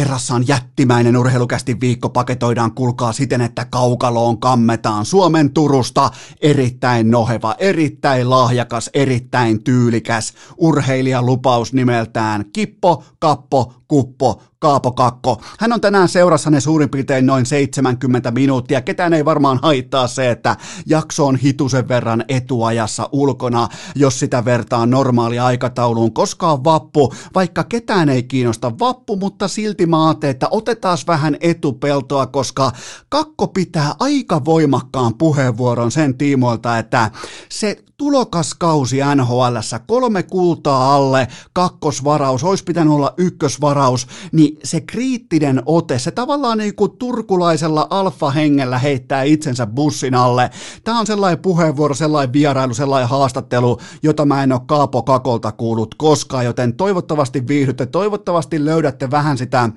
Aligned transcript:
Kerrassaan 0.00 0.48
jättimäinen 0.48 1.16
urheilukästi 1.16 1.80
viikko. 1.80 2.08
Paketoidaan 2.08 2.72
kulkaa 2.72 3.12
siten, 3.12 3.40
että 3.40 3.64
kaukaloon 3.64 4.40
kammetaan. 4.40 5.04
Suomen 5.04 5.50
Turusta 5.50 6.10
erittäin 6.40 7.10
noheva, 7.10 7.54
erittäin 7.58 8.30
lahjakas, 8.30 8.90
erittäin 8.94 9.64
tyylikäs 9.64 10.32
urheilijalupaus 10.56 11.72
nimeltään 11.72 12.44
Kippo, 12.52 13.04
Kappo, 13.18 13.72
Kuppo, 13.88 14.42
Kaapo 14.62 14.92
Kakko. 14.92 15.42
Hän 15.58 15.72
on 15.72 15.80
tänään 15.80 16.08
seurassanne 16.08 16.60
suurin 16.60 16.90
piirtein 16.90 17.26
noin 17.26 17.46
70 17.46 18.30
minuuttia. 18.30 18.80
Ketään 18.80 19.12
ei 19.12 19.24
varmaan 19.24 19.58
haittaa 19.62 20.06
se, 20.06 20.30
että 20.30 20.56
jakso 20.86 21.26
on 21.26 21.36
hitusen 21.36 21.88
verran 21.88 22.24
etuajassa 22.28 23.08
ulkona, 23.12 23.68
jos 23.94 24.18
sitä 24.18 24.44
vertaa 24.44 24.86
normaali 24.86 25.38
aikatauluun, 25.38 26.14
koska 26.14 26.52
on 26.52 26.64
vappu, 26.64 27.14
vaikka 27.34 27.64
ketään 27.64 28.08
ei 28.08 28.22
kiinnosta 28.22 28.78
vappu, 28.78 29.16
mutta 29.16 29.48
silti 29.48 29.86
mä 29.86 30.06
ajattelin, 30.06 30.30
että 30.30 30.48
otetaan 30.50 30.98
vähän 31.06 31.36
etupeltoa, 31.40 32.26
koska 32.26 32.72
Kakko 33.08 33.48
pitää 33.48 33.94
aika 34.00 34.44
voimakkaan 34.44 35.14
puheenvuoron 35.14 35.90
sen 35.90 36.18
tiimoilta, 36.18 36.78
että 36.78 37.10
se 37.48 37.84
tulokaskausi 38.00 38.96
NHL, 39.14 39.56
kolme 39.86 40.22
kultaa 40.22 40.94
alle, 40.94 41.28
kakkosvaraus, 41.52 42.44
olisi 42.44 42.64
pitänyt 42.64 42.92
olla 42.92 43.14
ykkösvaraus, 43.16 44.06
niin 44.32 44.49
se 44.64 44.80
kriittinen 44.80 45.62
ote, 45.66 45.98
se 45.98 46.10
tavallaan 46.10 46.58
niin 46.58 46.74
kuin 46.74 46.96
turkulaisella 46.98 47.86
alfa-hengellä 47.90 48.78
heittää 48.78 49.22
itsensä 49.22 49.66
bussin 49.66 50.14
alle. 50.14 50.50
Tämä 50.84 51.00
on 51.00 51.06
sellainen 51.06 51.38
puheenvuoro, 51.38 51.94
sellainen 51.94 52.32
vierailu, 52.32 52.74
sellainen 52.74 53.08
haastattelu, 53.08 53.78
jota 54.02 54.26
mä 54.26 54.42
en 54.42 54.52
ole 54.52 54.60
Kaapo 54.66 55.02
Kakolta 55.02 55.52
kuullut 55.52 55.94
koskaan, 55.94 56.44
joten 56.44 56.74
toivottavasti 56.74 57.48
viihdytte, 57.48 57.86
toivottavasti 57.86 58.64
löydätte 58.64 59.10
vähän 59.10 59.38
sitä 59.38 59.70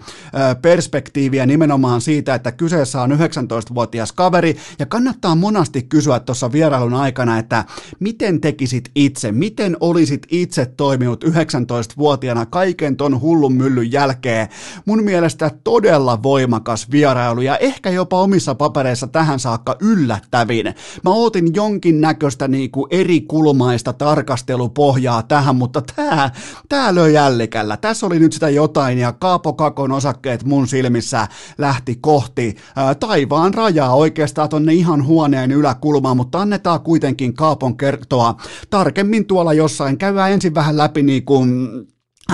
perspektiiviä 0.62 1.46
nimenomaan 1.46 2.02
siitä, 2.02 2.36
että 2.36 2.52
kyseessä 2.52 3.02
on 3.02 3.12
19-vuotias 3.12 4.12
kaveri, 4.12 4.58
ja 4.80 4.86
kannattaa 4.86 5.36
monasti 5.36 5.82
kysyä 5.82 6.20
tuossa 6.20 6.52
vierailun 6.52 6.94
aikana, 6.94 7.40
että 7.40 7.66
miten 8.00 8.42
tekisit 8.42 8.92
itse, 8.96 9.32
miten 9.32 9.78
olisit 9.80 10.28
itse 10.32 10.66
toiminut 10.66 11.24
19-vuotiaana 11.24 12.46
kaiken 12.46 12.98
ton 12.98 13.22
hullun 13.22 13.54
myllyn 13.54 13.92
jälkeen. 13.92 14.48
Mun 14.86 15.04
mielestä 15.04 15.52
todella 15.64 16.24
voimakas 16.24 16.92
vierailu 16.92 17.42
ja 17.42 17.58
ehkä 17.58 17.90
jopa 17.90 18.20
omissa 18.20 18.56
papereissa 18.56 19.08
tähän 19.08 19.40
saakka 19.40 19.76
yllättävin. 19.82 20.66
Mä 21.04 21.10
ootin 21.10 21.56
jonkin 21.56 22.02
näköistä 22.02 22.48
niinku 22.48 22.88
eri 22.92 23.22
kulmaista 23.22 23.94
tarkastelupohjaa 23.94 25.24
tähän, 25.24 25.56
mutta 25.56 25.82
tää, 25.96 26.32
tää 26.70 26.96
löi 26.96 27.14
jällikällä. 27.14 27.78
Tässä 27.78 28.06
oli 28.06 28.20
nyt 28.20 28.34
sitä 28.34 28.50
jotain 28.50 28.98
ja 28.98 29.12
Kaapo 29.12 29.54
Kakon 29.54 29.92
osakkeet 29.92 30.44
mun 30.44 30.68
silmissä 30.68 31.28
lähti 31.58 31.98
kohti 32.02 32.56
ää, 32.76 32.96
taivaan 32.96 33.54
rajaa 33.54 33.96
oikeastaan 33.96 34.50
tonne 34.50 34.74
ihan 34.74 35.06
huoneen 35.06 35.52
yläkulmaan, 35.52 36.18
mutta 36.18 36.42
annetaan 36.42 36.82
kuitenkin 36.82 37.34
Kaapon 37.34 37.72
ker- 37.72 37.94
kertoa 37.94 38.36
tarkemmin 38.70 39.26
tuolla 39.26 39.54
jossain. 39.54 39.98
Käydään 39.98 40.32
ensin 40.32 40.56
vähän 40.56 40.78
läpi 40.78 41.04
niin 41.04 41.26
kuin 41.26 41.70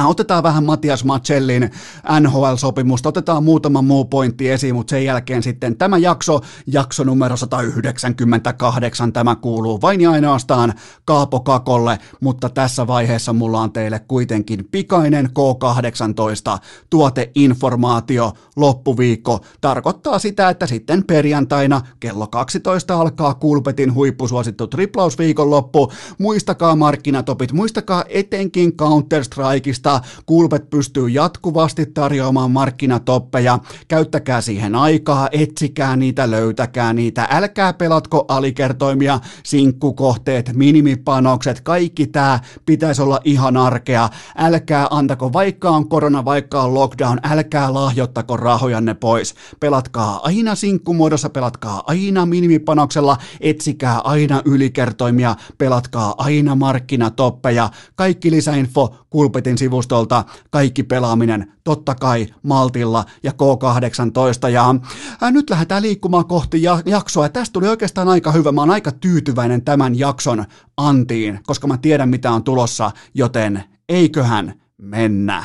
otetaan 0.06 0.44
vähän 0.44 0.66
Matias 0.66 1.04
Macellin 1.04 1.72
NHL-sopimusta, 2.20 3.09
otetaan 3.09 3.44
muutama 3.44 3.82
muu 3.82 4.06
pointti 4.06 4.50
esiin, 4.50 4.76
mutta 4.76 4.92
sen 4.92 5.06
jälkeen 5.06 5.44
sitten 5.44 5.78
tämä 5.78 5.98
jakso, 5.98 6.40
jakso 6.68 7.04
numero 7.04 7.38
198, 7.38 9.14
tämä 9.14 9.36
kuuluu 9.36 9.81
vain 9.81 10.02
ja 10.02 10.12
ainoastaan 10.12 10.73
Kaapo 11.06 11.40
Kakolle, 11.40 12.00
mutta 12.22 12.50
tässä 12.50 12.88
vaiheessa 12.88 13.34
mulla 13.34 13.62
on 13.62 13.72
teille 13.72 14.00
kuitenkin 14.00 14.68
pikainen 14.72 15.26
K18 15.26 16.59
tuoteinformaatio 16.90 18.34
loppuviikko. 18.56 19.40
Tarkoittaa 19.62 20.20
sitä, 20.20 20.50
että 20.50 20.68
sitten 20.68 21.03
perjantaina 21.03 21.81
kello 22.00 22.28
12 22.28 23.02
alkaa 23.02 23.34
Kulpetin 23.34 23.94
huippusuosittu 23.94 24.68
triplausviikonloppu. 24.68 25.92
Muistakaa 26.18 26.75
markkinatopit, 26.75 27.52
muistakaa 27.52 28.03
etenkin 28.09 28.74
Counter-Strikeista, 28.78 29.78
Kulpetista. 29.79 30.01
Kulpet 30.25 30.69
pystyy 30.69 31.09
jatkuvasti 31.09 31.85
tarjoamaan 31.85 32.51
markkinatoppeja. 32.51 33.59
Käyttäkää 33.88 34.41
siihen 34.41 34.75
aikaa, 34.75 35.29
etsikää 35.31 35.95
niitä, 35.95 36.31
löytäkää 36.31 36.94
niitä. 36.94 37.28
Älkää 37.31 37.73
pelatko 37.73 38.25
alikertoimia, 38.28 39.19
sinkkukohteet, 39.44 40.51
minimipanokset, 40.53 41.62
kaikki 41.62 42.07
tämä 42.07 42.39
pitäisi 42.66 43.01
olla 43.01 43.19
ihan 43.23 43.57
arkea. 43.57 44.09
Älkää 44.38 44.88
antako, 44.91 45.34
vaikka 45.34 45.69
on 45.69 45.89
korona, 45.89 46.25
vaikka 46.25 46.62
on 46.62 46.73
lockdown, 46.73 47.19
älkää 47.23 47.73
lahjoittako 47.73 48.38
rahojanne 48.38 48.94
pois. 48.94 49.35
Pelatkaa 49.59 50.19
aina 50.23 50.56
sinkkumuodossa, 50.56 51.29
pelatkaa 51.29 51.84
aina 51.88 52.25
minimipanoksella, 52.25 53.18
etsikää 53.41 54.00
aina 54.00 54.41
ylikertoimia, 54.45 55.35
pelatkaa 55.57 56.13
aina 56.18 56.56
markkinatoppeja. 56.56 57.69
Kaikki 57.95 58.31
lisäinfo 58.31 58.95
Kulpetin 59.09 59.57
sivustolta 59.69 60.25
kaikki 60.50 60.84
pelaaminen 60.84 61.53
totta 61.63 61.96
kai 61.96 62.28
Maltilla 62.44 63.06
ja 63.24 63.31
K18 63.31 64.50
ja 64.50 64.75
ää, 65.22 65.31
nyt 65.31 65.50
lähdetään 65.50 65.81
liikkumaan 65.81 66.25
kohti 66.25 66.63
ja, 66.63 66.81
jaksoa. 66.85 67.25
Ja 67.25 67.30
tästä 67.30 67.53
tuli 67.53 67.68
oikeastaan 67.68 68.07
aika 68.07 68.31
hyvä, 68.31 68.52
mä 68.52 68.62
oon 68.62 68.69
aika 68.69 68.91
tyytyväinen 68.91 69.62
tämän 69.62 70.00
jakson 70.00 70.46
antiin, 70.78 71.40
koska 71.46 71.68
mä 71.68 71.78
tiedän 71.78 72.09
mitä 72.09 72.31
on 72.31 72.44
tulossa, 72.44 72.91
joten 73.13 73.63
eiköhän 73.90 74.53
mennä. 74.78 75.44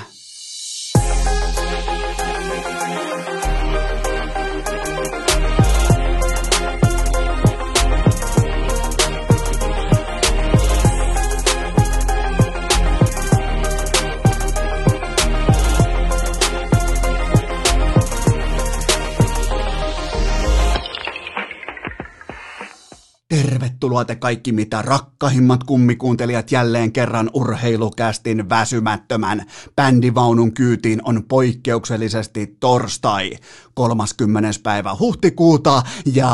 Tervetuloa 23.34 24.04
te 24.04 24.16
kaikki 24.16 24.52
mitä 24.52 24.82
rakkahimmat 24.82 25.64
kummikuuntelijat 25.64 26.52
jälleen 26.52 26.92
kerran 26.92 27.30
urheilukästin 27.32 28.48
väsymättömän 28.48 29.46
bändivaunun 29.76 30.52
kyytiin 30.52 31.00
on 31.04 31.24
poikkeuksellisesti 31.28 32.56
torstai 32.60 33.30
30. 33.74 34.50
päivä 34.62 34.96
huhtikuuta 35.00 35.82
ja 36.14 36.30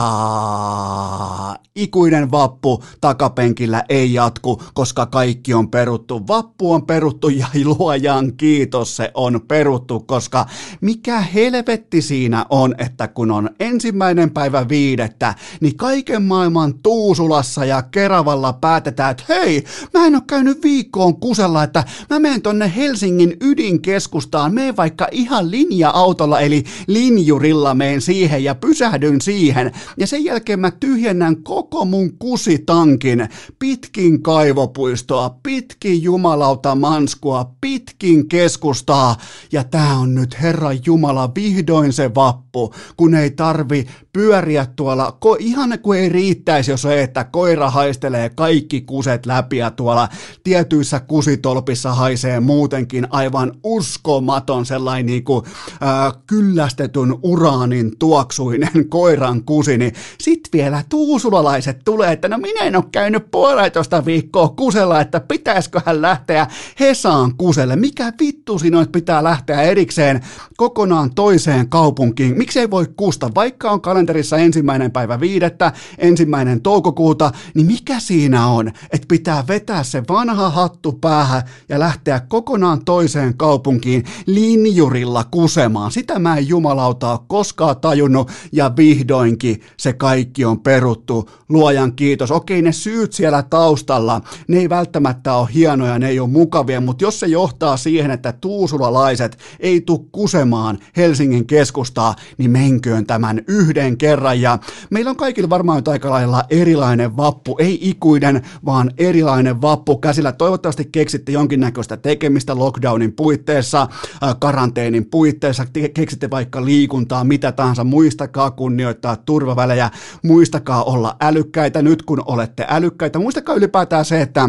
ikuinen 1.77 2.31
vappu 2.31 2.85
takapenkillä 3.01 3.85
ei 3.89 4.13
jatku, 4.13 4.63
koska 4.75 5.07
kaikki 5.07 5.55
on 5.55 5.71
peruttu. 5.71 6.27
Vappu 6.29 6.73
on 6.73 6.87
peruttu 6.87 7.29
ja 7.29 7.47
luojan 7.65 8.33
kiitos 8.37 8.97
se 8.97 9.11
on 9.15 9.41
peruttu, 9.49 10.01
koska 10.01 10.47
mikä 10.81 11.21
helvetti 11.21 12.03
siinä 12.03 12.47
on, 12.51 12.75
että 12.79 13.09
kun 13.09 13.31
on 13.31 13.51
ensimmäinen 13.61 14.31
päivä 14.31 14.69
viidettä, 14.69 15.35
niin 15.61 15.77
kaiken 15.77 16.23
maailman 16.23 16.75
Tuusulassa 16.91 17.65
ja 17.65 17.83
Keravalla 17.83 18.53
päätetään, 18.53 19.11
että 19.11 19.25
hei, 19.29 19.65
mä 19.95 20.07
en 20.07 20.15
ole 20.15 20.23
käynyt 20.27 20.63
viikkoon 20.63 21.21
kusella, 21.21 21.63
että 21.63 21.85
mä 22.11 22.19
menen 22.19 22.43
tonne 22.43 22.73
Helsingin 22.77 23.37
ydinkeskustaan, 23.41 24.55
menen 24.55 24.77
vaikka 24.77 25.09
ihan 25.13 25.51
linja-autolla, 25.51 26.41
eli 26.41 26.65
linjurilla 26.87 27.75
menen 27.75 28.01
siihen 28.01 28.45
ja 28.45 28.55
pysähdyn 28.55 29.21
siihen. 29.21 29.73
Ja 29.97 30.07
sen 30.07 30.25
jälkeen 30.25 30.61
mä 30.61 30.71
tyhjennän 30.71 31.43
koko 31.43 31.85
mun 31.85 32.19
kusitankin 32.19 33.29
pitkin 33.59 34.23
kaivopuistoa, 34.23 35.35
pitkin 35.43 36.03
jumalauta 36.03 36.75
manskua, 36.75 37.51
pitkin 37.61 38.29
keskustaa. 38.29 39.17
Ja 39.53 39.65
tää 39.65 39.97
on 39.97 40.15
nyt 40.15 40.43
Herra 40.43 40.71
Jumala 40.87 41.31
vihdoin 41.35 41.93
se 41.93 42.15
vappu, 42.15 42.50
kun 42.97 43.15
ei 43.15 43.31
tarvi 43.31 43.87
pyöriä 44.13 44.67
tuolla, 44.77 45.17
ko, 45.21 45.37
ihan 45.39 45.79
kuin 45.83 46.01
ei 46.01 46.09
riittäisi, 46.09 46.71
jos 46.71 46.83
se, 46.83 47.03
että 47.03 47.25
koira 47.25 47.71
haistelee 47.71 48.29
kaikki 48.29 48.81
kuset 48.81 49.27
läpi 49.27 49.57
ja 49.57 49.71
tuolla 49.71 50.09
tietyissä 50.45 51.01
kusitolpissa 51.01 51.95
haisee 51.95 52.41
muutenkin 52.41 53.07
aivan 53.11 53.53
uskomaton 53.65 54.67
sellainen 54.67 55.07
niin 55.07 55.25
kuin, 55.25 55.45
äh, 55.83 56.13
kyllästetyn 56.27 57.15
uraanin 57.23 57.99
tuoksuinen 57.99 58.89
koiran 58.89 59.45
kusi, 59.45 59.79
niin 59.79 59.93
sit 60.21 60.41
vielä 60.53 60.85
tuusulalaiset 60.89 61.81
tulee, 61.85 62.13
että 62.13 62.29
no 62.29 62.39
minä 62.39 62.65
en 62.65 62.77
ole 62.77 62.85
käynyt 62.93 63.31
puolitoista 63.31 64.05
viikkoa 64.05 64.49
kusella, 64.49 65.01
että 65.01 65.21
pitäisikö 65.21 65.81
hän 65.87 66.03
lähteä 66.03 66.47
Hesaan 66.81 67.37
kuselle. 67.37 67.77
Mikä 67.77 68.13
vittu 68.21 68.59
siinä 68.59 68.87
pitää 68.93 69.25
lähteä 69.25 69.63
erikseen 69.63 70.21
kokonaan 70.57 71.15
toiseen 71.15 71.69
kaupunkiin? 71.69 72.39
Miksei 72.41 72.71
voi 72.71 72.87
kusta, 72.97 73.31
vaikka 73.35 73.71
on 73.71 73.81
kalenterissa 73.81 74.37
ensimmäinen 74.37 74.91
päivä 74.91 75.21
viidettä, 75.21 75.73
ensimmäinen 75.99 76.61
toukokuuta, 76.63 77.33
niin 77.55 77.67
mikä 77.67 78.01
siinä 78.01 78.47
on, 78.47 78.69
että 78.69 79.07
pitää 79.09 79.45
vetää 79.49 79.83
se 79.83 80.03
vanha 80.09 80.51
hattu 80.51 80.93
päähän 80.93 81.43
ja 81.69 81.79
lähteä 81.79 82.21
kokonaan 82.21 82.85
toiseen 82.85 83.37
kaupunkiin 83.37 84.05
linjurilla 84.27 85.25
kusemaan. 85.31 85.93
Sitä 85.93 86.19
mä 86.19 86.37
en 86.37 86.49
jumalauta 86.49 87.11
ole 87.11 87.21
koskaan 87.29 87.77
tajunnut 87.77 88.31
ja 88.53 88.73
vihdoinkin 88.77 89.61
se 89.77 89.93
kaikki 89.93 90.45
on 90.45 90.61
peruttu. 90.61 91.31
Luojan 91.49 91.93
kiitos. 91.93 92.31
Okei, 92.31 92.63
ne 92.63 92.73
syyt 92.73 93.13
siellä 93.13 93.43
taustalla, 93.43 94.21
ne 94.49 94.59
ei 94.59 94.69
välttämättä 94.69 95.35
ole 95.35 95.49
hienoja, 95.55 95.99
ne 95.99 96.09
ei 96.09 96.21
ole 96.21 96.29
mukavia, 96.29 96.81
mutta 96.81 97.05
jos 97.05 97.21
se 97.21 97.27
johtaa 97.27 97.77
siihen, 97.77 98.11
että 98.11 98.33
tuusulalaiset 98.33 99.39
ei 99.61 99.81
tu 99.81 99.99
kusemaan 99.99 100.79
Helsingin 100.97 101.47
keskustaa, 101.47 102.15
niin 102.39 102.51
menköön 102.51 103.07
tämän 103.07 103.41
yhden 103.49 103.99
kerran. 103.99 104.41
Ja 104.41 104.59
meillä 104.91 105.11
on 105.11 105.17
kaikilla 105.17 105.51
varmaan 105.51 105.83
aika 105.87 106.11
lailla 106.11 106.45
erilainen 106.51 107.17
vappu, 107.17 107.57
ei 107.59 107.79
ikuinen, 107.83 108.43
vaan 108.65 108.91
erilainen 108.99 109.63
vappu. 109.63 109.97
Käsillä. 109.97 110.33
Toivottavasti 110.33 110.89
keksitte 110.93 111.33
jonkinnäköistä 111.33 111.97
tekemistä 111.97 112.59
lockdownin 112.59 113.13
puitteissa, 113.13 113.89
äh, 114.23 114.37
karanteenin 114.41 115.11
puitteissa, 115.11 115.67
keksitte 115.95 116.31
vaikka 116.31 116.65
liikuntaa, 116.65 117.25
mitä 117.25 117.53
tahansa, 117.53 117.85
muistakaa 117.85 118.51
kunnioittaa 118.51 119.17
turvavälejä, 119.17 119.91
muistakaa 120.23 120.85
olla 120.85 121.17
älykkäitä 121.21 121.83
nyt 121.83 122.03
kun 122.03 122.23
olette 122.27 122.67
älykkäitä, 122.69 123.19
muistakaa 123.19 123.55
ylipäätään 123.55 124.05
se, 124.05 124.23
että 124.23 124.49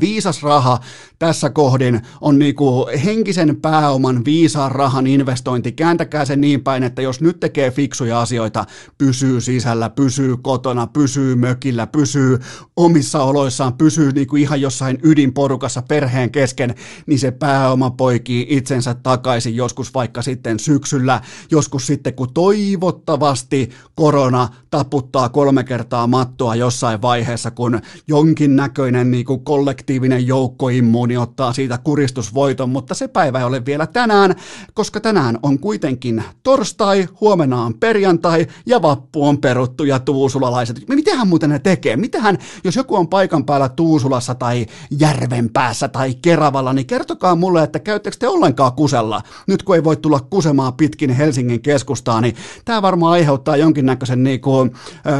viisas 0.00 0.42
raha 0.42 0.78
tässä 1.18 1.50
kohdin 1.50 2.00
on 2.20 2.38
niinku 2.38 2.86
henkisen 3.04 3.56
pääoman 3.56 4.24
viisaan 4.24 4.72
rahan 4.72 5.06
investointi. 5.06 5.72
Kääntäkää 5.72 6.24
se 6.24 6.36
niin 6.36 6.64
päin, 6.64 6.82
että 6.82 7.02
jos 7.02 7.20
nyt 7.20 7.40
tekee 7.40 7.70
fiksuja 7.70 8.20
asioita, 8.20 8.64
pysyy 8.98 9.40
sisällä, 9.40 9.90
pysyy 9.90 10.36
kotona, 10.36 10.86
pysyy 10.86 11.34
mökillä, 11.34 11.86
pysyy 11.86 12.38
omissa 12.76 13.22
oloissaan, 13.22 13.72
pysyy 13.72 14.12
niinku 14.12 14.36
ihan 14.36 14.60
jossain 14.60 14.98
ydinporukassa 15.02 15.82
perheen 15.82 16.30
kesken, 16.30 16.74
niin 17.06 17.18
se 17.18 17.30
pääoma 17.30 17.90
poikii 17.90 18.46
itsensä 18.48 18.94
takaisin 18.94 19.56
joskus 19.56 19.94
vaikka 19.94 20.22
sitten 20.22 20.60
syksyllä, 20.60 21.20
joskus 21.50 21.86
sitten 21.86 22.14
kun 22.14 22.34
toivottavasti 22.34 23.70
korona 23.94 24.48
taputtaa 24.70 25.28
kolme 25.28 25.64
kertaa 25.64 26.06
mattoa 26.06 26.54
jossain 26.54 27.02
vaiheessa, 27.02 27.50
kun 27.50 27.80
jonkinnäköinen 28.08 29.10
niinku 29.10 29.38
kollektiivinen 29.64 30.26
joukkoimmuuni 30.26 31.16
ottaa 31.16 31.52
siitä 31.52 31.78
kuristusvoiton, 31.78 32.70
mutta 32.70 32.94
se 32.94 33.08
päivä 33.08 33.38
ei 33.38 33.44
ole 33.44 33.64
vielä 33.66 33.86
tänään, 33.86 34.34
koska 34.74 35.00
tänään 35.00 35.38
on 35.42 35.58
kuitenkin 35.58 36.24
torstai, 36.42 37.08
huomenna 37.20 37.62
on 37.62 37.74
perjantai 37.74 38.46
ja 38.66 38.82
vappu 38.82 39.28
on 39.28 39.38
peruttu 39.38 39.84
ja 39.84 39.98
tuusulalaiset. 39.98 40.88
Mitähän 40.88 41.28
muuten 41.28 41.50
ne 41.50 41.58
tekee? 41.58 41.96
Mitähän, 41.96 42.38
jos 42.64 42.76
joku 42.76 42.96
on 42.96 43.08
paikan 43.08 43.44
päällä 43.44 43.68
Tuusulassa 43.68 44.34
tai 44.34 44.66
Järvenpäässä 44.98 45.88
tai 45.88 46.14
Keravalla, 46.22 46.72
niin 46.72 46.86
kertokaa 46.86 47.34
mulle, 47.34 47.62
että 47.62 47.78
käyttekö 47.78 48.16
te 48.20 48.28
ollenkaan 48.28 48.72
kusella? 48.72 49.22
Nyt 49.46 49.62
kun 49.62 49.74
ei 49.74 49.84
voi 49.84 49.96
tulla 49.96 50.20
kusemaan 50.20 50.74
pitkin 50.74 51.10
Helsingin 51.10 51.62
keskustaa, 51.62 52.20
niin 52.20 52.36
tämä 52.64 52.82
varmaan 52.82 53.12
aiheuttaa 53.12 53.56
jonkinnäköisen 53.56 54.24
niinku, 54.24 54.50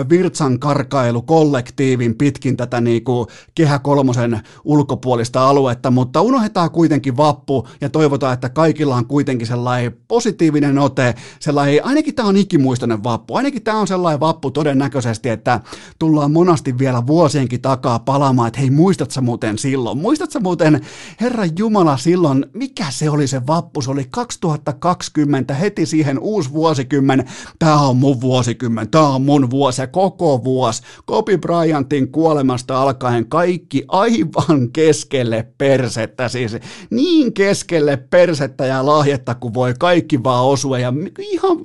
virtsan 0.09 0.59
karkailu 0.59 1.23
kollektiivin 1.23 2.15
pitkin 2.15 2.57
tätä 2.57 2.81
niinku, 2.81 3.27
kehä 3.55 3.79
kolmosen 3.79 4.34
ulkopuolista 4.65 5.49
aluetta, 5.49 5.91
mutta 5.91 6.21
unohdetaan 6.21 6.71
kuitenkin 6.71 7.17
vappu 7.17 7.69
ja 7.81 7.91
toivotaan, 7.91 8.35
että 8.35 8.49
kaikilla 8.49 8.97
on 8.97 9.07
kuitenkin 9.07 9.47
sellainen 9.47 9.97
positiivinen 10.09 10.79
ote, 10.79 11.15
sellainen, 11.41 11.85
ainakin 11.85 12.15
tämä 12.15 12.29
on 12.29 12.37
ikimuistoinen 12.37 13.05
vappu, 13.05 13.35
ainakin 13.35 13.63
tämä 13.63 13.81
on 13.81 13.87
sellainen 13.87 14.21
vappu 14.21 14.51
todennäköisesti, 14.51 15.29
että 15.29 15.61
tullaan 15.99 16.33
monasti 16.33 16.79
vielä 16.79 17.07
vuosienkin 17.07 17.61
takaa 17.61 17.99
palaamaan, 17.99 18.49
että 18.49 18.61
hei 18.61 18.71
muistatko 18.71 19.21
muuten 19.21 19.59
silloin, 19.59 19.99
muistatko 19.99 20.41
muuten 20.41 20.81
Herra 21.21 21.45
Jumala 21.59 21.97
silloin, 21.97 22.47
mikä 22.53 22.87
se 22.91 23.11
oli 23.11 23.27
se 23.27 23.47
vappu, 23.47 23.83
se 23.83 23.91
oli 23.91 24.05
2020, 24.11 25.55
heti 25.55 25.87
siihen 25.87 26.19
uusi 26.19 26.53
vuosikymmen, 26.53 27.25
tämä 27.59 27.81
on 27.81 27.97
mun 27.97 28.21
vuosikymmen, 28.21 28.91
tämä 28.91 29.09
on 29.09 29.23
mun 29.23 29.51
vuosi 29.51 29.83
ja 29.83 29.87
koko 29.87 30.45
vuosi, 30.45 30.83
Kobe 31.05 31.39
Bryantin 31.39 32.13
kuolemasta 32.13 32.83
alkaen 32.83 33.27
kaikki 33.27 33.85
aivan 33.89 34.24
aivan 34.37 34.73
keskelle 34.73 35.47
persettä, 35.59 36.29
siis 36.29 36.57
niin 36.91 37.35
keskelle 37.35 37.97
persettä 37.97 38.67
ja 38.67 38.87
lahjetta 38.87 39.35
kuin 39.35 39.55
voi 39.55 39.75
kaikki 39.79 40.25
vaan 40.25 40.45
osua 40.45 40.79
ja 40.79 40.93
ihan 41.19 41.57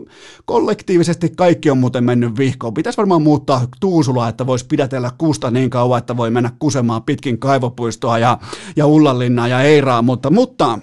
kollektiivisesti 0.45 1.29
kaikki 1.29 1.69
on 1.69 1.77
muuten 1.77 2.03
mennyt 2.03 2.38
vihkoon. 2.38 2.73
Pitäisi 2.73 2.97
varmaan 2.97 3.21
muuttaa 3.21 3.67
Tuusulaa, 3.79 4.29
että 4.29 4.47
voisi 4.47 4.65
pidätellä 4.65 5.11
kusta 5.17 5.51
niin 5.51 5.69
kauan, 5.69 5.97
että 6.00 6.17
voi 6.17 6.31
mennä 6.31 6.51
kusemaan 6.59 7.03
pitkin 7.03 7.39
kaivopuistoa 7.39 8.19
ja, 8.19 8.38
ja 8.75 8.85
Ullanlinnaa 8.85 9.47
ja 9.47 9.61
Eiraa, 9.61 10.01
mutta, 10.01 10.29
mutta 10.29 10.79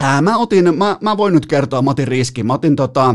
Ää, 0.00 0.22
mä, 0.22 0.36
otin, 0.36 0.78
mä, 0.78 0.96
mä 1.00 1.16
voin 1.16 1.34
nyt 1.34 1.46
kertoa, 1.46 1.82
mä 1.82 1.90
otin 1.90 2.08
riskin. 2.08 2.46
Mä 2.46 2.52
otin, 2.52 2.76
tota, 2.76 3.14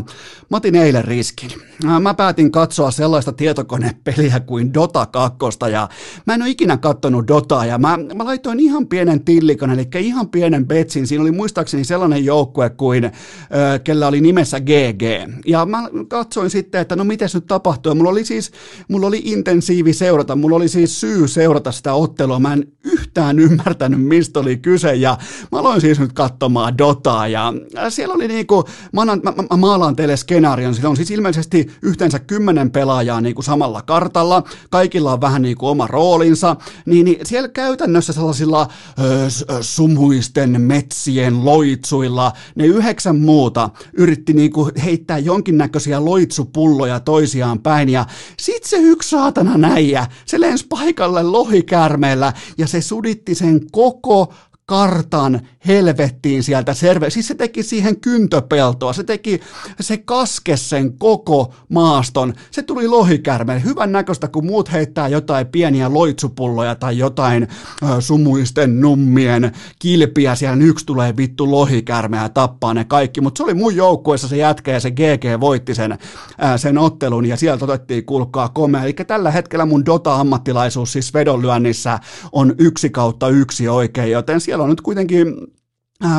mä 0.49 0.57
otin 0.57 0.75
eilen 0.75 1.05
riskin. 1.05 1.49
Ää, 1.85 1.99
mä 1.99 2.13
päätin 2.13 2.51
katsoa 2.51 2.91
sellaista 2.91 3.33
tietokonepeliä 3.33 4.39
kuin 4.39 4.73
Dota 4.73 5.05
2, 5.05 5.59
ja 5.71 5.89
mä 6.27 6.33
en 6.33 6.41
ole 6.41 6.49
ikinä 6.49 6.77
kattonut 6.77 7.27
Dotaa, 7.27 7.65
ja 7.65 7.77
mä, 7.77 7.97
mä 8.15 8.25
laitoin 8.25 8.59
ihan 8.59 8.87
pienen 8.87 9.25
tillikon, 9.25 9.71
eli 9.71 9.87
ihan 9.99 10.29
pienen 10.29 10.67
betsin. 10.67 11.07
Siinä 11.07 11.21
oli 11.21 11.31
muistaakseni 11.31 11.83
sellainen 11.83 12.25
joukkue 12.25 12.69
kuin, 12.69 13.03
ää, 13.03 13.79
kellä 13.79 14.07
oli 14.07 14.21
nimessä 14.21 14.59
GG. 14.59 15.03
Ja 15.45 15.65
mä 15.65 15.89
katsoin 16.07 16.49
sitten, 16.49 16.81
että 16.81 16.95
no 16.95 17.03
miten 17.03 17.29
nyt 17.33 17.47
tapahtuu. 17.47 17.95
Mulla 17.95 18.09
oli 18.09 18.25
siis, 18.25 18.51
mulla 18.87 19.07
oli 19.07 19.21
intensiivi 19.23 19.93
seurata, 19.93 20.35
mulla 20.35 20.55
oli 20.55 20.67
siis 20.67 21.01
syy 21.01 21.27
seurata 21.27 21.71
sitä 21.71 21.93
ottelua. 21.93 22.39
Mä 22.39 22.53
en 22.53 22.67
yhtään 22.83 23.39
ymmärtänyt, 23.39 24.01
mistä 24.01 24.39
oli 24.39 24.57
kyse, 24.57 24.95
ja 24.95 25.17
mä 25.51 25.59
aloin 25.59 25.81
siis 25.81 25.99
nyt 25.99 26.13
katsomaan 26.13 26.72
Dotaa 26.77 27.27
ja 27.27 27.53
siellä 27.89 28.13
oli 28.13 28.27
niinku, 28.27 28.63
mä, 28.93 29.01
annan, 29.01 29.21
mä, 29.23 29.33
mä, 29.51 29.57
maalaan 29.57 29.95
teille 29.95 30.17
skenaarion, 30.17 30.75
sillä 30.75 30.89
on 30.89 30.95
siis 30.95 31.11
ilmeisesti 31.11 31.67
yhteensä 31.81 32.19
kymmenen 32.19 32.71
pelaajaa 32.71 33.21
niinku 33.21 33.41
samalla 33.41 33.81
kartalla, 33.81 34.43
kaikilla 34.69 35.13
on 35.13 35.21
vähän 35.21 35.41
niinku 35.41 35.67
oma 35.67 35.87
roolinsa, 35.87 36.55
niin, 36.85 37.05
niin 37.05 37.25
siellä 37.25 37.49
käytännössä 37.49 38.13
sellaisilla 38.13 38.67
ö, 38.99 39.29
sumuisten 39.61 40.61
metsien 40.61 41.45
loitsuilla 41.45 42.31
ne 42.55 42.65
yhdeksän 42.65 43.15
muuta 43.15 43.69
yritti 43.93 44.33
niinku 44.33 44.69
heittää 44.83 45.17
jonkinnäköisiä 45.17 46.05
loitsupulloja 46.05 46.99
toisiaan 46.99 47.59
päin. 47.59 47.89
Ja 47.89 48.05
sit 48.39 48.63
se 48.63 48.77
yksi 48.77 49.09
saatana 49.09 49.57
näijä, 49.57 50.07
se 50.25 50.39
lensi 50.39 50.65
paikalle 50.67 51.23
lohikärmeellä 51.23 52.33
ja 52.57 52.67
se 52.67 52.81
suditti 52.81 53.35
sen 53.35 53.61
koko 53.71 54.33
kartan 54.65 55.41
helvettiin 55.67 56.43
sieltä 56.43 56.73
serve. 56.73 57.09
Siis 57.09 57.27
se 57.27 57.35
teki 57.35 57.63
siihen 57.63 57.99
kyntöpeltoa, 57.99 58.93
se 58.93 59.03
teki, 59.03 59.39
se 59.79 59.97
kaske 59.97 60.57
sen 60.57 60.97
koko 60.97 61.53
maaston. 61.69 62.33
Se 62.51 62.61
tuli 62.61 62.87
lohikärmeen. 62.87 63.63
Hyvän 63.63 63.91
näköistä, 63.91 64.27
kun 64.27 64.45
muut 64.45 64.71
heittää 64.71 65.07
jotain 65.07 65.47
pieniä 65.47 65.93
loitsupulloja 65.93 66.75
tai 66.75 66.97
jotain 66.97 67.47
ö, 67.83 68.01
sumuisten 68.01 68.81
nummien 68.81 69.51
kilpiä. 69.79 70.35
Siellä 70.35 70.63
yksi 70.63 70.85
tulee 70.85 71.17
vittu 71.17 71.51
lohikärme 71.51 72.17
ja 72.17 72.29
tappaa 72.29 72.73
ne 72.73 72.85
kaikki. 72.85 73.21
Mutta 73.21 73.37
se 73.37 73.43
oli 73.43 73.53
mun 73.53 73.75
joukkueessa 73.75 74.27
se 74.27 74.37
jätkä 74.37 74.71
ja 74.71 74.79
se 74.79 74.91
GG 74.91 75.39
voitti 75.39 75.75
sen, 75.75 75.97
ää, 76.37 76.57
sen 76.57 76.77
ottelun 76.77 77.25
ja 77.25 77.37
sieltä 77.37 77.65
otettiin 77.65 78.05
kulkaa 78.05 78.49
komea. 78.49 78.83
Eli 78.83 78.93
tällä 78.93 79.31
hetkellä 79.31 79.65
mun 79.65 79.85
Dota-ammattilaisuus 79.85 80.93
siis 80.93 81.13
vedonlyönnissä 81.13 81.99
on 82.31 82.55
yksi 82.57 82.89
kautta 82.89 83.27
yksi 83.27 83.67
oikein, 83.67 84.11
joten 84.11 84.41
siellä 84.41 84.52
on 84.61 84.69
nyt 84.69 84.81
kuitenkin 84.81 85.53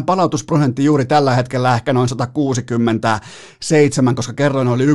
palautusprosentti 0.07 0.85
juuri 0.85 1.07
tällä 1.07 1.35
hetkellä 1.35 1.75
ehkä 1.75 1.93
noin 1.93 2.09
167, 2.09 4.15
koska 4.15 4.33
kerroin 4.33 4.69
oli 4.69 4.87
1,67, 4.87 4.93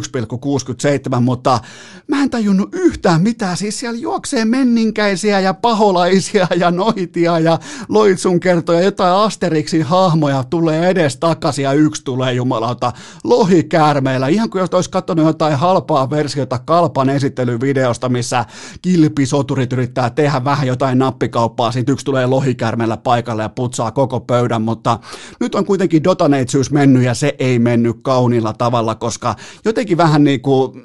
mutta 1.22 1.60
mä 2.08 2.24
en 2.24 2.30
tajunnut 2.30 2.70
yhtään 2.72 3.22
mitään. 3.22 3.58
Siis 3.58 3.80
siellä 3.80 4.00
juoksee 4.00 4.46
menninkäisiä 4.46 5.40
ja 5.40 5.54
paholaisia 5.54 6.48
ja 6.56 6.72
noitia 6.72 7.40
ja 7.40 7.60
loitsunkertoja, 7.90 8.82
jotain 8.82 9.14
Asterixin 9.14 9.84
hahmoja 9.84 10.44
tulee 10.44 10.90
edes 10.90 11.18
takaisin 11.18 11.64
ja 11.64 11.74
yksi 11.74 12.04
tulee 12.04 12.34
jumalauta 12.34 12.94
lohikäärmeillä. 13.24 14.28
Ihan 14.28 14.50
kuin 14.50 14.60
jos 14.60 14.70
olisi 14.74 14.90
katsonut 14.90 15.26
jotain 15.26 15.56
halpaa 15.56 16.10
versiota 16.10 16.60
Kalpan 16.60 17.10
esittelyvideosta, 17.10 18.10
missä 18.10 18.46
kilpisoturit 18.82 19.74
yrittää 19.74 20.10
tehdä 20.10 20.44
vähän 20.44 20.68
jotain 20.68 21.00
nappikauppaa, 21.00 21.72
sitten 21.72 21.94
yksi 21.94 22.06
tulee 22.06 22.26
lohikäärmeellä 22.26 22.98
paikalle 22.98 23.42
ja 23.42 23.50
putsaa 23.50 23.92
koko 23.92 24.20
pöydän, 24.20 24.62
mutta 24.62 24.79
mutta 24.80 25.00
nyt 25.40 25.56
on 25.56 25.66
kuitenkin 25.66 26.04
dotaneitsyys 26.04 26.72
mennyt 26.72 27.04
ja 27.04 27.14
se 27.14 27.36
ei 27.40 27.60
mennyt 27.60 27.98
kauniilla 28.02 28.54
tavalla, 28.54 28.96
koska 28.96 29.36
jotenkin 29.66 29.98
vähän 29.98 30.24
niin 30.24 30.42
kuin 30.42 30.84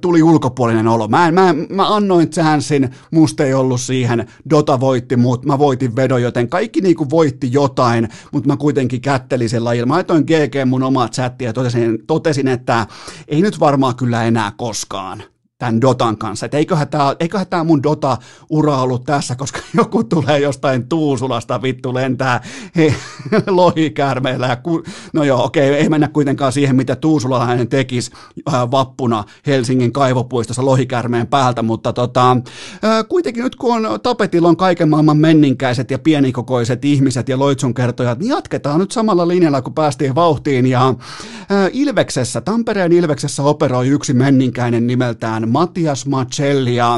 tuli 0.00 0.22
ulkopuolinen 0.22 0.88
olo. 0.88 1.08
Mä, 1.08 1.30
mä, 1.30 1.54
mä 1.70 1.94
annoin 1.96 2.30
chanssin, 2.30 2.90
musta 3.10 3.44
ei 3.44 3.54
ollut 3.54 3.80
siihen, 3.80 4.28
Dota 4.50 4.80
voitti 4.80 5.16
mut, 5.16 5.44
mä 5.44 5.58
voitin 5.58 5.96
vedon, 5.96 6.22
joten 6.22 6.48
kaikki 6.48 6.80
niinku 6.80 7.10
voitti 7.10 7.52
jotain, 7.52 8.08
mutta 8.32 8.46
mä 8.48 8.56
kuitenkin 8.56 9.00
kättelin 9.00 9.48
sen 9.48 9.64
lajilla. 9.64 9.86
Mä 9.86 9.94
laitoin 9.94 10.24
GG 10.24 10.68
mun 10.68 10.82
omaa 10.82 11.08
chattia 11.08 11.48
ja 11.48 11.52
totesin, 11.52 11.98
totesin, 12.06 12.48
että 12.48 12.86
ei 13.28 13.42
nyt 13.42 13.60
varmaan 13.60 13.96
kyllä 13.96 14.24
enää 14.24 14.52
koskaan 14.56 15.22
tämän 15.60 15.80
Dotan 15.80 16.18
kanssa. 16.18 16.46
Että 16.46 16.58
eiköhän 16.58 16.88
tämä, 16.88 17.16
eiköhän 17.20 17.46
tämä 17.46 17.64
mun 17.64 17.82
Dota-ura 17.82 18.82
ollut 18.82 19.04
tässä, 19.04 19.36
koska 19.36 19.58
joku 19.78 20.04
tulee 20.04 20.38
jostain 20.38 20.88
Tuusulasta 20.88 21.62
vittu 21.62 21.94
lentää 21.94 22.40
he, 22.76 22.94
lohikärmeillä. 23.46 24.46
Ja 24.46 24.56
ku, 24.56 24.82
no 25.12 25.24
joo, 25.24 25.44
okei, 25.44 25.74
ei 25.74 25.88
mennä 25.88 26.08
kuitenkaan 26.08 26.52
siihen, 26.52 26.76
mitä 26.76 26.96
Tuusulalainen 26.96 27.68
tekisi 27.68 28.10
äh, 28.48 28.70
vappuna 28.70 29.24
Helsingin 29.46 29.92
kaivopuistossa 29.92 30.64
lohikärmeen 30.64 31.26
päältä, 31.26 31.62
mutta 31.62 31.92
tota, 31.92 32.30
äh, 32.30 33.04
kuitenkin 33.08 33.44
nyt 33.44 33.56
kun 33.56 33.86
on, 33.86 34.00
tapetilla 34.00 34.48
on 34.48 34.56
kaiken 34.56 34.88
maailman 34.88 35.16
menninkäiset 35.16 35.90
ja 35.90 35.98
pienikokoiset 35.98 36.84
ihmiset 36.84 37.28
ja 37.28 37.38
loitsunkertojat, 37.38 38.18
niin 38.18 38.28
jatketaan 38.28 38.80
nyt 38.80 38.90
samalla 38.92 39.28
linjalla, 39.28 39.62
kun 39.62 39.74
päästiin 39.74 40.14
vauhtiin. 40.14 40.66
Ja 40.66 40.88
äh, 40.88 41.70
Ilveksessä, 41.72 42.40
Tampereen 42.40 42.92
Ilveksessä 42.92 43.42
operoi 43.42 43.88
yksi 43.88 44.14
menninkäinen 44.14 44.86
nimeltään 44.86 45.49
Matias 45.50 46.06
Macelli 46.06 46.76
ja 46.76 46.94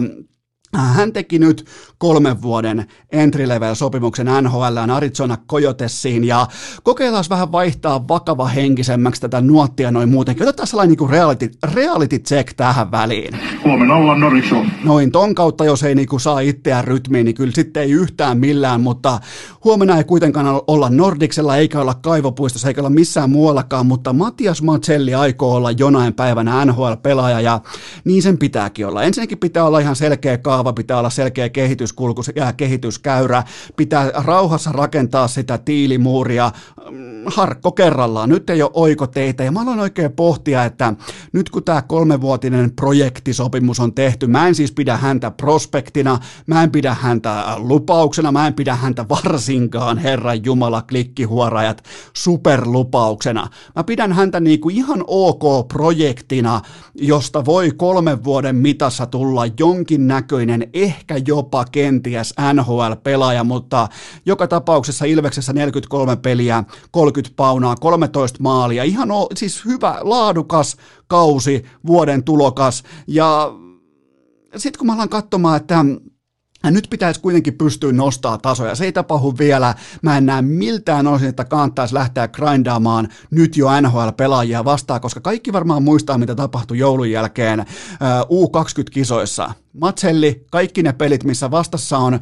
hän 0.78 1.12
teki 1.12 1.38
nyt 1.38 1.66
kolmen 1.98 2.42
vuoden 2.42 2.86
entry-level-sopimuksen 3.12 4.26
NHL 4.42 4.90
Arizona 4.92 5.38
Coyotesiin 5.48 6.24
ja 6.24 6.46
kokeillaan 6.82 7.24
vähän 7.30 7.52
vaihtaa 7.52 8.08
vakava 8.08 8.46
henkisemmäksi 8.46 9.20
tätä 9.20 9.40
nuottia 9.40 9.90
noin 9.90 10.08
muutenkin. 10.08 10.42
Otetaan 10.42 10.66
sellainen 10.66 10.96
niin 10.98 11.10
reality, 11.10 11.50
reality 11.74 12.18
check 12.18 12.54
tähän 12.56 12.90
väliin. 12.90 13.38
Huomenna 13.64 13.96
ollaan 13.96 14.20
Norikso. 14.20 14.64
Noin 14.84 15.12
ton 15.12 15.34
kautta, 15.34 15.64
jos 15.64 15.82
ei 15.82 15.94
niin 15.94 16.20
saa 16.20 16.40
itseään 16.40 16.84
rytmiin, 16.84 17.24
niin 17.24 17.34
kyllä 17.34 17.52
sitten 17.52 17.82
ei 17.82 17.90
yhtään 17.90 18.38
millään, 18.38 18.80
mutta 18.80 19.20
huomenna 19.64 19.96
ei 19.96 20.04
kuitenkaan 20.04 20.60
olla 20.66 20.90
Nordiksella 20.90 21.56
eikä 21.56 21.80
olla 21.80 21.94
Kaivopuistossa 21.94 22.68
eikä 22.68 22.80
olla 22.80 22.90
missään 22.90 23.30
muuallakaan, 23.30 23.86
mutta 23.86 24.12
Matias 24.12 24.62
Macelli 24.62 25.14
aikoo 25.14 25.54
olla 25.54 25.70
jonain 25.70 26.14
päivänä 26.14 26.64
NHL-pelaaja 26.64 27.40
ja 27.40 27.60
niin 28.04 28.22
sen 28.22 28.38
pitääkin 28.38 28.86
olla. 28.86 29.02
Ensinnäkin 29.02 29.38
pitää 29.38 29.64
olla 29.64 29.78
ihan 29.78 29.96
selkeä 29.96 30.38
kaava 30.38 30.61
kaava, 30.62 30.72
pitää 30.72 30.98
olla 30.98 31.10
selkeä 31.10 31.48
kehityskulku 31.48 32.22
ja 32.36 32.52
kehityskäyrä, 32.52 33.42
pitää 33.76 34.10
rauhassa 34.14 34.72
rakentaa 34.72 35.28
sitä 35.28 35.58
tiilimuuria 35.58 36.52
mm, 36.90 37.22
harkko 37.26 37.72
kerrallaan. 37.72 38.28
Nyt 38.28 38.50
ei 38.50 38.62
ole 38.62 38.70
oikoteitä 38.74 39.44
ja 39.44 39.52
mä 39.52 39.60
aloin 39.62 39.80
oikein 39.80 40.12
pohtia, 40.12 40.64
että 40.64 40.94
nyt 41.32 41.50
kun 41.50 41.64
tämä 41.64 41.82
kolmevuotinen 41.82 42.72
projektisopimus 42.76 43.80
on 43.80 43.94
tehty, 43.94 44.26
mä 44.26 44.48
en 44.48 44.54
siis 44.54 44.72
pidä 44.72 44.96
häntä 44.96 45.30
prospektina, 45.30 46.18
mä 46.46 46.62
en 46.62 46.70
pidä 46.70 46.94
häntä 46.94 47.44
lupauksena, 47.56 48.32
mä 48.32 48.46
en 48.46 48.54
pidä 48.54 48.74
häntä 48.74 49.08
varsinkaan 49.08 49.98
Herran 49.98 50.44
Jumala 50.44 50.82
klikkihuorajat 50.82 51.84
superlupauksena. 52.16 53.48
Mä 53.76 53.84
pidän 53.84 54.12
häntä 54.12 54.40
niin 54.40 54.60
kuin 54.60 54.76
ihan 54.76 55.04
ok 55.06 55.68
projektina, 55.68 56.60
josta 56.94 57.44
voi 57.44 57.70
kolmen 57.76 58.24
vuoden 58.24 58.56
mitassa 58.56 59.06
tulla 59.06 59.42
jonkin 59.58 60.06
näköinen 60.58 60.70
ehkä 60.88 61.20
jopa 61.26 61.64
kenties 61.64 62.34
NHL-pelaaja, 62.52 63.44
mutta 63.44 63.88
joka 64.26 64.46
tapauksessa 64.46 65.04
Ilveksessä 65.04 65.52
43 65.52 66.16
peliä, 66.16 66.64
30 66.90 67.36
paunaa, 67.36 67.76
13 67.76 68.38
maalia, 68.42 68.84
ihan 68.84 69.10
o, 69.10 69.28
siis 69.34 69.64
hyvä, 69.64 69.98
laadukas 70.00 70.76
kausi, 71.06 71.64
vuoden 71.86 72.24
tulokas 72.24 72.82
ja 73.06 73.52
sitten 74.56 74.78
kun 74.78 74.86
mä 74.86 74.94
alan 74.94 75.08
katsomaan, 75.08 75.56
että 75.56 75.84
nyt 76.64 76.86
pitäisi 76.90 77.20
kuitenkin 77.20 77.54
pystyä 77.54 77.92
nostaa 77.92 78.38
tasoja. 78.38 78.74
Se 78.74 78.84
ei 78.84 78.92
tapahdu 78.92 79.34
vielä. 79.38 79.74
Mä 80.02 80.16
en 80.16 80.26
näe 80.26 80.42
miltään 80.42 81.06
osin, 81.06 81.28
että 81.28 81.44
kannattaisi 81.44 81.94
lähteä 81.94 82.28
grindaamaan 82.28 83.08
nyt 83.30 83.56
jo 83.56 83.66
NHL-pelaajia 83.80 84.64
vastaan, 84.64 85.00
koska 85.00 85.20
kaikki 85.20 85.52
varmaan 85.52 85.82
muistaa, 85.82 86.18
mitä 86.18 86.34
tapahtui 86.34 86.78
joulun 86.78 87.10
jälkeen 87.10 87.64
U20-kisoissa. 88.24 89.54
Matselli, 89.80 90.44
kaikki 90.50 90.82
ne 90.82 90.92
pelit, 90.92 91.24
missä 91.24 91.50
vastassa 91.50 91.98
on 91.98 92.20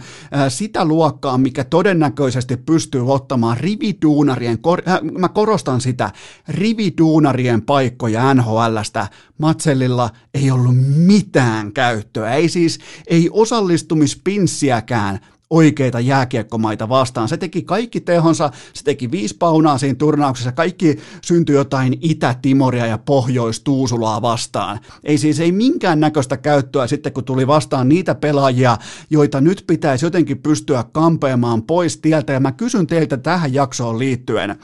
sitä 0.49 0.85
luokkaa, 0.85 1.39
mikä 1.39 1.65
todennäköisesti 1.65 2.57
pystyy 2.57 3.13
ottamaan 3.13 3.57
rividuunarien, 3.57 4.59
kor, 4.59 4.83
äh, 4.89 4.99
mä 5.19 5.29
korostan 5.29 5.81
sitä, 5.81 6.11
rividuunarien 6.49 7.63
paikkoja 7.63 8.35
NHLstä. 8.35 9.09
Matsellilla 9.39 10.11
ei 10.35 10.51
ollut 10.51 10.77
mitään 10.97 11.73
käyttöä, 11.73 12.35
ei 12.35 12.49
siis, 12.49 12.79
ei 13.07 13.29
osallistumispinssiäkään 13.33 15.21
oikeita 15.51 16.01
jääkiekkomaita 16.01 16.89
vastaan. 16.89 17.29
Se 17.29 17.37
teki 17.37 17.63
kaikki 17.63 18.01
tehonsa, 18.01 18.51
se 18.73 18.85
teki 18.85 19.11
viisi 19.11 19.37
paunaa 19.39 19.79
siinä 19.79 19.95
turnauksessa, 19.95 20.53
kaikki 20.53 20.99
syntyi 21.23 21.57
jotain 21.57 21.99
Itä-Timoria 22.01 22.87
ja 22.87 22.99
Pohjois-Tuusulaa 22.99 24.23
vastaan. 24.23 24.81
Ei 25.05 25.19
siis 25.19 25.41
ei 25.41 25.53
minkään 25.53 26.01
näköistä 26.01 26.37
käyttöä 26.37 26.87
sitten, 26.87 27.13
kun 27.13 27.25
tuli 27.25 27.47
vastaan 27.47 27.89
niitä 27.89 28.15
pelaajia, 28.15 28.77
joita 29.11 29.41
nyt 29.41 29.65
pitäisi 29.67 30.07
jotenkin 30.07 30.43
pystyä 30.43 30.85
kampeamaan 30.93 31.63
pois 31.63 31.97
tieltä. 31.97 32.33
Ja 32.33 32.41
mä 32.41 32.53
kysyn 32.53 32.87
teiltä 32.87 33.17
tähän 33.17 33.55
jaksoon 33.55 33.99
liittyen, 33.99 34.57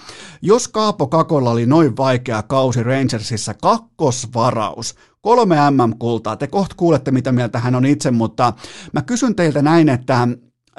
jos 0.43 0.69
Kaapo 0.69 1.07
Kakolla 1.07 1.51
oli 1.51 1.67
noin 1.67 1.97
vaikea 1.97 2.43
kausi 2.43 2.83
Rangersissa, 2.83 3.55
kakkosvaraus, 3.55 4.95
kolme 5.21 5.57
MM-kultaa. 5.71 6.37
Te 6.37 6.47
kohta 6.47 6.75
kuulette, 6.79 7.11
mitä 7.11 7.33
mieltä 7.33 7.59
hän 7.59 7.75
on 7.75 7.87
itse, 7.87 8.11
mutta 8.11 8.53
mä 8.93 9.03
kysyn 9.03 9.35
teiltä 9.35 9.63
näin, 9.63 9.89
että 9.89 10.29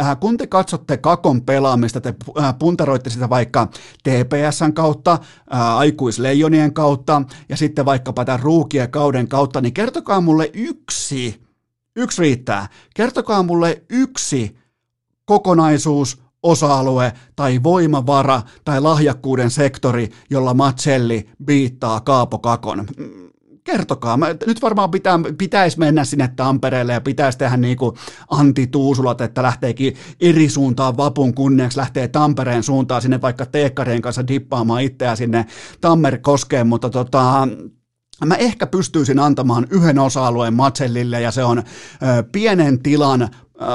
Äh, 0.01 0.17
kun 0.19 0.37
te 0.37 0.47
katsotte 0.47 0.97
Kakon 0.97 1.41
pelaamista, 1.41 2.01
te 2.01 2.13
äh, 2.39 2.55
puntaroitte 2.59 3.09
sitä 3.09 3.29
vaikka 3.29 3.67
TPSn 4.03 4.73
kautta, 4.73 5.11
äh, 5.53 5.77
aikuisleijonien 5.77 6.73
kautta 6.73 7.21
ja 7.49 7.57
sitten 7.57 7.85
vaikkapa 7.85 8.25
tämän 8.25 8.39
ruukien 8.39 8.91
kauden 8.91 9.27
kautta, 9.27 9.61
niin 9.61 9.73
kertokaa 9.73 10.21
mulle 10.21 10.51
yksi, 10.53 11.41
yksi 11.95 12.21
riittää, 12.21 12.67
kertokaa 12.95 13.43
mulle 13.43 13.83
yksi 13.89 14.57
kokonaisuus, 15.25 16.21
osa-alue 16.43 17.13
tai 17.35 17.63
voimavara 17.63 18.41
tai 18.65 18.81
lahjakkuuden 18.81 19.51
sektori, 19.51 20.09
jolla 20.29 20.53
Matselli 20.53 21.29
biittaa 21.45 22.01
Kaapo 22.01 22.39
Kakon 22.39 22.87
kertokaa. 23.67 24.17
Mä, 24.17 24.27
nyt 24.45 24.61
varmaan 24.61 24.91
pitää, 24.91 25.19
pitäisi 25.37 25.79
mennä 25.79 26.05
sinne 26.05 26.29
Tampereelle 26.35 26.93
ja 26.93 27.01
pitäisi 27.01 27.37
tehdä 27.37 27.57
niin 27.57 27.77
kuin 27.77 27.95
Antti 28.29 28.67
Tuusulat, 28.67 29.21
että 29.21 29.43
lähteekin 29.43 29.95
eri 30.19 30.49
suuntaan 30.49 30.97
vapun 30.97 31.33
kunniaksi, 31.33 31.77
lähtee 31.77 32.07
Tampereen 32.07 32.63
suuntaan 32.63 33.01
sinne 33.01 33.21
vaikka 33.21 33.45
teekkarien 33.45 34.01
kanssa 34.01 34.27
dippaamaan 34.27 34.81
itseä 34.81 35.15
sinne 35.15 35.45
Tammerkoskeen, 35.81 36.67
mutta 36.67 36.89
tota, 36.89 37.47
Mä 38.25 38.35
ehkä 38.35 38.67
pystyisin 38.67 39.19
antamaan 39.19 39.67
yhden 39.69 39.99
osa-alueen 39.99 40.53
Matsellille 40.53 41.21
ja 41.21 41.31
se 41.31 41.43
on 41.43 41.57
ö, 41.57 41.63
pienen 42.31 42.79
tilan 42.79 43.29
äh, 43.61 43.67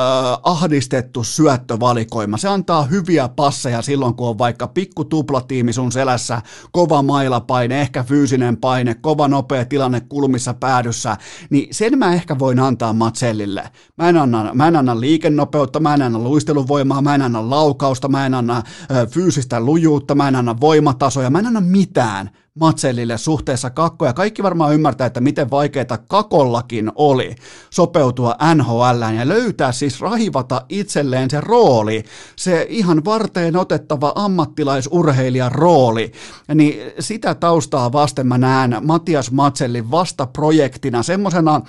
ahdistettu 0.43 1.25
syöttövalikoima. 1.25 2.37
Se 2.37 2.49
antaa 2.49 2.83
hyviä 2.83 3.29
passeja 3.29 3.83
silloin, 3.83 4.15
kun 4.15 4.29
on 4.29 4.39
vaikka 4.39 4.67
pikku 4.67 5.05
tuplatiimi 5.05 5.73
sun 5.73 5.93
selässä, 5.93 6.43
kova 6.73 7.03
mailapaine, 7.03 7.81
ehkä 7.81 8.05
fyysinen 8.05 8.57
paine, 8.57 8.95
kova 8.95 9.29
nopea 9.29 9.65
tilanne 9.65 10.01
kulmissa 10.01 10.55
päädyssä, 10.55 11.17
niin 11.51 11.75
sen 11.75 11.99
mä 11.99 12.15
ehkä 12.15 12.39
voin 12.39 12.61
antaa 12.61 12.93
Matsellille. 12.93 13.71
Mä 13.99 14.09
en 14.09 14.17
anna, 14.17 14.55
mä 14.55 14.69
en 14.69 14.77
anna 14.77 15.01
liikennopeutta, 15.01 15.81
mä 15.81 15.95
en 15.95 16.03
anna 16.03 16.19
luisteluvoimaa, 16.19 17.03
mä 17.03 17.15
en 17.15 17.23
anna 17.23 17.51
laukausta, 17.51 18.09
mä 18.09 18.27
en 18.27 18.35
anna 18.35 18.63
ö, 18.91 19.07
fyysistä 19.07 19.61
lujuutta, 19.61 20.15
mä 20.15 20.29
en 20.29 20.37
anna 20.37 20.61
voimatasoja, 20.61 21.31
mä 21.31 21.39
en 21.39 21.47
anna 21.47 21.61
mitään 21.61 22.31
Matsellille 22.61 23.19
suhteessa 23.19 23.71
kakkoja. 23.71 24.09
ja 24.09 24.13
kaikki 24.13 24.43
varmaan 24.43 24.75
ymmärtää, 24.75 25.07
että 25.07 25.21
miten 25.21 25.51
vaikeaa 25.51 25.99
kakollakin 26.09 26.93
oli 26.95 27.35
sopeutua 27.71 28.37
NHL 28.55 29.15
ja 29.19 29.29
löytää 29.29 29.73
siis 29.73 30.01
rahivata 30.01 30.63
itselleen 30.69 31.31
se 31.31 31.41
rooli, 31.41 32.05
se 32.37 32.67
ihan 32.69 33.05
varteen 33.05 33.57
otettava 33.57 34.13
ammattilaisurheilijan 34.15 35.53
rooli. 35.53 36.13
Niin 36.55 36.93
sitä 36.99 37.35
taustaa 37.35 37.93
vasten 37.93 38.27
mä 38.27 38.39
näen 38.39 38.77
Matias 38.83 39.31
Matsellin 39.31 39.91
vasta 39.91 40.27
projektina 40.27 41.03
semmoisena, 41.03 41.61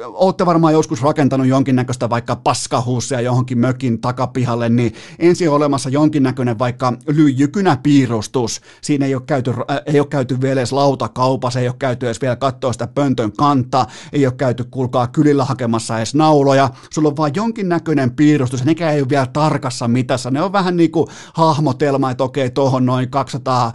olette 0.00 0.46
varmaan 0.46 0.72
joskus 0.72 1.02
rakentanut 1.02 1.46
jonkinnäköistä 1.46 2.10
vaikka 2.10 2.36
paskahuussia 2.36 3.20
johonkin 3.20 3.58
mökin 3.58 4.00
takapihalle, 4.00 4.68
niin 4.68 4.94
ensin 5.18 5.48
on 5.48 5.56
olemassa 5.56 5.88
jonkinnäköinen 5.88 6.58
vaikka 6.58 6.92
lyijykynäpiirustus, 7.08 8.60
siinä 8.82 9.06
ei 9.06 9.14
ole 9.14 9.22
käyty 9.26 9.52
ei 9.86 10.00
ole 10.00 10.06
käyty 10.06 10.40
vielä 10.40 10.60
edes 10.60 10.72
lautakaupassa, 10.72 11.60
ei 11.60 11.68
ole 11.68 11.76
käyty 11.78 12.06
edes 12.06 12.20
vielä 12.20 12.36
katsoa 12.36 12.72
sitä 12.72 12.86
pöntön 12.86 13.32
kantaa, 13.32 13.86
ei 14.12 14.26
ole 14.26 14.34
käyty 14.34 14.64
kulkaa 14.64 15.06
kylillä 15.06 15.44
hakemassa 15.44 15.96
edes 15.98 16.14
nauloja, 16.14 16.70
sulla 16.90 17.08
on 17.08 17.16
vaan 17.16 17.32
jonkinnäköinen 17.34 18.10
piirustus, 18.10 18.64
nekään 18.64 18.94
ei 18.94 19.00
ole 19.00 19.08
vielä 19.08 19.26
tarkassa 19.26 19.88
mitassa, 19.88 20.30
ne 20.30 20.42
on 20.42 20.52
vähän 20.52 20.76
niin 20.76 20.90
kuin 20.90 21.06
hahmotelma, 21.34 22.10
että 22.10 22.24
okei, 22.24 22.50
tuohon 22.50 22.86
noin 22.86 23.10
200, 23.10 23.72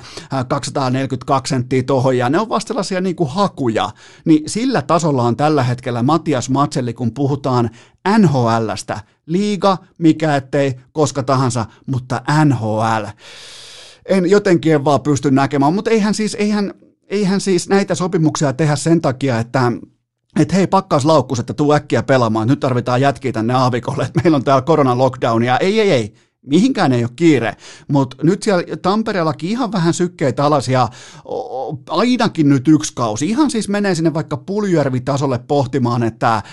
242 0.48 1.50
senttiä 1.50 1.84
tuohon, 1.84 2.18
ja 2.18 2.30
ne 2.30 2.40
on 2.40 2.50
vasta 2.50 2.68
sellaisia 2.68 3.02
niin 3.02 3.16
kuin 3.16 3.30
hakuja, 3.30 3.90
niin 4.26 4.50
sillä 4.50 4.82
tasolla 4.82 5.24
on 5.24 5.38
tällä 5.38 5.64
hetkellä 5.64 6.04
Matias 6.04 6.50
Matselli, 6.50 6.94
kun 6.94 7.14
puhutaan 7.14 7.70
NHLstä, 8.18 9.00
liiga, 9.26 9.78
mikä 9.98 10.36
ettei, 10.36 10.76
koska 10.92 11.24
tahansa, 11.24 11.66
mutta 11.86 12.22
NHL. 12.46 13.06
En 14.06 14.30
jotenkin 14.30 14.74
en 14.74 14.86
vaan 14.86 15.02
pysty 15.02 15.32
näkemään, 15.32 15.74
mutta 15.74 15.92
eihän 15.92 16.14
siis, 16.14 16.36
eihän, 16.36 16.74
eihän 17.08 17.42
siis 17.42 17.70
näitä 17.70 17.96
sopimuksia 17.96 18.54
tehdä 18.54 18.76
sen 18.76 19.02
takia, 19.02 19.40
että 19.40 19.72
että 20.40 20.56
hei 20.56 20.68
pakkaus 20.68 21.06
laukkus, 21.06 21.40
että 21.40 21.54
tuu 21.54 21.74
äkkiä 21.74 22.04
pelaamaan, 22.04 22.48
nyt 22.48 22.60
tarvitaan 22.60 23.02
jätkiä 23.02 23.32
tänne 23.32 23.54
aavikolle, 23.54 24.04
että 24.04 24.22
meillä 24.24 24.36
on 24.36 24.44
täällä 24.44 24.62
korona 24.62 24.98
lockdownia. 24.98 25.58
Ei, 25.58 25.80
ei, 25.80 25.92
ei, 25.92 26.14
mihinkään 26.46 26.94
ei 26.94 27.04
ole 27.04 27.12
kiire, 27.16 27.56
mutta 27.88 28.18
nyt 28.24 28.44
siellä 28.44 28.64
Tampereellakin 28.82 29.50
ihan 29.50 29.72
vähän 29.72 29.94
sykkeitä 29.94 30.46
alas 30.46 30.68
ja 30.68 30.90
ainakin 31.90 32.50
nyt 32.50 32.68
yksi 32.68 32.94
kausi. 32.96 33.30
Ihan 33.30 33.52
siis 33.52 33.70
menee 33.70 33.96
sinne 33.96 34.14
vaikka 34.14 34.38
Puljärvi-tasolle 34.38 35.40
pohtimaan, 35.48 36.04
että 36.04 36.44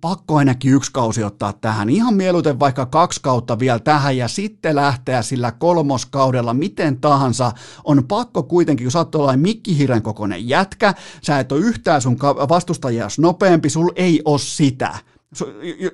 pakko 0.00 0.36
ainakin 0.36 0.72
yksi 0.72 0.92
kausi 0.92 1.24
ottaa 1.24 1.52
tähän. 1.52 1.90
Ihan 1.90 2.14
mieluiten 2.14 2.60
vaikka 2.60 2.86
kaksi 2.86 3.20
kautta 3.22 3.58
vielä 3.58 3.78
tähän 3.78 4.16
ja 4.16 4.28
sitten 4.28 4.76
lähteä 4.76 5.22
sillä 5.22 5.52
kolmoskaudella 5.52 6.54
miten 6.54 7.00
tahansa. 7.00 7.52
On 7.84 8.04
pakko 8.08 8.42
kuitenkin, 8.42 8.84
kun 8.84 8.92
sä 8.92 8.98
oot 8.98 9.36
mikkihiren 9.36 10.02
kokoinen 10.02 10.48
jätkä, 10.48 10.94
sä 11.22 11.38
et 11.38 11.52
ole 11.52 11.60
yhtään 11.60 12.02
sun 12.02 12.18
vastustajia 12.48 13.08
nopeampi, 13.18 13.70
sul 13.70 13.90
ei 13.96 14.22
ole 14.24 14.38
sitä 14.38 14.98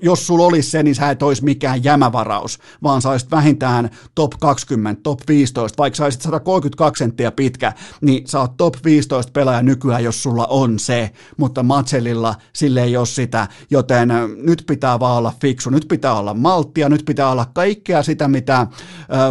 jos 0.03 0.27
sulla 0.27 0.47
olisi 0.47 0.71
se, 0.71 0.83
niin 0.83 0.95
sä 0.95 1.11
et 1.11 1.23
olisi 1.23 1.45
mikään 1.45 1.85
jämävaraus, 1.85 2.59
vaan 2.83 3.03
sä 3.03 3.11
olisit 3.11 3.31
vähintään 3.31 3.91
top 4.15 4.33
20, 4.41 5.01
top 5.03 5.21
15, 5.29 5.79
vaikka 5.79 5.97
sä 5.97 6.05
olisit 6.05 6.23
132 6.23 6.99
senttiä 6.99 7.31
pitkä, 7.33 7.73
niin 8.01 8.29
sä 8.29 8.41
oot 8.41 8.57
top 8.57 8.75
15 8.85 9.33
pelaaja 9.33 9.63
nykyään, 9.63 10.05
jos 10.05 10.23
sulla 10.23 10.47
on 10.47 10.79
se, 10.79 11.11
mutta 11.37 11.63
Matselilla 11.63 12.35
sille 12.53 12.83
ei 12.83 12.97
ole 12.97 13.07
sitä, 13.07 13.49
joten 13.71 14.09
nyt 14.37 14.65
pitää 14.67 15.01
vaan 15.01 15.19
olla 15.19 15.35
fiksu, 15.41 15.71
nyt 15.71 15.85
pitää 15.89 16.15
olla 16.15 16.35
malttia, 16.35 16.89
nyt 16.89 17.05
pitää 17.07 17.31
olla 17.31 17.47
kaikkea 17.55 18.03
sitä, 18.03 18.29
mitä 18.29 18.67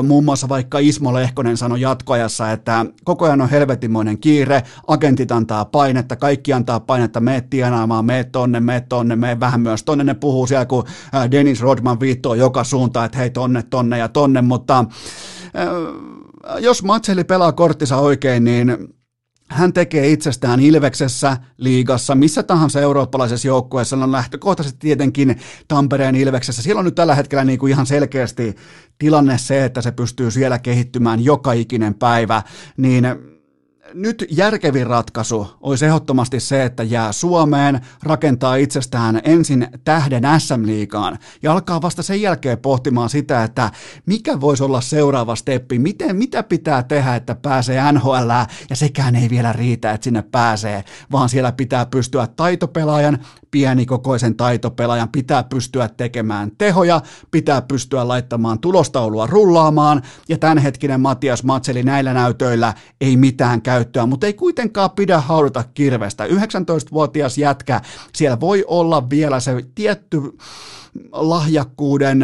muun 0.08 0.26
muassa 0.26 0.50
vaikka 0.50 0.80
Ismo 0.80 1.14
Lehkonen 1.14 1.58
sanoi 1.58 1.82
jatkoajassa, 1.82 2.52
että 2.52 2.86
koko 3.04 3.26
ajan 3.26 3.42
on 3.42 3.50
helvetimoinen 3.50 4.18
kiire, 4.18 4.64
agentit 4.88 5.32
antaa 5.32 5.66
painetta, 5.66 6.16
kaikki 6.16 6.54
antaa 6.54 6.80
painetta, 6.80 7.20
meet 7.20 7.50
tienaamaan, 7.50 8.06
meet 8.06 8.32
tonne, 8.32 8.60
meet 8.60 8.90
tonne, 8.90 9.16
meet 9.16 9.40
vähän 9.40 9.62
myös 9.62 9.84
tonne, 9.84 9.95
tonne 9.98 10.14
ne 10.14 10.20
puhuu 10.20 10.48
siellä, 10.48 10.66
kun 10.66 10.84
äh, 11.16 11.32
Dennis 11.32 11.62
Rodman 11.62 12.00
viittoo 12.00 12.36
joka 12.36 12.64
suuntaan, 12.64 13.06
että 13.06 13.18
hei 13.18 13.30
tonne, 13.30 13.64
tonne 13.64 13.98
ja 13.98 14.08
tonne, 14.08 14.42
mutta 14.42 14.80
äh, 14.80 16.60
jos 16.60 16.84
Matseli 16.84 17.24
pelaa 17.24 17.52
korttisa 17.52 17.98
oikein, 17.98 18.44
niin 18.44 18.78
hän 19.50 19.74
tekee 19.74 20.12
itsestään 20.12 20.60
Ilveksessä, 20.60 21.38
liigassa, 21.58 22.16
missä 22.16 22.44
tahansa 22.44 22.82
eurooppalaisessa 22.82 23.48
joukkueessa, 23.48 23.96
on 23.96 24.12
lähtökohtaisesti 24.12 24.80
tietenkin 24.80 25.40
Tampereen 25.68 26.16
Ilveksessä. 26.16 26.62
Siellä 26.62 26.80
on 26.80 26.86
nyt 26.86 26.96
tällä 26.96 27.16
hetkellä 27.16 27.44
niin 27.44 27.60
kuin 27.60 27.72
ihan 27.72 27.86
selkeästi 27.86 28.56
tilanne 28.98 29.38
se, 29.38 29.66
että 29.66 29.82
se 29.82 29.92
pystyy 29.92 30.32
siellä 30.32 30.60
kehittymään 30.60 31.24
joka 31.24 31.54
ikinen 31.54 31.94
päivä, 31.94 32.42
niin 32.78 33.06
nyt 33.96 34.26
järkevin 34.30 34.88
ratkaisu 34.88 35.48
olisi 35.62 35.86
ehdottomasti 35.86 36.40
se, 36.40 36.64
että 36.64 36.84
jää 36.84 37.12
Suomeen, 37.12 37.82
rakentaa 38.04 38.56
itsestään 38.56 39.22
ensin 39.24 39.68
tähden 39.84 40.24
SM-liigaan 40.38 41.18
ja 41.42 41.52
alkaa 41.52 41.82
vasta 41.82 42.04
sen 42.04 42.22
jälkeen 42.22 42.58
pohtimaan 42.58 43.10
sitä, 43.10 43.44
että 43.44 43.72
mikä 44.06 44.42
voisi 44.42 44.64
olla 44.64 44.82
seuraava 44.82 45.36
steppi, 45.36 45.80
miten, 45.80 46.16
mitä 46.16 46.44
pitää 46.44 46.84
tehdä, 46.84 47.16
että 47.16 47.36
pääsee 47.36 47.92
NHL 47.92 48.30
ja 48.70 48.76
sekään 48.76 49.16
ei 49.16 49.30
vielä 49.30 49.54
riitä, 49.54 49.92
että 49.92 50.04
sinne 50.04 50.22
pääsee, 50.22 50.84
vaan 51.12 51.30
siellä 51.30 51.52
pitää 51.52 51.86
pystyä 51.86 52.28
taitopelaajan, 52.28 53.20
pienikokoisen 53.52 54.36
taitopelaajan, 54.36 55.10
pitää 55.10 55.44
pystyä 55.44 55.90
tekemään 55.98 56.52
tehoja, 56.58 57.02
pitää 57.32 57.62
pystyä 57.62 58.08
laittamaan 58.08 58.60
tulostaulua 58.60 59.28
rullaamaan 59.28 60.02
ja 60.30 60.38
tämänhetkinen 60.38 61.02
Matias 61.02 61.44
Matseli 61.44 61.84
näillä 61.84 62.14
näytöillä 62.14 62.74
ei 63.02 63.18
mitään 63.18 63.62
käy 63.62 63.85
käyttöä, 63.86 64.06
mutta 64.06 64.28
ei 64.28 64.34
kuitenkaan 64.34 64.92
pidä 64.92 65.20
haudata 65.20 65.64
kirvestä. 65.74 66.26
19-vuotias 66.26 67.38
jätkä, 67.38 67.82
siellä 68.14 68.40
voi 68.40 68.66
olla 68.68 69.10
vielä 69.10 69.40
se 69.40 69.66
tietty 69.76 70.22
lahjakkuuden 71.12 72.24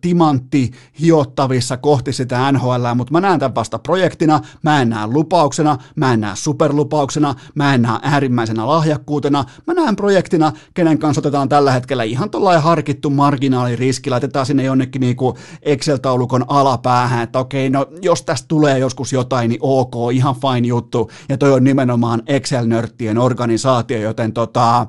timantti 0.00 0.70
hiottavissa 1.00 1.76
kohti 1.76 2.12
sitä 2.12 2.52
NHL, 2.52 2.94
mutta 2.94 3.12
mä 3.12 3.20
näen 3.20 3.40
tämän 3.40 3.54
vasta 3.54 3.78
projektina, 3.78 4.40
mä 4.62 4.82
en 4.82 4.88
näe 4.90 5.06
lupauksena, 5.06 5.78
mä 5.96 6.12
en 6.12 6.20
näe 6.20 6.36
superlupauksena, 6.36 7.34
mä 7.54 7.74
en 7.74 7.82
näe 7.82 7.98
äärimmäisenä 8.02 8.66
lahjakkuutena, 8.66 9.44
mä 9.66 9.74
näen 9.74 9.96
projektina, 9.96 10.52
kenen 10.74 10.98
kanssa 10.98 11.20
otetaan 11.20 11.48
tällä 11.48 11.72
hetkellä 11.72 12.02
ihan 12.02 12.30
tuollainen 12.30 12.62
harkittu 12.62 13.10
marginaaliriski, 13.10 14.10
laitetaan 14.10 14.46
sinne 14.46 14.62
jonnekin 14.62 15.00
niinku 15.00 15.38
Excel-taulukon 15.62 16.44
alapäähän, 16.48 17.22
että 17.22 17.38
okei, 17.38 17.70
no 17.70 17.86
jos 18.02 18.22
tästä 18.22 18.48
tulee 18.48 18.78
joskus 18.78 19.12
jotain, 19.12 19.48
niin 19.48 19.60
ok, 19.62 19.94
ihan 20.12 20.34
fine 20.34 20.68
juttu, 20.68 21.10
ja 21.28 21.38
toi 21.38 21.52
on 21.52 21.64
nimenomaan 21.64 22.22
Excel-nörttien 22.26 23.18
organisaatio, 23.18 23.98
joten 23.98 24.32
tota, 24.32 24.86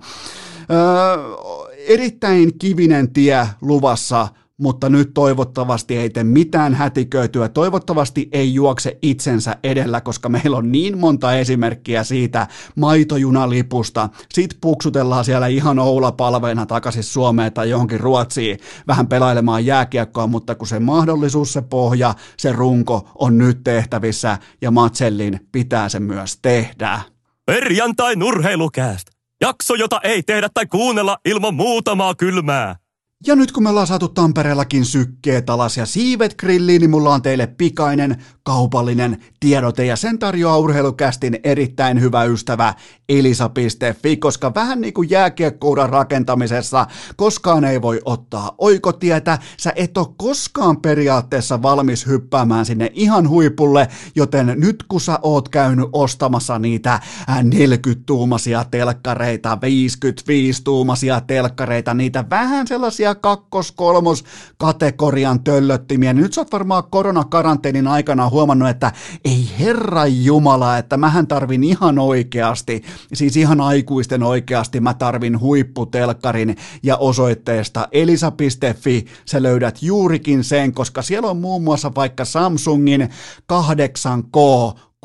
öö, 0.72 1.65
erittäin 1.88 2.58
kivinen 2.58 3.14
tie 3.14 3.48
luvassa, 3.62 4.28
mutta 4.58 4.90
nyt 4.90 5.14
toivottavasti 5.14 5.98
ei 5.98 6.10
tee 6.10 6.24
mitään 6.24 6.74
hätiköityä, 6.74 7.50
toivottavasti 7.50 8.30
ei 8.32 8.54
juokse 8.54 8.98
itsensä 9.02 9.58
edellä, 9.64 10.02
koska 10.02 10.30
meillä 10.30 10.58
on 10.58 10.72
niin 10.72 10.98
monta 10.98 11.34
esimerkkiä 11.34 12.04
siitä 12.04 12.48
maitojunalipusta, 12.76 14.10
sit 14.34 14.58
puksutellaan 14.62 15.26
siellä 15.26 15.48
ihan 15.48 15.80
oulapalveena 15.80 16.66
takaisin 16.66 17.04
Suomeen 17.04 17.54
tai 17.54 17.70
johonkin 17.70 18.00
Ruotsiin 18.00 18.60
vähän 18.88 19.08
pelailemaan 19.08 19.66
jääkiekkoa, 19.66 20.28
mutta 20.28 20.56
kun 20.56 20.68
se 20.68 20.80
mahdollisuus, 20.80 21.54
se 21.54 21.62
pohja, 21.62 22.14
se 22.38 22.52
runko 22.52 23.10
on 23.16 23.38
nyt 23.38 23.64
tehtävissä 23.64 24.38
ja 24.62 24.72
Matsellin 24.72 25.40
pitää 25.52 25.90
se 25.90 26.00
myös 26.00 26.40
tehdä. 26.42 27.02
Perjantai 27.46 28.16
nurheilukäästä. 28.16 29.15
Jakso, 29.46 29.76
jota 29.76 30.00
ei 30.04 30.24
tehdä 30.24 30.50
tai 30.54 30.66
kuunnella 30.66 31.18
ilman 31.26 31.54
muutamaa 31.54 32.16
kylmää. 32.16 32.76
Ja 33.28 33.36
nyt 33.36 33.52
kun 33.52 33.64
me 33.64 33.70
ollaan 33.70 33.88
saatu 33.88 34.08
Tampereellakin 34.08 34.86
sykkeet 34.86 35.50
alas 35.50 35.78
ja 35.78 35.86
siivet 35.86 36.36
grilliin, 36.36 36.80
niin 36.80 36.90
mulla 36.90 37.14
on 37.14 37.22
teille 37.22 37.48
pikainen 37.48 38.24
kaupallinen 38.44 39.24
tiedote 39.46 39.86
ja 39.86 39.96
sen 39.96 40.20
tarjoaa 40.20 40.58
urheilukästin 40.58 41.40
erittäin 41.44 42.02
hyvä 42.02 42.24
ystävä 42.24 42.74
elisa.fi, 43.10 44.18
koska 44.18 44.54
vähän 44.54 44.82
niin 44.82 44.94
kuin 44.94 45.10
jääkiekkouran 45.10 45.90
rakentamisessa 45.90 46.88
koskaan 47.16 47.64
ei 47.64 47.82
voi 47.82 48.02
ottaa 48.06 48.56
oikotietä, 48.58 49.38
sä 49.58 49.74
et 49.76 49.98
ole 49.98 50.08
koskaan 50.18 50.82
periaatteessa 50.82 51.62
valmis 51.62 52.08
hyppäämään 52.08 52.66
sinne 52.66 52.92
ihan 52.94 53.30
huipulle, 53.30 53.88
joten 54.16 54.54
nyt 54.56 54.84
kun 54.88 55.02
sä 55.02 55.20
oot 55.22 55.50
käynyt 55.50 55.90
ostamassa 55.94 56.60
niitä 56.60 57.00
40-tuumaisia 57.30 58.66
telkkareita, 58.72 59.56
55-tuumaisia 59.56 61.22
telkkareita, 61.28 61.94
niitä 61.94 62.26
vähän 62.30 62.68
sellaisia 62.68 63.16
kakkos-kolmos 63.16 64.24
kategorian 64.58 65.44
töllöttimiä, 65.44 66.14
niin 66.14 66.24
nyt 66.24 66.34
sä 66.34 66.42
oot 66.42 66.52
varmaan 66.52 66.84
koronakaranteenin 66.90 67.88
aikana 67.88 68.30
huomannut, 68.30 68.70
että 68.70 68.92
ei 69.26 69.35
herra 69.60 70.06
jumala, 70.06 70.78
että 70.78 70.98
mähän 70.98 71.28
tarvin 71.28 71.64
ihan 71.64 72.00
oikeasti, 72.00 72.84
siis 73.14 73.38
ihan 73.38 73.62
aikuisten 73.62 74.24
oikeasti, 74.24 74.80
mä 74.80 74.94
tarvin 74.94 75.40
huipputelkkarin 75.40 76.56
ja 76.84 76.98
osoitteesta 76.98 77.88
elisa.fi 77.92 79.06
sä 79.26 79.44
löydät 79.44 79.82
juurikin 79.82 80.44
sen, 80.44 80.74
koska 80.74 81.02
siellä 81.02 81.30
on 81.30 81.38
muun 81.38 81.64
muassa 81.64 81.92
vaikka 81.96 82.26
Samsungin 82.26 83.10
8K 83.54 84.40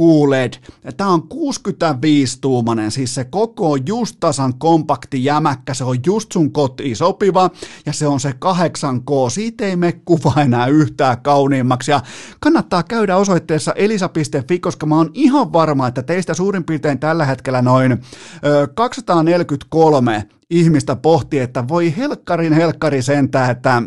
QLED. 0.01 0.53
Tämä 0.97 1.11
on 1.11 1.23
65-tuumainen, 1.35 2.91
siis 2.91 3.15
se 3.15 3.25
koko 3.25 3.77
just 3.77 4.17
tasan 4.21 4.55
kompakti 4.59 5.25
jämäkkä, 5.25 5.75
se 5.75 5.85
on 5.85 5.97
just 6.07 6.33
sun 6.33 6.53
kotiin 6.53 6.97
sopiva 6.97 7.51
ja 7.87 7.93
se 7.93 8.07
on 8.07 8.21
se 8.21 8.31
8K, 8.31 9.31
siitä 9.31 9.65
ei 9.65 9.77
me 9.77 9.93
kuva 9.93 10.33
enää 10.43 10.67
yhtään 10.67 11.23
kauniimmaksi. 11.23 11.91
Ja 11.91 12.01
kannattaa 12.41 12.83
käydä 12.83 13.17
osoitteessa 13.17 13.73
elisa.fi, 13.73 14.59
koska 14.59 14.87
mä 14.87 14.97
oon 14.97 15.11
ihan 15.15 15.53
varma, 15.53 15.89
että 15.89 16.03
teistä 16.03 16.35
suurin 16.35 16.65
piirtein 16.65 16.99
tällä 16.99 17.25
hetkellä 17.25 17.63
noin 17.63 17.93
ö, 17.93 18.69
243 18.75 20.29
ihmistä 20.51 20.97
pohti, 20.97 21.39
että 21.39 21.69
voi 21.69 21.97
helkkarin 21.97 22.53
helkkari 22.53 23.03
sentää, 23.03 23.51
että 23.51 23.83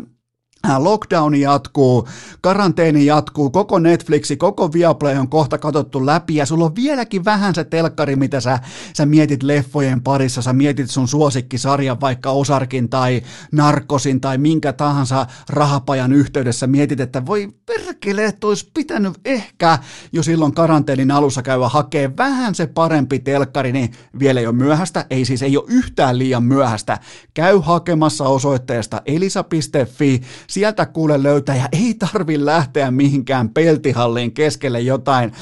lockdowni 0.78 1.40
jatkuu, 1.40 2.08
karanteeni 2.40 3.06
jatkuu, 3.06 3.50
koko 3.50 3.78
Netflixi, 3.78 4.36
koko 4.36 4.72
Viaplay 4.72 5.16
on 5.18 5.28
kohta 5.28 5.58
katsottu 5.58 6.06
läpi 6.06 6.36
ja 6.36 6.46
sulla 6.46 6.64
on 6.64 6.74
vieläkin 6.74 7.24
vähän 7.24 7.54
se 7.54 7.64
telkkari, 7.64 8.16
mitä 8.16 8.40
sä, 8.40 8.58
sä 8.96 9.06
mietit 9.06 9.42
leffojen 9.42 10.02
parissa, 10.02 10.42
sä 10.42 10.52
mietit 10.52 10.90
sun 10.90 11.08
suosikkisarjan 11.08 12.00
vaikka 12.00 12.30
Osarkin 12.30 12.88
tai 12.88 13.22
Narkosin 13.52 14.20
tai 14.20 14.38
minkä 14.38 14.72
tahansa 14.72 15.26
rahapajan 15.48 16.12
yhteydessä, 16.12 16.66
mietit, 16.66 17.00
että 17.00 17.26
voi 17.26 17.48
perkele, 17.66 18.24
että 18.24 18.46
olisi 18.46 18.70
pitänyt 18.74 19.14
ehkä 19.24 19.78
jo 20.12 20.22
silloin 20.22 20.54
karanteenin 20.54 21.10
alussa 21.10 21.42
käydä 21.42 21.68
hakee 21.68 22.16
vähän 22.16 22.54
se 22.54 22.66
parempi 22.66 23.18
telkkari, 23.18 23.72
niin 23.72 23.92
vielä 24.18 24.40
ei 24.40 24.46
ole 24.46 24.56
myöhäistä, 24.56 25.06
ei 25.10 25.24
siis 25.24 25.42
ei 25.42 25.56
ole 25.56 25.64
yhtään 25.68 26.18
liian 26.18 26.42
myöhäistä. 26.42 26.98
Käy 27.34 27.60
hakemassa 27.62 28.24
osoitteesta 28.24 29.02
elisa.fi, 29.06 30.22
sieltä 30.54 30.86
kuule 30.86 31.22
löytää 31.22 31.56
ja 31.56 31.68
ei 31.72 31.94
tarvi 31.94 32.44
lähteä 32.44 32.90
mihinkään 32.90 33.48
peltihalliin 33.48 34.32
keskelle 34.32 34.80
jotain 34.80 35.32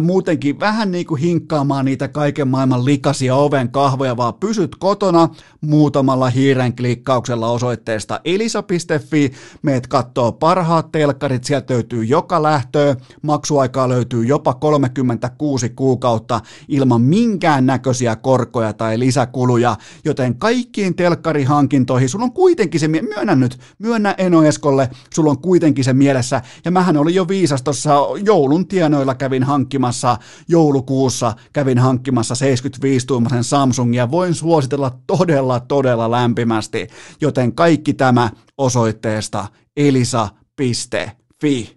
muutenkin 0.00 0.60
vähän 0.60 0.92
niin 0.92 1.06
kuin 1.06 1.20
hinkkaamaan 1.20 1.84
niitä 1.84 2.08
kaiken 2.08 2.48
maailman 2.48 2.84
likaisia 2.84 3.34
oven 3.34 3.70
kahvoja, 3.70 4.16
vaan 4.16 4.34
pysyt 4.34 4.76
kotona 4.76 5.28
muutamalla 5.60 6.30
hiiren 6.30 6.76
klikkauksella 6.76 7.50
osoitteesta 7.50 8.20
elisa.fi, 8.24 9.32
meet 9.62 9.86
kattoo 9.86 10.32
parhaat 10.32 10.92
telkkarit, 10.92 11.44
sieltä 11.44 11.74
löytyy 11.74 12.04
joka 12.04 12.42
lähtöä, 12.42 12.96
maksuaikaa 13.22 13.88
löytyy 13.88 14.24
jopa 14.24 14.54
36 14.54 15.68
kuukautta 15.68 16.40
ilman 16.68 17.02
minkään 17.02 17.66
näköisiä 17.66 18.16
korkoja 18.16 18.72
tai 18.72 18.98
lisäkuluja, 18.98 19.76
joten 20.04 20.38
kaikkiin 20.38 20.94
telkkarihankintoihin, 20.94 22.08
sulla 22.08 22.24
on 22.24 22.32
kuitenkin 22.32 22.80
se, 22.80 22.88
myönnä 22.88 23.34
nyt, 23.34 23.58
myönnä 23.78 24.14
Eno 24.18 24.42
Eskolle, 24.56 24.90
sulla 25.14 25.30
on 25.30 25.38
kuitenkin 25.38 25.84
se 25.84 25.92
mielessä, 25.92 26.42
ja 26.64 26.70
mähän 26.70 26.96
olin 26.96 27.14
jo 27.14 27.28
viisas 27.28 27.62
tuossa 27.62 27.96
joulun 28.24 28.68
tienoilla 28.68 29.14
kävin 29.14 29.42
hankkimassa, 29.42 30.18
joulukuussa 30.48 31.34
kävin 31.52 31.78
hankkimassa 31.78 32.34
75-tuumaisen 32.34 33.42
Samsungia, 33.42 34.10
voin 34.10 34.34
suositella 34.34 34.98
todella, 35.06 35.60
todella 35.60 36.10
lämpimästi, 36.10 36.86
joten 37.20 37.54
kaikki 37.54 37.94
tämä 37.94 38.30
osoitteesta 38.58 39.46
elisa.fi. 39.76 41.76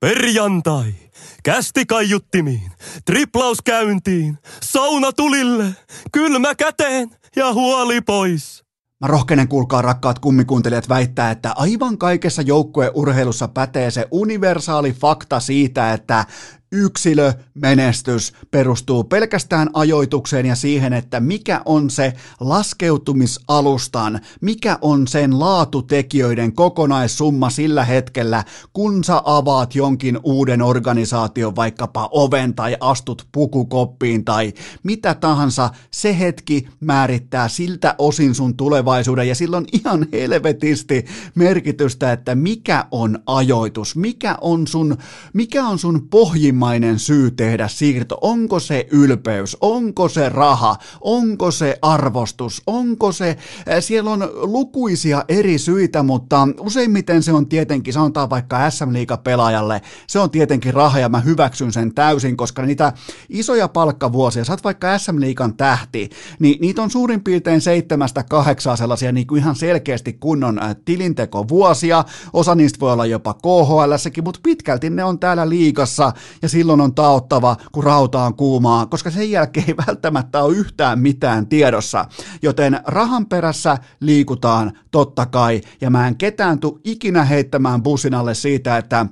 Perjantai. 0.00 0.94
Kästi 1.42 1.86
kaiuttimiin, 1.86 2.72
triplaus 3.04 3.58
käyntiin, 3.64 4.38
sauna 4.62 5.12
tulille, 5.12 5.64
kylmä 6.12 6.54
käteen 6.54 7.10
ja 7.36 7.52
huoli 7.52 8.00
pois. 8.00 8.69
Mä 9.00 9.06
rohkenen 9.06 9.48
kuulkaa 9.48 9.82
rakkaat 9.82 10.18
kummikuuntelijat 10.18 10.88
väittää, 10.88 11.30
että 11.30 11.52
aivan 11.56 11.98
kaikessa 11.98 12.42
joukkueurheilussa 12.42 13.48
pätee 13.48 13.90
se 13.90 14.08
universaali 14.10 14.92
fakta 14.92 15.40
siitä, 15.40 15.92
että 15.92 16.24
yksilömenestys 16.72 18.32
perustuu 18.50 19.04
pelkästään 19.04 19.70
ajoitukseen 19.72 20.46
ja 20.46 20.54
siihen, 20.54 20.92
että 20.92 21.20
mikä 21.20 21.62
on 21.64 21.90
se 21.90 22.12
laskeutumisalustan, 22.40 24.20
mikä 24.40 24.78
on 24.80 25.08
sen 25.08 25.40
laatutekijöiden 25.40 26.52
kokonaissumma 26.52 27.50
sillä 27.50 27.84
hetkellä, 27.84 28.44
kun 28.72 29.04
sä 29.04 29.22
avaat 29.24 29.74
jonkin 29.74 30.18
uuden 30.22 30.62
organisaation, 30.62 31.56
vaikkapa 31.56 32.08
oven 32.12 32.54
tai 32.54 32.76
astut 32.80 33.26
pukukoppiin 33.32 34.24
tai 34.24 34.52
mitä 34.82 35.14
tahansa, 35.14 35.70
se 35.90 36.18
hetki 36.18 36.68
määrittää 36.80 37.48
siltä 37.48 37.94
osin 37.98 38.34
sun 38.34 38.56
tulevaisuuden 38.56 39.28
ja 39.28 39.34
silloin 39.34 39.64
ihan 39.72 40.06
helvetisti 40.12 41.04
merkitystä, 41.34 42.12
että 42.12 42.34
mikä 42.34 42.84
on 42.90 43.18
ajoitus, 43.26 43.96
mikä 43.96 44.36
on 44.40 44.66
sun, 44.66 44.96
mikä 45.32 45.66
on 45.66 45.78
sun 45.78 46.08
pohjimma 46.10 46.59
perimmäinen 46.60 46.98
syy 46.98 47.30
tehdä 47.30 47.68
siirto? 47.68 48.18
Onko 48.20 48.60
se 48.60 48.86
ylpeys? 48.90 49.56
Onko 49.60 50.08
se 50.08 50.28
raha? 50.28 50.76
Onko 51.00 51.50
se 51.50 51.78
arvostus? 51.82 52.62
Onko 52.66 53.12
se, 53.12 53.28
eh, 53.66 53.82
siellä 53.82 54.10
on 54.10 54.30
lukuisia 54.34 55.24
eri 55.28 55.58
syitä, 55.58 56.02
mutta 56.02 56.48
useimmiten 56.60 57.22
se 57.22 57.32
on 57.32 57.46
tietenkin, 57.46 57.94
sanotaan 57.94 58.30
vaikka 58.30 58.70
SM 58.70 58.90
pelaajalle, 59.24 59.80
se 60.06 60.18
on 60.18 60.30
tietenkin 60.30 60.74
raha 60.74 60.98
ja 60.98 61.08
mä 61.08 61.20
hyväksyn 61.20 61.72
sen 61.72 61.94
täysin, 61.94 62.36
koska 62.36 62.62
niitä 62.62 62.92
isoja 63.28 63.68
palkkavuosia, 63.68 64.44
sä 64.44 64.52
oot 64.52 64.64
vaikka 64.64 64.98
SM 64.98 65.20
Liikan 65.20 65.56
tähti, 65.56 66.10
niin 66.38 66.60
niitä 66.60 66.82
on 66.82 66.90
suurin 66.90 67.24
piirtein 67.24 67.60
seitsemästä 67.60 68.22
kahdeksaa 68.22 68.76
sellaisia 68.76 69.12
niin 69.12 69.26
kuin 69.26 69.40
ihan 69.42 69.56
selkeästi 69.56 70.12
kunnon 70.12 70.58
eh, 70.58 70.76
tilintekovuosia, 70.84 72.04
osa 72.32 72.54
niistä 72.54 72.80
voi 72.80 72.92
olla 72.92 73.06
jopa 73.06 73.34
KHL, 73.34 74.22
mutta 74.24 74.40
pitkälti 74.42 74.90
ne 74.90 75.04
on 75.04 75.18
täällä 75.18 75.48
liikassa 75.48 76.12
ja 76.42 76.49
silloin 76.50 76.80
on 76.80 76.94
taottava, 76.94 77.56
kun 77.72 77.84
rauta 77.84 78.22
on 78.22 78.34
kuumaa, 78.34 78.86
koska 78.86 79.10
sen 79.10 79.30
jälkeen 79.30 79.64
ei 79.68 79.76
välttämättä 79.86 80.42
ole 80.42 80.56
yhtään 80.56 80.98
mitään 80.98 81.46
tiedossa. 81.46 82.04
Joten 82.42 82.80
rahan 82.84 83.26
perässä 83.26 83.78
liikutaan 84.00 84.72
totta 84.90 85.26
kai, 85.26 85.60
ja 85.80 85.90
mä 85.90 86.08
en 86.08 86.16
ketään 86.16 86.58
tu 86.58 86.80
ikinä 86.84 87.24
heittämään 87.24 87.82
bussin 87.82 88.14
alle 88.14 88.34
siitä, 88.34 88.76
että 88.76 89.06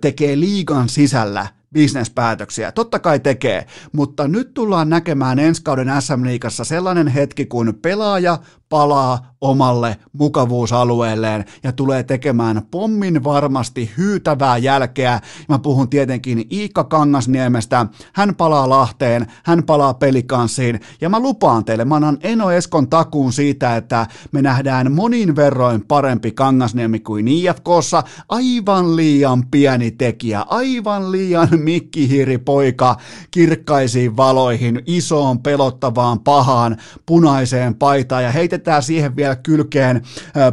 tekee 0.00 0.40
liigan 0.40 0.88
sisällä 0.88 1.46
bisnespäätöksiä. 1.74 2.72
Totta 2.72 2.98
kai 2.98 3.20
tekee, 3.20 3.66
mutta 3.92 4.28
nyt 4.28 4.54
tullaan 4.54 4.88
näkemään 4.88 5.38
ensi 5.38 5.62
kauden 5.62 5.88
SM-liigassa 6.00 6.64
sellainen 6.64 7.08
hetki, 7.08 7.46
kun 7.46 7.78
pelaaja 7.82 8.38
palaa 8.68 9.36
omalle 9.40 9.96
mukavuusalueelleen 10.12 11.44
ja 11.62 11.72
tulee 11.72 12.02
tekemään 12.02 12.62
pommin 12.70 13.24
varmasti 13.24 13.90
hyytävää 13.98 14.58
jälkeä. 14.58 15.20
Mä 15.48 15.58
puhun 15.58 15.88
tietenkin 15.88 16.46
Iikka 16.52 16.84
Kangasniemestä, 16.84 17.86
hän 18.12 18.34
palaa 18.34 18.68
Lahteen, 18.68 19.26
hän 19.44 19.62
palaa 19.62 19.94
pelikanssiin. 19.94 20.80
Ja 21.00 21.08
mä 21.08 21.20
lupaan 21.20 21.64
teille, 21.64 21.84
mä 21.84 21.94
annan 21.94 22.18
Eno 22.20 22.50
Eskon 22.50 22.88
takuun 22.88 23.32
siitä, 23.32 23.76
että 23.76 24.06
me 24.32 24.42
nähdään 24.42 24.92
monin 24.92 25.36
verroin 25.36 25.84
parempi 25.88 26.32
Kangasniemi 26.32 27.00
kuin 27.00 27.28
IFKssa, 27.28 28.02
aivan 28.28 28.96
liian 28.96 29.46
pieni 29.50 29.90
tekijä, 29.90 30.44
aivan 30.48 31.12
liian 31.12 31.48
mikkihiiri 31.56 32.38
poika 32.38 32.96
kirkkaisiin 33.30 34.16
valoihin, 34.16 34.82
isoon 34.86 35.42
pelottavaan 35.42 36.20
pahaan 36.20 36.76
punaiseen 37.06 37.74
paitaan. 37.74 38.24
Ja 38.24 38.30
heitetään 38.30 38.55
heitetään 38.56 38.82
siihen 38.82 39.16
vielä 39.16 39.36
kylkeen 39.36 40.02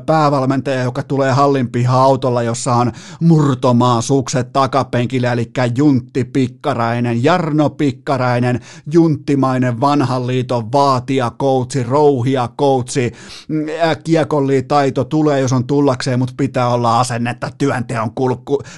päävalmentaja, 0.06 0.84
joka 0.84 1.04
tulee 1.04 1.32
hallin 1.32 1.72
piha-autolla, 1.72 2.44
jossa 2.44 2.76
on 2.76 2.92
murtomaa 3.20 4.02
sukset 4.02 4.54
takapenkillä, 4.54 5.34
eli 5.34 5.52
Juntti 5.78 6.24
Pikkarainen, 6.24 7.24
Jarno 7.24 7.70
Pikkarainen, 7.70 8.60
junttimainen 8.92 9.82
vanhan 9.82 10.28
liiton 10.28 10.72
vaatia 10.72 11.32
koutsi, 11.38 11.84
rouhia 11.84 12.50
koutsi, 12.56 13.12
mm, 13.48 13.66
kiekolli 14.04 14.62
taito 14.64 15.04
tulee, 15.04 15.40
jos 15.40 15.54
on 15.54 15.68
tullakseen, 15.68 16.20
mutta 16.20 16.34
pitää 16.38 16.68
olla 16.70 17.00
asennetta, 17.00 17.50
työnteon 17.58 18.12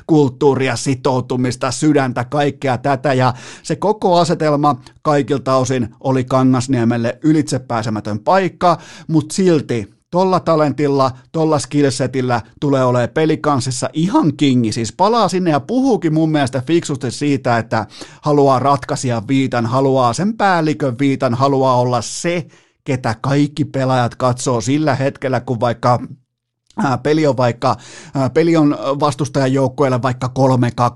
kulttuuria, 0.08 0.76
sitoutumista, 0.76 1.72
sydäntä, 1.72 2.24
kaikkea 2.24 2.78
tätä, 2.78 3.14
ja 3.14 3.34
se 3.64 3.76
koko 3.76 4.20
asetelma 4.20 4.82
kaikilta 5.02 5.56
osin 5.56 5.96
oli 6.00 6.24
Kangasniemelle 6.24 7.20
ylitsepääsemätön 7.24 8.20
paikka, 8.20 8.78
mutta 9.16 9.36
silti 9.36 9.94
tolla 10.12 10.40
talentilla, 10.40 11.12
tolla 11.32 11.60
skillsetillä 11.60 12.42
tulee 12.60 12.86
olemaan 12.86 13.10
pelikansissa 13.10 13.90
ihan 13.94 14.38
kingi. 14.38 14.72
Siis 14.72 14.94
palaa 14.94 15.28
sinne 15.28 15.52
ja 15.52 15.60
puhuukin 15.60 16.14
mun 16.14 16.32
mielestä 16.32 16.64
fiksusti 16.68 17.12
siitä, 17.12 17.58
että 17.58 17.86
haluaa 18.22 18.60
ratkaisia 18.60 19.22
viitan, 19.28 19.66
haluaa 19.66 20.14
sen 20.14 20.38
päällikön 20.38 21.00
viitan, 21.00 21.34
haluaa 21.34 21.80
olla 21.80 22.02
se, 22.02 22.48
ketä 22.84 23.16
kaikki 23.22 23.66
pelaajat 23.66 24.16
katsoo 24.16 24.62
sillä 24.62 24.96
hetkellä, 24.96 25.42
kun 25.42 25.60
vaikka 25.60 26.00
Peli 27.04 27.28
on 27.28 27.38
vaikka, 27.38 27.76
peli 28.34 28.58
on 28.58 28.78
vastustajan 29.00 29.54
joukkueelle 29.54 30.02
vaikka 30.02 30.32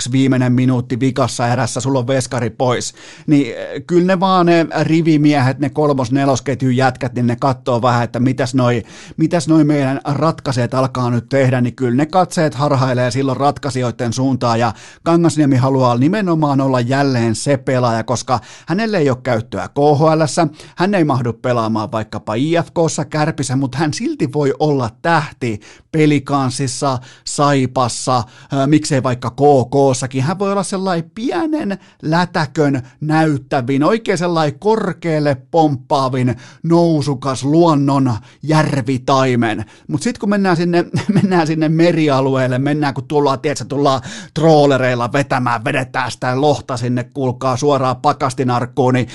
3-2 0.07 0.11
viimeinen 0.11 0.53
minuutti 0.53 0.99
vikassa 0.99 1.47
erässä, 1.47 1.79
sulla 1.79 1.99
on 1.99 2.07
veskari 2.07 2.49
pois, 2.49 2.93
niin 3.27 3.53
kyllä 3.87 4.05
ne 4.05 4.19
vaan 4.19 4.45
ne 4.45 4.67
rivimiehet, 4.81 5.59
ne 5.59 5.69
kolmos-nelosketjun 5.69 6.75
jätkät, 6.75 7.13
niin 7.13 7.27
ne 7.27 7.35
katsoo 7.35 7.81
vähän, 7.81 8.03
että 8.03 8.19
mitäs 8.19 8.55
noi, 8.55 8.83
mitäs 9.17 9.47
noi 9.47 9.63
meidän 9.63 10.01
ratkaisijat 10.05 10.73
alkaa 10.73 11.09
nyt 11.09 11.29
tehdä, 11.29 11.61
niin 11.61 11.75
kyllä 11.75 11.95
ne 11.95 12.05
katseet 12.05 12.55
harhailee 12.55 13.11
silloin 13.11 13.37
ratkaisijoiden 13.37 14.13
suuntaan. 14.13 14.59
Ja 14.59 14.73
Kangasniemi 15.03 15.55
haluaa 15.55 15.97
nimenomaan 15.97 16.61
olla 16.61 16.79
jälleen 16.79 17.35
se 17.35 17.57
pelaaja, 17.57 18.03
koska 18.03 18.39
hänelle 18.67 18.97
ei 18.97 19.09
ole 19.09 19.17
käyttöä 19.23 19.67
KHL, 19.67 20.49
hän 20.75 20.93
ei 20.93 21.03
mahdu 21.03 21.33
pelaamaan 21.33 21.91
vaikkapa 21.91 22.33
IFKssa, 22.33 23.05
Kärpissä, 23.05 23.55
mutta 23.55 23.77
hän 23.77 23.93
silti 23.93 24.33
voi 24.33 24.53
olla 24.59 24.89
tähti 25.01 25.59
pelikansissa, 25.91 26.97
saipassa, 27.25 28.23
ää, 28.51 28.67
miksei 28.67 29.03
vaikka 29.03 29.29
KKssakin. 29.29 30.23
Hän 30.23 30.39
voi 30.39 30.51
olla 30.51 30.63
sellainen 30.63 31.11
pienen 31.15 31.77
lätäkön 32.01 32.81
näyttävin, 33.01 33.83
oikein 33.83 34.17
sellainen 34.17 34.59
korkealle 34.59 35.37
pomppaavin, 35.51 36.35
nousukas 36.63 37.43
luonnon 37.43 38.13
järvitaimen. 38.43 39.65
Mutta 39.87 40.03
sitten 40.03 40.19
kun 40.19 40.29
mennään 40.29 40.57
sinne, 40.57 40.85
mennään 41.21 41.47
sinne 41.47 41.69
merialueelle, 41.69 42.59
mennään 42.59 42.93
kun 42.93 43.07
tullaan, 43.07 43.39
tiedätkö, 43.39 43.65
tullaan 43.65 44.01
trollereilla 44.33 45.13
vetämään, 45.13 45.65
vedetään 45.65 46.11
sitä 46.11 46.41
lohta 46.41 46.77
sinne, 46.77 47.03
kuulkaa 47.03 47.57
suoraan 47.57 47.95
pakastinarkkuun, 47.95 48.93
niin 48.93 49.07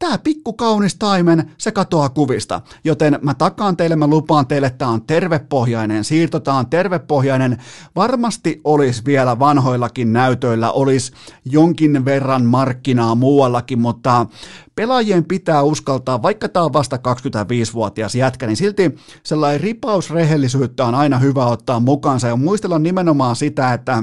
tämä 0.00 0.18
pikku 0.18 0.52
kaunis 0.52 0.94
taimen, 0.94 1.50
se 1.58 1.72
katoaa 1.72 2.08
kuvista. 2.08 2.60
Joten 2.84 3.18
mä 3.22 3.34
takaan 3.34 3.76
teille, 3.76 3.96
mä 3.96 4.06
lupaan 4.06 4.46
teille, 4.46 4.66
että 4.66 4.78
tämä 4.78 4.90
on 4.90 5.02
tervepohjainen 5.02 6.04
siirto, 6.04 6.40
tämä 6.40 6.56
on 6.56 6.70
tervepohjainen. 6.70 7.58
Varmasti 7.96 8.60
olisi 8.64 9.02
vielä 9.04 9.38
vanhoillakin 9.38 10.12
näytöillä, 10.12 10.72
olisi 10.72 11.12
jonkin 11.44 12.04
verran 12.04 12.44
markkinaa 12.44 13.14
muuallakin, 13.14 13.80
mutta 13.80 14.26
pelaajien 14.74 15.24
pitää 15.24 15.62
uskaltaa, 15.62 16.22
vaikka 16.22 16.48
tämä 16.48 16.64
on 16.64 16.72
vasta 16.72 16.96
25-vuotias 16.96 18.14
jätkä, 18.14 18.46
niin 18.46 18.56
silti 18.56 18.98
sellainen 19.22 19.60
ripausrehellisyyttä 19.60 20.84
on 20.84 20.94
aina 20.94 21.18
hyvä 21.18 21.46
ottaa 21.46 21.80
mukaansa 21.80 22.28
ja 22.28 22.36
muistella 22.36 22.78
nimenomaan 22.78 23.36
sitä, 23.36 23.72
että 23.72 24.02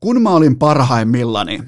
kun 0.00 0.22
mä 0.22 0.30
olin 0.30 0.58
parhaimmillani, 0.58 1.62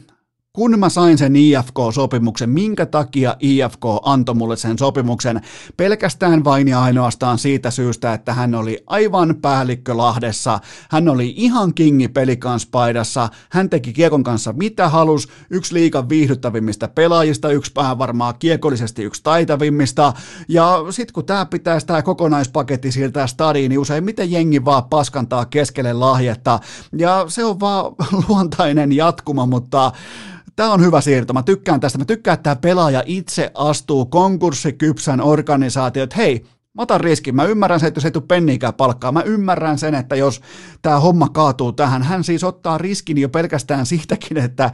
kun 0.57 0.79
mä 0.79 0.89
sain 0.89 1.19
sen 1.19 1.37
IFK-sopimuksen, 1.37 2.51
minkä 2.51 2.87
takia 2.87 3.37
IFK 3.41 3.85
antoi 4.03 4.35
mulle 4.35 4.57
sen 4.57 4.79
sopimuksen, 4.79 5.41
pelkästään 5.77 6.45
vain 6.45 6.69
ja 6.69 6.83
ainoastaan 6.83 7.39
siitä 7.39 7.71
syystä, 7.71 8.13
että 8.13 8.35
hän 8.35 8.55
oli 8.55 8.85
aivan 8.87 9.35
päällikkö 9.43 9.97
Lahdessa, 9.97 10.61
hän 10.91 11.09
oli 11.09 11.35
ihan 11.37 11.75
kingi 11.75 12.09
pelikanspaidassa, 12.09 13.29
hän 13.51 13.71
teki 13.71 13.93
Kiekon 13.93 14.25
kanssa 14.25 14.53
mitä 14.53 14.89
halus, 14.89 15.29
yksi 15.51 15.75
liikan 15.75 16.09
viihdyttävimmistä 16.09 16.89
pelaajista, 16.89 17.51
yksi 17.51 17.73
vähän 17.77 17.99
varmaan 17.99 18.35
kiekollisesti 18.39 19.03
yksi 19.03 19.23
taitavimmista, 19.23 20.13
ja 20.49 20.79
sitten 20.91 21.15
kun 21.15 21.27
tämä 21.27 21.47
pitäisi 21.47 21.87
tämä 21.87 22.03
kokonaispaketti 22.03 22.93
siirtää 22.93 23.27
stadiin, 23.27 23.69
niin 23.69 23.79
usein 23.79 24.05
miten 24.05 24.31
jengi 24.31 24.65
vaan 24.65 24.85
paskantaa 24.85 25.45
keskelle 25.45 25.93
lahjetta, 25.93 26.61
ja 26.99 27.25
se 27.29 27.45
on 27.45 27.61
vaan 27.61 27.85
luontainen 28.29 28.93
jatkuma, 28.93 29.47
mutta 29.47 29.93
Tämä 30.57 30.73
on 30.73 30.85
hyvä 30.85 31.01
siirto. 31.01 31.33
Mä 31.33 31.43
tykkään 31.43 31.81
tästä. 31.81 31.99
Mä 31.99 32.05
tykkään, 32.05 32.35
että 32.35 32.43
tämä 32.43 32.57
pelaaja 32.57 33.03
itse 33.07 33.51
astuu 33.55 34.07
konkurssikypsän 34.07 35.21
organisaatio, 35.21 36.03
että 36.03 36.17
hei, 36.17 36.45
Mä 36.75 36.83
otan 36.83 37.01
riskin. 37.01 37.37
Mä 37.37 37.45
ymmärrän 37.45 37.81
sen, 37.81 37.89
että 37.89 37.99
jos 37.99 38.05
ei 38.05 38.11
tule 38.11 38.25
penniikään 38.29 38.75
palkkaa. 38.75 39.13
Mä 39.13 39.23
ymmärrän 39.23 39.79
sen, 39.79 39.95
että 39.95 40.17
jos 40.17 40.41
tämä 40.83 41.01
homma 41.01 41.29
kaatuu 41.29 41.73
tähän, 41.73 42.03
hän 42.03 42.25
siis 42.25 42.45
ottaa 42.45 42.79
riskin 42.79 43.19
jo 43.19 43.29
pelkästään 43.29 43.87
siitäkin, 43.93 44.39
että 44.39 44.71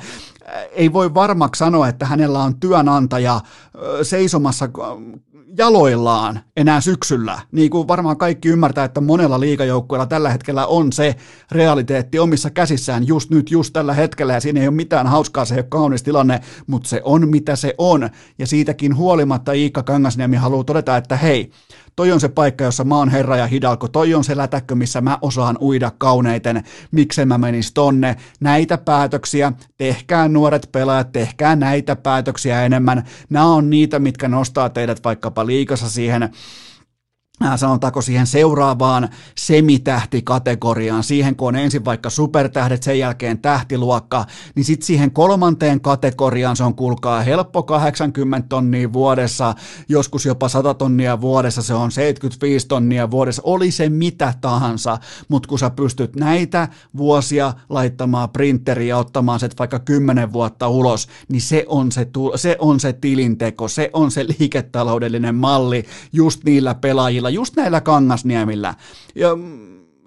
ei 0.73 0.93
voi 0.93 1.15
varmaksi 1.15 1.59
sanoa, 1.59 1.89
että 1.89 2.07
hänellä 2.07 2.43
on 2.43 2.61
työnantaja 2.61 3.41
seisomassa 4.03 4.69
jaloillaan 5.59 6.41
enää 6.57 6.81
syksyllä. 6.81 7.41
Niin 7.53 7.71
kuin 7.71 7.89
varmaan 7.89 8.17
kaikki 8.17 8.49
ymmärtää, 8.49 8.85
että 8.85 9.01
monella 9.01 9.41
liikajoukkueella 9.41 10.07
tällä 10.07 10.31
hetkellä 10.31 10.67
on 10.67 10.93
se 10.93 11.17
realiteetti 11.51 12.19
omissa 12.19 12.51
käsissään 12.51 13.07
just 13.07 13.31
nyt, 13.31 13.51
just 13.51 13.73
tällä 13.73 13.95
hetkellä, 13.95 14.33
ja 14.33 14.41
siinä 14.41 14.61
ei 14.61 14.69
ole 14.69 14.77
mitään 14.77 15.07
hauskaa, 15.07 15.45
se 15.45 15.55
ei 15.55 15.61
ole 15.61 15.67
kaunis 15.69 16.03
tilanne, 16.03 16.41
mutta 16.67 16.89
se 16.89 17.01
on 17.05 17.29
mitä 17.29 17.57
se 17.57 17.75
on. 17.79 18.11
Ja 18.39 18.47
siitäkin 18.47 18.97
huolimatta 18.97 19.53
Iikka 19.53 19.83
Kangasniemi 19.83 20.37
haluaa 20.37 20.65
todeta, 20.65 20.97
että 20.97 21.17
hei, 21.17 21.51
toi 21.99 22.13
on 22.13 22.21
se 22.21 22.29
paikka, 22.29 22.65
jossa 22.65 22.85
mä 22.85 22.97
oon 22.97 23.09
herra 23.09 23.37
ja 23.37 23.47
hidalko, 23.47 23.89
toi 23.89 24.15
on 24.15 24.25
se 24.25 24.37
lätäkkö, 24.37 24.75
missä 24.75 25.01
mä 25.01 25.19
osaan 25.23 25.59
uida 25.61 25.93
kauneiten, 25.99 26.65
miksi 26.91 27.25
mä 27.25 27.39
menis 27.39 27.73
tonne. 27.73 28.17
Näitä 28.41 28.79
päätöksiä, 28.79 29.53
tehkää 29.77 30.29
nuoret 30.29 30.69
pelaajat, 30.73 31.13
tehkää 31.13 31.57
näitä 31.57 31.97
päätöksiä 31.97 32.65
enemmän. 32.65 33.05
Nämä 33.31 33.47
on 33.47 33.71
niitä, 33.71 33.99
mitkä 33.99 34.29
nostaa 34.29 34.69
teidät 34.69 35.05
vaikkapa 35.05 35.47
liikassa 35.47 35.91
siihen 35.91 36.31
sanotaanko 37.57 38.03
siihen 38.03 38.27
seuraavaan 38.27 39.09
semitähtikategoriaan, 39.35 41.05
siihen 41.05 41.37
kun 41.37 41.48
on 41.48 41.57
ensin 41.57 41.85
vaikka 41.85 42.11
supertähdet, 42.11 42.83
sen 42.83 42.98
jälkeen 42.98 43.38
tähtiluokka, 43.38 44.24
niin 44.55 44.64
sitten 44.64 44.87
siihen 44.87 45.11
kolmanteen 45.11 45.81
kategoriaan 45.81 46.57
se 46.57 46.64
on 46.64 46.74
kuulkaa 46.74 47.20
helppo 47.20 47.62
80 47.62 48.48
tonnia 48.48 48.92
vuodessa, 48.92 49.55
joskus 49.88 50.27
jopa 50.27 50.48
100 50.48 50.74
tonnia 50.74 51.20
vuodessa, 51.20 51.62
se 51.62 51.74
on 51.74 51.90
75 51.90 52.68
tonnia 52.68 53.11
vuodessa, 53.11 53.42
oli 53.44 53.70
se 53.70 53.88
mitä 53.88 54.35
tahansa, 54.40 54.98
mutta 55.29 55.48
kun 55.48 55.59
sä 55.59 55.70
pystyt 55.70 56.16
näitä 56.16 56.68
vuosia 56.96 57.55
laittamaan 57.68 58.31
printeriä 58.31 58.88
ja 58.88 58.98
ottamaan 58.98 59.40
se 59.40 59.48
vaikka 59.59 59.79
10 59.79 60.33
vuotta 60.33 60.68
ulos, 60.68 61.09
niin 61.29 61.40
se 61.40 61.64
on 61.68 61.92
se, 61.92 62.09
se 62.37 62.57
on 62.59 62.81
se 62.81 62.92
tilinteko, 62.92 63.68
se 63.68 63.90
on 63.92 64.11
se 64.11 64.27
liiketaloudellinen 64.27 65.35
malli 65.35 65.85
just 66.12 66.44
niillä 66.44 66.74
pelaajilla, 66.74 67.28
pelaajilla, 67.29 67.41
just 67.41 67.57
näillä 67.57 67.81
kangasniemillä. 67.81 68.75
Ja 69.14 69.29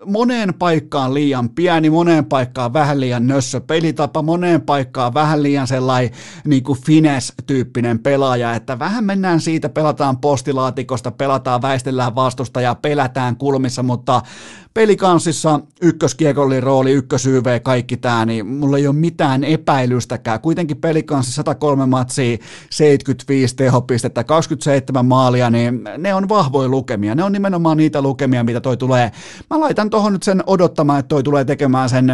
moneen 0.05 0.53
paikkaan 0.53 1.13
liian 1.13 1.49
pieni, 1.49 1.89
moneen 1.89 2.25
paikkaan 2.25 2.73
vähän 2.73 2.99
liian 2.99 3.27
nössö 3.27 3.62
pelitapa, 3.62 4.21
moneen 4.21 4.62
paikkaan 4.62 5.13
vähän 5.13 5.43
liian 5.43 5.67
sellainen 5.67 6.12
niin 6.45 6.63
kuin 6.63 6.79
finesse-tyyppinen 6.79 7.99
pelaaja, 7.99 8.55
että 8.55 8.79
vähän 8.79 9.03
mennään 9.03 9.39
siitä, 9.39 9.69
pelataan 9.69 10.17
postilaatikosta, 10.17 11.12
pelataan, 11.12 11.62
väistellään 11.62 12.15
vastusta 12.15 12.62
ja 12.62 12.75
pelätään 12.75 13.36
kulmissa, 13.36 13.84
mutta 13.84 14.21
pelikansissa 14.73 15.60
ykköskiekollin 15.81 16.63
rooli, 16.63 16.91
ykkösyyv, 16.91 17.43
kaikki 17.63 17.97
tämä, 17.97 18.25
niin 18.25 18.47
mulla 18.47 18.77
ei 18.77 18.88
ole 18.88 18.95
mitään 18.95 19.43
epäilystäkään. 19.43 20.39
Kuitenkin 20.39 20.77
pelikanssi 20.77 21.31
103 21.31 21.86
matsia, 21.86 22.38
75 22.69 23.55
tehopistettä, 23.55 24.23
27 24.23 25.05
maalia, 25.05 25.49
niin 25.49 25.84
ne 25.97 26.13
on 26.13 26.29
vahvoja 26.29 26.69
lukemia. 26.69 27.15
Ne 27.15 27.23
on 27.23 27.31
nimenomaan 27.31 27.77
niitä 27.77 28.01
lukemia, 28.01 28.43
mitä 28.43 28.62
toi 28.62 28.77
tulee. 28.77 29.12
Mä 29.49 29.60
laitan 29.60 29.89
tuohon 29.89 30.13
nyt 30.13 30.23
sen 30.23 30.43
odottamaan, 30.47 30.99
että 30.99 31.10
toi 31.10 31.23
tulee 31.23 31.45
tekemään 31.45 31.89
sen 31.89 32.07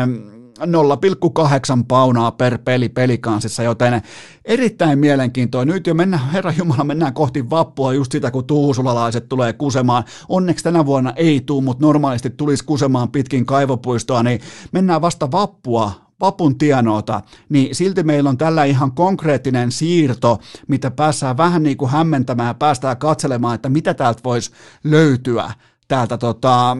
0,8 0.58 1.84
paunaa 1.88 2.32
per 2.32 2.58
peli 2.58 2.90
pelikansissa, 2.90 3.64
joten 3.64 4.02
erittäin 4.46 5.00
mielenkiintoinen. 5.00 5.74
Nyt 5.74 5.88
jo 5.88 5.94
mennään, 5.94 6.32
herra 6.32 6.54
Jumala, 6.58 6.84
mennään 6.84 7.14
kohti 7.14 7.50
vappua 7.50 7.94
just 7.94 8.12
sitä, 8.12 8.32
kun 8.32 8.46
tuusulalaiset 8.46 9.30
tulee 9.30 9.54
kusemaan. 9.54 10.04
Onneksi 10.30 10.64
tänä 10.64 10.86
vuonna 10.86 11.14
ei 11.16 11.42
tuu, 11.42 11.62
mutta 11.62 11.86
normaalisti 11.86 12.30
tulisi 12.30 12.66
kusemaan 12.66 13.12
pitkin 13.12 13.46
kaivopuistoa, 13.46 14.24
niin 14.24 14.42
mennään 14.72 15.02
vasta 15.02 15.32
vappua 15.32 15.92
vapun 16.20 16.58
tienoota, 16.58 17.22
niin 17.50 17.76
silti 17.76 18.04
meillä 18.04 18.30
on 18.30 18.38
tällä 18.38 18.64
ihan 18.64 18.92
konkreettinen 18.92 19.72
siirto, 19.72 20.40
mitä 20.68 20.92
päässään 20.92 21.38
vähän 21.38 21.64
niin 21.64 21.78
kuin 21.78 21.92
hämmentämään 21.92 22.48
ja 22.48 22.54
päästään 22.54 22.98
katselemaan, 22.98 23.56
että 23.56 23.70
mitä 23.70 23.94
täältä 23.94 24.22
voisi 24.24 24.52
löytyä 24.84 25.52
täältä 25.88 26.18
tota, 26.18 26.78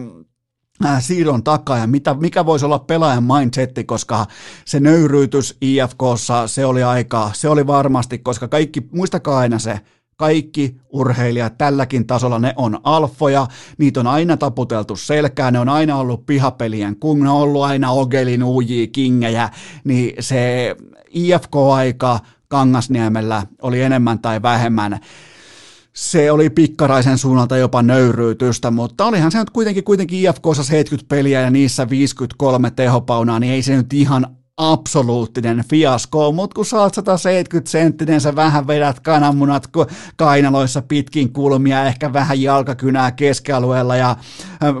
siirron 1.00 1.42
takaa 1.42 1.78
ja 1.78 1.86
mitä, 1.86 2.14
mikä 2.14 2.46
voisi 2.46 2.64
olla 2.64 2.78
pelaajan 2.78 3.24
mindsetti, 3.24 3.84
koska 3.84 4.26
se 4.64 4.80
nöyryytys 4.80 5.56
IFKssa, 5.60 6.46
se 6.46 6.64
oli 6.64 6.82
aika, 6.82 7.30
se 7.34 7.48
oli 7.48 7.66
varmasti, 7.66 8.18
koska 8.18 8.48
kaikki, 8.48 8.82
muistakaa 8.92 9.38
aina 9.38 9.58
se, 9.58 9.80
kaikki 10.16 10.76
urheilijat 10.92 11.58
tälläkin 11.58 12.06
tasolla, 12.06 12.38
ne 12.38 12.52
on 12.56 12.80
alfoja, 12.84 13.46
niitä 13.78 14.00
on 14.00 14.06
aina 14.06 14.36
taputeltu 14.36 14.96
selkään, 14.96 15.52
ne 15.52 15.60
on 15.60 15.68
aina 15.68 15.96
ollut 15.96 16.26
pihapelien, 16.26 16.96
kun 16.96 17.20
ne 17.20 17.30
on 17.30 17.36
ollut 17.36 17.62
aina 17.62 17.90
Ogelin 17.90 18.42
uji, 18.42 18.88
kingejä, 18.88 19.48
niin 19.84 20.14
se 20.20 20.76
IFK-aika 21.10 22.18
Kangasniemellä 22.48 23.42
oli 23.62 23.82
enemmän 23.82 24.18
tai 24.18 24.42
vähemmän 24.42 25.00
se 25.98 26.32
oli 26.32 26.50
pikkaraisen 26.50 27.18
suunnalta 27.18 27.56
jopa 27.56 27.82
nöyryytystä, 27.82 28.70
mutta 28.70 29.06
olihan 29.06 29.32
se 29.32 29.38
nyt 29.38 29.50
kuitenkin, 29.50 29.84
kuitenkin 29.84 30.18
IFKssa 30.18 30.64
70 30.64 31.08
peliä 31.08 31.40
ja 31.40 31.50
niissä 31.50 31.90
53 31.90 32.70
tehopaunaa, 32.70 33.40
niin 33.40 33.52
ei 33.52 33.62
se 33.62 33.76
nyt 33.76 33.92
ihan 33.92 34.36
absoluuttinen 34.58 35.64
fiasko, 35.70 36.32
mutta 36.32 36.54
kun 36.54 36.64
sä 36.64 36.80
oot 36.80 36.94
170 36.94 37.70
senttinen, 37.70 38.20
sä 38.20 38.36
vähän 38.36 38.66
vedät 38.66 39.00
kananmunat 39.00 39.70
kainaloissa 40.16 40.82
pitkin 40.82 41.32
kulmia, 41.32 41.84
ehkä 41.84 42.12
vähän 42.12 42.42
jalkakynää 42.42 43.10
keskialueella 43.12 43.96
ja 43.96 44.16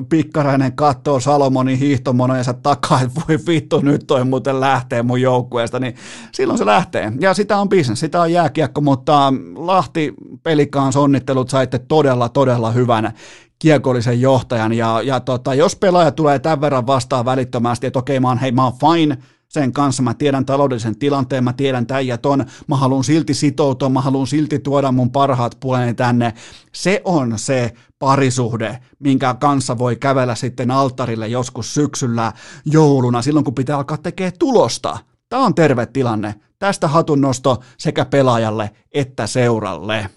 pikkarainen 0.08 0.72
kattoo 0.72 1.20
Salomonin 1.20 1.78
hiihtomonojensa 1.78 2.54
takaa, 2.54 3.00
että 3.00 3.22
voi 3.28 3.38
vittu, 3.46 3.80
nyt 3.80 4.06
toi 4.06 4.24
muuten 4.24 4.60
lähtee 4.60 5.02
mun 5.02 5.20
joukkueesta, 5.20 5.80
niin 5.80 5.94
silloin 6.32 6.58
se 6.58 6.66
lähtee. 6.66 7.12
Ja 7.20 7.34
sitä 7.34 7.58
on 7.58 7.68
business, 7.68 8.00
sitä 8.00 8.20
on 8.20 8.32
jääkiekko, 8.32 8.80
mutta 8.80 9.32
Lahti 9.54 10.14
pelikaan 10.42 10.92
onnittelut 10.96 11.50
saitte 11.50 11.78
todella, 11.78 12.28
todella 12.28 12.70
hyvän 12.70 13.12
kiekollisen 13.58 14.20
johtajan, 14.20 14.72
ja, 14.72 15.02
ja 15.02 15.20
tota, 15.20 15.54
jos 15.54 15.76
pelaaja 15.76 16.10
tulee 16.10 16.38
tämän 16.38 16.60
verran 16.60 16.86
vastaan 16.86 17.24
välittömästi, 17.24 17.86
että 17.86 17.98
okei, 17.98 18.20
mä 18.20 18.28
oon, 18.28 18.38
hei, 18.38 18.52
mä 18.52 18.64
oon 18.64 18.72
fine, 18.72 19.18
sen 19.48 19.72
kanssa. 19.72 20.02
Mä 20.02 20.14
tiedän 20.14 20.46
taloudellisen 20.46 20.98
tilanteen, 20.98 21.44
mä 21.44 21.52
tiedän 21.52 21.86
tämän 21.86 22.06
ja 22.06 22.18
ton. 22.18 22.46
Mä 22.66 22.76
haluan 22.76 23.04
silti 23.04 23.34
sitoutua, 23.34 23.88
mä 23.88 24.00
haluan 24.00 24.26
silti 24.26 24.58
tuoda 24.58 24.92
mun 24.92 25.10
parhaat 25.10 25.56
puoleni 25.60 25.94
tänne. 25.94 26.34
Se 26.74 27.02
on 27.04 27.38
se 27.38 27.72
parisuhde, 27.98 28.78
minkä 28.98 29.34
kanssa 29.34 29.78
voi 29.78 29.96
kävellä 29.96 30.34
sitten 30.34 30.70
alttarille 30.70 31.28
joskus 31.28 31.74
syksyllä 31.74 32.32
jouluna, 32.64 33.22
silloin 33.22 33.44
kun 33.44 33.54
pitää 33.54 33.76
alkaa 33.76 33.96
tekemään 33.96 34.32
tulosta. 34.38 34.98
Tämä 35.28 35.44
on 35.44 35.54
terve 35.54 35.86
tilanne. 35.86 36.34
Tästä 36.58 36.88
hatunnosto 36.88 37.62
sekä 37.78 38.04
pelaajalle 38.04 38.70
että 38.92 39.26
seuralle. 39.26 40.10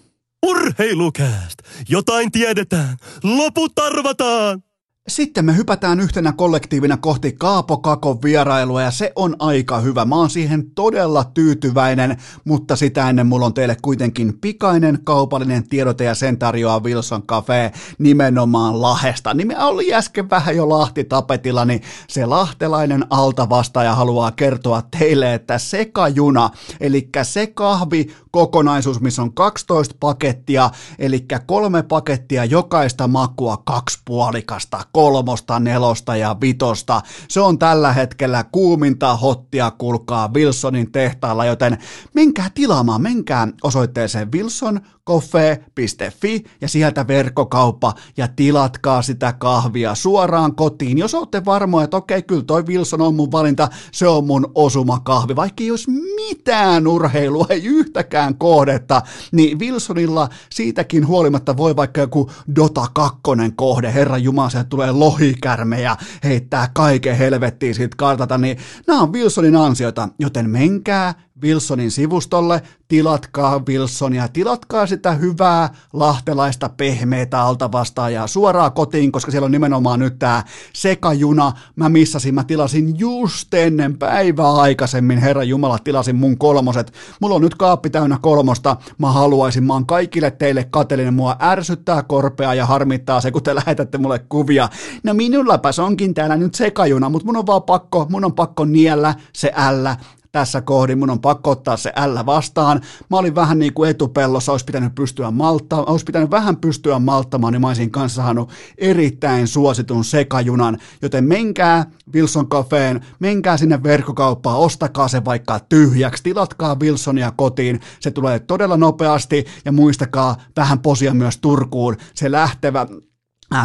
Urheilukääst! 0.46 1.58
Jotain 1.88 2.32
tiedetään! 2.32 2.96
Loput 3.22 3.78
arvataan! 3.78 4.62
Sitten 5.08 5.44
me 5.44 5.56
hypätään 5.56 6.00
yhtenä 6.00 6.32
kollektiivina 6.32 6.96
kohti 6.96 7.32
Kaapo 7.32 7.78
Kakon 7.78 8.22
vierailua 8.22 8.82
ja 8.82 8.90
se 8.90 9.12
on 9.16 9.36
aika 9.38 9.80
hyvä. 9.80 10.04
Mä 10.04 10.16
oon 10.16 10.30
siihen 10.30 10.70
todella 10.70 11.24
tyytyväinen, 11.24 12.16
mutta 12.44 12.76
sitä 12.76 13.10
ennen 13.10 13.26
mulla 13.26 13.46
on 13.46 13.54
teille 13.54 13.76
kuitenkin 13.82 14.38
pikainen 14.40 14.98
kaupallinen 15.04 15.68
tiedote 15.68 16.04
ja 16.04 16.14
sen 16.14 16.38
tarjoaa 16.38 16.82
Wilson 16.82 17.22
Cafe 17.22 17.72
nimenomaan 17.98 18.82
Lahesta. 18.82 19.34
Nime 19.34 19.64
oli 19.64 19.94
äsken 19.94 20.30
vähän 20.30 20.56
jo 20.56 20.68
Lahti 20.68 21.04
tapetilla, 21.04 21.64
niin 21.64 21.82
se 22.08 22.26
lahtelainen 22.26 23.06
altavastaaja 23.10 23.94
haluaa 23.94 24.30
kertoa 24.30 24.82
teille, 24.98 25.34
että 25.34 25.58
sekajuna, 25.58 26.50
eli 26.80 27.08
se 27.22 27.46
kahvi 27.46 28.14
kokonaisuus, 28.32 29.00
missä 29.00 29.22
on 29.22 29.34
12 29.34 29.94
pakettia, 30.00 30.70
eli 30.98 31.26
kolme 31.46 31.82
pakettia 31.82 32.44
jokaista 32.44 33.08
makua 33.08 33.56
kaksi 33.56 33.98
puolikasta 34.04 34.80
kolmosta, 34.92 35.60
nelosta 35.60 36.16
ja 36.16 36.36
vitosta. 36.40 37.02
Se 37.28 37.40
on 37.40 37.58
tällä 37.58 37.92
hetkellä 37.92 38.44
kuuminta 38.52 39.16
hottia, 39.16 39.70
kulkaa 39.70 40.30
Wilsonin 40.34 40.92
tehtaalla, 40.92 41.44
joten 41.44 41.78
menkää 42.14 42.50
tilaamaan, 42.54 43.02
menkää 43.02 43.48
osoitteeseen 43.62 44.32
Wilson 44.32 44.80
coffee.fi 45.08 46.44
ja 46.60 46.68
sieltä 46.68 47.06
verkkokauppa 47.06 47.94
ja 48.16 48.28
tilatkaa 48.28 49.02
sitä 49.02 49.32
kahvia 49.32 49.94
suoraan 49.94 50.54
kotiin. 50.54 50.98
Jos 50.98 51.14
olette 51.14 51.44
varmoja, 51.44 51.84
että 51.84 51.96
okei, 51.96 52.22
kyllä 52.22 52.42
toi 52.42 52.66
Wilson 52.66 53.00
on 53.00 53.14
mun 53.14 53.32
valinta, 53.32 53.68
se 53.92 54.08
on 54.08 54.26
mun 54.26 54.52
osuma 54.54 55.00
kahvi, 55.00 55.36
vaikka 55.36 55.64
ei 55.64 55.70
olisi 55.70 55.90
mitään 55.90 56.86
urheilua, 56.86 57.46
ei 57.50 57.64
yhtäkään 57.64 58.38
kohdetta, 58.38 59.02
niin 59.32 59.58
Wilsonilla 59.58 60.28
siitäkin 60.50 61.06
huolimatta 61.06 61.56
voi 61.56 61.76
vaikka 61.76 62.00
joku 62.00 62.30
Dota 62.56 62.86
2 62.94 63.18
kohde, 63.56 63.94
herra 63.94 64.18
Jumala, 64.18 64.50
se 64.50 64.64
tulee 64.64 64.92
lohikärme 64.92 65.80
ja 65.80 65.96
heittää 66.24 66.70
kaiken 66.74 67.16
helvettiin 67.16 67.74
siitä 67.74 67.96
kartalta, 67.96 68.38
niin 68.38 68.56
nämä 68.86 69.00
on 69.00 69.12
Wilsonin 69.12 69.56
ansioita, 69.56 70.08
joten 70.18 70.50
menkää 70.50 71.14
Wilsonin 71.42 71.90
sivustolle, 71.90 72.62
tilatkaa 72.88 73.62
Wilsonia, 73.68 74.28
tilatkaa 74.28 74.86
sitä 74.86 75.12
hyvää 75.12 75.74
lahtelaista 75.92 76.68
pehmeitä 76.68 77.42
altavastaajaa 77.42 78.26
suoraan 78.26 78.72
kotiin, 78.72 79.12
koska 79.12 79.30
siellä 79.30 79.44
on 79.44 79.52
nimenomaan 79.52 80.00
nyt 80.00 80.18
tämä 80.18 80.42
sekajuna. 80.72 81.52
Mä 81.76 81.88
missasin, 81.88 82.34
mä 82.34 82.44
tilasin 82.44 82.98
just 82.98 83.54
ennen 83.54 83.98
päivää 83.98 84.52
aikaisemmin, 84.52 85.18
herra 85.18 85.42
Jumala, 85.42 85.78
tilasin 85.78 86.16
mun 86.16 86.38
kolmoset. 86.38 86.92
Mulla 87.20 87.34
on 87.34 87.42
nyt 87.42 87.54
kaappi 87.54 87.90
täynnä 87.90 88.18
kolmosta, 88.22 88.76
mä 88.98 89.12
haluaisin, 89.12 89.64
mä 89.64 89.72
oon 89.72 89.86
kaikille 89.86 90.30
teille 90.30 90.64
katelinen, 90.64 91.14
mua 91.14 91.36
ärsyttää 91.42 92.02
korpea 92.02 92.54
ja 92.54 92.66
harmittaa 92.66 93.20
se, 93.20 93.30
kun 93.30 93.42
te 93.42 93.54
lähetätte 93.64 93.98
mulle 93.98 94.18
kuvia. 94.18 94.68
No 95.02 95.14
minullapas 95.14 95.78
onkin 95.78 96.14
täällä 96.14 96.36
nyt 96.36 96.54
sekajuna, 96.54 97.08
mutta 97.08 97.26
mun 97.26 97.36
on 97.36 97.46
vaan 97.46 97.62
pakko, 97.62 98.06
mun 98.10 98.24
on 98.24 98.34
pakko 98.34 98.64
niellä 98.64 99.14
se 99.32 99.52
ällä 99.56 99.96
tässä 100.32 100.60
kohdin, 100.60 100.98
mun 100.98 101.10
on 101.10 101.20
pakko 101.20 101.50
ottaa 101.50 101.76
se 101.76 101.92
L 102.06 102.26
vastaan. 102.26 102.80
Mä 103.10 103.16
olin 103.16 103.34
vähän 103.34 103.58
niin 103.58 103.74
kuin 103.74 103.90
etupellossa, 103.90 104.52
olisi 104.52 104.64
pitänyt 104.64 104.94
pystyä 104.94 105.30
maltta, 105.30 105.76
olisi 105.76 106.04
pitänyt 106.04 106.30
vähän 106.30 106.56
pystyä 106.56 106.98
malttamaan, 106.98 107.52
niin 107.52 107.60
mä 107.60 107.66
olisin 107.66 107.90
kanssa 107.90 108.22
saanut 108.22 108.50
erittäin 108.78 109.48
suositun 109.48 110.04
sekajunan, 110.04 110.78
joten 111.02 111.24
menkää 111.24 111.86
Wilson 112.14 112.48
Cafeen, 112.48 113.00
menkää 113.20 113.56
sinne 113.56 113.82
verkkokauppaan, 113.82 114.58
ostakaa 114.58 115.08
se 115.08 115.24
vaikka 115.24 115.60
tyhjäksi, 115.60 116.22
tilatkaa 116.22 116.76
Wilsonia 116.80 117.32
kotiin, 117.36 117.80
se 118.00 118.10
tulee 118.10 118.38
todella 118.38 118.76
nopeasti. 118.76 119.44
Ja 119.64 119.72
muistakaa 119.72 120.36
vähän 120.56 120.78
posia 120.78 121.14
myös 121.14 121.38
Turkuun, 121.38 121.96
se 122.14 122.30
lähtevä 122.30 122.80
Äh, 122.80 123.11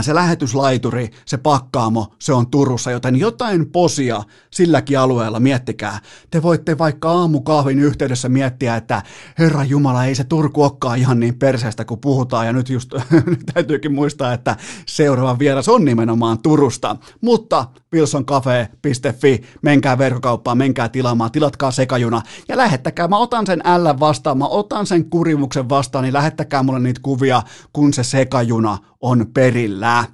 se 0.02 0.16
lähetyslaituri, 0.16 1.10
se 1.26 1.38
pakkaamo, 1.38 2.08
se 2.20 2.34
on 2.34 2.52
Turussa, 2.52 2.92
joten 2.92 3.16
jotain 3.16 3.72
posia 3.72 4.24
silläkin 4.52 5.00
alueella 5.00 5.40
miettikää. 5.40 6.00
Te 6.32 6.42
voitte 6.42 6.78
vaikka 6.78 7.12
aamukahvin 7.12 7.80
yhteydessä 7.80 8.30
miettiä, 8.30 8.76
että 8.76 9.04
Herra 9.40 9.64
Jumala, 9.64 10.06
ei 10.06 10.16
se 10.16 10.24
Turku 10.24 10.64
olekaan 10.64 10.98
ihan 10.98 11.20
niin 11.20 11.40
perseestä 11.40 11.86
kuin 11.86 12.00
puhutaan, 12.00 12.46
ja 12.46 12.54
nyt 12.54 12.70
just 12.70 12.94
nyt 13.26 13.42
täytyykin 13.54 13.94
muistaa, 13.94 14.34
että 14.34 14.56
seuraava 14.86 15.40
vieras 15.40 15.70
on 15.70 15.86
nimenomaan 15.86 16.40
Turusta. 16.40 16.96
Mutta 17.22 17.68
wilsoncafe.fi, 17.94 19.42
menkää 19.62 19.98
verkkokauppaan, 19.98 20.58
menkää 20.58 20.90
tilaamaan, 20.90 21.32
tilatkaa 21.32 21.72
sekajuna, 21.72 22.22
ja 22.48 22.58
lähettäkää, 22.58 23.08
mä 23.08 23.18
otan 23.18 23.46
sen 23.46 23.60
L 23.60 24.00
vastaan, 24.00 24.38
mä 24.38 24.48
otan 24.48 24.86
sen 24.86 25.10
kurimuksen 25.10 25.70
vastaan, 25.70 26.04
niin 26.04 26.14
lähettäkää 26.14 26.64
mulle 26.64 26.80
niitä 26.80 27.00
kuvia, 27.04 27.42
kun 27.74 27.94
se 27.94 28.04
sekajuna 28.04 28.78
on 29.02 29.28
perillä. 29.34 30.06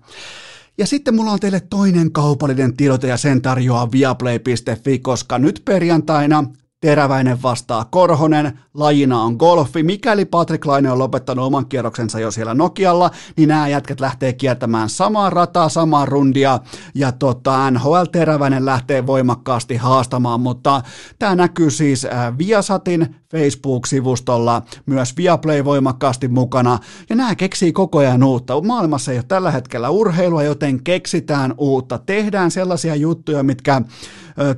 Ja 0.77 0.87
sitten 0.87 1.15
mulla 1.15 1.31
on 1.31 1.39
teille 1.39 1.59
toinen 1.59 2.11
kaupallinen 2.11 2.77
tiedote 2.77 3.07
ja 3.07 3.17
sen 3.17 3.41
tarjoaa 3.41 3.91
viaplay.fi, 3.91 4.99
koska 4.99 5.39
nyt 5.39 5.61
perjantaina 5.65 6.43
Teräväinen 6.83 7.41
vastaa 7.41 7.85
Korhonen, 7.85 8.59
lajina 8.73 9.21
on 9.21 9.35
golfi. 9.35 9.83
Mikäli 9.83 10.25
Patrick 10.25 10.65
Laine 10.65 10.91
on 10.91 10.99
lopettanut 10.99 11.45
oman 11.45 11.65
kierroksensa 11.65 12.19
jo 12.19 12.31
siellä 12.31 12.53
Nokialla, 12.53 13.11
niin 13.37 13.49
nämä 13.49 13.67
jätkät 13.67 13.99
lähtee 13.99 14.33
kiertämään 14.33 14.89
samaa 14.89 15.29
rataa, 15.29 15.69
samaa 15.69 16.05
rundia, 16.05 16.59
ja 16.95 17.11
tota, 17.11 17.71
NHL 17.71 18.03
Teräväinen 18.11 18.65
lähtee 18.65 19.07
voimakkaasti 19.07 19.75
haastamaan, 19.75 20.41
mutta 20.41 20.81
tämä 21.19 21.35
näkyy 21.35 21.69
siis 21.69 22.05
äh, 22.05 22.37
Viasatin 22.37 23.15
Facebook-sivustolla, 23.31 24.61
myös 24.85 25.17
Viaplay 25.17 25.65
voimakkaasti 25.65 26.27
mukana, 26.27 26.79
ja 27.09 27.15
nämä 27.15 27.35
keksii 27.35 27.73
koko 27.73 27.97
ajan 27.97 28.23
uutta. 28.23 28.61
Maailmassa 28.61 29.11
ei 29.11 29.17
ole 29.17 29.25
tällä 29.27 29.51
hetkellä 29.51 29.89
urheilua, 29.89 30.43
joten 30.43 30.83
keksitään 30.83 31.53
uutta. 31.57 31.97
Tehdään 31.97 32.51
sellaisia 32.51 32.95
juttuja, 32.95 33.43
mitkä 33.43 33.81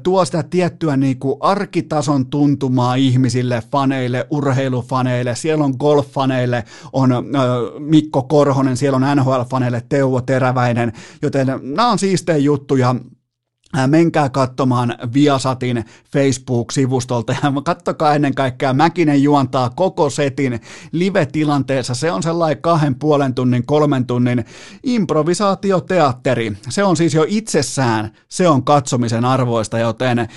tuo 0.03 0.25
sitä 0.25 0.43
tiettyä 0.43 0.97
niin 0.97 1.19
kuin 1.19 1.37
arkitason 1.39 2.25
tuntumaa 2.25 2.95
ihmisille, 2.95 3.63
faneille, 3.71 4.27
urheilufaneille, 4.29 5.35
siellä 5.35 5.65
on 5.65 5.73
golffaneille, 5.79 6.63
on 6.93 7.09
Mikko 7.79 8.23
Korhonen, 8.23 8.77
siellä 8.77 8.95
on 8.95 9.17
NHL-faneille 9.17 9.81
Teuvo 9.89 10.21
Teräväinen, 10.21 10.93
joten 11.21 11.47
nämä 11.61 11.89
on 11.91 11.99
siistejä 11.99 12.37
juttuja, 12.37 12.95
menkää 13.87 14.29
katsomaan 14.29 14.95
Viasatin 15.13 15.85
Facebook-sivustolta 16.11 17.33
ja 17.43 17.53
kattokaa 17.65 18.15
ennen 18.15 18.35
kaikkea 18.35 18.73
Mäkinen 18.73 19.23
juontaa 19.23 19.69
koko 19.69 20.09
setin 20.09 20.59
live-tilanteessa. 20.91 21.95
Se 21.95 22.11
on 22.11 22.23
sellainen 22.23 22.61
kahden 22.61 22.95
puolen 22.95 23.33
tunnin, 23.33 23.65
kolmen 23.65 24.05
tunnin 24.05 24.45
improvisaatioteatteri. 24.83 26.57
Se 26.69 26.83
on 26.83 26.97
siis 26.97 27.13
jo 27.13 27.25
itsessään, 27.27 28.11
se 28.29 28.47
on 28.47 28.63
katsomisen 28.63 29.25
arvoista, 29.25 29.79
joten 29.79 30.27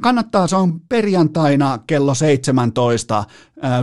kannattaa, 0.00 0.46
se 0.46 0.56
on 0.56 0.80
perjantaina 0.80 1.78
kello 1.86 2.14
17 2.14 3.24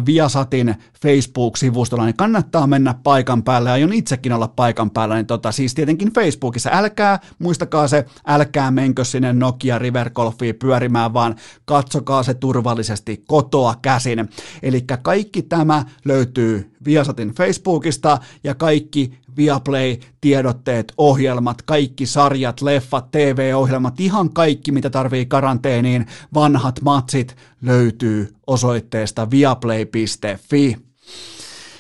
Viasatin 0.06 0.76
Facebook-sivustolla, 1.02 2.06
niin 2.06 2.18
kannattaa 2.18 2.68
mennä 2.68 2.96
paikan 3.04 3.44
päälle, 3.44 3.70
ja 3.70 3.74
aion 3.74 3.94
itsekin 3.94 4.34
olla 4.34 4.48
paikan 4.48 4.92
päällä, 4.92 5.16
niin 5.16 5.26
tota, 5.26 5.52
siis 5.52 5.76
tietenkin 5.76 6.14
Facebookissa, 6.14 6.70
älkää, 6.74 7.20
muistakaa 7.40 7.88
se, 7.88 8.06
älkää 8.28 8.72
menkö 8.72 9.06
sinne 9.06 9.34
Nokia 9.34 9.80
River 9.80 10.10
Golfiin 10.10 10.56
pyörimään, 10.56 11.14
vaan 11.14 11.36
katsokaa 11.66 12.24
se 12.24 12.34
turvallisesti 12.34 13.24
kotoa 13.28 13.76
käsin. 13.82 14.30
Eli 14.64 14.86
kaikki 15.02 15.42
tämä 15.42 15.86
löytyy 16.06 16.72
Viasatin 16.86 17.30
Facebookista, 17.30 18.18
ja 18.44 18.56
kaikki 18.56 19.21
Viaplay, 19.38 19.98
tiedotteet, 20.22 20.94
ohjelmat, 20.98 21.62
kaikki 21.62 22.06
sarjat, 22.06 22.62
leffat, 22.62 23.12
TV-ohjelmat, 23.12 24.00
ihan 24.00 24.34
kaikki, 24.34 24.72
mitä 24.72 24.90
tarvii 24.90 25.26
karanteeniin, 25.26 26.06
vanhat 26.34 26.82
matsit 26.82 27.36
löytyy 27.62 28.34
osoitteesta 28.48 29.32
viaplay.fi. 29.32 30.78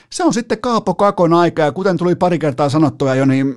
Se 0.09 0.23
on 0.23 0.33
sitten 0.33 0.61
Kaapo 0.61 0.93
Kakon 0.93 1.33
aika, 1.33 1.61
ja 1.61 1.71
kuten 1.71 1.97
tuli 1.97 2.15
pari 2.15 2.39
kertaa 2.39 2.69
sanottua 2.69 3.15
jo, 3.15 3.25
niin 3.25 3.55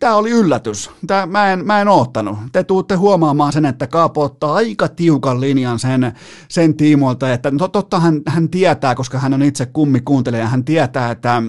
tämä 0.00 0.16
oli 0.16 0.30
yllätys. 0.30 0.90
Tää, 1.06 1.26
mä, 1.26 1.52
en, 1.52 1.66
mä 1.66 1.80
en 1.80 1.88
oottanut. 1.88 2.38
Te 2.52 2.64
tuutte 2.64 2.94
huomaamaan 2.94 3.52
sen, 3.52 3.66
että 3.66 3.86
Kaapo 3.86 4.22
ottaa 4.22 4.54
aika 4.54 4.88
tiukan 4.88 5.40
linjan 5.40 5.78
sen, 5.78 6.12
sen 6.48 6.76
tiimoilta, 6.76 7.32
että 7.32 7.50
no, 7.50 7.68
totta 7.68 8.00
hän, 8.00 8.22
hän 8.26 8.48
tietää, 8.48 8.94
koska 8.94 9.18
hän 9.18 9.34
on 9.34 9.42
itse 9.42 9.66
kummi 9.66 10.00
kuuntelija, 10.00 10.46
hän 10.46 10.64
tietää, 10.64 11.10
että 11.10 11.42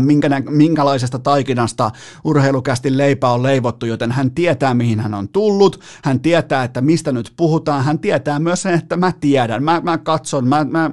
minkä, 0.00 0.28
minkälaisesta 0.50 1.18
taikinasta 1.18 1.90
urheilukästi 2.24 2.98
leipä 2.98 3.30
on 3.30 3.42
leivottu, 3.42 3.86
joten 3.86 4.12
hän 4.12 4.30
tietää, 4.30 4.74
mihin 4.74 5.00
hän 5.00 5.14
on 5.14 5.28
tullut, 5.28 5.80
hän 6.04 6.20
tietää, 6.20 6.64
että 6.64 6.80
mistä 6.80 7.12
nyt 7.12 7.32
puhutaan, 7.36 7.84
hän 7.84 7.98
tietää 7.98 8.38
myös 8.38 8.62
sen, 8.62 8.74
että 8.74 8.96
mä 8.96 9.12
tiedän, 9.20 9.62
mä, 9.62 9.80
mä 9.84 9.98
katson, 9.98 10.48
mä, 10.48 10.64
mä, 10.64 10.90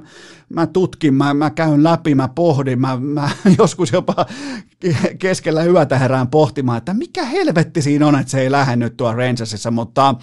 mä 0.48 0.66
tutkin, 0.66 1.14
mä, 1.14 1.34
mä 1.34 1.50
käyn 1.50 1.84
läpi, 1.84 2.14
mä 2.14 2.28
pohdin, 2.28 2.80
mä, 2.80 2.96
mä 2.96 3.30
joskus 3.58 3.92
jopa 3.92 4.26
keskellä 5.18 5.64
yötä 5.64 5.98
herään 5.98 6.28
pohtimaan, 6.28 6.78
että 6.78 6.94
mikä 6.94 7.24
helvetti 7.24 7.82
siinä 7.82 8.06
on, 8.06 8.18
että 8.18 8.30
se 8.30 8.40
ei 8.40 8.50
lähde 8.50 8.76
nyt 8.76 8.96
tuo 8.96 9.12
Rangersissa, 9.12 9.70
mutta 9.70 10.14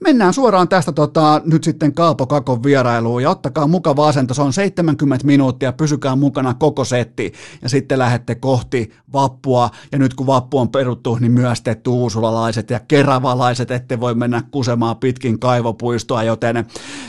mennään 0.00 0.34
suoraan 0.34 0.68
tästä 0.68 0.92
tota, 0.92 1.42
nyt 1.44 1.64
sitten 1.64 1.94
Kaapo 1.94 2.26
Kakon 2.26 2.62
vierailuun. 2.62 3.22
Ja 3.22 3.30
ottakaa 3.30 3.66
mukava 3.66 4.08
asento, 4.08 4.34
se 4.34 4.42
on 4.42 4.52
70 4.52 5.26
minuuttia, 5.26 5.72
pysykää 5.72 6.16
mukana 6.16 6.54
koko 6.54 6.84
setti. 6.84 7.32
Ja 7.62 7.68
sitten 7.68 7.98
lähette 8.06 8.34
kohti 8.34 8.90
vappua 9.12 9.70
ja 9.92 9.98
nyt 9.98 10.14
kun 10.14 10.26
vappu 10.26 10.58
on 10.58 10.68
peruttu, 10.68 11.16
niin 11.20 11.32
myös 11.32 11.62
te 11.62 11.74
tuusulalaiset 11.74 12.70
ja 12.70 12.80
keravalaiset 12.80 13.70
ette 13.70 14.00
voi 14.00 14.14
mennä 14.14 14.42
kusemaan 14.50 14.96
pitkin 14.96 15.40
kaivopuistoa, 15.40 16.22
joten 16.22 16.66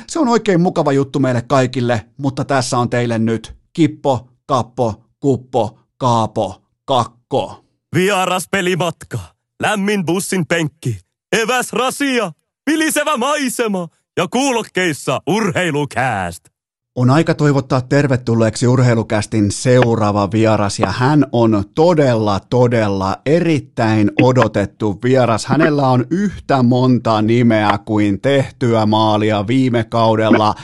se 0.07 0.19
on 0.19 0.27
oikein 0.27 0.61
mukava 0.61 0.91
juttu 0.91 1.19
meille 1.19 1.41
kaikille, 1.41 2.05
mutta 2.17 2.45
tässä 2.45 2.77
on 2.77 2.89
teille 2.89 3.19
nyt 3.19 3.55
Kippo, 3.73 4.29
Kappo, 4.45 5.03
Kuppo, 5.19 5.79
Kaapo, 5.97 6.61
Kakko. 6.85 7.65
Vieras 7.95 8.47
pelimatka, 8.51 9.19
lämmin 9.61 10.05
bussin 10.05 10.47
penkki, 10.47 10.99
eväs 11.31 11.73
rasia, 11.73 12.31
vilisevä 12.69 13.17
maisema 13.17 13.87
ja 14.17 14.27
kuulokkeissa 14.27 15.21
urheilukääst. 15.27 16.56
On 16.99 17.09
aika 17.09 17.33
toivottaa 17.33 17.81
tervetulleeksi 17.81 18.67
urheilukästin 18.67 19.51
seuraava 19.51 20.31
vieras 20.31 20.79
ja 20.79 20.87
hän 20.87 21.25
on 21.31 21.63
todella, 21.75 22.39
todella 22.49 23.15
erittäin 23.25 24.11
odotettu 24.21 24.99
vieras. 25.03 25.45
Hänellä 25.45 25.87
on 25.87 26.05
yhtä 26.11 26.63
monta 26.63 27.21
nimeä 27.21 27.79
kuin 27.85 28.21
tehtyä 28.21 28.85
maalia 28.85 29.47
viime 29.47 29.83
kaudella 29.83 30.55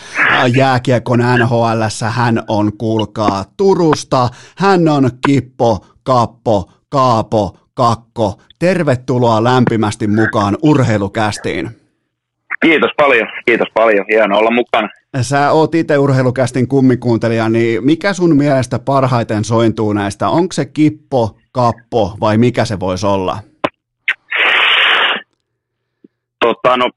jääkiekon 0.55 1.19
NHL. 1.19 1.81
Hän 2.09 2.43
on, 2.47 2.77
kuulkaa, 2.77 3.45
Turusta. 3.57 4.29
Hän 4.57 4.87
on 4.87 5.09
Kippo, 5.27 5.85
Kappo, 6.03 6.71
Kaapo, 6.89 7.57
Kakko. 7.73 8.33
Tervetuloa 8.59 9.43
lämpimästi 9.43 10.07
mukaan 10.07 10.57
urheilukästiin. 10.63 11.69
Kiitos 12.61 12.91
paljon, 12.97 13.27
kiitos 13.45 13.67
paljon. 13.73 14.05
Hienoa 14.09 14.39
olla 14.39 14.51
mukana. 14.51 15.02
Sä 15.21 15.51
oot 15.51 15.75
itse 15.75 15.97
urheilukästin 15.97 16.67
kummikuuntelija, 16.67 17.49
niin 17.49 17.85
mikä 17.85 18.13
sun 18.13 18.37
mielestä 18.37 18.79
parhaiten 18.79 19.43
sointuu 19.43 19.93
näistä? 19.93 20.29
Onko 20.29 20.53
se 20.53 20.65
kippo, 20.65 21.37
kappo 21.51 22.17
vai 22.21 22.37
mikä 22.37 22.65
se 22.65 22.79
voisi 22.79 23.05
olla? 23.05 23.37
Tota, 26.39 26.77
no, 26.77 26.89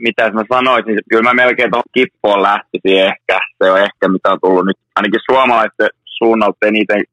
mitä 0.00 0.30
mä 0.30 0.42
sanoisin, 0.52 0.98
kyllä 1.10 1.22
mä 1.22 1.34
melkein 1.34 1.70
tuohon 1.70 1.82
kippoon 1.92 2.42
lähtisin 2.42 3.00
ehkä. 3.00 3.38
Se 3.64 3.70
on 3.70 3.78
ehkä 3.78 4.08
mitä 4.08 4.30
on 4.30 4.38
tullut 4.42 4.66
nyt 4.66 4.78
ainakin 4.94 5.20
suomalaisten 5.30 5.88
suunnalta 6.04 6.66
eniten 6.66 7.04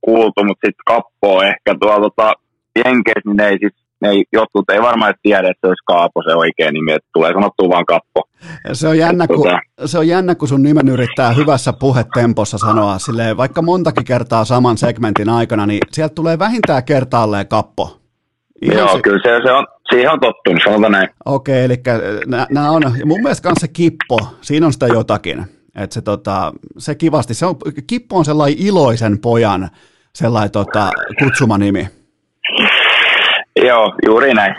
kuultu, 0.00 0.44
mutta 0.44 0.66
sitten 0.66 0.84
kappo 0.86 1.42
ehkä 1.42 1.74
tuolla 1.80 2.00
tota, 2.00 2.32
Jenkeissä, 2.76 3.28
niin 3.30 3.40
ei 3.40 3.58
siis 3.58 3.81
ei, 4.04 4.24
jotkut 4.32 4.70
ei 4.70 4.82
varmaan 4.82 5.14
tiedä, 5.22 5.50
että 5.50 5.60
se 5.60 5.66
olisi 5.66 5.84
Kaapo 5.86 6.22
se 6.22 6.34
oikea 6.34 6.72
nimi, 6.72 6.92
että 6.92 7.08
tulee 7.12 7.32
sanottua 7.32 7.68
vaan 7.68 7.86
Kappo. 7.86 8.22
Se 8.72 8.88
on, 8.88 8.98
jännä, 8.98 9.26
kun, 9.26 9.36
tota... 9.36 9.58
se 9.86 9.98
on 9.98 10.08
jännä, 10.08 10.34
kun 10.34 10.48
sun 10.48 10.62
nimen 10.62 10.88
yrittää 10.88 11.32
hyvässä 11.32 11.72
puhetempossa 11.72 12.58
sanoa, 12.58 12.98
silleen, 12.98 13.36
vaikka 13.36 13.62
montakin 13.62 14.04
kertaa 14.04 14.44
saman 14.44 14.78
segmentin 14.78 15.28
aikana, 15.28 15.66
niin 15.66 15.80
sieltä 15.92 16.14
tulee 16.14 16.38
vähintään 16.38 16.84
kertaalleen 16.84 17.48
Kappo. 17.48 18.00
Ihan 18.62 18.78
Joo, 18.78 18.96
se... 18.96 19.02
kyllä 19.02 19.20
se, 19.22 19.46
se 19.46 19.52
on, 19.52 19.66
siihen 19.90 20.12
on 20.12 20.20
tottunut, 20.20 20.62
sanotaan 20.64 20.92
näin. 20.92 21.08
Okei, 21.24 21.64
eli 21.64 21.76
nämä 22.50 22.70
on, 22.70 22.82
mun 23.04 23.22
mielestä 23.22 23.42
kanssa 23.42 23.66
se 23.66 23.72
Kippo, 23.72 24.18
siinä 24.40 24.66
on 24.66 24.72
sitä 24.72 24.86
jotakin. 24.86 25.46
Että 25.74 25.94
se, 25.94 26.02
tota, 26.02 26.52
se 26.78 26.94
kivasti, 26.94 27.34
se 27.34 27.46
on, 27.46 27.56
Kippo 27.86 28.16
on 28.16 28.24
sellainen 28.24 28.58
iloisen 28.58 29.18
pojan 29.18 29.70
sellainen 30.14 30.50
tota, 30.50 30.90
kutsumanimi. 31.18 31.88
Joo, 33.66 33.94
juuri 34.06 34.34
näin. 34.34 34.54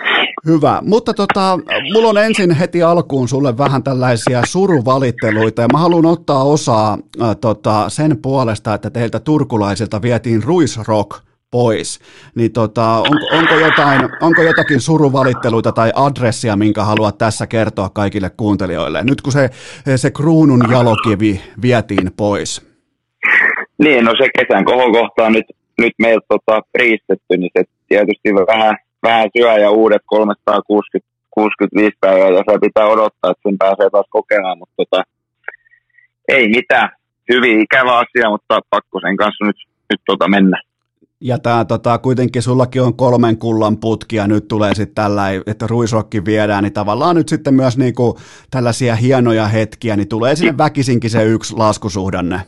Hyvä, 0.48 0.80
mutta 0.82 1.14
tota, 1.14 1.60
mulla 1.94 2.10
on 2.10 2.18
ensin 2.18 2.52
heti 2.52 2.84
alkuun 2.84 3.28
sulle 3.28 3.58
vähän 3.58 3.84
tällaisia 3.84 4.42
suruvalitteluita 4.46 5.62
ja 5.62 5.68
mä 5.74 5.80
haluan 5.80 6.06
ottaa 6.06 6.44
osaa 6.44 6.98
äh, 7.22 7.36
tota, 7.42 7.90
sen 7.90 8.18
puolesta, 8.22 8.74
että 8.74 8.90
teiltä 8.90 9.20
turkulaisilta 9.20 10.02
vietiin 10.02 10.44
Ruisrock 10.44 11.24
pois. 11.52 12.00
Niin 12.36 12.52
tota, 12.52 12.98
onko, 12.98 13.28
onko, 13.38 13.54
jotain, 13.54 14.10
onko 14.22 14.42
jotakin 14.42 14.82
suruvalitteluita 14.82 15.72
tai 15.72 15.92
adressia, 15.96 16.56
minkä 16.56 16.84
haluat 16.84 17.18
tässä 17.18 17.48
kertoa 17.48 17.90
kaikille 17.90 18.30
kuuntelijoille, 18.38 19.04
nyt 19.04 19.22
kun 19.22 19.32
se, 19.32 19.50
se 19.96 20.12
kruunun 20.12 20.64
jalokivi 20.72 21.42
vietiin 21.62 22.12
pois? 22.18 22.74
Niin, 23.78 24.06
no 24.06 24.12
se 24.18 24.30
kesän 24.40 24.66
kohokohta 24.66 25.26
on 25.26 25.34
nyt, 25.34 25.46
nyt 25.78 25.94
meiltä 25.98 26.26
tota, 26.28 26.62
riistetty, 26.76 27.38
niin 27.38 27.52
se 27.58 27.64
tietysti 27.88 28.34
vähän, 28.34 28.78
vähän 29.04 29.30
syö 29.38 29.54
ja 29.54 29.72
uudet 29.72 30.02
365 30.06 31.98
päivää 32.00 32.30
ja 32.30 32.44
se 32.52 32.58
pitää 32.62 32.86
odottaa, 32.86 33.32
että 33.32 33.50
sen 33.50 33.58
pääsee 33.58 33.90
taas 33.90 34.06
kokemaan, 34.10 34.58
mutta 34.58 34.74
tota, 34.78 35.04
ei 36.28 36.48
mitään. 36.48 36.90
Hyvin 37.34 37.62
ikävä 37.62 37.98
asia, 37.98 38.30
mutta 38.30 38.60
pakko 38.70 39.00
sen 39.00 39.18
kanssa 39.18 39.46
nyt, 39.46 39.56
nyt 39.90 40.02
tota 40.06 40.28
mennä. 40.28 40.62
Ja 41.22 41.40
tämä 41.40 41.66
tota, 41.66 41.98
kuitenkin 41.98 42.42
sullakin 42.42 42.82
on 42.82 42.94
kolmen 42.94 43.38
kullan 43.38 43.78
putki 43.78 44.16
ja 44.16 44.28
nyt 44.28 44.48
tulee 44.48 44.76
sitten 44.76 44.96
tällä, 44.96 45.24
että 45.48 45.68
ruisrokki 45.68 46.26
viedään, 46.26 46.64
niin 46.64 46.74
tavallaan 46.74 47.16
nyt 47.16 47.30
sitten 47.30 47.54
myös 47.54 47.78
niinku 47.78 48.18
tällaisia 48.52 48.96
hienoja 48.96 49.48
hetkiä, 49.48 49.96
niin 49.96 50.10
tulee 50.10 50.36
sinne 50.36 50.58
väkisinkin 50.58 51.10
se 51.10 51.24
yksi 51.24 51.56
laskusuhdanne. 51.58 52.40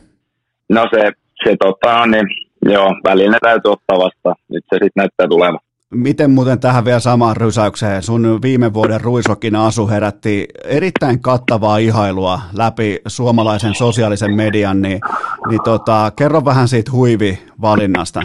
No 0.68 0.86
se, 0.90 1.12
se 1.44 1.56
tota, 1.60 2.06
niin 2.06 2.26
joo, 2.62 2.88
välillä 3.04 3.38
täytyy 3.42 3.72
ottaa 3.72 3.98
vasta. 3.98 4.42
Nyt 4.48 4.64
se 4.70 4.74
sitten 4.74 4.92
näyttää 4.96 5.28
tulevan. 5.28 5.60
Miten 5.94 6.30
muuten 6.30 6.60
tähän 6.60 6.84
vielä 6.84 7.00
samaan 7.00 7.36
rysäykseen, 7.36 8.02
sun 8.02 8.38
viime 8.42 8.74
vuoden 8.74 9.00
Ruisokin 9.00 9.56
asu 9.56 9.88
herätti 9.88 10.46
erittäin 10.64 11.22
kattavaa 11.22 11.78
ihailua 11.78 12.40
läpi 12.56 12.98
suomalaisen 13.06 13.74
sosiaalisen 13.74 14.34
median, 14.34 14.82
niin, 14.82 15.00
niin 15.48 15.60
tota, 15.64 16.12
kerro 16.16 16.44
vähän 16.44 16.68
siitä 16.68 16.92
huivi-valinnasta. 16.92 18.20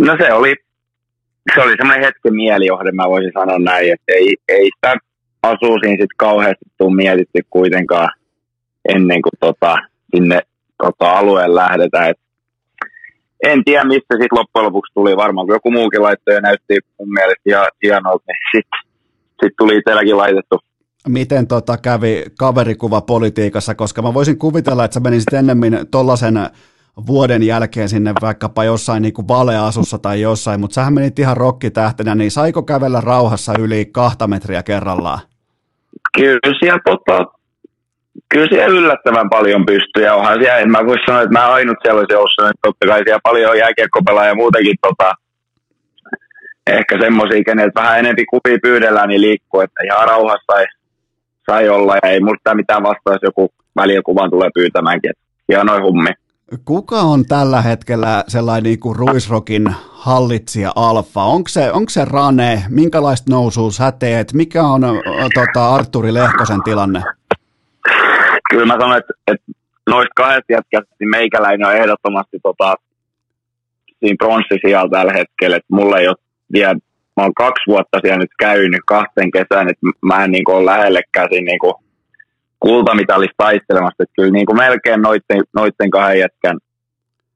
No 0.00 0.16
se 0.20 0.32
oli, 0.32 0.54
se 1.54 1.62
oli 1.62 1.74
semmoinen 1.76 2.04
hetken 2.04 2.34
mielijohde, 2.34 2.92
mä 2.92 3.08
voisin 3.08 3.32
sanoa 3.34 3.58
näin, 3.58 3.92
että 3.92 4.12
ei, 4.12 4.36
ei 4.48 4.70
sitä 4.74 4.94
asuusin 5.42 5.90
sitten 5.90 6.16
kauheasti 6.16 6.64
tuu 6.78 6.90
mietitty 6.90 7.40
kuitenkaan 7.50 8.08
ennen 8.88 9.22
kuin 9.22 9.32
tota, 9.40 9.76
sinne 10.16 10.40
tota, 10.78 11.10
alueen 11.10 11.54
lähdetään. 11.54 12.10
Et 12.10 12.18
en 13.42 13.64
tiedä, 13.64 13.84
mistä 13.84 14.14
sitten 14.14 14.38
loppujen 14.38 14.66
lopuksi 14.66 14.92
tuli. 14.94 15.16
Varmaan 15.16 15.46
kun 15.46 15.54
joku 15.54 15.70
muukin 15.70 16.02
laittoi 16.02 16.34
ja 16.34 16.40
näytti 16.40 16.78
mun 16.98 17.12
mielestä 17.12 17.42
ihan 17.46 17.66
hienolta, 17.82 18.24
niin 18.26 18.62
sitten 18.62 18.80
sit 19.42 19.52
tuli 19.58 19.76
itselläkin 19.76 20.16
laitettu. 20.16 20.58
Miten 21.08 21.46
tota 21.46 21.76
kävi 21.78 22.24
kaverikuva 22.38 23.00
politiikassa, 23.00 23.74
koska 23.74 24.02
mä 24.02 24.14
voisin 24.14 24.38
kuvitella, 24.38 24.84
että 24.84 24.94
sä 24.94 25.00
menisit 25.00 25.32
ennemmin 25.32 25.78
tollasen 25.90 26.34
vuoden 27.06 27.42
jälkeen 27.42 27.88
sinne 27.88 28.12
vaikkapa 28.22 28.64
jossain 28.64 29.02
niin 29.02 29.12
kuin 29.12 29.28
valeasussa 29.28 29.98
tai 29.98 30.20
jossain, 30.20 30.60
mutta 30.60 30.74
sähän 30.74 30.94
menit 30.94 31.18
ihan 31.18 31.36
rokkitähtenä, 31.36 32.14
niin 32.14 32.30
saiko 32.30 32.62
kävellä 32.62 33.00
rauhassa 33.00 33.52
yli 33.58 33.84
kahta 33.84 34.26
metriä 34.26 34.62
kerrallaan? 34.62 35.18
Kyllä 36.16 36.58
siellä 36.60 36.80
tota, 36.84 37.35
kyllä 38.28 38.46
siellä 38.48 38.78
yllättävän 38.78 39.30
paljon 39.30 39.66
pystyy 39.66 40.04
ja 40.04 40.14
onhan 40.14 40.38
siellä, 40.38 40.58
en 40.58 40.70
mä 40.70 40.86
voi 40.86 40.96
sanoa, 41.06 41.22
että 41.22 41.38
mä 41.38 41.48
ainut 41.48 41.76
sellaisen 41.86 42.18
ollut, 42.18 42.50
että 42.50 42.60
totta 42.62 42.86
kai 42.86 43.02
siellä 43.04 43.20
paljon 43.22 43.58
jääkiekkopelaa 43.58 44.26
ja 44.26 44.34
muutenkin 44.34 44.76
tota, 44.82 45.12
ehkä 46.66 46.98
semmoisia, 47.00 47.44
keneltä 47.44 47.80
vähän 47.80 47.98
enempi 47.98 48.24
kuvia 48.24 48.58
pyydellään, 48.62 49.08
niin 49.08 49.20
liikkuu, 49.20 49.60
että 49.60 49.80
ihan 49.84 50.08
rauhassa 50.08 50.52
sai, 50.52 50.64
sai 51.50 51.68
olla 51.68 51.96
ja 52.02 52.10
ei 52.10 52.20
musta 52.20 52.54
mitään 52.54 52.82
vastaa, 52.82 53.14
jos 53.14 53.22
joku 53.22 53.52
välikuvan 53.76 54.30
tulee 54.30 54.50
pyytämäänkin, 54.54 55.10
että 55.10 55.22
hienoin 55.48 55.82
hummi. 55.82 56.10
Kuka 56.64 57.00
on 57.00 57.24
tällä 57.24 57.62
hetkellä 57.62 58.24
sellainen 58.28 58.62
niin 58.62 58.80
kuin 58.80 58.96
Ruisrokin 58.96 59.74
hallitsija 59.92 60.72
alfa? 60.76 61.22
Onko 61.22 61.48
se, 61.48 61.72
onko 61.72 61.90
se 61.90 62.04
Rane? 62.04 62.62
Minkälaista 62.68 63.30
nousua 63.30 63.70
sä 63.70 63.92
teet? 63.92 64.32
Mikä 64.32 64.62
on 64.62 64.82
tota, 65.34 65.74
Arturi 65.74 66.14
Lehkosen 66.14 66.62
tilanne? 66.62 67.02
Kyllä 68.50 68.66
mä 68.66 68.80
sanon, 68.80 68.96
että, 68.96 69.12
että 69.26 69.52
noista 69.86 70.12
kahdesta 70.16 70.52
jätkästä 70.52 70.96
niin 71.00 71.10
meikäläinen 71.10 71.66
on 71.66 71.76
ehdottomasti 71.76 72.38
tota, 72.42 72.74
siinä 74.00 74.16
pronssisijalla 74.18 74.90
tällä 74.90 75.12
hetkellä. 75.12 75.56
Että 75.56 75.74
mulla 75.74 75.98
ei 75.98 76.08
ole 76.08 76.16
vielä, 76.52 76.74
mä 77.16 77.22
oon 77.22 77.34
kaksi 77.34 77.62
vuotta 77.66 77.98
siellä 78.02 78.18
nyt 78.18 78.36
käynyt 78.38 78.80
kahteen 78.86 79.30
kesään, 79.30 79.68
että 79.68 79.86
mä 80.02 80.24
en 80.24 80.30
niin 80.30 80.50
ole 80.50 80.64
lähellekään 80.64 81.28
siinä 81.30 81.50
niin 81.50 81.74
kultamitalista 82.60 83.34
taistelemassa. 83.36 84.02
Että 84.02 84.16
kyllä 84.16 84.32
niin 84.32 84.46
kuin 84.46 84.58
melkein 84.58 85.02
noitten, 85.02 85.40
noitten 85.54 85.90
kahden 85.90 86.18
jätkän 86.18 86.58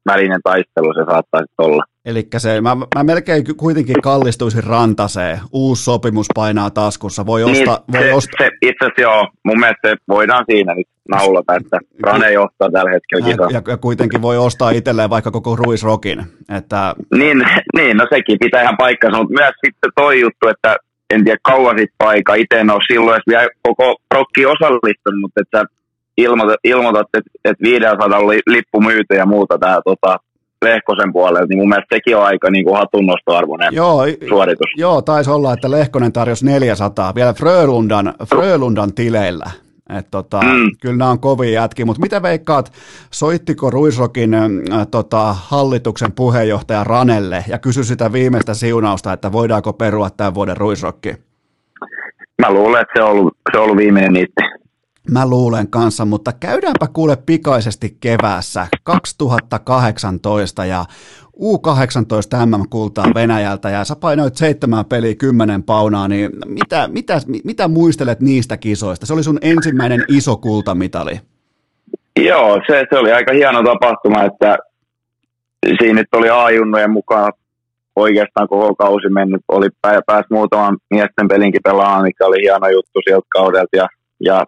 välinen 0.07 0.41
taistelu 0.45 0.95
se 0.95 1.05
saattaisi 1.13 1.55
olla. 1.59 1.85
Eli 2.05 2.29
se, 2.37 2.61
mä, 2.61 2.77
mä 2.95 3.05
melkein 3.05 3.45
kuitenkin 3.57 4.03
kallistuisin 4.03 4.65
rantaseen. 4.65 5.39
Uusi 5.53 5.85
sopimus 5.85 6.27
painaa 6.35 6.71
taskussa. 6.71 7.27
Voi 7.27 7.45
Niin, 7.45 7.69
ostaa, 7.69 7.85
voi 7.93 8.03
se, 8.03 8.13
ostaa, 8.15 8.47
se, 8.47 8.51
itse 8.63 8.85
asiassa 8.85 9.01
joo, 9.01 9.29
mun 9.45 9.61
mielestä 9.61 9.89
se 9.89 9.97
voidaan 10.09 10.45
siinä 10.51 10.75
nyt 10.75 10.87
naulata, 11.09 11.55
että 11.55 11.79
Rane 12.03 12.33
johtaa 12.33 12.71
tällä 12.71 12.91
hetkellä 12.91 13.29
ja, 13.29 13.33
kisaa. 13.33 13.51
ja, 13.51 13.63
ja, 13.69 13.77
kuitenkin 13.77 14.23
voi 14.23 14.39
ostaa 14.39 14.71
itselleen 14.71 15.11
vaikka 15.11 15.31
koko 15.31 15.57
Ruisrokin. 15.57 16.25
Että 16.57 16.95
Niin, 17.15 17.39
niin, 17.77 17.97
no 17.97 18.07
sekin 18.11 18.39
pitää 18.41 18.63
ihan 18.63 18.77
paikkansa, 18.77 19.19
mutta 19.19 19.35
myös 19.35 19.55
sitten 19.65 19.91
toi 19.97 20.21
juttu, 20.21 20.49
että 20.49 20.77
en 21.15 21.25
tiedä 21.25 21.39
kauan 21.43 21.79
sitten 21.79 21.99
paikka, 21.99 22.35
itse 22.35 22.61
en 22.61 22.71
ole 22.71 22.81
silloin 22.93 23.15
edes 23.15 23.27
vielä 23.29 23.49
koko 23.63 23.97
prokki 24.09 24.47
osallistunut, 24.47 25.21
mutta 25.21 25.41
että 25.41 25.65
ilmoitat, 26.17 26.57
ilmoitat 26.65 27.07
että, 27.15 27.31
että 27.45 27.63
500 27.63 28.19
oli 28.19 28.41
lippu 28.47 28.81
myyty 28.81 29.15
ja 29.17 29.27
muuta 29.27 29.59
tää 29.59 29.79
tota, 29.85 30.17
Lehkosen 30.65 31.13
puolelta, 31.13 31.47
niin 31.47 31.59
mun 31.59 31.69
mielestä 31.69 31.97
sekin 31.97 32.17
on 32.17 32.25
aika 32.25 32.51
niin 32.51 32.65
kuin 32.65 32.77
hatunnostoarvoinen 32.77 33.75
joo, 33.75 34.03
suoritus. 34.29 34.71
joo, 34.77 35.03
taisi 35.03 35.31
olla, 35.31 35.53
että 35.53 35.71
Lehkonen 35.71 36.13
tarjosi 36.13 36.47
400 36.47 37.15
vielä 37.15 37.33
Frölundan, 37.33 38.15
Frölundan 38.29 38.95
tileillä. 38.95 39.51
Et 39.99 40.07
tota. 40.11 40.41
Mm. 40.41 40.71
Kyllä 40.81 40.97
nämä 40.97 41.11
on 41.11 41.21
kovia 41.21 41.51
jätkiä, 41.51 41.85
mutta 41.85 42.03
mitä 42.03 42.23
veikkaat, 42.23 42.73
soittiko 43.11 43.71
Ruisrokin 43.71 44.35
äh, 44.35 44.51
tota, 44.91 45.33
hallituksen 45.33 46.13
puheenjohtaja 46.13 46.85
Ranelle 46.85 47.45
ja 47.49 47.59
kysy 47.59 47.85
sitä 47.85 48.13
viimeistä 48.13 48.55
siunausta, 48.55 49.13
että 49.13 49.33
voidaanko 49.33 49.73
perua 49.73 50.11
tämän 50.11 50.35
vuoden 50.35 50.57
Ruisrokki? 50.57 51.15
Mä 52.43 52.51
luulen, 52.51 52.81
että 52.81 52.93
se 52.97 53.03
on 53.03 53.11
ollut, 53.11 53.37
se 53.53 53.59
on 53.59 53.65
ollut 53.65 53.77
viimeinen 53.77 54.13
niitti. 54.13 54.60
Mä 55.09 55.29
luulen 55.29 55.69
kanssa, 55.71 56.05
mutta 56.05 56.33
käydäänpä 56.33 56.87
kuule 56.93 57.17
pikaisesti 57.27 57.97
keväässä 58.01 58.67
2018 58.83 60.65
ja 60.65 60.85
U18 61.37 62.47
MM-kultaa 62.47 63.05
Venäjältä 63.15 63.71
ja 63.71 63.85
sä 63.85 63.97
painoit 63.97 64.37
seitsemän 64.37 64.85
peliä 64.85 65.15
kymmenen 65.15 65.63
paunaa, 65.63 66.09
niin 66.09 66.31
mitä, 66.47 66.89
mitä, 66.89 67.21
mitä 67.45 67.69
muistelet 67.69 68.21
niistä 68.21 68.57
kisoista? 68.57 69.07
Se 69.07 69.13
oli 69.13 69.23
sun 69.23 69.39
ensimmäinen 69.43 70.05
iso 70.09 70.37
kultamitali. 70.37 71.21
Joo, 72.17 72.61
se, 72.67 72.87
se 72.91 72.99
oli 72.99 73.13
aika 73.13 73.33
hieno 73.33 73.63
tapahtuma, 73.63 74.25
että 74.25 74.59
siinä 75.79 76.01
nyt 76.01 76.09
oli 76.13 76.31
A-junnojen 76.31 76.91
mukaan 76.91 77.33
oikeastaan 77.97 78.49
koko 78.49 78.75
kausi 78.75 79.09
mennyt. 79.09 79.41
Oli 79.49 79.69
pää, 79.83 80.01
pääsi 80.07 80.27
muutaman 80.31 80.79
miesten 80.91 81.29
pelinkin 81.29 81.61
pelaamaan, 81.65 82.03
mikä 82.03 82.27
oli 82.27 82.43
hieno 82.43 82.69
juttu 82.69 83.01
sieltä 83.05 83.27
kaudelta. 83.29 83.77
Ja, 83.77 83.89
ja 84.21 84.45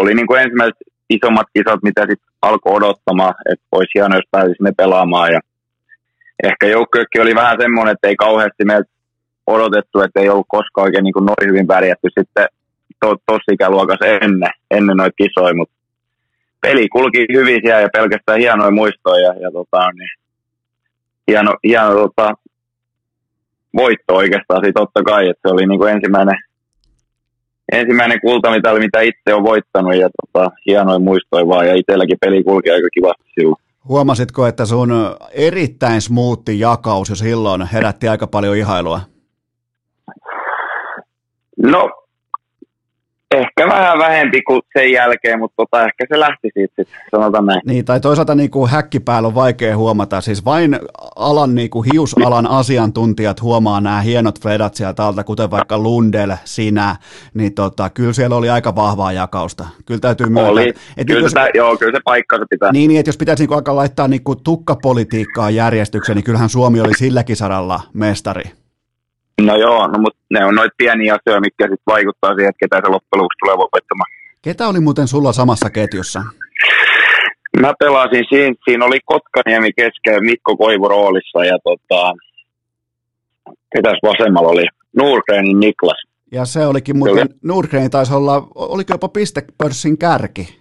oli 0.00 0.14
niin 0.14 0.26
kuin 0.26 0.40
ensimmäiset 0.40 0.76
isommat 1.10 1.46
kisat, 1.54 1.82
mitä 1.82 2.00
sitten 2.00 2.32
alkoi 2.42 2.76
odottamaan, 2.76 3.34
että 3.52 3.66
olisi 3.72 3.90
hieno, 3.94 4.16
jos 4.16 4.28
pääsisi 4.30 4.62
ne 4.62 4.72
pelaamaan. 4.76 5.32
Ja 5.32 5.40
ehkä 6.42 6.66
joukkuekin 6.66 7.22
oli 7.22 7.34
vähän 7.34 7.56
semmoinen, 7.60 7.92
että 7.92 8.08
ei 8.08 8.16
kauheasti 8.16 8.64
meiltä 8.64 8.90
odotettu, 9.46 10.00
että 10.00 10.20
ei 10.20 10.28
ollut 10.28 10.54
koskaan 10.56 10.84
oikein 10.84 11.04
niin 11.04 11.12
kuin 11.12 11.26
noin 11.26 11.48
hyvin 11.50 11.66
pärjätty 11.66 12.08
sitten 12.18 12.46
tuossa 13.00 13.24
to, 13.26 13.52
ikäluokassa 13.52 14.06
ennen, 14.06 14.50
ennen 14.70 14.96
noita 14.96 15.20
kisoja, 15.22 15.54
mutta 15.54 15.74
peli 16.60 16.88
kulki 16.88 17.26
hyvin 17.32 17.60
siellä 17.64 17.80
ja 17.80 17.88
pelkästään 17.92 18.38
hienoja 18.38 18.70
muistoja 18.70 19.24
ja, 19.26 19.32
ja 19.40 19.50
tota, 19.52 19.90
niin, 19.92 20.10
hieno, 21.28 21.54
hieno 21.64 21.94
tota, 21.94 22.34
voitto 23.76 24.14
oikeastaan 24.14 24.60
siitä 24.64 24.80
totta 24.80 25.02
kai, 25.02 25.28
että 25.28 25.48
se 25.48 25.54
oli 25.54 25.66
niin 25.66 25.78
kuin 25.78 25.92
ensimmäinen, 25.92 26.34
ensimmäinen 27.72 28.20
kultamitali, 28.20 28.80
mitä 28.80 29.00
itse 29.00 29.34
on 29.34 29.42
voittanut 29.42 29.96
ja 29.96 30.08
tota, 30.20 30.50
hienoja 30.66 30.98
muistoja 30.98 31.48
vaan 31.48 31.66
ja 31.66 31.74
itselläkin 31.74 32.18
peli 32.20 32.44
kulki 32.44 32.70
aika 32.70 32.88
kivasti 32.94 33.24
silloin. 33.34 33.62
Huomasitko, 33.88 34.46
että 34.46 34.66
sun 34.66 34.90
erittäin 35.32 36.00
smoothi 36.00 36.60
jakaus 36.60 37.08
jo 37.08 37.14
silloin 37.14 37.68
herätti 37.72 38.08
aika 38.08 38.26
paljon 38.26 38.56
ihailua? 38.56 39.00
No, 41.62 41.90
ehkä 43.34 43.66
vähän 43.66 43.98
vähempi 43.98 44.42
kuin 44.42 44.62
sen 44.78 44.92
jälkeen, 44.92 45.38
mutta 45.38 45.56
tota, 45.56 45.84
ehkä 45.84 46.06
se 46.08 46.20
lähti 46.20 46.50
siitä 46.54 46.74
sitten, 46.76 47.00
sanotaan 47.10 47.46
näin. 47.46 47.60
Niin, 47.66 47.84
tai 47.84 48.00
toisaalta 48.00 48.34
niin 48.34 48.50
kuin 48.50 48.70
häkkipäällä 48.70 49.26
on 49.26 49.34
vaikea 49.34 49.76
huomata. 49.76 50.20
Siis 50.20 50.44
vain 50.44 50.78
alan, 51.16 51.54
niin 51.54 51.70
kuin 51.70 51.90
hiusalan 51.92 52.46
asiantuntijat 52.46 53.42
huomaa 53.42 53.80
nämä 53.80 54.00
hienot 54.00 54.40
fredat 54.40 54.74
sieltä 54.74 55.04
alta, 55.04 55.24
kuten 55.24 55.50
vaikka 55.50 55.78
Lundell, 55.78 56.32
sinä, 56.44 56.96
niin 57.34 57.54
tota, 57.54 57.90
kyllä 57.90 58.12
siellä 58.12 58.36
oli 58.36 58.50
aika 58.50 58.76
vahvaa 58.76 59.12
jakausta. 59.12 59.66
Kyllä 59.86 60.00
täytyy 60.00 60.26
myöntää. 60.26 60.52
Oli. 60.52 60.68
että 60.68 61.04
Kyllä, 61.06 61.20
jos, 61.20 61.32
se, 61.32 61.50
joo, 61.54 61.76
kyllä 61.76 61.98
se 61.98 62.00
paikkansa 62.04 62.46
pitää. 62.50 62.72
niin, 62.72 62.88
niin, 62.88 63.00
että 63.00 63.08
jos 63.08 63.18
pitäisi 63.18 63.42
niin 63.42 63.48
kuin 63.48 63.56
alkaa 63.56 63.76
laittaa 63.76 64.08
niin 64.08 64.24
kuin 64.24 64.42
tukkapolitiikkaa 64.44 65.50
järjestykseen, 65.50 66.16
niin 66.16 66.24
kyllähän 66.24 66.48
Suomi 66.48 66.80
oli 66.80 66.94
silläkin 66.94 67.36
saralla 67.36 67.80
mestari. 67.92 68.44
No 69.42 69.56
joo, 69.56 69.86
no, 69.86 69.98
mutta 69.98 70.18
ne 70.30 70.44
on 70.44 70.54
noita 70.54 70.74
pieniä 70.76 71.14
asioita, 71.14 71.40
mitkä 71.40 71.64
sitten 71.64 71.92
vaikuttaa 71.94 72.34
siihen, 72.34 72.50
että 72.50 72.58
ketä 72.64 72.76
se 72.76 72.88
loppujen 72.88 73.18
lopuksi 73.22 73.38
tulee 73.42 73.56
voittamaan. 73.56 74.10
Ketä 74.42 74.68
oli 74.68 74.80
muuten 74.80 75.08
sulla 75.08 75.32
samassa 75.32 75.70
ketjussa? 75.70 76.22
Mä 77.60 77.72
pelasin 77.78 78.24
siinä, 78.28 78.54
siinä 78.64 78.84
oli 78.84 78.98
Kotkaniemi 79.04 79.72
kesken 79.72 80.24
Mikko 80.24 80.56
Koivu 80.56 80.88
roolissa 80.88 81.44
ja 81.44 81.58
tota, 81.64 82.12
ketäs 83.76 83.98
vasemmalla 84.02 84.48
oli? 84.48 84.64
Nurgrenin 84.96 85.60
Niklas. 85.60 86.02
Ja 86.32 86.44
se 86.44 86.66
olikin 86.66 86.96
muuten, 86.96 87.28
Nordgren 87.44 87.90
taisi 87.90 88.14
olla, 88.14 88.48
oliko 88.54 88.92
jopa 88.92 89.08
pistepörssin 89.08 89.98
kärki? 89.98 90.58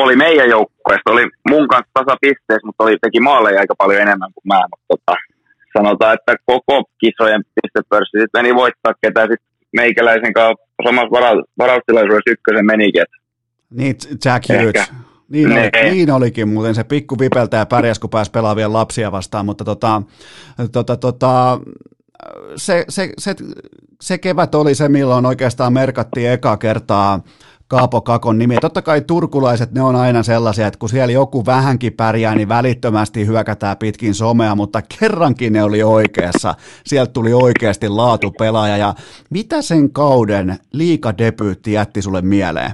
Oli 0.00 0.16
meidän 0.16 0.48
joukkueesta, 0.48 1.10
oli 1.10 1.26
mun 1.48 1.68
kanssa 1.68 1.90
tasapisteessä, 1.94 2.66
mutta 2.66 2.84
oli, 2.84 2.96
teki 3.02 3.20
maaleja 3.20 3.60
aika 3.60 3.74
paljon 3.78 4.02
enemmän 4.02 4.32
kuin 4.34 4.42
mä, 4.44 4.60
mutta 4.70 4.86
tota, 4.88 5.16
sanotaan, 5.78 6.14
että 6.14 6.36
koko 6.44 6.84
kisojen 7.00 7.42
pistepörssi 7.54 8.18
sitten 8.20 8.42
meni 8.42 8.54
voittaa, 8.54 8.94
ketä 9.02 9.20
sitten 9.20 9.50
meikäläisen 9.76 10.32
kanssa 10.32 10.64
samassa 10.84 11.10
vara- 11.10 11.44
varaustilaisuudessa 11.58 12.30
ykkösen 12.30 12.66
menikin. 12.66 13.04
Niin, 13.70 13.96
Jack. 14.24 14.44
Hughes. 14.48 14.92
Niin, 15.28 15.52
oli, 15.52 15.90
niin 15.90 16.10
olikin 16.10 16.48
muuten 16.48 16.74
se 16.74 16.84
pikku 16.84 17.18
vipeltä 17.18 17.56
ja 17.56 17.66
pärjäs, 17.66 17.98
kun 17.98 18.10
pääsi 18.10 18.30
pelaamaan 18.30 18.72
lapsia 18.72 19.12
vastaan, 19.12 19.46
mutta 19.46 19.64
tota, 19.64 20.02
tota, 20.72 20.96
tota, 20.96 21.60
se, 22.56 22.84
se, 22.88 23.12
se, 23.18 23.34
se, 24.00 24.18
kevät 24.18 24.54
oli 24.54 24.74
se, 24.74 24.88
milloin 24.88 25.26
oikeastaan 25.26 25.72
merkattiin 25.72 26.30
eka 26.30 26.56
kertaa 26.56 27.20
Kaapo 27.70 28.00
Kakon 28.00 28.38
nimi. 28.38 28.56
Totta 28.60 28.82
kai 28.82 29.00
turkulaiset, 29.00 29.72
ne 29.72 29.82
on 29.82 29.96
aina 29.96 30.22
sellaisia, 30.22 30.66
että 30.66 30.78
kun 30.78 30.88
siellä 30.88 31.12
joku 31.12 31.46
vähänkin 31.46 31.92
pärjää, 31.92 32.34
niin 32.34 32.48
välittömästi 32.48 33.26
hyökätään 33.26 33.76
pitkin 33.76 34.14
somea, 34.14 34.54
mutta 34.54 34.80
kerrankin 35.00 35.52
ne 35.52 35.62
oli 35.62 35.82
oikeassa. 35.82 36.54
Sieltä 36.84 37.12
tuli 37.12 37.32
oikeasti 37.32 37.88
laatupelaaja. 37.88 38.76
Ja 38.76 38.94
mitä 39.30 39.62
sen 39.62 39.92
kauden 39.92 40.56
liikadebyytti 40.72 41.72
jätti 41.72 42.02
sulle 42.02 42.22
mieleen? 42.22 42.70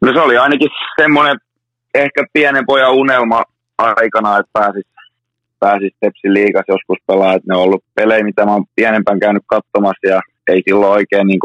No 0.00 0.12
se 0.12 0.20
oli 0.20 0.38
ainakin 0.38 0.70
semmoinen 1.00 1.36
ehkä 1.94 2.24
pienen 2.32 2.66
pojan 2.66 2.92
unelma 2.92 3.42
aikana, 3.78 4.38
että 4.38 4.50
pääsis, 4.52 4.86
pääsis 5.58 5.92
Tepsin 6.00 6.34
liigas 6.34 6.64
joskus 6.68 6.98
pelaa. 7.06 7.34
Että 7.34 7.52
ne 7.52 7.56
on 7.56 7.62
ollut 7.62 7.84
pelejä, 7.94 8.24
mitä 8.24 8.44
mä 8.44 8.52
oon 8.52 8.64
pienempään 8.74 9.20
käynyt 9.20 9.42
katsomassa 9.46 10.08
ja 10.08 10.20
ei 10.48 10.62
silloin 10.64 10.92
oikein 10.92 11.26
niin 11.26 11.40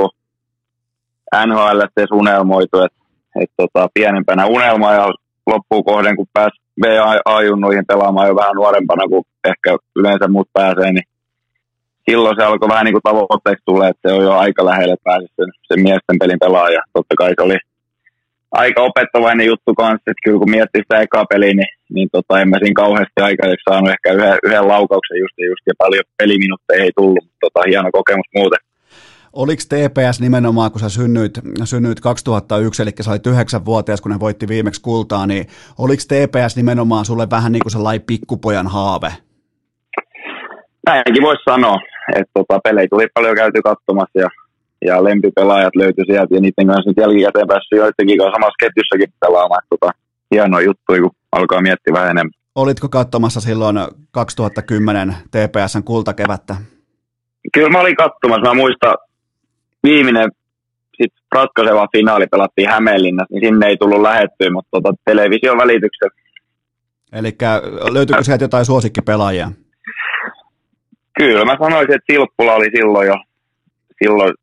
NHL 1.45 1.81
edes 1.97 2.11
unelmoitu. 2.11 2.77
Että 2.81 2.97
et 3.41 3.51
tota, 3.57 3.87
pienempänä 3.93 4.45
unelma 4.45 4.93
ja 4.93 5.07
loppuun 5.47 5.83
kohden, 5.83 6.15
kun 6.15 6.27
pääsi 6.33 6.61
BA-junnuihin 6.81 7.85
pelaamaan 7.87 8.27
jo 8.27 8.35
vähän 8.35 8.55
nuorempana 8.55 9.07
kuin 9.09 9.23
ehkä 9.43 9.77
yleensä 9.95 10.27
muut 10.27 10.49
pääsee, 10.53 10.91
niin 10.91 11.07
silloin 12.09 12.35
se 12.39 12.43
alkoi 12.43 12.69
vähän 12.69 12.85
niin 12.85 12.93
kuin 12.93 13.07
tavoitteeksi 13.09 13.63
tulla, 13.65 13.87
että 13.87 14.09
se 14.09 14.15
on 14.15 14.23
jo 14.23 14.33
aika 14.33 14.65
lähellä 14.65 14.95
päästä 15.03 15.29
sen, 15.35 15.51
sen 15.67 15.83
miesten 15.83 16.19
pelin 16.19 16.39
pelaaja. 16.39 16.81
Totta 16.93 17.15
kai 17.17 17.33
se 17.35 17.41
oli 17.41 17.57
aika 18.51 18.81
opettavainen 18.81 19.47
juttu 19.47 19.73
kanssa, 19.73 20.11
että 20.11 20.23
kyllä 20.23 20.39
kun 20.39 20.55
miettii 20.55 20.81
sitä 20.81 21.01
ekaa 21.01 21.25
peliä, 21.29 21.53
niin, 21.53 21.73
niin 21.89 22.09
tota, 22.11 22.41
en 22.41 22.49
mä 22.49 22.57
siinä 22.57 22.81
kauheasti 22.83 23.19
aikaiseksi 23.21 23.67
saanut 23.69 23.89
ehkä 23.95 24.13
yhden, 24.13 24.37
yhden 24.45 24.67
laukauksen 24.67 25.19
just, 25.23 25.35
just 25.51 25.65
ja 25.67 25.73
paljon 25.77 26.03
peliminuutteja 26.17 26.83
ei 26.83 26.91
tullut, 26.95 27.23
mutta 27.23 27.43
tota, 27.45 27.61
hieno 27.69 27.89
kokemus 27.91 28.29
muuten. 28.35 28.66
Oliko 29.33 29.61
TPS 29.69 30.19
nimenomaan, 30.19 30.71
kun 30.71 30.79
sä 30.79 30.89
synnyit, 30.89 31.39
synnyit 31.63 31.99
2001, 31.99 32.81
eli 32.83 32.91
sä 33.01 33.11
olit 33.11 33.27
yhdeksänvuotias, 33.27 34.01
kun 34.01 34.11
ne 34.11 34.19
voitti 34.19 34.47
viimeksi 34.47 34.81
kultaa, 34.81 35.27
niin 35.27 35.45
oliko 35.77 36.03
TPS 36.03 36.55
nimenomaan 36.55 37.05
sulle 37.05 37.27
vähän 37.31 37.51
niin 37.51 37.63
kuin 37.63 37.71
sellainen 37.71 38.05
pikkupojan 38.07 38.67
haave? 38.67 39.13
Näinkin 40.85 41.23
voisi 41.23 41.43
sanoa, 41.49 41.77
että 42.15 42.31
tota, 42.33 42.59
pelejä 42.63 42.87
tuli 42.89 43.07
paljon 43.13 43.35
käyty 43.35 43.61
katsomassa 43.61 44.19
ja, 44.19 44.29
ja 44.85 45.03
lempipelaajat 45.03 45.75
löytyi 45.75 46.05
sieltä 46.05 46.35
ja 46.35 46.41
niiden 46.41 46.67
kanssa 46.67 46.89
nyt 46.89 46.97
jälkikäteen 46.97 47.47
päässyt 47.47 47.77
joidenkin 47.77 48.17
kanssa 48.17 48.35
samassa 48.35 48.59
ketjussakin 48.59 49.13
pelaamaan. 49.19 49.61
Tota, 49.69 49.91
hienoa 50.31 50.61
juttu, 50.61 50.93
kun 51.01 51.11
alkaa 51.31 51.61
miettiä 51.61 51.93
vähän 51.93 52.11
enemmän. 52.11 52.31
Olitko 52.55 52.89
katsomassa 52.89 53.41
silloin 53.41 53.77
2010 54.11 55.15
TPSn 55.31 55.83
kultakevättä? 55.83 56.55
Kyllä 57.53 57.69
mä 57.69 57.79
olin 57.79 57.95
katsomassa. 57.95 58.47
Mä 58.47 58.53
muistan 58.53 58.95
viimeinen 59.83 60.31
sit 61.01 61.13
ratkaiseva 61.31 61.87
finaali 61.97 62.27
pelattiin 62.31 62.69
Hämeenlinnassa, 62.69 63.33
niin 63.33 63.45
sinne 63.45 63.67
ei 63.67 63.77
tullut 63.77 64.01
lähettyä, 64.01 64.49
mutta 64.51 64.69
tota, 64.71 64.93
television 65.05 65.57
välityksellä. 65.57 66.15
Eli 67.13 67.31
löytyykö 67.91 68.23
sieltä 68.23 68.43
jotain 68.43 68.65
suosikkipelaajia? 68.65 69.51
Kyllä, 71.17 71.45
mä 71.45 71.57
sanoisin, 71.59 71.95
että 71.95 72.13
Silppula 72.13 72.53
oli 72.53 72.69
silloin 72.75 73.07
jo 73.07 73.15
silloin 74.03 74.33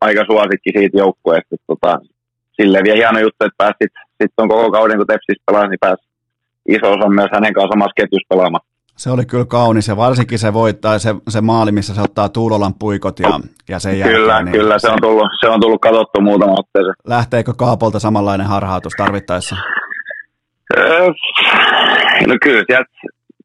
aika 0.00 0.24
suosikki 0.30 0.70
siitä 0.76 0.98
joukkueesta. 0.98 1.56
Tota, 1.66 1.98
silleen 2.52 2.84
vielä 2.84 2.96
hieno 2.96 3.18
juttu, 3.18 3.44
että 3.44 3.58
pääsit 3.58 3.92
sitten 4.22 4.48
koko 4.48 4.70
kauden, 4.70 4.96
kun 4.96 5.06
Tepsis 5.06 5.42
pelasi, 5.46 5.68
niin 5.68 5.78
pääsi 5.80 6.02
iso 6.68 6.92
osa 6.92 7.08
myös 7.08 7.30
hänen 7.32 7.54
kanssa 7.54 7.72
samassa 7.72 7.98
ketjussa 8.00 8.28
pelaamaan. 8.28 8.66
Se 9.00 9.10
oli 9.10 9.26
kyllä 9.26 9.44
kaunis 9.44 9.88
ja 9.88 9.96
varsinkin 9.96 10.38
se 10.38 10.52
voittaa 10.52 10.98
se, 10.98 11.14
se 11.28 11.40
maali, 11.40 11.72
missä 11.72 11.94
se 11.94 12.00
ottaa 12.00 12.28
Tuulolan 12.28 12.74
puikot 12.74 13.18
ja, 13.18 13.40
ja 13.68 13.78
sen 13.78 13.98
jälkeen. 13.98 14.20
Kyllä, 14.20 14.42
niin 14.42 14.52
kyllä 14.52 14.78
se, 14.78 14.88
on 14.88 14.98
tullut, 15.00 15.26
se 15.40 15.48
on 15.48 15.60
tullut 15.60 15.80
katsottu 15.80 16.20
muutama 16.20 16.54
otteeseen. 16.58 16.94
Lähteekö 17.06 17.52
Kaapolta 17.56 17.98
samanlainen 17.98 18.46
harhautus 18.46 18.92
tarvittaessa? 18.96 19.56
Öö, 20.78 21.06
no 22.26 22.36
kyllä, 22.42 22.64
sieltä 22.66 22.90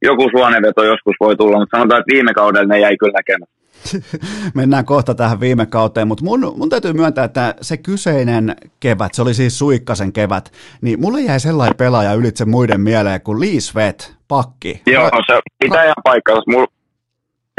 joku 0.02 0.30
suonenveto 0.38 0.84
joskus 0.84 1.16
voi 1.20 1.36
tulla, 1.36 1.60
mutta 1.60 1.78
sanotaan, 1.78 2.00
että 2.00 2.14
viime 2.14 2.34
kaudella 2.34 2.68
ne 2.68 2.80
jäi 2.80 2.98
kyllä 2.98 3.14
näkemättä. 3.14 3.55
Mennään 4.56 4.86
kohta 4.86 5.16
tähän 5.16 5.40
viime 5.40 5.66
kauteen, 5.66 6.08
mutta 6.08 6.24
mun, 6.24 6.54
mun 6.58 6.70
täytyy 6.70 6.94
myöntää, 6.94 7.26
että 7.26 7.56
se 7.62 7.78
kyseinen 7.78 8.56
kevät, 8.80 9.14
se 9.14 9.22
oli 9.22 9.34
siis 9.34 9.60
Suikkasen 9.60 10.14
kevät, 10.14 10.52
niin 10.82 11.02
mulle 11.02 11.22
jäi 11.22 11.40
sellainen 11.40 11.78
pelaaja 11.78 12.14
ylitse 12.14 12.46
muiden 12.46 12.82
mieleen 12.82 13.22
kuin 13.22 13.40
Lee 13.40 13.60
Svet, 13.60 14.16
pakki. 14.28 14.82
Joo, 14.88 15.10
se 15.28 15.40
pitää 15.60 15.84
ihan 15.84 16.04
paikkaa. 16.04 16.42
Mul, 16.48 16.66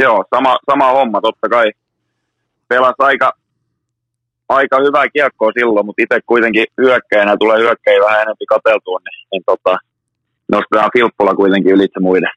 joo, 0.03 0.25
sama, 0.35 0.59
sama 0.71 0.93
homma 0.93 1.21
totta 1.21 1.49
kai. 1.49 1.73
Pelasi 2.69 2.95
aika, 2.99 3.33
aika 4.49 4.77
hyvää 4.87 5.09
kiekkoa 5.09 5.51
silloin, 5.59 5.87
mutta 5.87 6.03
itse 6.03 6.21
kuitenkin 6.27 6.65
hyökkäjänä 6.79 7.37
tulee 7.37 7.59
hyökkäjä 7.59 8.01
vähän 8.01 8.21
enemmän 8.21 8.37
kateltua, 8.49 8.99
niin, 8.99 9.29
niin 9.33 9.43
tota, 9.47 9.77
nostetaan 10.53 10.91
Filppula 10.93 11.35
kuitenkin 11.35 11.73
ylitse 11.73 12.01
muiden. 12.01 12.31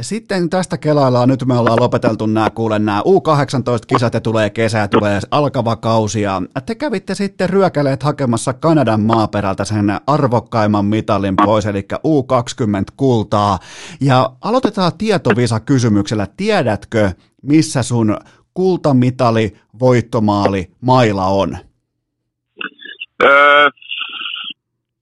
Sitten 0.00 0.50
tästä 0.50 0.78
kelaillaan, 0.78 1.28
nyt 1.28 1.44
me 1.44 1.58
ollaan 1.58 1.80
lopeteltu 1.80 2.26
nämä, 2.26 2.50
kuulen 2.50 2.84
nämä 2.84 3.00
U18-kisat 3.00 4.14
ja 4.14 4.20
tulee 4.20 4.50
kesä 4.50 4.88
tulee 4.88 5.20
alkava 5.30 5.76
kausi 5.76 6.22
ja 6.22 6.42
te 6.66 6.74
kävitte 6.74 7.14
sitten 7.14 7.50
ryökäleet 7.50 8.02
hakemassa 8.02 8.52
Kanadan 8.52 9.00
maaperältä 9.00 9.64
sen 9.64 10.00
arvokkaimman 10.06 10.84
mitalin 10.84 11.36
pois, 11.44 11.66
eli 11.66 11.86
U20 11.92 12.92
kultaa. 12.96 13.58
Ja 14.00 14.30
aloitetaan 14.40 14.92
tietovisa 14.98 15.60
kysymyksellä, 15.60 16.26
tiedätkö 16.36 17.10
missä 17.42 17.82
sun 17.82 18.16
kultamitali, 18.54 19.56
voittomaali, 19.80 20.70
maila 20.80 21.26
on? 21.26 21.56
Öö, 23.22 23.70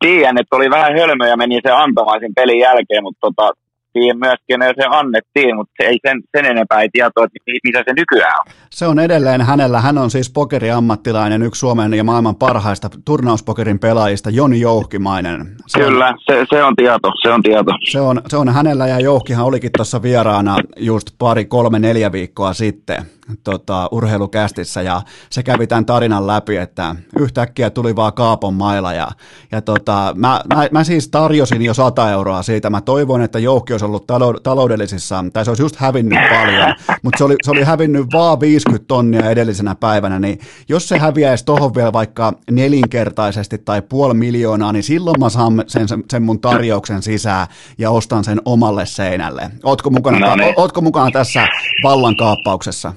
tiedän, 0.00 0.38
että 0.38 0.56
oli 0.56 0.70
vähän 0.70 0.92
hölmö 0.92 1.28
ja 1.28 1.36
meni 1.36 1.60
se 1.62 1.70
antamaisin 1.70 2.34
pelin 2.34 2.58
jälkeen, 2.58 3.02
mutta 3.02 3.20
tota, 3.20 3.52
siihen 3.92 4.18
myös, 4.18 4.38
kenelle 4.46 4.74
se 4.78 4.86
annettiin, 4.90 5.56
mutta 5.56 5.72
ei 5.84 5.98
sen, 6.06 6.22
sen 6.36 6.44
enempää 6.44 6.80
ei 6.80 6.88
tietoa, 6.92 7.24
että 7.24 7.38
mitä 7.64 7.82
se 7.86 7.92
nykyään 7.96 8.34
on. 8.40 8.52
Se 8.70 8.86
on 8.86 8.98
edelleen 8.98 9.40
hänellä. 9.40 9.80
Hän 9.80 9.98
on 9.98 10.10
siis 10.10 10.30
pokeriammattilainen, 10.32 11.42
yksi 11.42 11.58
Suomen 11.58 11.94
ja 11.94 12.04
maailman 12.04 12.36
parhaista 12.36 12.90
turnauspokerin 13.04 13.78
pelaajista, 13.78 14.30
Joni 14.30 14.60
Jouhkimainen. 14.60 15.56
Se 15.66 15.78
Kyllä, 15.78 16.08
on, 16.08 16.18
se, 16.26 16.46
se, 16.50 16.64
on 16.64 16.76
tieto, 16.76 17.12
se 17.22 17.32
on 17.32 17.42
tieto. 17.42 17.72
Se 17.90 18.00
on, 18.00 18.22
se 18.28 18.36
on 18.36 18.48
hänellä 18.48 18.86
ja 18.86 19.00
Jouhkihan 19.00 19.46
olikin 19.46 19.70
tuossa 19.76 20.02
vieraana 20.02 20.56
just 20.76 21.10
pari, 21.18 21.44
kolme, 21.44 21.78
neljä 21.78 22.12
viikkoa 22.12 22.52
sitten 22.52 23.02
tota, 23.44 23.88
urheilukästissä 23.92 24.82
ja 24.82 25.02
se 25.30 25.42
kävi 25.42 25.66
tämän 25.66 25.86
tarinan 25.86 26.26
läpi, 26.26 26.56
että 26.56 26.96
yhtäkkiä 27.18 27.70
tuli 27.70 27.96
vaan 27.96 28.12
Kaapon 28.12 28.54
maila 28.54 28.92
ja, 28.92 29.08
ja 29.52 29.62
tota, 29.62 30.12
mä, 30.16 30.40
mä, 30.54 30.68
mä, 30.70 30.84
siis 30.84 31.08
tarjosin 31.08 31.62
jo 31.62 31.74
100 31.74 32.10
euroa 32.10 32.42
siitä. 32.42 32.70
Mä 32.70 32.80
toivoin, 32.80 33.22
että 33.22 33.38
joukki 33.38 33.72
olisi 33.72 33.84
ollut 33.84 34.06
taloudellisissa, 34.42 35.24
tai 35.32 35.44
se 35.44 35.50
olisi 35.50 35.62
just 35.62 35.76
hävinnyt 35.76 36.18
paljon, 36.30 36.74
mutta 37.02 37.18
se 37.18 37.24
oli, 37.24 37.34
se 37.42 37.50
oli 37.50 37.62
hävinnyt 37.62 38.06
vaan 38.12 38.40
50 38.40 38.84
tonnia 38.88 39.30
edellisenä 39.30 39.74
päivänä, 39.74 40.18
niin 40.18 40.38
jos 40.68 40.88
se 40.88 40.98
häviäisi 40.98 41.44
tuohon 41.44 41.74
vielä 41.74 41.92
vaikka 41.92 42.32
nelinkertaisesti 42.50 43.58
tai 43.58 43.82
puoli 43.82 44.14
miljoonaa, 44.14 44.72
niin 44.72 44.82
silloin 44.82 45.20
mä 45.20 45.28
saan 45.28 45.64
sen, 45.66 45.88
sen, 45.88 46.04
sen 46.10 46.22
mun 46.22 46.40
tarjouksen 46.40 47.02
sisään 47.02 47.46
ja 47.78 47.90
ostan 47.90 48.24
sen 48.24 48.40
omalle 48.44 48.86
seinälle. 48.86 49.50
Ootko 49.64 49.90
mukana, 49.90 50.18
no 50.18 50.36
niin. 50.36 50.54
ootko 50.56 50.80
mukana 50.80 51.10
tässä 51.10 51.48
vallankaappauksessa? 51.82 52.92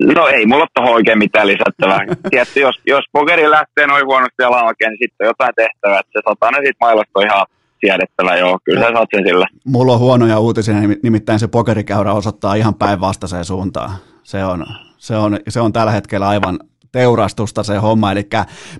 No 0.00 0.28
ei 0.28 0.46
mulla 0.46 0.66
tuohon 0.74 0.94
oikein 0.94 1.18
mitään 1.18 1.46
lisättävää. 1.46 1.98
Tietysti 2.30 2.60
jos, 2.60 2.80
jos 2.86 3.04
pokeri 3.12 3.50
lähtee 3.50 3.86
noin 3.86 4.06
huonosti 4.06 4.42
jalan 4.42 4.66
oikein, 4.66 4.90
niin 4.90 4.98
sitten 5.02 5.26
on 5.26 5.30
jotain 5.30 5.54
tehtävää. 5.56 6.00
Että 6.00 6.12
se 6.12 6.20
satainen 6.28 6.62
siitä 6.62 6.78
mailasta 6.80 7.10
on 7.14 7.26
ihan 7.26 7.46
siedettävä, 7.80 8.36
joo. 8.36 8.58
Kyllä 8.64 8.80
sä 8.80 8.92
saat 8.92 9.08
sen 9.14 9.24
sillä. 9.26 9.46
Mulla 9.64 9.92
on 9.92 9.98
huonoja 9.98 10.38
uutisia, 10.38 10.74
nimittäin 11.02 11.38
se 11.38 11.48
pokerikäyrä 11.48 12.12
osoittaa 12.12 12.54
ihan 12.54 12.74
päinvastaiseen 12.74 13.44
suuntaan. 13.44 13.90
Se 14.22 14.44
on, 14.44 14.66
se, 14.98 15.16
on, 15.16 15.38
se 15.48 15.60
on 15.60 15.72
tällä 15.72 15.92
hetkellä 15.92 16.28
aivan 16.28 16.58
teurastusta 16.92 17.62
se 17.62 17.76
homma, 17.76 18.12
eli 18.12 18.28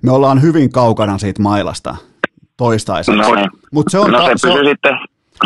me 0.02 0.12
ollaan 0.12 0.42
hyvin 0.42 0.72
kaukana 0.72 1.18
siitä 1.18 1.42
mailasta 1.42 1.96
toistaiseksi. 2.56 3.20
No, 3.20 3.34
niin. 3.34 3.50
Mut 3.72 3.86
se 3.90 3.98
on, 3.98 4.10
no 4.10 4.22
se, 4.22 4.30
ta- 4.30 4.38
se 4.38 4.48
on, 4.48 4.66
sitten 4.66 4.92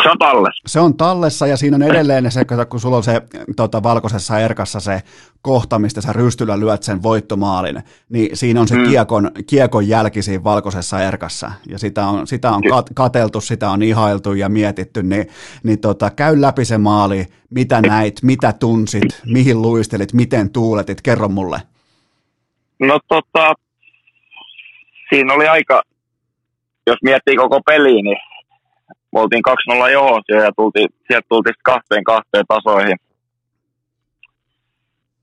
se 0.03 0.11
on 0.11 0.19
tallessa. 0.19 0.63
Se 0.67 0.81
on 0.81 0.97
tallessa 0.97 1.47
ja 1.47 1.57
siinä 1.57 1.77
on 1.77 1.83
edelleen 1.83 2.31
se, 2.31 2.45
kun 2.69 2.81
sulla 2.81 2.97
on 2.97 3.03
se 3.03 3.23
tota, 3.57 3.83
valkoisessa 3.83 4.39
erkassa 4.39 4.81
se 4.81 5.03
kohta, 5.43 5.79
mistä 5.79 6.01
sä 6.01 6.13
rystyllä 6.13 6.61
lyöt 6.61 6.83
sen 6.83 7.03
voittomaalin, 7.03 7.83
niin 8.09 8.37
siinä 8.37 8.61
on 8.61 8.69
se 8.69 8.77
mm. 8.77 8.89
kiekon, 8.89 9.31
kiekon 9.47 9.89
jälki 9.89 10.23
siinä 10.23 10.45
valkoisessa 10.45 11.01
erkassa. 11.01 11.53
Ja 11.69 11.79
sitä 11.79 12.07
on, 12.07 12.27
sitä 12.27 12.51
on 12.51 12.63
kat, 12.71 12.91
kateltu, 12.95 13.41
sitä 13.41 13.71
on 13.71 13.83
ihailtu 13.83 14.33
ja 14.33 14.49
mietitty, 14.49 15.03
niin, 15.03 15.27
niin 15.63 15.81
tota, 15.81 16.11
käy 16.11 16.41
läpi 16.41 16.65
se 16.65 16.79
maali, 16.79 17.27
mitä 17.51 17.81
näit, 17.81 18.23
mitä 18.23 18.53
tunsit, 18.53 19.23
mihin 19.27 19.63
luistelit, 19.63 20.13
miten 20.13 20.51
tuuletit, 20.51 21.03
kerro 21.03 21.29
mulle. 21.29 21.63
No 22.81 23.01
tota, 23.09 23.55
siinä 25.09 25.35
oli 25.35 25.49
aika, 25.49 25.83
jos 26.87 26.97
miettii 27.03 27.37
koko 27.37 27.61
peliä, 27.67 28.03
niin 28.03 28.32
me 29.13 29.21
oltiin 29.21 29.43
2-0 29.89 29.91
johos 29.91 30.25
ja 30.29 30.53
tultiin, 30.57 30.89
sieltä 31.07 31.27
tultiin 31.29 31.55
kahteen 31.63 32.05
kahteen 32.05 32.45
tasoihin. 32.49 32.97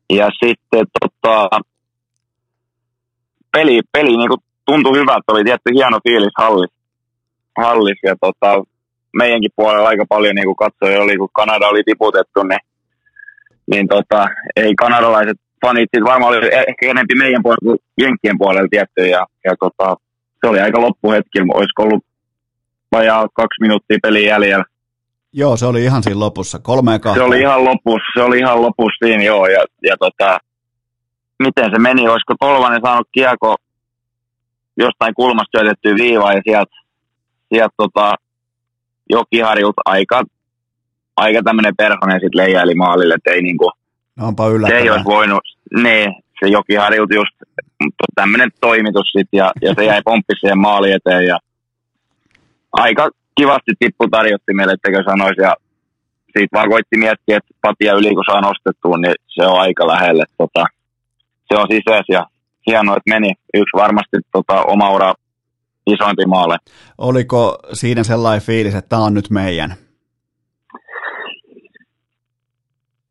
Ja 0.10 0.30
sitten 0.44 0.86
tota, 1.00 1.50
peli, 3.52 3.82
peli 3.92 4.18
niin 4.18 4.30
kuin 4.30 4.44
tuntui 4.66 4.98
hyvältä, 5.00 5.32
oli 5.32 5.44
tietty 5.44 5.70
hieno 5.74 6.00
fiilis 6.04 6.34
hallis, 6.38 6.72
hallis 7.58 8.00
ja 8.04 8.16
tota, 8.22 8.64
meidänkin 9.14 9.52
puolella 9.56 9.90
aika 9.90 10.06
paljon 10.10 10.36
niin 10.36 10.56
katsoja 10.56 11.02
oli, 11.02 11.18
kun 11.18 11.30
Kanada 11.34 11.68
oli 11.68 11.84
tiputettu, 11.86 12.44
niin, 12.44 12.60
niin 13.72 13.88
tota, 13.88 14.28
ei 14.56 14.76
kanadalaiset 14.76 15.38
fanit, 15.66 15.90
siis 15.94 16.06
varmaan 16.06 16.38
oli 16.38 16.50
ehkä 16.68 16.86
enempi 16.92 17.16
meidän 17.16 17.44
puolella 17.44 17.66
kuin 17.66 17.80
Jenkkien 18.02 18.38
puolella 18.38 18.68
tietty, 18.70 19.02
ja, 19.08 19.28
ja 19.46 19.54
tota, 19.60 19.96
se 20.42 20.48
oli 20.48 20.60
aika 20.60 20.82
loppuhetki, 20.82 21.40
olisiko 21.54 21.84
ollut 21.84 22.04
vajaa 22.92 23.28
kaksi 23.34 23.62
minuuttia 23.62 23.98
pelin 24.02 24.26
jäljellä. 24.26 24.66
Joo, 25.34 25.58
se 25.58 25.66
oli 25.66 25.84
ihan 25.84 26.04
siinä 26.04 26.20
lopussa, 26.20 26.60
kolme 26.60 26.92
ja 26.92 27.14
Se 27.14 27.22
oli 27.22 27.40
ihan 27.40 27.66
lopussa, 27.66 28.12
se 28.14 28.24
oli 28.24 28.38
ihan 28.38 28.62
lopussa 28.62 29.06
siinä, 29.06 29.24
joo, 29.24 29.48
ja, 29.48 29.66
ja 29.84 29.96
tota, 30.00 30.38
miten 31.40 31.72
se 31.74 31.80
meni, 31.80 32.10
olisiko 32.10 32.36
Tolvanen 32.40 32.82
saanut 32.84 33.08
kiekko 33.12 33.56
jostain 34.78 35.14
kulmasta 35.14 35.58
syötettyä 35.58 35.96
viivaa, 35.96 36.34
ja 36.34 36.42
sieltä, 36.44 36.72
sieltä 37.54 37.74
tota, 37.78 38.16
Jokiharjulta 39.10 39.82
aika, 39.86 40.24
aika 41.18 41.44
tämmöinen 41.44 41.76
perhonen 41.78 42.20
sitten 42.20 42.38
leijaili 42.38 42.76
maalille, 42.76 43.14
että 43.14 43.32
ei 43.32 43.42
niinku, 43.42 43.72
no 44.16 44.28
onpa 44.28 44.44
se 44.68 44.78
ei 44.78 44.90
olisi 44.90 45.06
voinut, 45.06 45.44
niin, 45.84 46.14
se 46.40 46.48
Jokiharjulta 46.48 47.16
just 47.16 47.36
tämmöinen 48.16 48.52
toimitus 48.62 49.12
sitten, 49.18 49.38
ja, 49.38 49.52
ja 49.62 49.74
se 49.78 49.86
jäi 49.86 50.02
pomppi 50.06 50.34
siihen 50.40 50.58
maali 50.58 50.92
eteen, 50.92 51.26
ja 51.26 51.38
aika 52.72 53.09
kivasti 53.38 53.72
tippu 53.80 54.07
tarjottimelle, 54.07 54.74
ettekö 54.74 55.03
sanoisi. 55.03 55.41
Ja 55.41 55.55
siitä 56.34 56.53
vaan 56.53 56.70
koitti 56.70 56.97
miettiä, 56.97 57.38
että 57.38 57.53
patia 57.61 57.93
yli 57.93 58.15
kun 58.15 58.24
saa 58.32 58.41
nostettua, 58.41 58.97
niin 58.97 59.15
se 59.28 59.45
on 59.45 59.59
aika 59.59 59.88
lähelle. 59.88 60.24
Tota, 60.38 60.65
se 61.47 61.59
on 61.61 61.67
sisäs 61.72 62.05
ja 62.09 62.26
hienoa, 62.67 62.97
että 62.97 63.13
meni. 63.13 63.32
Yksi 63.53 63.78
varmasti 63.78 64.17
tota, 64.32 64.63
oma 64.63 64.91
ura 64.91 65.13
isoimpi 65.88 66.26
maalle. 66.26 66.57
Oliko 66.97 67.59
siinä 67.74 68.03
sellainen 68.03 68.45
fiilis, 68.45 68.76
että 68.76 68.89
tämä 68.89 69.03
on 69.03 69.13
nyt 69.13 69.30
meidän? 69.30 69.74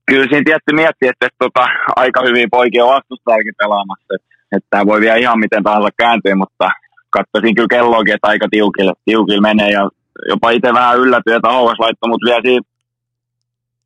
Kyllä 0.07 0.27
siinä 0.31 0.43
tietty 0.45 0.73
miettiä, 0.73 1.11
että, 1.11 1.27
että 1.27 1.39
tota, 1.39 1.67
aika 1.97 2.21
hyvin 2.29 2.51
poikia 2.51 2.87
vastustajakin 2.87 3.55
pelaamassa. 3.59 4.15
Että, 4.15 4.29
että 4.57 4.67
tämä 4.71 4.87
voi 4.87 5.01
vielä 5.01 5.17
ihan 5.17 5.39
miten 5.39 5.63
tahansa 5.63 5.89
kääntyä, 5.99 6.35
mutta 6.35 6.69
katsoisin 7.11 7.55
kyllä 7.55 7.69
kelloakin, 7.71 8.15
että 8.15 8.29
aika 8.29 8.49
tiukille, 8.51 8.93
tiukille 9.05 9.41
menee 9.41 9.71
ja 9.71 9.89
jopa 10.29 10.51
itse 10.51 10.75
vähän 10.75 10.99
yllätyin, 10.99 11.37
että 11.37 11.49
Houvas 11.49 11.79
laittoi 11.79 12.09
mut 12.09 12.23
vielä 12.25 12.43
siitä 12.45 12.69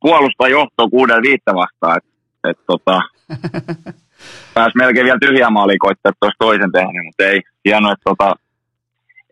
puolusta 0.01 0.47
johtoon 0.47 0.89
kuuden 0.89 1.21
viittä 1.21 1.51
vastaan. 1.55 1.97
Et, 1.97 2.03
et, 2.49 2.59
tota, 2.67 3.01
pääsi 4.53 4.77
melkein 4.77 5.05
vielä 5.05 5.19
tyhjää 5.21 5.49
maalia 5.49 5.77
koittaa, 5.79 6.09
että 6.09 6.25
olisi 6.25 6.37
toisen 6.39 6.71
tehnyt, 6.71 7.05
mutta 7.05 7.23
ei. 7.23 7.41
Hienoa, 7.65 7.91
että 7.91 8.03
tota, 8.03 8.35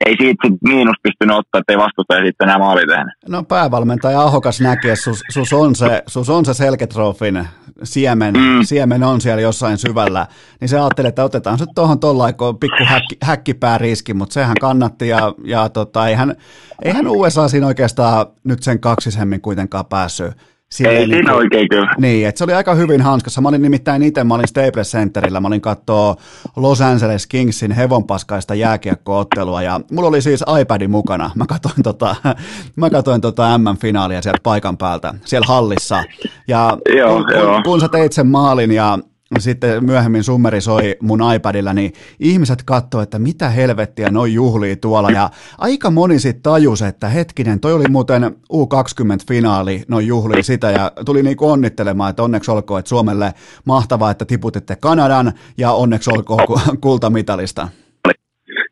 ei 0.06 0.16
siitä 0.20 0.48
sit 0.48 0.62
miinus 0.64 0.96
pystynyt 1.04 1.38
ottaa, 1.38 1.60
että 1.60 1.74
ei 1.74 1.78
vastustaja 1.78 2.26
sitten 2.26 2.48
enää 2.48 2.60
maali 2.60 2.82
tehnyt. 2.88 3.14
No 3.30 3.44
päävalmentaja 3.44 4.22
Ahokas 4.22 4.62
näki, 4.62 4.90
että 4.90 5.04
sus, 5.04 5.24
sus 5.30 5.54
on 5.54 5.76
se, 5.76 6.04
sus 6.08 6.30
on 6.30 6.46
se 6.46 6.54
selketrofin 6.54 7.48
siemen, 7.84 8.34
mm. 8.34 8.64
siemen 8.64 9.04
on 9.04 9.22
siellä 9.22 9.42
jossain 9.42 9.78
syvällä, 9.78 10.28
niin 10.62 10.70
se 10.70 10.80
ajatteli, 10.80 11.08
että 11.08 11.24
otetaan 11.24 11.58
se 11.58 11.66
tuohon 11.76 12.00
tuollain, 12.00 12.36
pikku 12.60 12.84
häkki, 12.86 13.18
häkkipäriski, 13.22 14.14
mutta 14.14 14.34
sehän 14.34 14.56
kannatti 14.62 15.08
ja, 15.08 15.34
ja 15.44 15.70
tota, 15.70 16.08
eihän, 16.08 16.36
eihän 16.84 17.08
USA 17.08 17.48
siinä 17.48 17.68
oikeastaan 17.68 18.26
nyt 18.44 18.64
sen 18.64 18.80
kaksisemmin 18.80 19.42
kuitenkaan 19.42 19.86
päässyt 19.86 20.34
Silleen, 20.72 20.98
Ei 20.98 21.06
siinä 21.06 21.18
niin, 21.18 21.32
oikein 21.32 21.70
kyllä. 21.70 21.92
Niin, 21.98 22.28
että 22.28 22.38
se 22.38 22.44
oli 22.44 22.54
aika 22.54 22.76
hyvin 22.76 23.02
hanskassa. 23.02 23.42
Mä 23.42 23.50
olin 23.50 23.62
nimittäin 23.62 24.04
itse, 24.04 24.24
mä 24.24 24.34
olin 24.34 24.48
Staples 24.48 24.92
Centerillä, 24.92 25.40
mä 25.40 25.48
olin 25.48 25.62
kattoo 25.62 26.16
Los 26.56 26.82
Angeles 26.82 27.28
Kingsin 27.28 27.72
hevonpaskaista 27.72 28.56
jääkiekkoottelua 28.56 29.62
ja 29.62 29.82
mulla 29.92 30.10
oli 30.10 30.22
siis 30.22 30.44
iPad 30.62 30.88
mukana. 30.88 31.32
Mä 31.36 31.46
katsoin 31.46 31.84
tota, 31.84 32.16
mä 32.76 32.90
katsoin 32.90 33.22
tota 33.22 33.58
M-finaalia 33.58 34.22
sieltä 34.22 34.40
paikan 34.44 34.78
päältä, 34.78 35.14
siellä 35.26 35.46
hallissa. 35.48 36.04
Ja 36.48 36.78
joo, 36.96 37.24
kun, 37.24 37.34
joo. 37.36 37.62
kun 37.64 37.82
sä 37.82 37.88
teit 37.90 38.14
sen 38.14 38.28
maalin 38.28 38.72
ja 38.72 39.00
sitten 39.40 39.86
myöhemmin 39.86 40.24
summeri 40.24 40.62
soi 40.62 40.96
mun 41.02 41.34
iPadilla, 41.36 41.74
niin 41.74 41.94
ihmiset 42.20 42.64
katsoivat, 42.64 43.04
että 43.04 43.20
mitä 43.20 43.50
helvettiä 43.50 44.10
noin 44.10 44.34
juhlii 44.34 44.76
tuolla, 44.76 45.12
ja 45.12 45.30
aika 45.58 45.92
moni 45.92 46.20
sitten 46.20 46.44
tajus, 46.44 46.82
että 46.82 47.08
hetkinen, 47.10 47.60
toi 47.60 47.74
oli 47.74 47.86
muuten 47.90 48.24
U20-finaali, 48.54 49.84
noin 49.88 50.08
juhlii 50.08 50.44
sitä, 50.44 50.72
ja 50.72 50.92
tuli 51.06 51.24
niinku 51.24 51.50
onnittelemaan, 51.50 52.10
että 52.10 52.24
onneksi 52.24 52.52
olkoon, 52.52 52.80
että 52.80 52.90
Suomelle 52.90 53.34
mahtavaa, 53.66 54.12
että 54.12 54.26
tiputitte 54.26 54.76
Kanadan, 54.76 55.32
ja 55.58 55.72
onneksi 55.72 56.12
olkoon 56.14 56.48
kultamitalista. 56.82 57.68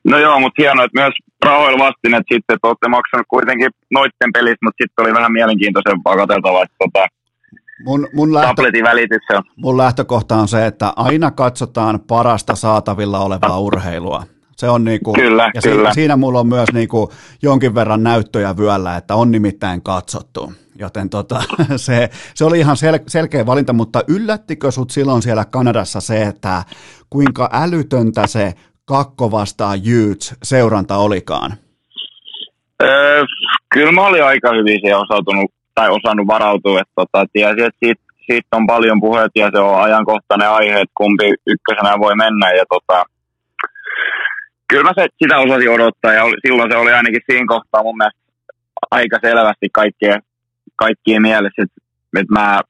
No 0.03 0.17
joo, 0.17 0.39
mutta 0.39 0.61
hienoa, 0.61 0.85
että 0.85 1.01
myös 1.01 1.13
rahoilla 1.45 1.85
vastin, 1.85 2.13
että 2.13 2.35
sitten, 2.35 2.53
että 2.55 2.67
olette 2.67 2.87
maksanut 2.87 3.27
kuitenkin 3.29 3.69
noitten 3.91 4.33
pelistä, 4.33 4.65
mutta 4.65 4.83
sitten 4.83 5.05
oli 5.05 5.13
vähän 5.13 5.31
mielenkiintoisempaa 5.31 6.15
katseltavaa, 6.15 6.63
että 6.63 6.75
tota, 6.79 7.07
Mun, 7.85 8.07
mun, 8.13 8.33
lähtö, 8.33 8.63
mun 9.55 9.77
lähtökohta 9.77 10.35
on 10.35 10.47
se, 10.47 10.65
että 10.65 10.93
aina 10.95 11.31
katsotaan 11.31 11.99
parasta 12.07 12.55
saatavilla 12.55 13.19
olevaa 13.19 13.59
urheilua. 13.59 14.23
Se 14.57 14.69
on 14.69 14.83
niinku, 14.83 15.13
kyllä, 15.13 15.51
ja 15.53 15.61
kyllä. 15.61 15.75
Siinä, 15.75 15.93
siinä 15.93 16.15
mulla 16.15 16.39
on 16.39 16.47
myös 16.47 16.69
niinku 16.73 17.11
jonkin 17.41 17.75
verran 17.75 18.03
näyttöjä 18.03 18.57
vyöllä, 18.57 18.97
että 18.97 19.15
on 19.15 19.31
nimittäin 19.31 19.81
katsottu. 19.81 20.53
Joten 20.79 21.09
tota, 21.09 21.43
se, 21.75 22.09
se 22.33 22.45
oli 22.45 22.59
ihan 22.59 22.77
sel, 22.77 22.99
selkeä 23.07 23.45
valinta, 23.45 23.73
mutta 23.73 24.03
yllättikö 24.07 24.71
sut 24.71 24.91
silloin 24.91 25.21
siellä 25.21 25.45
Kanadassa 25.45 26.01
se, 26.01 26.21
että 26.21 26.63
kuinka 27.09 27.49
älytöntä 27.53 28.27
se 28.27 28.53
kakko 28.85 29.31
vastaa 29.31 29.75
Jyts 29.75 30.35
seuranta 30.43 30.97
olikaan? 30.97 31.53
Öö, 32.83 33.23
kyllä 33.73 33.91
mä 33.91 34.05
olin 34.05 34.23
aika 34.23 34.49
hyvin 34.51 34.79
siihen 34.81 34.97
osautunut 34.97 35.51
tai 35.79 35.89
osannut 35.97 36.27
varautua. 36.27 36.81
Että 36.81 36.95
tota, 37.01 37.25
tiesi, 37.33 37.61
että 37.67 37.79
siitä, 37.83 38.03
siitä, 38.27 38.57
on 38.57 38.67
paljon 38.67 38.99
puheet 39.05 39.33
ja 39.35 39.49
se 39.53 39.59
on 39.59 39.81
ajankohtainen 39.81 40.49
aihe, 40.49 40.75
että 40.81 40.99
kumpi 41.01 41.27
ykkösenä 41.53 41.99
voi 42.05 42.15
mennä. 42.15 42.47
Ja 42.59 42.65
tota, 42.73 42.97
kyllä 44.69 44.83
mä 44.83 44.93
se, 44.97 45.07
sitä 45.23 45.37
osasin 45.45 45.75
odottaa 45.77 46.13
ja 46.13 46.23
oli, 46.23 46.37
silloin 46.45 46.71
se 46.71 46.77
oli 46.77 46.91
ainakin 46.91 47.27
siinä 47.29 47.53
kohtaa 47.53 47.83
mun 47.83 47.97
mielestä 47.97 48.21
aika 48.91 49.17
selvästi 49.21 49.67
kaikkien, 49.79 50.21
kaikkien 50.75 51.21
mielessä, 51.21 51.61
että, 51.65 51.79
että 52.19 52.33
mä 52.39 52.61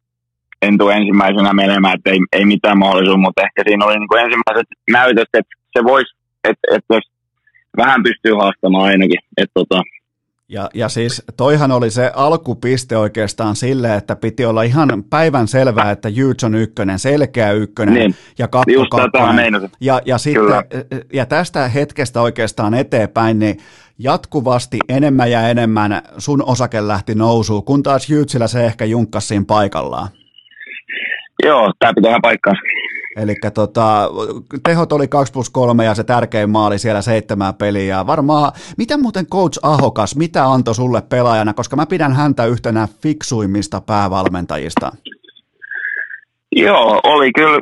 en 0.61 0.77
tule 0.77 0.93
ensimmäisenä 0.93 1.53
menemään, 1.53 1.95
että 1.97 2.09
ei, 2.09 2.19
ei 2.37 2.45
mitään 2.45 2.77
mahdollisuutta, 2.77 3.25
mutta 3.27 3.41
ehkä 3.47 3.61
siinä 3.67 3.85
oli 3.85 3.97
niin 3.99 4.11
kuin 4.11 4.21
ensimmäiset 4.25 4.67
näytöt, 4.97 5.29
että 5.39 5.55
se 5.73 5.79
voisi, 5.83 6.11
että, 6.49 6.65
että 6.75 6.93
jos 6.95 7.05
vähän 7.77 8.03
pystyy 8.03 8.33
haastamaan 8.41 8.89
ainakin. 8.89 9.21
Että 9.37 9.53
tota, 9.53 9.79
ja, 10.49 10.69
ja 10.73 10.89
siis 10.89 11.23
toihan 11.37 11.71
oli 11.71 11.91
se 11.91 12.11
alkupiste 12.15 12.97
oikeastaan 12.97 13.55
sille, 13.55 13.95
että 13.95 14.15
piti 14.15 14.45
olla 14.45 14.63
ihan 14.63 15.03
päivän 15.09 15.47
selvää, 15.47 15.91
että 15.91 16.09
Jyts 16.09 16.43
on 16.43 16.55
ykkönen, 16.55 16.99
selkeä 16.99 17.51
ykkönen 17.51 17.93
niin. 17.93 18.15
ja 18.37 18.47
kakko 18.47 18.71
ja, 19.79 20.01
ja, 20.05 20.17
sitten, 20.17 20.43
ja 21.13 21.25
tästä 21.25 21.67
hetkestä 21.67 22.21
oikeastaan 22.21 22.73
eteenpäin, 22.73 23.39
niin 23.39 23.57
jatkuvasti 23.99 24.79
enemmän 24.89 25.31
ja 25.31 25.49
enemmän 25.49 26.01
sun 26.17 26.43
osake 26.43 26.87
lähti 26.87 27.15
nousuun, 27.15 27.63
kun 27.63 27.83
taas 27.83 28.09
Jytsillä 28.09 28.47
se 28.47 28.65
ehkä 28.65 28.85
junkkasi 28.85 29.27
siinä 29.27 29.45
paikallaan. 29.47 30.07
Joo, 31.45 31.73
tämä 31.79 31.93
pitää 31.93 32.09
ihan 32.09 32.21
paikkaansa. 32.21 32.61
Eli 33.15 33.35
tota, 33.53 34.09
tehot 34.63 34.91
oli 34.93 35.07
2 35.07 35.33
plus 35.33 35.49
3 35.49 35.85
ja 35.85 35.95
se 35.95 36.03
tärkein 36.03 36.49
maali 36.49 36.79
siellä 36.79 37.01
seitsemää 37.01 37.53
peliä. 37.53 38.07
Varmaan, 38.07 38.51
mitä 38.77 38.97
muuten 38.97 39.25
coach 39.25 39.59
Ahokas, 39.63 40.15
mitä 40.15 40.45
antoi 40.45 40.75
sulle 40.75 41.01
pelaajana, 41.01 41.53
koska 41.53 41.75
mä 41.75 41.85
pidän 41.85 42.13
häntä 42.13 42.45
yhtenä 42.45 42.87
fiksuimmista 43.01 43.81
päävalmentajista. 43.81 44.91
Joo, 46.51 46.99
oli 47.03 47.31
kyllä 47.35 47.59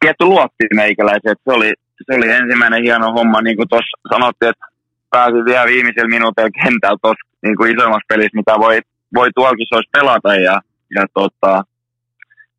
tietty 0.00 0.24
luotti 0.24 0.64
meikäläisen, 0.74 1.36
se 1.44 1.52
oli, 1.52 1.72
se 2.06 2.14
oli 2.18 2.30
ensimmäinen 2.30 2.82
hieno 2.82 3.12
homma, 3.12 3.40
niin 3.40 3.56
kuin 3.56 3.68
tuossa 3.68 3.98
sanottiin, 4.12 4.50
että 4.50 4.66
pääsi 5.10 5.36
vielä 5.44 5.66
viimeisellä 5.66 6.08
minuutilla 6.08 6.50
kentällä 6.62 6.98
tuossa 7.02 7.28
niin 7.42 7.76
isommassa 7.76 8.08
pelissä, 8.08 8.36
mitä 8.40 8.54
voi, 8.58 8.80
voi 9.14 9.28
tuolla 9.34 9.50
olisi 9.72 9.90
pelata 9.92 10.34
ja, 10.34 10.60
ja 10.96 11.04
tota, 11.14 11.64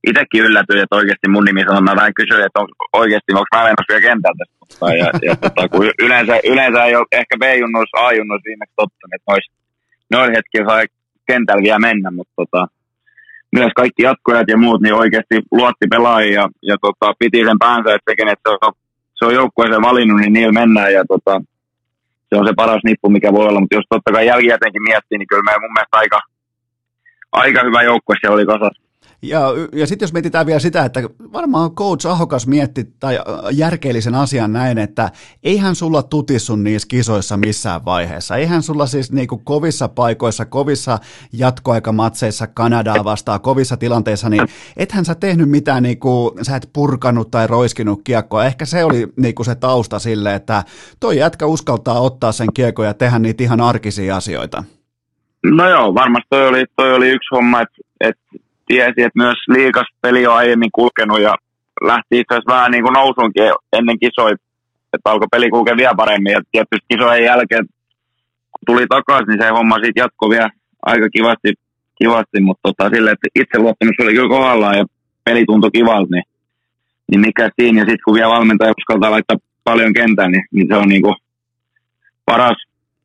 itsekin 0.09 0.45
yllätyin, 0.47 0.83
että 0.83 0.95
oikeasti 0.99 1.27
mun 1.27 1.45
nimi 1.45 1.61
sanoi, 1.67 1.81
mä 1.81 2.01
vähän 2.01 2.17
kysyin, 2.19 2.45
että 2.45 2.59
on, 2.61 2.67
oikeasti 3.01 3.31
onko 3.33 3.51
mä 3.55 3.63
menossa 3.63 3.91
vielä 3.91 4.07
kentältä. 4.09 4.43
Ja, 5.01 5.09
ja 5.27 5.35
tota, 5.35 5.69
kun 5.69 5.91
yleensä, 6.05 6.33
yleensä 6.53 6.83
ei 6.83 6.95
ole 6.95 7.05
ehkä 7.11 7.35
B-junnus, 7.41 7.89
A-junnus 8.05 8.41
viimeksi 8.45 8.73
totta, 8.75 9.07
että 9.15 9.31
nois, 9.31 9.45
noin 10.11 10.31
hetki 10.35 10.57
saa 10.67 10.81
kentällä 11.27 11.63
vielä 11.63 11.79
mennä, 11.79 12.11
mutta 12.11 12.33
tota, 12.35 12.67
myös 13.51 13.71
kaikki 13.75 14.03
jatkojat 14.03 14.47
ja 14.47 14.57
muut 14.57 14.81
niin 14.81 14.93
oikeasti 14.93 15.35
luotti 15.51 15.87
pelaajia 15.89 16.41
ja, 16.41 16.49
ja 16.61 16.75
tota, 16.81 17.13
piti 17.19 17.45
sen 17.45 17.59
päänsä, 17.59 17.95
että 17.95 18.09
teken, 18.09 18.27
että 18.27 18.49
se 18.49 18.57
on, 18.65 18.73
se 19.17 19.25
on 19.25 19.33
joukkueeseen 19.33 19.81
valinnut, 19.81 20.19
niin 20.19 20.33
niillä 20.33 20.59
mennään 20.61 20.93
ja 20.93 21.03
tota, 21.07 21.41
se 22.29 22.35
on 22.39 22.47
se 22.47 22.53
paras 22.55 22.81
nippu, 22.83 23.09
mikä 23.09 23.33
voi 23.33 23.47
olla, 23.47 23.59
mutta 23.59 23.75
jos 23.75 23.85
totta 23.89 24.11
kai 24.11 24.27
jälkikäteenkin 24.27 24.87
miettii, 24.89 25.17
niin 25.17 25.27
kyllä 25.27 25.43
me 25.45 25.61
mun 25.61 25.73
mielestä 25.73 25.97
aika, 25.97 26.19
aika 27.31 27.63
hyvä 27.63 27.83
joukkue 27.83 28.15
siellä 28.19 28.35
oli 28.35 28.45
kasassa. 28.45 28.86
Ja, 29.21 29.41
ja 29.73 29.87
sitten 29.87 30.03
jos 30.05 30.13
mietitään 30.13 30.45
vielä 30.45 30.59
sitä, 30.59 30.85
että 30.85 31.01
varmaan 31.33 31.71
coach 31.71 32.07
Ahokas 32.07 32.47
mietti 32.47 32.83
tai 32.99 33.19
järkeellisen 33.51 34.15
asian 34.15 34.53
näin, 34.53 34.77
että 34.77 35.11
eihän 35.43 35.75
sulla 35.75 36.03
tutissu 36.03 36.55
niissä 36.55 36.87
kisoissa 36.87 37.37
missään 37.37 37.85
vaiheessa. 37.85 38.35
Eihän 38.35 38.63
sulla 38.63 38.85
siis 38.85 39.11
niinku 39.11 39.37
kovissa 39.37 39.87
paikoissa, 39.87 40.45
kovissa 40.45 40.99
jatkoaikamatseissa 41.33 42.47
Kanadaa 42.47 43.03
vastaan, 43.03 43.41
kovissa 43.41 43.77
tilanteissa, 43.77 44.29
niin 44.29 44.47
ethän 44.77 45.05
sä 45.05 45.15
tehnyt 45.15 45.49
mitään, 45.49 45.83
niinku, 45.83 46.35
sä 46.41 46.55
et 46.55 46.69
purkanut 46.73 47.31
tai 47.31 47.47
roiskinut 47.47 48.01
kiekkoa. 48.03 48.45
Ehkä 48.45 48.65
se 48.65 48.83
oli 48.83 49.07
niinku 49.15 49.43
se 49.43 49.55
tausta 49.55 49.99
sille, 49.99 50.35
että 50.35 50.63
toi 50.99 51.17
jätkä 51.17 51.45
uskaltaa 51.45 51.99
ottaa 51.99 52.31
sen 52.31 52.47
kiekko 52.53 52.83
ja 52.83 52.93
tehdä 52.93 53.19
niitä 53.19 53.43
ihan 53.43 53.61
arkisia 53.61 54.15
asioita. 54.15 54.63
No 55.45 55.69
joo, 55.69 55.93
varmasti 55.93 56.27
toi 56.29 56.47
oli, 56.47 56.65
toi 56.75 56.93
oli 56.93 57.09
yksi 57.09 57.27
homma, 57.31 57.61
että, 57.61 57.77
että 57.99 58.21
tiesi, 58.67 59.01
että 59.01 59.23
myös 59.23 59.37
liikas 59.47 59.87
peli 60.01 60.27
on 60.27 60.35
aiemmin 60.35 60.71
kulkenut 60.71 61.21
ja 61.21 61.35
lähti 61.81 62.19
itse 62.19 62.33
asiassa 62.33 62.53
vähän 62.53 62.71
niin 62.71 62.83
kuin 62.83 62.93
nousunkin 62.93 63.43
ennen 63.73 63.99
kisoja, 63.99 64.35
että 64.93 65.09
alkoi 65.11 65.27
peli 65.31 65.49
kulkea 65.49 65.77
vielä 65.77 65.95
paremmin 65.95 66.31
ja 66.31 66.41
tietysti 66.51 66.85
kisojen 66.89 67.23
jälkeen 67.23 67.65
kun 68.51 68.65
tuli 68.65 68.87
takaisin, 68.87 69.27
niin 69.27 69.41
se 69.41 69.49
homma 69.49 69.75
sitten 69.75 70.01
jatkoi 70.01 70.29
vielä 70.29 70.49
aika 70.85 71.09
kivasti, 71.09 71.53
kivasti 71.99 72.39
mutta 72.41 72.61
tota, 72.63 72.89
sille, 72.95 73.11
että 73.11 73.27
itse 73.35 73.59
luottamus 73.59 73.95
oli 74.01 74.13
kyllä 74.13 74.29
kohdallaan 74.29 74.77
ja 74.77 74.85
peli 75.23 75.45
tuntui 75.45 75.71
kivalta, 75.71 76.11
niin, 76.11 76.23
niin 77.09 77.21
mikä 77.21 77.49
siinä. 77.59 77.81
Ja 77.81 77.85
sitten 77.85 78.05
kun 78.05 78.13
vielä 78.13 78.29
valmentaja 78.29 78.73
uskaltaa 78.77 79.11
laittaa 79.11 79.37
paljon 79.63 79.93
kentän, 79.93 80.31
niin, 80.31 80.45
niin 80.51 80.67
se 80.67 80.75
on 80.75 80.89
niin 80.89 81.01
kuin 81.01 81.15
paras 82.25 82.57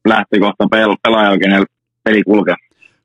lähtökohta 0.04 0.64
pel- 0.64 1.00
pelaajalle, 1.02 1.66
peli 2.04 2.22
kulkee. 2.22 2.54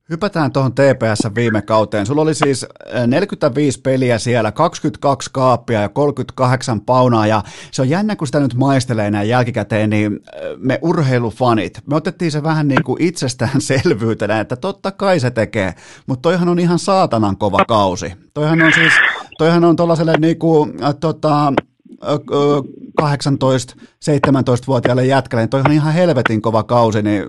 Hypätään 0.10 0.51
tuohon 0.51 0.72
TPS 0.72 1.36
viime 1.36 1.62
kauteen. 1.62 2.05
Sulla 2.05 2.22
oli 2.22 2.34
siis 2.34 2.66
45 3.08 3.82
peliä 3.82 4.18
siellä, 4.18 4.51
22 4.51 5.30
kaappia 5.34 5.82
ja 5.82 5.89
38 5.89 6.82
paunaa 6.82 7.28
ja 7.28 7.43
se 7.72 7.82
on 7.82 7.89
jännä, 7.89 8.16
kun 8.16 8.28
sitä 8.28 8.39
nyt 8.39 8.53
maistelee 8.53 9.12
näin 9.12 9.30
jälkikäteen, 9.30 9.89
niin 9.89 10.20
me 10.58 10.80
urheilufanit, 10.82 11.82
me 11.89 11.95
otettiin 11.95 12.32
se 12.32 12.43
vähän 12.43 12.68
niin 12.68 12.84
kuin 12.84 13.01
itsestäänselvyytenä, 13.01 14.39
että 14.39 14.55
totta 14.55 14.91
kai 14.91 15.20
se 15.20 15.32
tekee, 15.32 15.74
mutta 16.05 16.22
toihan 16.22 16.49
on 16.49 16.60
ihan 16.60 16.80
saatanan 16.80 17.38
kova 17.38 17.66
kausi. 17.68 18.14
Toihan 18.34 18.62
on 18.62 18.74
siis, 18.74 18.93
toihan 19.38 19.64
on 19.64 19.76
tuollaiselle 19.76 20.14
niin 20.20 20.39
kuin, 20.39 20.84
äh, 20.84 20.95
tota, 20.99 21.53
18-17-vuotiaalle 23.02 25.06
jätkälle, 25.06 25.41
niin 25.41 25.50
toi 25.50 25.62
on 25.66 25.72
ihan 25.72 25.93
helvetin 25.93 26.41
kova 26.41 26.64
kausi, 26.64 27.02
niin 27.02 27.24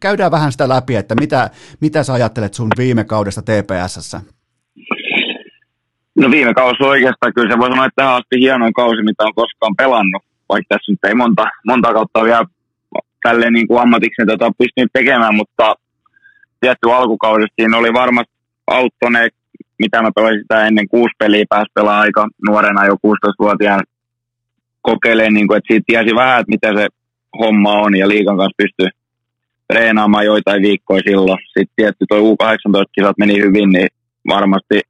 käydään 0.00 0.30
vähän 0.30 0.52
sitä 0.52 0.68
läpi, 0.68 0.96
että 0.96 1.14
mitä, 1.20 1.50
mitä 1.80 2.02
sä 2.02 2.12
ajattelet 2.12 2.54
sun 2.54 2.68
viime 2.78 3.04
kaudesta 3.04 3.42
TPSssä? 3.42 4.20
No 6.18 6.30
viime 6.30 6.54
kausi 6.54 6.82
oikeastaan 6.82 7.32
kyllä 7.34 7.52
se 7.52 7.58
voi 7.58 7.68
sanoa, 7.68 7.86
että 7.86 8.02
tähän 8.02 8.14
asti 8.14 8.40
hienoin 8.40 8.72
kausi, 8.72 9.02
mitä 9.02 9.24
on 9.24 9.34
koskaan 9.34 9.76
pelannut. 9.76 10.22
Vaikka 10.48 10.66
tässä 10.68 10.92
nyt 10.92 11.04
ei 11.04 11.14
monta, 11.14 11.46
monta 11.66 11.92
kautta 11.92 12.24
vielä 12.24 12.44
tälleen 13.22 13.52
niin 13.52 13.68
kuin 13.68 13.80
ammatiksi 13.80 14.26
tota, 14.26 14.50
pystynyt 14.58 14.90
tekemään, 14.92 15.34
mutta 15.34 15.74
tietty 16.60 16.92
alkukaudesta 16.92 17.54
siinä 17.60 17.76
oli 17.76 17.92
varmasti 17.92 18.32
auttoneet, 18.66 19.34
mitä 19.78 20.02
mä 20.02 20.10
pelasin 20.14 20.40
sitä 20.40 20.66
ennen 20.66 20.88
kuusi 20.88 21.14
peliä, 21.18 21.44
pääsi 21.48 21.70
pelaa 21.74 22.00
aika 22.00 22.28
nuorena 22.48 22.86
jo 22.86 22.94
16-vuotiaan 22.94 23.82
kokeilemaan, 24.82 25.34
niin 25.34 25.48
kuin, 25.48 25.58
että 25.58 25.68
siitä 25.68 25.84
tiesi 25.86 26.14
vähän, 26.14 26.40
että 26.40 26.50
mitä 26.50 26.68
se 26.76 26.86
homma 27.38 27.72
on 27.72 27.96
ja 27.96 28.08
liikan 28.08 28.36
kanssa 28.36 28.62
pystyy 28.62 28.88
treenaamaan 29.72 30.24
joitain 30.24 30.62
viikkoja 30.62 31.02
silloin. 31.06 31.38
Sitten 31.46 31.76
tietty 31.76 32.04
tuo 32.08 32.18
U18-kisat 32.18 33.18
meni 33.18 33.42
hyvin, 33.42 33.70
niin 33.70 33.88
varmasti 34.28 34.80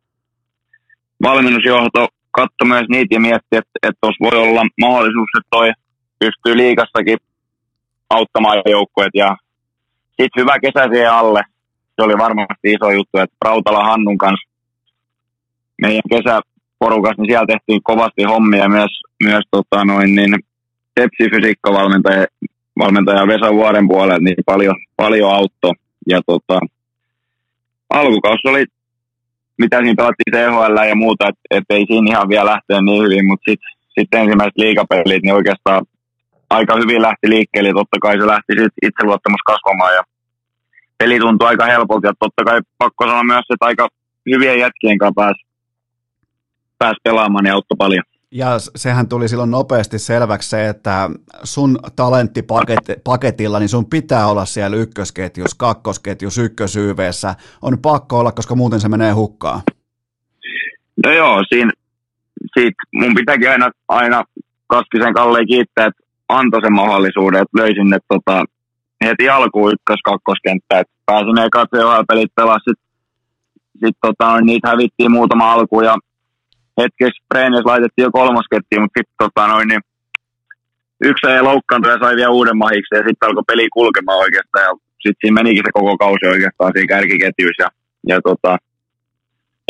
valmennusjohto 1.23 2.09
katsoi 2.31 2.69
myös 2.69 2.87
niitä 2.89 3.15
ja 3.15 3.21
mietti, 3.21 3.57
että, 3.61 3.71
että 3.83 3.99
tuossa 4.01 4.25
voi 4.25 4.49
olla 4.49 4.63
mahdollisuus, 4.81 5.31
että 5.39 5.49
toi 5.51 5.73
pystyy 6.19 6.57
liikassakin 6.57 7.19
auttamaan 8.11 8.63
joukkueet 8.67 9.15
ja 9.15 9.37
sitten 10.09 10.41
hyvä 10.41 10.59
kesä 10.59 10.89
siihen 10.93 11.13
alle. 11.13 11.43
Se 11.97 12.03
oli 12.03 12.19
varmasti 12.19 12.73
iso 12.73 12.91
juttu, 12.91 13.19
että 13.19 13.37
Rautala 13.45 13.85
Hannun 13.85 14.19
kanssa 14.19 14.51
meidän 15.83 16.03
kesäporukas, 16.81 17.19
niin 17.19 17.31
siellä 17.31 17.47
tehtiin 17.47 17.83
kovasti 17.83 18.23
hommia 18.23 18.69
myös, 18.69 18.91
myös 19.23 19.45
tota 19.51 19.85
noin, 19.85 20.15
niin 20.15 20.35
Tepsi 20.95 21.31
fysiikkavalmentaja 21.31 22.27
valmentaja 22.79 23.27
Vesa 23.27 23.53
Vuoren 23.53 23.89
puolella 23.89 24.19
niin 24.19 24.45
paljon, 24.47 24.75
paljon 24.97 25.35
auttoi. 25.35 25.73
Ja 26.09 26.21
tota, 26.27 26.61
alkukausi 27.91 28.49
oli, 28.49 28.65
mitä 29.59 29.79
siinä 29.79 29.95
pelattiin 29.97 30.33
CHL 30.35 30.89
ja 30.89 30.95
muuta, 30.95 31.29
että 31.29 31.41
et 31.51 31.65
ei 31.71 31.85
siinä 31.87 32.11
ihan 32.11 32.29
vielä 32.29 32.51
lähteä 32.51 32.81
niin 32.81 33.03
hyvin, 33.03 33.27
mutta 33.27 33.51
sitten 33.51 33.71
sit 33.99 34.15
ensimmäiset 34.15 34.57
liikapelit, 34.57 35.23
niin 35.23 35.35
oikeastaan 35.35 35.83
aika 36.51 36.77
hyvin 36.77 37.03
lähti 37.03 37.29
liikkeelle. 37.29 37.73
Totta 37.73 37.99
kai 38.03 38.15
se 38.21 38.27
lähti 38.27 38.53
sitten 38.53 38.89
itseluottamus 38.89 39.43
kasvamaan 39.47 39.95
ja 39.95 40.03
peli 40.99 41.19
tuntui 41.19 41.49
aika 41.49 41.65
helpolta. 41.65 42.07
Ja 42.07 42.13
totta 42.19 42.45
kai 42.45 42.61
pakko 42.79 43.07
sanoa 43.07 43.25
myös, 43.25 43.45
että 43.51 43.67
aika 43.67 43.89
hyvien 44.31 44.59
jätkien 44.59 44.99
kanssa 44.99 45.21
pääsi 45.21 45.50
pääs 46.81 46.97
pelaamaan 47.05 47.47
ja 47.47 47.55
auttoi 47.55 47.77
paljon. 47.77 48.05
Ja 48.33 48.47
sehän 48.77 49.09
tuli 49.09 49.29
silloin 49.29 49.51
nopeasti 49.51 49.99
selväksi 49.99 50.49
se, 50.49 50.69
että 50.69 51.11
sun 51.45 51.79
talenttipaketilla, 51.97 53.59
niin 53.59 53.69
sun 53.69 53.91
pitää 53.91 54.27
olla 54.27 54.45
siellä 54.45 54.77
ykkösketjus, 54.77 55.55
kakkosketjus, 55.55 56.39
ykkösyyveessä. 56.39 57.35
On 57.63 57.79
pakko 57.79 58.19
olla, 58.19 58.33
koska 58.33 58.55
muuten 58.55 58.81
se 58.81 58.89
menee 58.89 59.13
hukkaan. 59.13 59.61
No 61.07 61.13
joo, 61.13 61.45
siinä, 61.49 61.73
siitä 62.59 62.83
mun 62.95 63.15
pitääkin 63.15 63.51
aina, 63.51 63.71
aina 63.89 64.25
Kaskisen 64.67 65.15
Kalleen 65.15 65.47
kiittää, 65.47 65.87
että 65.87 66.03
antoi 66.29 66.61
sen 66.61 66.73
mahdollisuuden, 66.73 67.43
että 67.43 67.59
löysin 67.59 67.91
ne 67.91 67.99
tota, 68.09 68.45
heti 69.05 69.29
alkuun 69.29 69.73
ykkös-kakkoskenttää, 69.73 70.81
että 70.81 70.93
pääsin 71.07 71.39
eka 71.39 71.67
CHL-pelit 71.67 72.35
pelaa, 72.35 72.59
sitten 72.59 72.91
sit, 73.85 73.97
tota, 74.01 74.41
niitä 74.41 74.69
hävittiin 74.69 75.13
muutama 75.13 75.53
alku 75.53 75.81
ja 75.81 75.97
hetkessä 76.81 77.25
treenissä 77.29 77.71
laitettiin 77.71 78.07
jo 78.07 78.11
kolmoskettiin, 78.21 78.83
mutta 78.83 78.99
sitten 78.99 79.21
tota, 79.25 79.47
noin, 79.47 79.69
niin 79.69 79.83
yksi 81.09 81.27
ei 81.27 81.43
loukkaantui 81.43 81.93
ja 81.93 81.99
sai 82.03 82.17
vielä 82.17 82.37
uuden 82.39 82.57
mahiksi 82.57 82.95
ja 82.95 83.03
sitten 83.07 83.27
alkoi 83.27 83.43
peli 83.47 83.69
kulkemaan 83.69 84.19
oikeastaan 84.19 84.65
ja 84.65 84.73
sitten 85.03 85.21
siinä 85.21 85.39
menikin 85.41 85.65
se 85.67 85.71
koko 85.79 85.97
kausi 85.97 86.27
oikeastaan 86.35 86.73
siinä 86.73 86.93
kärkiketjuissa. 86.95 87.63
Ja, 87.63 87.71
ja 88.09 88.21
tota, 88.29 88.53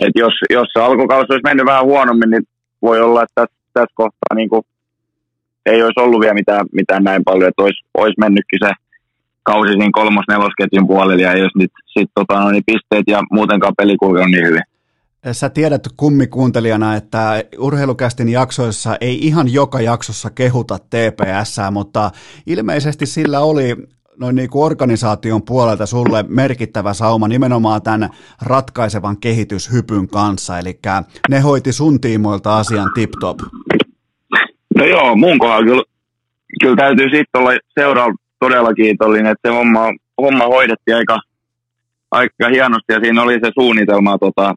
et 0.05 0.15
jos, 0.15 0.35
jos 0.51 0.69
se 0.73 0.81
alkukausi 0.81 1.33
olisi 1.33 1.49
mennyt 1.49 1.67
vähän 1.67 1.85
huonommin, 1.85 2.31
niin 2.31 2.45
voi 2.83 3.01
olla, 3.01 3.23
että 3.23 3.35
tässä, 3.35 3.57
tässä 3.73 3.95
kohtaa 3.95 4.35
niin 4.35 4.49
kuin, 4.49 4.63
ei 5.67 5.83
olisi 5.83 6.01
ollut 6.01 6.21
vielä 6.21 6.35
mitään, 6.35 6.67
mitään 6.73 7.05
näin 7.05 7.25
paljon, 7.25 7.49
että 7.49 7.63
olisi, 7.63 7.85
olisi 7.95 8.21
mennytkin 8.21 8.59
se 8.65 8.71
kausi 9.43 9.73
siinä 9.73 9.89
kolmos-nelosketjun 9.93 10.87
puolelle 10.87 11.23
ja 11.23 11.39
jos 11.39 11.53
nyt 11.57 11.73
sit, 11.87 12.11
tota, 12.15 12.41
no, 12.41 12.51
niin 12.51 12.63
pisteet 12.67 13.07
ja 13.07 13.21
muutenkaan 13.31 13.75
peli 13.77 13.97
kulkenut 13.97 14.31
niin 14.31 14.47
hyvin. 14.47 14.63
Sä 15.33 15.51
tiedät 15.51 15.89
kummikuuntelijana, 15.97 16.97
että 16.97 17.45
urheilukästin 17.59 18.29
jaksoissa 18.29 18.97
ei 19.01 19.27
ihan 19.27 19.53
joka 19.53 19.81
jaksossa 19.81 20.31
kehuta 20.31 20.79
TPS, 20.79 21.57
mutta 21.73 22.11
ilmeisesti 22.47 23.07
sillä 23.07 23.41
oli 23.41 23.77
noin 24.21 24.37
niin 24.37 24.51
kuin 24.51 24.65
organisaation 24.65 25.43
puolelta 25.43 25.87
sulle 25.87 26.25
merkittävä 26.29 26.95
sauma 26.95 27.29
nimenomaan 27.29 27.83
tämän 27.83 28.11
ratkaisevan 28.43 29.17
kehityshypyn 29.21 30.09
kanssa, 30.09 30.59
eli 30.59 30.79
ne 31.31 31.41
hoiti 31.41 31.73
sun 31.73 32.01
tiimoilta 32.01 32.59
asian 32.59 32.89
tip-top. 32.95 33.39
No 34.77 34.85
joo, 34.85 35.17
mun 35.17 35.39
kohdalla 35.39 35.65
kyllä, 35.65 35.83
kyllä 36.61 36.77
täytyy 36.77 37.05
sitten 37.05 37.41
olla 37.41 37.51
seuraava 37.81 38.15
todella 38.39 38.75
kiitollinen, 38.75 39.33
että 39.33 39.49
se 39.49 39.55
homma, 39.55 39.81
homma 40.23 40.45
hoidettiin 40.47 40.97
aika, 40.97 41.19
aika 42.11 42.49
hienosti 42.53 42.93
ja 42.93 43.01
siinä 43.01 43.23
oli 43.23 43.35
se 43.35 43.51
suunnitelma 43.55 44.19
tota, 44.19 44.55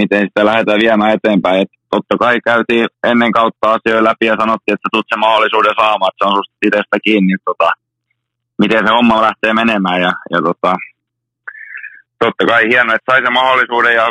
miten 0.00 0.22
sitä 0.22 0.44
lähdetään 0.44 0.84
viemään 0.84 1.14
eteenpäin. 1.16 1.62
Et 1.62 1.72
totta 1.90 2.14
kai 2.22 2.36
käytiin 2.50 2.86
ennen 3.10 3.32
kautta 3.32 3.72
asioita 3.74 4.08
läpi 4.08 4.26
ja 4.26 4.36
sanottiin, 4.42 4.74
että 4.74 4.88
tulet 4.92 5.10
se 5.12 5.16
mahdollisuuden 5.18 5.74
saamaan, 5.80 6.10
että 6.10 6.20
se 6.20 6.28
on 6.28 6.36
susta 6.38 6.64
itsestä 6.66 6.96
kiinni, 7.04 7.36
tota, 7.44 7.68
miten 8.62 8.86
se 8.86 8.92
homma 8.96 9.26
lähtee 9.28 9.52
menemään. 9.54 10.00
Ja, 10.06 10.12
ja 10.32 10.38
tota, 10.48 10.72
totta 12.22 12.46
kai 12.50 12.62
hienoa, 12.70 12.94
että 12.94 13.12
sai 13.12 13.20
se 13.24 13.30
mahdollisuuden 13.30 13.94
ja 14.00 14.06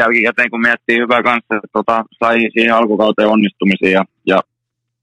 jälkikäteen 0.00 0.50
kun 0.50 0.66
miettii 0.66 1.02
hyvää 1.02 1.22
kanssa, 1.22 1.56
että 1.56 1.68
tota, 1.72 2.04
sai 2.20 2.36
siihen 2.54 2.74
alkukauteen 2.74 3.28
onnistumisiin 3.28 3.92
ja, 3.92 4.04
ja 4.26 4.38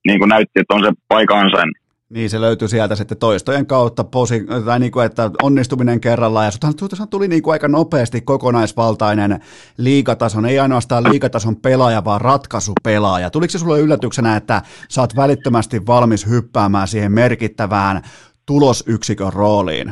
niin 0.07 0.19
kuin 0.19 0.29
näytti, 0.29 0.59
että 0.59 0.73
on 0.73 0.85
se 0.85 0.91
paikan 1.07 1.49
sen. 1.55 1.69
Niin, 2.13 2.29
se 2.29 2.41
löytyi 2.41 2.67
sieltä 2.67 2.95
sitten 2.95 3.17
toistojen 3.17 3.65
kautta, 3.65 4.03
posi, 4.03 4.45
tai 4.65 4.79
niin 4.79 4.91
kuin, 4.91 5.05
että 5.05 5.31
onnistuminen 5.43 6.01
kerrallaan, 6.01 6.45
ja 6.45 6.51
suthan 6.51 7.09
tuli 7.09 7.27
niin 7.27 7.43
kuin 7.43 7.51
aika 7.51 7.67
nopeasti 7.67 8.21
kokonaisvaltainen 8.21 9.39
liikatason, 9.77 10.45
ei 10.45 10.59
ainoastaan 10.59 11.03
liikatason 11.03 11.55
pelaaja, 11.55 12.05
vaan 12.05 12.21
ratkaisupelaaja. 12.21 13.29
Tuliko 13.29 13.51
se 13.51 13.59
sulle 13.59 13.79
yllätyksenä, 13.79 14.35
että 14.35 14.61
sä 14.89 15.01
oot 15.01 15.15
välittömästi 15.15 15.85
valmis 15.87 16.29
hyppäämään 16.29 16.87
siihen 16.87 17.11
merkittävään 17.11 18.01
tulosyksikön 18.45 19.33
rooliin? 19.33 19.87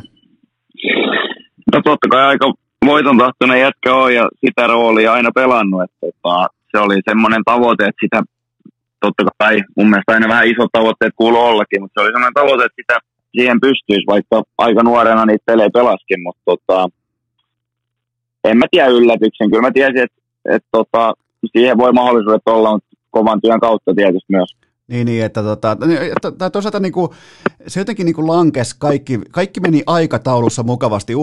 No 1.74 1.82
totta 1.84 2.08
kai 2.12 2.24
aika 2.24 2.54
voiton 2.86 3.18
tahtoinen 3.18 3.62
jätkä 3.62 3.96
on 3.96 4.16
ja 4.16 4.30
sitä 4.46 4.68
roolia 4.68 5.14
aina 5.14 5.32
pelannut, 5.36 5.84
että 5.84 5.98
tota, 6.02 6.48
se 6.72 6.80
oli 6.80 7.00
semmoinen 7.10 7.42
tavoite, 7.46 7.86
että 7.86 8.06
sitä 8.06 8.24
totta 9.02 9.24
kai 9.38 9.56
mun 9.78 9.90
mielestä 9.90 10.14
aina 10.14 10.28
vähän 10.28 10.48
isot 10.48 10.70
tavoitteet 10.72 11.14
kuuluu 11.16 11.42
ollakin, 11.42 11.82
mutta 11.82 11.94
se 11.94 12.04
oli 12.04 12.14
sellainen 12.14 12.34
tavoite, 12.34 12.66
että 12.66 12.82
sitä 12.82 12.98
siihen 13.36 13.60
pystyisi, 13.62 14.08
vaikka 14.08 14.44
aika 14.58 14.84
nuorena 14.84 15.26
niitä 15.26 15.44
pelejä 15.46 15.70
pelaskin, 15.74 16.22
mutta 16.24 16.42
tota, 16.46 16.90
en 18.44 18.58
mä 18.58 18.66
tiedä 18.72 18.88
yllätyksen. 18.88 19.50
Kyllä 19.50 19.62
mä 19.62 19.72
tiesin, 19.72 20.04
että, 20.06 20.22
että 20.46 20.70
tota, 20.72 21.14
siihen 21.52 21.78
voi 21.78 21.94
mahdollisuudet 21.94 22.42
olla, 22.46 22.72
mutta 22.72 22.90
kovan 23.10 23.42
työn 23.42 23.60
kautta 23.60 23.94
tietysti 23.96 24.34
myös. 24.38 24.56
Niin, 24.88 25.06
niin 25.06 25.26
että 25.26 25.44
tota, 25.44 25.78
tai 26.38 26.52
toisaalta 26.52 26.80
niin 26.80 26.92
kuin, 26.92 27.10
se 27.68 27.80
jotenkin 27.80 28.06
niin 28.06 28.16
kuin 28.16 28.28
lankes, 28.28 28.74
kaikki, 28.74 29.20
kaikki 29.32 29.60
meni 29.60 29.84
aikataulussa 29.88 30.64
mukavasti, 30.64 31.14
U18 31.14 31.18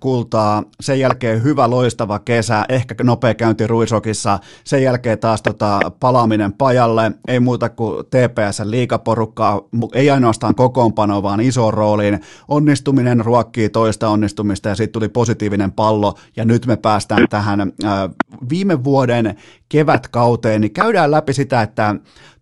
kultaa, 0.00 0.62
sen 0.80 1.00
jälkeen 1.00 1.42
hyvä 1.42 1.70
loistava 1.70 2.18
kesä, 2.18 2.64
ehkä 2.68 2.94
nopea 3.04 3.34
käynti 3.34 3.66
Ruisokissa, 3.66 4.38
sen 4.64 4.82
jälkeen 4.82 5.18
taas 5.18 5.42
tota, 5.42 5.80
palaaminen 6.00 6.52
pajalle, 6.52 7.12
ei 7.28 7.40
muuta 7.40 7.68
kuin 7.68 8.04
TPS 8.06 8.60
liikaporukkaa, 8.64 9.60
ei 9.94 10.10
ainoastaan 10.10 10.54
kokoonpano, 10.54 11.22
vaan 11.22 11.40
iso 11.40 11.70
rooliin, 11.70 12.20
onnistuminen 12.48 13.24
ruokkii 13.24 13.68
toista 13.68 14.08
onnistumista 14.08 14.68
ja 14.68 14.74
sitten 14.74 14.92
tuli 14.92 15.08
positiivinen 15.08 15.72
pallo. 15.72 16.14
Ja 16.36 16.44
nyt 16.44 16.66
me 16.66 16.76
päästään 16.76 17.26
tähän 17.30 17.60
äh, 17.60 17.70
viime 18.50 18.84
vuoden 18.84 19.36
kevätkauteen, 19.68 20.60
niin 20.60 20.72
käydään 20.72 21.10
läpi 21.10 21.32
sitä, 21.32 21.62
että 21.62 21.94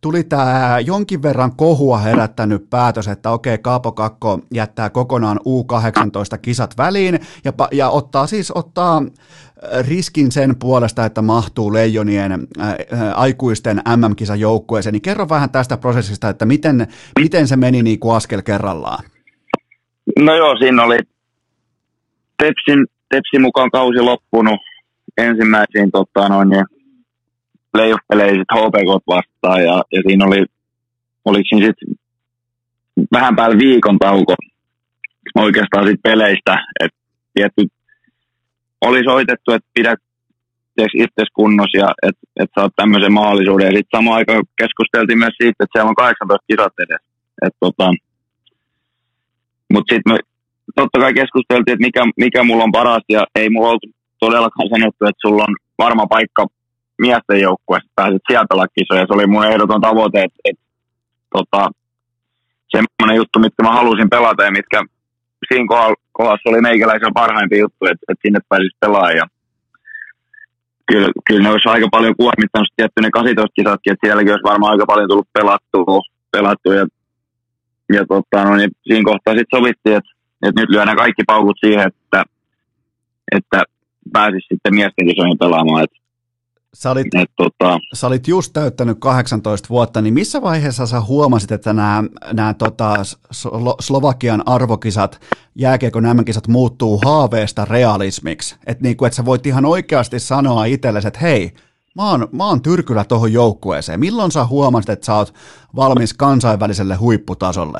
tuli 0.06 0.24
tämä 0.24 0.78
jonkin 0.86 1.22
verran 1.22 1.56
kohua 1.56 1.98
herättänyt 1.98 2.70
päätös, 2.70 3.08
että 3.08 3.30
okei, 3.30 3.58
Kaapo 3.58 3.92
Kakko 3.92 4.40
jättää 4.54 4.90
kokonaan 4.90 5.38
U18-kisat 5.38 6.70
väliin 6.78 7.18
ja, 7.44 7.52
ja 7.72 7.88
ottaa 7.88 8.26
siis 8.26 8.50
ottaa 8.50 9.02
äh, 9.02 9.88
riskin 9.88 10.32
sen 10.32 10.56
puolesta, 10.58 11.04
että 11.04 11.22
mahtuu 11.22 11.72
Leijonien 11.72 12.32
ä, 12.32 12.36
äh, 12.66 12.76
aikuisten 13.14 13.82
MM-kisan 13.96 14.40
joukkueeseen, 14.40 14.92
niin 14.92 15.02
kerro 15.02 15.28
vähän 15.28 15.50
tästä 15.50 15.76
prosessista, 15.76 16.28
että 16.28 16.44
miten, 16.44 16.86
miten 17.20 17.48
se 17.48 17.56
meni 17.56 17.82
niin 17.82 17.98
kuin 17.98 18.16
askel 18.16 18.42
kerrallaan? 18.42 19.04
No 20.18 20.34
joo, 20.34 20.56
siinä 20.56 20.82
oli 20.82 20.98
Tepsin, 22.38 22.86
Tepsin 23.08 23.42
mukaan 23.42 23.70
kausi 23.70 24.00
loppunut 24.00 24.60
ensimmäisiin 25.18 25.90
tota, 25.90 26.28
noin, 26.28 26.48
niin 26.48 26.64
playoff-peleihin 27.76 28.44
HPK 28.54 28.90
vastaan 29.06 29.64
ja, 29.64 29.82
ja 29.92 30.02
siinä 30.06 30.24
oli, 30.26 30.44
oliko 31.24 31.44
siinä 31.48 31.66
sitten 31.66 31.88
vähän 33.12 33.36
päällä 33.36 33.58
viikon 33.58 33.98
tauko 33.98 34.34
oikeastaan 35.34 35.86
sit 35.86 36.00
peleistä, 36.02 36.54
että 36.80 36.98
tietty 37.34 37.62
oli 38.80 39.04
soitettu, 39.04 39.52
että 39.52 39.68
pidä 39.74 39.94
itse 40.94 41.22
kunnossa 41.34 41.78
ja 41.78 41.90
että 42.02 42.20
et 42.40 42.50
saat 42.54 42.72
tämmöisen 42.76 43.12
mahdollisuuden. 43.12 43.66
Ja 43.66 43.76
sitten 43.76 43.98
samaan 43.98 44.16
aikaan 44.16 44.44
keskusteltiin 44.62 45.18
myös 45.18 45.34
siitä, 45.40 45.64
että 45.64 45.72
siellä 45.72 45.88
on 45.88 45.94
18 45.94 46.44
kisat 46.48 46.72
edes. 46.84 47.02
tota, 47.60 47.90
Mutta 49.72 49.94
sitten 49.94 50.12
me 50.12 50.18
totta 50.74 50.98
kai 51.00 51.14
keskusteltiin, 51.14 51.72
että 51.74 51.86
mikä, 51.86 52.02
mikä 52.16 52.44
mulla 52.44 52.64
on 52.64 52.72
paras 52.72 53.04
ja 53.08 53.26
ei 53.34 53.50
mulla 53.50 53.68
ollut 53.68 53.86
todellakaan 54.20 54.68
sanottu, 54.68 55.04
että 55.04 55.24
sulla 55.26 55.44
on 55.48 55.54
varma 55.78 56.06
paikka 56.06 56.46
miesten 56.98 57.40
joukkueessa, 57.40 57.90
pääset 57.94 58.22
sieltä 58.28 58.46
pelaamaan 58.48 58.76
kisoja. 58.78 59.06
Se 59.06 59.14
oli 59.14 59.26
mun 59.26 59.46
ehdoton 59.46 59.80
tavoite, 59.80 60.22
että, 60.22 60.40
että 60.44 60.64
tota, 61.36 61.70
semmoinen 62.74 63.16
juttu, 63.16 63.38
mitkä 63.38 63.62
mä 63.62 63.72
halusin 63.72 64.10
pelata 64.10 64.44
ja 64.44 64.50
mitkä 64.50 64.84
siinä 65.48 65.66
kohdassa 66.12 66.50
oli 66.50 66.60
meikäläisen 66.60 67.14
parhaimpi 67.14 67.58
juttu, 67.58 67.82
että, 67.86 68.04
että 68.08 68.22
sinne 68.22 68.40
pääsisi 68.48 68.76
pelaamaan. 68.80 69.28
kyllä, 70.86 71.08
kyllä 71.26 71.42
ne 71.42 71.50
olisi 71.50 71.68
aika 71.68 71.88
paljon 71.90 72.16
kuormittanut 72.16 72.68
tietty 72.76 73.00
ne 73.00 73.10
18 73.10 73.54
kisatkin, 73.54 73.92
että 73.92 74.06
sielläkin 74.06 74.32
olisi 74.32 74.50
varmaan 74.50 74.72
aika 74.72 74.86
paljon 74.86 75.08
tullut 75.08 75.32
pelattua, 75.32 76.00
pelattua 76.32 76.74
ja, 76.74 76.86
ja 77.92 78.02
tota, 78.12 78.44
no, 78.44 78.56
niin 78.56 78.70
siinä 78.86 79.10
kohtaa 79.10 79.34
sitten 79.34 79.58
sovittiin, 79.58 79.96
että, 79.96 80.10
että 80.46 80.60
nyt 80.60 80.70
lyödään 80.70 80.96
kaikki 80.96 81.22
paukut 81.26 81.56
siihen, 81.60 81.86
että, 81.86 82.22
että 83.36 83.58
pääsisi 84.12 84.46
sitten 84.50 84.74
miesten 84.74 85.06
kisoihin 85.08 85.38
pelaamaan. 85.38 85.84
Että 85.84 85.96
Sä 86.74 86.90
olit, 86.90 87.06
et, 87.14 87.30
tota... 87.36 87.78
sä 87.94 88.06
olit 88.06 88.28
just 88.28 88.52
täyttänyt 88.52 88.98
18 89.00 89.68
vuotta, 89.68 90.00
niin 90.00 90.14
missä 90.14 90.42
vaiheessa 90.42 90.86
sä 90.86 91.00
huomasit, 91.00 91.52
että 91.52 91.72
nämä, 91.72 92.04
nämä 92.32 92.54
tota, 92.54 92.94
Slovakian 93.80 94.42
arvokisat, 94.46 95.20
jääkiekon 95.54 96.02
nämä 96.02 96.24
kisat 96.24 96.48
muuttuu 96.48 97.00
haaveesta 97.04 97.64
realismiksi? 97.64 98.56
Että 98.66 98.82
niinku, 98.82 99.04
et 99.04 99.12
sä 99.12 99.24
voit 99.24 99.46
ihan 99.46 99.64
oikeasti 99.64 100.18
sanoa 100.18 100.64
itsellesi, 100.64 101.08
että 101.08 101.20
hei, 101.20 101.52
mä 101.96 102.10
oon, 102.10 102.28
mä 102.32 102.46
oon 102.46 102.62
tyrkylä 102.62 103.04
tuohon 103.04 103.32
joukkueeseen. 103.32 104.00
Milloin 104.00 104.32
sä 104.32 104.44
huomasit, 104.44 104.90
että 104.90 105.06
sä 105.06 105.14
oot 105.14 105.34
valmis 105.76 106.14
kansainväliselle 106.14 106.94
huipputasolle? 106.94 107.78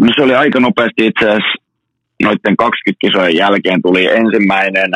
No 0.00 0.08
se 0.16 0.22
oli 0.22 0.34
aika 0.34 0.60
nopeasti 0.60 1.06
itse 1.06 1.28
asiassa 1.28 1.62
noiden 2.22 2.56
20 2.56 2.98
kisojen 3.00 3.36
jälkeen 3.36 3.82
tuli 3.82 4.06
ensimmäinen 4.06 4.90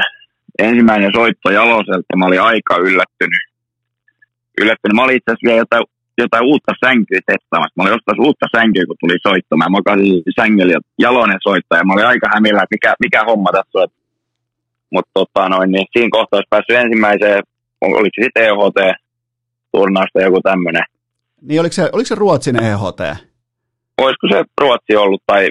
ensimmäinen 0.59 1.11
soitto 1.15 1.51
Jaloselta 1.51 2.17
mä 2.17 2.27
olin 2.27 2.43
aika 2.43 2.77
yllättynyt. 2.77 3.45
yllättynyt. 4.61 4.95
Mä 4.95 5.05
olin 5.05 5.17
itse 5.17 5.31
asiassa 5.31 5.47
vielä 5.49 5.59
jotain, 5.65 5.85
jotain 6.19 6.45
uutta 6.51 6.73
sänkyä 6.85 7.21
testaamassa. 7.27 7.77
Mä 7.77 7.83
olin 7.83 7.97
jostain 7.97 8.27
uutta 8.27 8.47
sänkyä, 8.57 8.85
kun 8.87 8.97
tuli 9.01 9.19
soitto. 9.29 9.57
Mä 9.57 9.69
makasin 9.69 10.23
sängyllä 10.41 10.73
ja 10.73 10.81
Jalonen 11.05 11.41
soittaja. 11.49 11.85
Mä 11.85 11.93
olin 11.93 12.07
aika 12.13 12.29
hämillä, 12.35 12.63
että 12.63 12.75
mikä, 12.77 12.95
mikä 13.05 13.21
homma 13.29 13.51
tässä 13.53 13.79
on. 13.83 13.89
Mutta 14.95 15.11
tota, 15.15 15.49
noin, 15.49 15.71
niin 15.73 15.87
siinä 15.93 16.09
kohtaa 16.17 16.37
olisi 16.39 16.53
päässyt 16.55 16.77
ensimmäiseen, 16.77 17.43
oliko 17.81 18.15
se 18.15 18.23
sitten 18.25 18.45
EHT-turnausta 18.45 20.21
joku 20.27 20.41
tämmöinen. 20.43 20.85
Niin 21.43 21.61
oliko 21.61 21.73
se, 21.73 21.83
oliko 21.93 22.07
se 22.07 22.15
Ruotsin 22.15 22.57
EHT? 22.65 23.01
Olisiko 23.99 24.27
se 24.33 24.45
Ruotsi 24.61 24.97
ollut 24.97 25.23
tai 25.27 25.49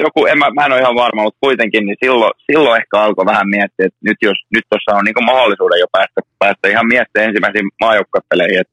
joku, 0.00 0.26
en, 0.26 0.38
mä, 0.38 0.50
mä 0.50 0.66
en 0.66 0.72
ole 0.72 0.80
ihan 0.80 0.94
varma, 0.94 1.22
mutta 1.22 1.44
kuitenkin, 1.46 1.86
niin 1.86 1.96
silloin, 2.04 2.32
silloin 2.50 2.80
ehkä 2.80 3.00
alkoi 3.00 3.26
vähän 3.26 3.48
miettiä, 3.48 3.86
että 3.86 3.98
nyt, 4.08 4.18
jos, 4.22 4.38
nyt 4.54 4.64
tuossa 4.70 4.98
on 4.98 5.04
niin 5.04 5.30
mahdollisuuden 5.30 5.80
jo 5.80 5.86
päästä, 5.92 6.20
päästä 6.38 6.68
ihan 6.68 6.86
miettimään 6.86 7.28
ensimmäisiin 7.28 7.68
maajoukkapeleihin. 7.80 8.64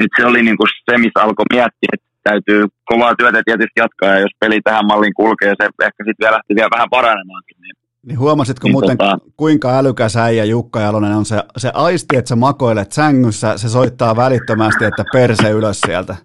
Nyt 0.00 0.12
se 0.16 0.26
oli 0.26 0.42
niin 0.42 0.56
kuin 0.56 0.68
se, 0.90 0.98
missä 0.98 1.22
alkoi 1.22 1.44
miettiä, 1.52 1.90
että 1.92 2.08
täytyy 2.22 2.62
kovaa 2.84 3.14
työtä 3.18 3.42
tietysti 3.44 3.80
jatkaa, 3.84 4.08
ja 4.08 4.18
jos 4.18 4.34
peli 4.40 4.60
tähän 4.60 4.86
malliin 4.86 5.14
kulkee, 5.14 5.48
se 5.48 5.64
ehkä 5.64 6.00
sitten 6.04 6.22
vielä 6.22 6.34
lähti 6.36 6.54
vielä 6.54 6.74
vähän 6.74 6.90
paranemaankin. 6.90 7.56
Niin, 7.62 7.76
niin 8.06 8.18
huomasitko 8.18 8.64
niin 8.64 8.72
muuten, 8.72 8.98
tota... 8.98 9.18
kuinka 9.36 9.78
älykäs 9.78 10.16
äijä 10.16 10.44
Jukka 10.44 10.80
Jalonen 10.80 11.12
on 11.12 11.24
se, 11.24 11.36
se 11.56 11.70
aisti, 11.74 12.16
että 12.16 12.28
sä 12.28 12.36
makoilet 12.36 12.92
sängyssä, 12.92 13.58
se 13.58 13.68
soittaa 13.68 14.16
välittömästi, 14.16 14.84
että 14.84 15.04
perse 15.12 15.50
ylös 15.50 15.80
sieltä? 15.80 16.16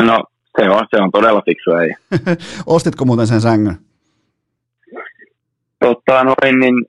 No 0.00 0.24
se 0.56 0.70
on, 0.70 0.86
se 0.90 1.02
on 1.02 1.10
todella 1.10 1.42
fiksu 1.44 1.70
ei. 1.70 1.90
Ostitko 2.66 3.04
muuten 3.04 3.26
sen 3.26 3.40
sängyn? 3.40 3.76
Totta 5.78 6.24
noin, 6.24 6.58
niin 6.60 6.86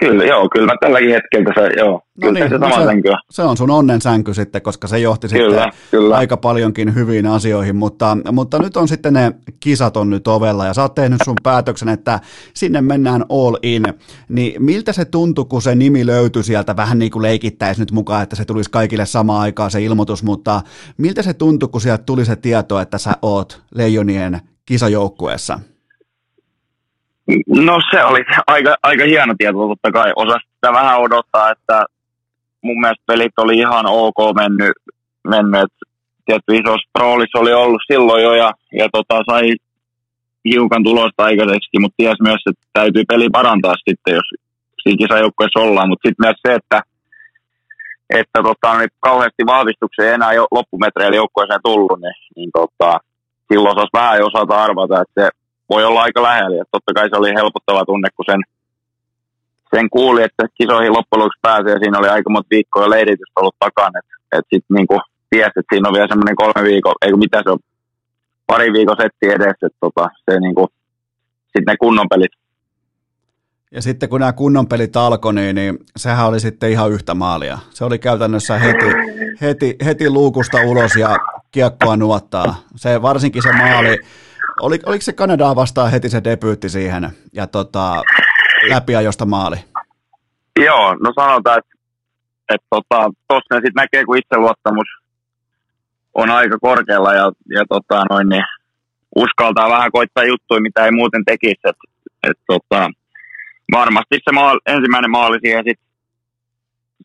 Kyllä, 0.00 0.24
joo, 0.24 0.48
kyllä 0.48 0.66
mä 0.66 0.74
tälläkin 0.80 1.10
hetkellä 1.10 1.52
se, 1.54 1.78
joo, 1.78 1.92
no 1.92 2.00
kyllä 2.20 2.32
niin, 2.32 2.48
se, 2.48 2.58
no 2.58 2.68
sama 2.68 2.80
se, 2.80 2.86
sänky 2.86 3.08
se 3.30 3.42
on 3.42 3.56
sun 3.56 3.70
onnen 3.70 4.00
sänky 4.00 4.34
sitten, 4.34 4.62
koska 4.62 4.88
se 4.88 4.98
johti 4.98 5.28
kyllä, 5.28 5.62
sitten 5.62 5.80
kyllä. 5.90 6.16
aika 6.16 6.36
paljonkin 6.36 6.94
hyviin 6.94 7.26
asioihin, 7.26 7.76
mutta, 7.76 8.16
mutta 8.32 8.58
nyt 8.58 8.76
on 8.76 8.88
sitten 8.88 9.12
ne 9.12 9.32
kisat 9.60 9.96
on 9.96 10.10
nyt 10.10 10.28
ovella 10.28 10.66
ja 10.66 10.74
sä 10.74 10.82
oot 10.82 10.94
tehnyt 10.94 11.20
sun 11.24 11.36
päätöksen, 11.42 11.88
että 11.88 12.20
sinne 12.54 12.80
mennään 12.80 13.24
all 13.28 13.56
in, 13.62 13.84
niin 14.28 14.62
miltä 14.62 14.92
se 14.92 15.04
tuntui, 15.04 15.44
kun 15.44 15.62
se 15.62 15.74
nimi 15.74 16.06
löytyi 16.06 16.42
sieltä, 16.42 16.76
vähän 16.76 16.98
niin 16.98 17.10
kuin 17.10 17.22
leikittäisi 17.22 17.80
nyt 17.80 17.92
mukaan, 17.92 18.22
että 18.22 18.36
se 18.36 18.44
tulisi 18.44 18.70
kaikille 18.70 19.06
samaan 19.06 19.40
aikaan 19.40 19.70
se 19.70 19.82
ilmoitus, 19.82 20.22
mutta 20.22 20.62
miltä 20.98 21.22
se 21.22 21.34
tuntui, 21.34 21.68
kun 21.68 21.80
sieltä 21.80 22.04
tuli 22.04 22.24
se 22.24 22.36
tieto, 22.36 22.80
että 22.80 22.98
sä 22.98 23.12
oot 23.22 23.62
Leijonien 23.74 24.40
kisajoukkueessa? 24.66 25.58
No 27.48 27.78
se 27.90 28.04
oli 28.04 28.24
aika, 28.46 28.76
aika 28.82 29.04
hieno 29.04 29.34
tieto 29.38 29.68
totta 29.68 29.92
kai. 29.92 30.12
Osa 30.16 30.38
sitä 30.54 30.72
vähän 30.72 31.00
odottaa, 31.00 31.50
että 31.50 31.84
mun 32.62 32.80
mielestä 32.80 33.04
pelit 33.06 33.38
oli 33.38 33.58
ihan 33.58 33.86
ok 33.86 34.16
mennyt, 34.34 34.72
mennyt 35.28 35.72
tietty 36.26 36.56
isossa 36.56 36.98
roolissa 36.98 37.38
oli 37.38 37.52
ollut 37.52 37.82
silloin 37.92 38.22
jo 38.22 38.34
ja, 38.34 38.52
ja 38.72 38.88
tota, 38.92 39.22
sai 39.30 39.54
hiukan 40.44 40.84
tulosta 40.84 41.24
aikaiseksi, 41.24 41.78
mutta 41.80 41.94
ties 41.96 42.20
myös, 42.22 42.42
että 42.50 42.66
täytyy 42.72 43.04
peli 43.08 43.28
parantaa 43.32 43.74
sitten, 43.88 44.14
jos 44.14 44.28
siinä 44.82 44.98
kisajoukkueessa 44.98 45.60
ollaan, 45.60 45.88
mutta 45.88 46.08
sitten 46.08 46.26
myös 46.26 46.36
se, 46.46 46.54
että 46.54 46.82
että 48.10 48.42
tota, 48.42 48.78
niin 48.78 48.88
kauheasti 49.00 49.46
vahvistuksia 49.46 50.04
ei 50.04 50.10
enää 50.14 50.32
jo 50.32 50.46
loppumetreillä 50.50 51.16
joukkueeseen 51.16 51.60
tullut, 51.64 52.00
niin, 52.00 52.14
niin 52.36 52.50
tota, 52.52 52.98
silloin 53.48 53.76
osasi 53.78 53.92
vähän 53.92 54.24
osata 54.24 54.62
arvata, 54.64 55.02
että 55.02 55.22
se 55.22 55.28
voi 55.68 55.84
olla 55.84 56.02
aika 56.02 56.22
lähellä. 56.22 56.56
Ja 56.56 56.64
totta 56.70 56.94
kai 56.94 57.08
se 57.08 57.16
oli 57.16 57.34
helpottava 57.34 57.84
tunne, 57.84 58.08
kun 58.16 58.24
sen, 58.30 58.40
sen 59.74 59.90
kuuli, 59.90 60.22
että 60.22 60.44
kisoihin 60.54 60.92
loppujen 60.92 61.20
lopuksi 61.20 61.38
pääsee. 61.42 61.72
Ja 61.72 61.78
siinä 61.78 61.98
oli 61.98 62.08
aika 62.08 62.30
monta 62.30 62.50
viikkoa 62.50 62.90
leiritystä 62.90 63.40
ollut 63.40 63.56
takana. 63.58 63.98
Että 63.98 64.38
et 64.38 64.44
sitten 64.52 64.74
niinku 64.74 65.00
tiesi, 65.30 65.56
että 65.56 65.72
siinä 65.72 65.88
on 65.88 65.94
vielä 65.94 66.08
semmoinen 66.08 66.36
kolme 66.36 66.62
viikkoa, 66.62 66.94
eikö 67.02 67.16
mitä 67.16 67.42
se 67.44 67.50
on, 67.50 67.58
pari 68.46 68.72
viikon 68.72 68.96
setti 69.02 69.26
edessä. 69.26 69.66
Että 69.66 69.78
tota, 69.80 70.08
se 70.24 70.40
niinku, 70.40 70.68
sitten 71.42 71.64
ne 71.66 71.76
kunnon 71.76 72.08
pelit. 72.08 72.32
Ja 73.70 73.82
sitten 73.82 74.08
kun 74.08 74.20
nämä 74.20 74.32
kunnon 74.32 74.68
pelit 74.68 74.96
alkoi, 74.96 75.34
niin, 75.34 75.54
niin 75.56 75.78
sehän 75.96 76.26
oli 76.26 76.40
sitten 76.40 76.70
ihan 76.70 76.92
yhtä 76.92 77.14
maalia. 77.14 77.58
Se 77.70 77.84
oli 77.84 77.98
käytännössä 77.98 78.58
heti, 78.58 78.86
heti, 79.40 79.76
heti 79.84 80.10
luukusta 80.10 80.58
ulos 80.66 80.96
ja 80.96 81.16
kiekkoa 81.50 81.96
nuottaa. 81.96 82.54
Se, 82.76 83.02
varsinkin 83.02 83.42
se 83.42 83.52
maali, 83.52 83.98
oli, 84.60 84.78
oliko 84.86 85.02
se 85.02 85.12
Kanadaa 85.12 85.56
vastaan 85.56 85.90
heti 85.90 86.08
se 86.08 86.24
debyytti 86.24 86.68
siihen 86.68 87.08
ja 87.32 87.46
tota, 87.46 88.02
läpiajosta 88.68 89.26
maali? 89.26 89.56
Joo, 90.64 90.94
no 90.94 91.12
sanotaan, 91.16 91.58
että 91.58 91.76
että 92.54 92.66
tota, 92.70 93.10
tuossa 93.28 93.54
sitten 93.54 93.72
näkee, 93.76 94.04
kun 94.04 94.18
itseluottamus 94.18 94.88
on 96.14 96.30
aika 96.30 96.58
korkealla 96.58 97.14
ja, 97.14 97.32
ja 97.50 97.64
tota, 97.68 98.04
noin, 98.10 98.28
niin 98.28 98.44
uskaltaa 99.16 99.70
vähän 99.70 99.92
koittaa 99.92 100.24
juttuja, 100.24 100.60
mitä 100.60 100.84
ei 100.84 100.90
muuten 100.90 101.24
tekisi. 101.24 101.60
Et, 101.64 101.76
et, 102.22 102.38
tota, 102.46 102.90
varmasti 103.72 104.18
se 104.24 104.32
maali, 104.32 104.60
ensimmäinen 104.66 105.10
maali 105.10 105.38
siihen 105.40 105.64
sit 105.68 105.80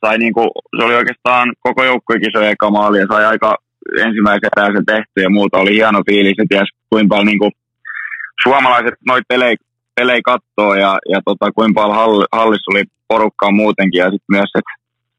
sai 0.02 0.18
niinku, 0.18 0.52
se 0.78 0.84
oli 0.84 0.96
oikeastaan 0.96 1.54
koko 1.60 1.84
joukkuekin 1.84 2.32
se 2.34 2.50
eka 2.50 2.70
maali 2.70 3.00
ja 3.00 3.06
sai 3.12 3.26
aika 3.26 3.58
ensimmäisen 4.06 4.50
se 4.76 4.82
tehty 4.86 5.18
ja 5.22 5.30
muuta. 5.30 5.58
Oli 5.58 5.74
hieno 5.76 6.02
fiilis 6.10 6.38
ja 6.38 6.46
ties 6.50 6.70
kuinka 6.90 7.10
paljon 7.10 7.26
niin 7.26 7.40
kuin, 7.40 7.52
suomalaiset 8.44 8.96
noita 9.08 9.26
pelejä, 9.28 9.56
pelejä 9.96 10.22
kattoo 10.26 10.76
ja, 10.76 10.92
ja 11.10 11.20
tota, 11.26 11.52
kuinka 11.52 11.82
paljon 11.82 11.98
hall, 11.98 12.26
hallissa 12.32 12.72
oli 12.72 12.84
porukkaa 13.08 13.52
muutenkin 13.52 14.00
ja 14.00 14.12
sitten 14.12 14.36
myös, 14.38 14.52
että 14.60 14.74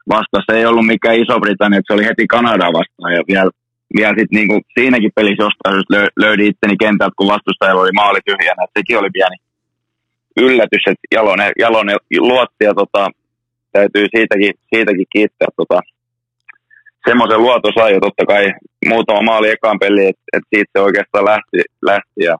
vastassa 0.08 0.52
ei 0.52 0.66
ollut 0.66 0.86
mikään 0.86 1.16
Iso-Britannia, 1.16 1.78
että 1.78 1.88
se 1.90 1.96
oli 1.96 2.08
heti 2.10 2.26
Kanadaa 2.26 2.72
vastaan 2.78 3.12
ja 3.18 3.22
vielä, 3.28 3.50
vielä 3.96 4.14
sit 4.18 4.30
niinku 4.30 4.60
siinäkin 4.74 5.12
pelissä 5.14 5.44
jostain 5.44 5.74
syystä 5.74 6.08
löydin 6.24 6.50
itteni 6.50 6.76
kentältä, 6.76 7.14
kun 7.16 7.32
vastustajalla 7.34 7.82
oli 7.82 7.98
maali 8.00 8.20
tyhjänä, 8.24 8.64
että 8.64 8.78
sekin 8.78 8.98
oli 8.98 9.10
pieni 9.12 9.36
yllätys, 10.36 10.84
että 10.86 11.06
Jalonen, 11.14 11.52
Jalonen 11.58 11.96
luotti 12.18 12.64
ja 12.64 12.74
tota, 12.74 13.10
täytyy 13.72 14.06
siitäkin, 14.16 14.52
siitäkin 14.74 15.06
kiittää 15.12 15.48
tota, 15.56 15.80
semmoisen 17.08 17.42
luoto 17.42 17.68
sai 17.78 17.92
jo 17.92 18.00
totta 18.00 18.26
kai 18.26 18.52
muutama 18.88 19.22
maali 19.22 19.50
ekaan 19.50 19.78
peliin, 19.78 20.08
että 20.08 20.22
et 20.32 20.42
siitä 20.50 20.70
se 20.72 20.80
oikeastaan 20.80 21.24
lähti, 21.24 21.58
lähti 21.82 22.24
ja 22.24 22.36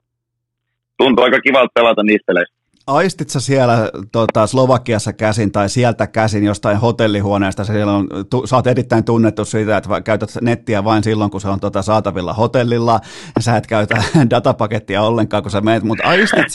tuntui 0.97 1.25
aika 1.25 1.41
kivalta 1.41 1.71
pelata 1.73 2.03
niistä 2.03 2.27
peleissä. 2.27 2.62
Aistit 2.87 3.29
sä 3.29 3.39
siellä 3.39 3.89
tota, 4.11 4.47
Slovakiassa 4.47 5.13
käsin 5.13 5.51
tai 5.51 5.69
sieltä 5.69 6.07
käsin 6.07 6.43
jostain 6.43 6.77
hotellihuoneesta, 6.77 7.63
siellä 7.63 7.93
on, 7.93 8.07
tu, 8.29 8.47
sä 8.47 8.55
oot 8.55 8.67
erittäin 8.67 9.03
tunnettu 9.03 9.45
siitä, 9.45 9.77
että 9.77 10.01
käytät 10.01 10.29
nettiä 10.41 10.83
vain 10.83 11.03
silloin, 11.03 11.31
kun 11.31 11.41
se 11.41 11.47
on 11.47 11.59
tota, 11.59 11.81
saatavilla 11.81 12.33
hotellilla, 12.33 12.99
ja 13.35 13.41
sä 13.41 13.57
et 13.57 13.67
käytä 13.67 14.03
datapakettia 14.29 15.01
ollenkaan, 15.01 15.43
kun 15.43 15.51
sä 15.51 15.61
menet, 15.61 15.83
mutta 15.83 16.07
aistit 16.07 16.45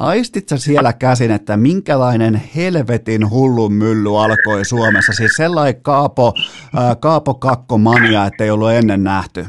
aistit 0.00 0.48
sä 0.48 0.56
siellä 0.56 0.92
käsin, 0.92 1.30
että 1.30 1.56
minkälainen 1.56 2.42
helvetin 2.56 3.30
hullun 3.30 3.72
mylly 3.72 4.22
alkoi 4.22 4.64
Suomessa, 4.64 5.12
siis 5.12 5.36
sellainen 5.36 5.82
kaapo, 5.82 6.34
kaapo 7.00 7.34
kakko 7.34 7.78
mania, 7.78 8.24
että 8.24 8.44
ei 8.44 8.50
ollut 8.50 8.70
ennen 8.70 9.04
nähty. 9.04 9.46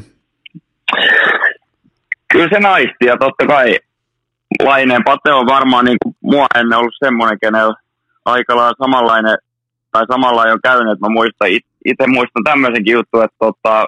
Kyllä 2.32 2.50
se 2.54 2.60
naisti 2.60 3.06
ja 3.06 3.18
totta 3.18 3.48
kai 3.48 3.76
Laineen. 4.64 5.04
Pate 5.04 5.34
on 5.34 5.46
varmaan 5.46 5.86
niin 5.86 5.98
mua 6.32 6.46
ennen 6.56 6.80
ollut 6.80 7.04
semmoinen, 7.06 7.40
kenellä 7.42 7.74
aika 8.26 8.56
lailla 8.56 8.84
samanlainen 8.86 9.38
tai 9.92 10.06
samalla 10.12 10.42
on 10.42 10.60
käynyt, 10.64 10.94
että 10.94 11.06
mä 11.06 11.14
muistan, 11.14 11.48
itse 11.86 12.08
muistan 12.08 12.44
tämmöisenkin 12.44 12.94
juttu, 12.94 13.22
että 13.22 13.38
tota, 13.40 13.86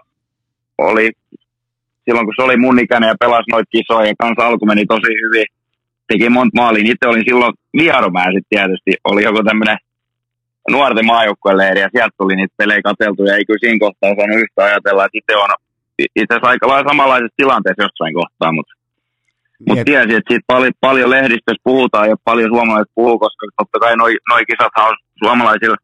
oli 0.78 1.12
silloin 2.06 2.26
kun 2.28 2.34
se 2.36 2.44
oli 2.44 2.58
mun 2.58 2.80
ikäinen 2.80 3.08
ja 3.08 3.16
pelasi 3.20 3.52
noita 3.52 3.74
kisoja 3.76 4.08
ja 4.08 4.14
kanssa 4.20 4.48
alku 4.48 4.66
meni 4.66 4.86
tosi 4.86 5.14
hyvin, 5.24 5.46
teki 6.08 6.30
monta 6.30 6.62
maaliin. 6.62 6.92
Itse 6.92 7.08
olin 7.08 7.30
silloin 7.30 7.54
Vieromää 7.78 8.30
sitten 8.34 8.50
tietysti, 8.50 8.92
oli 9.04 9.24
joku 9.24 9.44
tämmöinen 9.44 9.78
nuorten 10.70 11.06
maajoukkueleiri 11.06 11.80
ja 11.82 11.90
sieltä 11.92 12.16
tuli 12.18 12.36
niitä 12.36 12.54
pelejä 12.58 12.82
katseltu 12.82 13.24
ja 13.26 13.36
ei 13.36 13.46
kyllä 13.46 13.64
siinä 13.64 13.84
kohtaa 13.86 14.16
saanut 14.16 14.42
yhtä 14.44 14.64
ajatella, 14.64 15.06
että 15.06 15.18
itse 15.18 15.36
on 15.36 15.50
itse 16.00 16.34
asiassa 16.34 16.50
aika 16.50 16.68
lailla 16.68 16.90
samanlaisessa 16.90 17.38
tilanteessa 17.38 17.84
jossain 17.84 18.14
kohtaa, 18.14 18.52
mutta 18.54 18.74
mutta 19.68 19.84
tiesin, 19.86 20.16
että 20.16 20.30
siitä 20.30 20.44
paljon, 20.48 20.74
paljon 20.80 21.10
lehdistössä 21.10 21.62
puhutaan 21.64 22.10
ja 22.10 22.16
paljon 22.24 22.50
suomalaiset 22.50 22.92
puhuu, 22.96 23.20
koska 23.20 23.48
totta 23.58 23.80
kai 23.80 23.98
noi, 23.98 24.18
noi 24.30 24.46
kisathan 24.46 24.88
on 24.90 24.96
suomalaisilla 25.24 25.76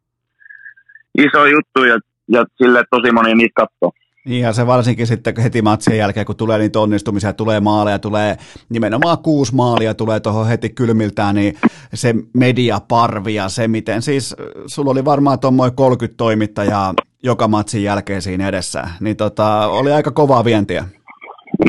iso 1.17 1.45
juttu 1.45 1.84
ja, 1.84 1.99
ja 2.28 2.45
sille 2.55 2.84
tosi 2.91 3.11
moni 3.11 3.36
niitä 3.36 3.53
katsoo. 3.55 3.91
Niin 4.25 4.43
ja 4.43 4.53
se 4.53 4.67
varsinkin 4.67 5.07
sitten 5.07 5.34
heti 5.43 5.61
matsien 5.61 5.97
jälkeen, 5.97 6.25
kun 6.25 6.36
tulee 6.36 6.57
niitä 6.57 6.80
onnistumisia, 6.80 7.34
tulee 7.34 7.59
maaleja, 7.59 7.99
tulee 7.99 8.38
nimenomaan 8.69 9.17
kuusi 9.17 9.55
maalia, 9.55 9.93
tulee 9.93 10.19
tuohon 10.19 10.47
heti 10.47 10.69
kylmiltään, 10.69 11.36
niin 11.36 11.57
se 11.93 12.15
mediaparvi 12.34 13.36
ja 13.36 13.49
se 13.49 13.67
miten, 13.67 14.01
siis 14.01 14.36
sulla 14.65 14.91
oli 14.91 15.05
varmaan 15.05 15.39
tuommoinen 15.39 15.75
30 15.75 16.17
toimittajaa 16.17 16.93
joka 17.23 17.47
matsin 17.47 17.84
jälkeen 17.84 18.21
siinä 18.21 18.47
edessä, 18.47 18.88
niin 18.99 19.17
tota, 19.17 19.67
oli 19.67 19.91
aika 19.91 20.11
kovaa 20.11 20.45
vientiä. 20.45 20.86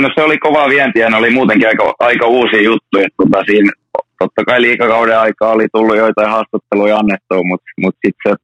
No 0.01 0.09
se 0.15 0.23
oli 0.23 0.39
kova 0.39 0.69
vienti 0.69 0.99
ja 0.99 1.11
ne 1.11 1.17
oli 1.17 1.31
muutenkin 1.31 1.69
aika, 1.69 1.95
aika 1.99 2.27
uusia 2.27 2.63
juttuja. 2.63 3.09
Tota, 3.17 3.45
siinä, 3.47 3.71
totta 4.19 4.45
kai 4.45 4.63
liikakauden 4.63 5.19
aikaa 5.19 5.53
oli 5.53 5.67
tullut 5.73 5.97
joitain 5.97 6.31
haastatteluja 6.31 6.97
annettua, 6.97 7.43
mutta 7.45 7.67
mut 7.81 7.97
sitten 8.07 8.33
se, 8.33 8.37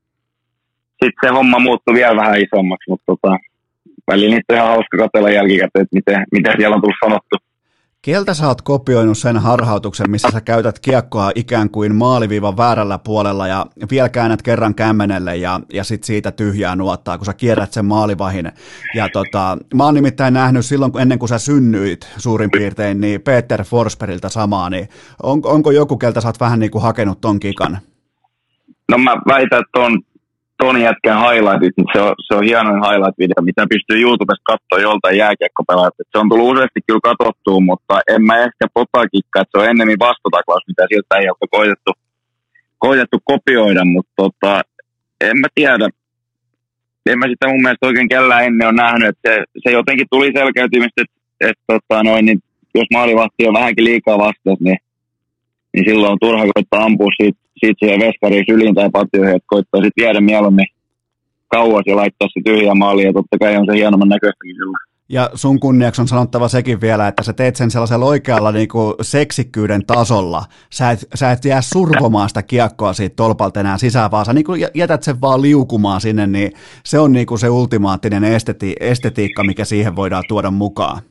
sit 1.05 1.15
se 1.25 1.29
homma 1.29 1.59
muuttui 1.59 1.95
vielä 1.95 2.17
vähän 2.17 2.41
isommaksi. 2.41 2.91
Mutta 2.91 3.05
tota, 3.07 3.37
välillä 4.11 4.35
niitä 4.35 4.53
on 4.53 4.57
ihan 4.57 4.69
hauska 4.69 4.97
katsella 4.99 5.31
jälkikäteen, 5.31 5.83
että 5.83 5.97
miten, 5.97 6.25
miten 6.33 6.55
siellä 6.59 6.77
on 6.77 6.83
tullut 6.83 7.05
sanottu. 7.05 7.37
Keltä 8.05 8.35
sä 8.35 8.49
oot 8.49 8.63
kopioinut 8.63 9.19
sen 9.19 9.37
harhautuksen, 9.37 10.11
missä 10.11 10.29
sä 10.33 10.41
käytät 10.41 10.79
kiekkoa 10.79 11.31
ikään 11.35 11.71
kuin 11.71 11.95
maaliviivan 11.95 12.57
väärällä 12.57 12.99
puolella 12.99 13.47
ja 13.47 13.67
vielä 13.91 14.09
käännät 14.09 14.43
kerran 14.43 14.75
kämmenelle 14.75 15.37
ja, 15.37 15.61
ja 15.73 15.85
sit 15.85 16.05
siitä 16.05 16.33
tyhjää 16.33 16.77
nuottaa, 16.77 17.19
kun 17.19 17.27
sä 17.27 17.35
kierrät 17.35 17.73
sen 17.73 17.85
maalivahin. 17.85 18.53
Ja 18.95 19.09
tota, 19.13 19.59
mä 19.75 19.85
oon 19.85 19.95
nimittäin 19.95 20.35
nähnyt 20.35 20.67
silloin, 20.67 20.93
kun 20.93 21.01
ennen 21.01 21.19
kuin 21.19 21.29
sä 21.29 21.39
synnyit 21.39 22.09
suurin 22.17 22.51
piirtein, 22.51 23.01
niin 23.01 23.23
Peter 23.23 23.65
Forsbergilta 23.65 24.29
samaa, 24.29 24.71
niin 24.71 24.89
on, 25.23 25.41
onko 25.45 25.71
joku, 25.71 25.97
keltä 25.97 26.21
sä 26.21 26.29
oot 26.29 26.41
vähän 26.41 26.61
niin 26.61 26.71
kuin 26.71 26.83
hakenut 26.83 27.21
ton 27.21 27.41
kikan? 27.41 27.79
No 28.91 28.99
mä 28.99 29.17
väitän, 29.29 29.61
että 29.61 29.81
on 29.81 30.03
ton 30.59 30.81
jätkän 30.81 31.21
highlightit, 31.25 31.75
se 31.93 32.01
on, 32.01 32.15
se 32.27 32.35
on 32.35 32.45
hienoin 32.45 32.83
highlight-video, 32.87 33.43
mitä 33.51 33.67
pystyy 33.73 33.99
YouTubesta 34.07 34.51
katsoa 34.53 34.87
joltain 34.89 35.19
jääkiekkopelaajat. 35.19 35.95
Se 36.13 36.19
on 36.19 36.29
tullut 36.29 36.53
useasti 36.53 36.81
kyllä 36.87 37.07
katsottua, 37.09 37.61
mutta 37.61 37.95
en 38.09 38.23
mä 38.23 38.35
ehkä 38.47 38.65
potakikka, 38.75 39.41
että 39.41 39.53
se 39.53 39.59
on 39.63 39.71
ennemmin 39.71 40.05
vastataklaus, 40.09 40.65
mitä 40.69 40.83
siltä 40.89 41.17
ei 41.17 41.29
ole 41.29 41.49
koitettu, 41.51 41.91
koitettu 42.79 43.19
kopioida, 43.25 43.85
mutta 43.85 44.13
tota, 44.17 44.63
en 45.21 45.39
mä 45.39 45.49
tiedä. 45.55 45.89
En 47.07 47.19
mä 47.19 47.27
sitä 47.29 47.49
mun 47.49 47.63
mielestä 47.63 47.87
oikein 47.87 48.09
kellään 48.09 48.45
ennen 48.45 48.69
on 48.69 48.77
nähnyt, 48.77 49.09
että 49.09 49.31
se, 49.31 49.45
se 49.63 49.71
jotenkin 49.71 50.07
tuli 50.11 50.33
selkeytymistä, 50.37 51.03
että, 51.03 51.17
että 51.51 51.65
tota 51.67 52.03
noin, 52.03 52.25
niin 52.27 52.39
jos 52.75 52.89
maalivahti 52.93 53.49
on 53.49 53.55
vähänkin 53.55 53.85
liikaa 53.85 54.19
vastassa, 54.19 54.65
niin, 54.65 54.79
niin 55.73 55.85
silloin 55.89 56.13
on 56.13 56.19
turha 56.21 56.45
koittaa 56.55 56.85
ampua 56.85 57.11
siitä 57.23 57.44
siitä 57.61 57.79
siihen 57.79 58.01
veskariin 58.01 58.45
syliin 58.51 58.75
tai 58.75 58.91
patioihin, 58.91 59.37
että 59.37 59.47
koittaa 59.47 59.83
sitten 59.83 60.05
viedä 60.05 60.21
mieluummin 60.21 60.67
kauas 61.49 61.83
ja 61.87 61.97
laittaa 61.97 62.29
se 62.29 62.41
tyhjä 62.45 62.75
maaliin, 62.75 63.07
ja 63.07 63.13
totta 63.13 63.39
kai 63.39 63.57
on 63.57 63.67
se 63.67 63.77
hienomman 63.77 64.09
näköistäkin 64.09 64.55
silloin. 64.55 64.95
Ja 65.09 65.31
sun 65.35 65.61
kunniaksi 65.61 66.01
on 66.01 66.09
sanottava 66.09 66.49
sekin 66.49 66.81
vielä, 66.81 67.09
että 67.09 67.23
sä 67.23 67.33
teet 67.33 67.57
sen 67.57 67.71
sellaisella 67.71 68.05
oikealla 68.05 68.53
niin 68.53 68.69
kuin 68.69 68.95
seksikkyyden 69.01 69.87
tasolla. 69.87 70.45
Sä 70.71 70.91
et, 70.91 70.99
sä 71.15 71.33
et 71.33 71.45
jää 71.45 71.61
survomaan 71.61 72.29
sitä 72.29 72.43
kiekkoa 72.43 72.93
siitä 72.93 73.17
tolpalta 73.17 73.61
enää 73.61 73.79
sisään, 73.79 74.11
vaan 74.11 74.25
sä 74.25 74.33
niin 74.33 74.45
kuin 74.45 74.61
jätät 74.75 75.03
sen 75.03 75.21
vaan 75.21 75.43
liukumaan 75.43 76.01
sinne, 76.01 76.27
niin 76.27 76.53
se 76.85 76.99
on 76.99 77.13
niin 77.13 77.27
kuin 77.27 77.39
se 77.39 77.49
ultimaattinen 77.49 78.25
esteti, 78.25 78.75
estetiikka, 78.81 79.45
mikä 79.45 79.65
siihen 79.65 79.97
voidaan 79.97 80.25
tuoda 80.29 80.51
mukaan. 80.51 81.03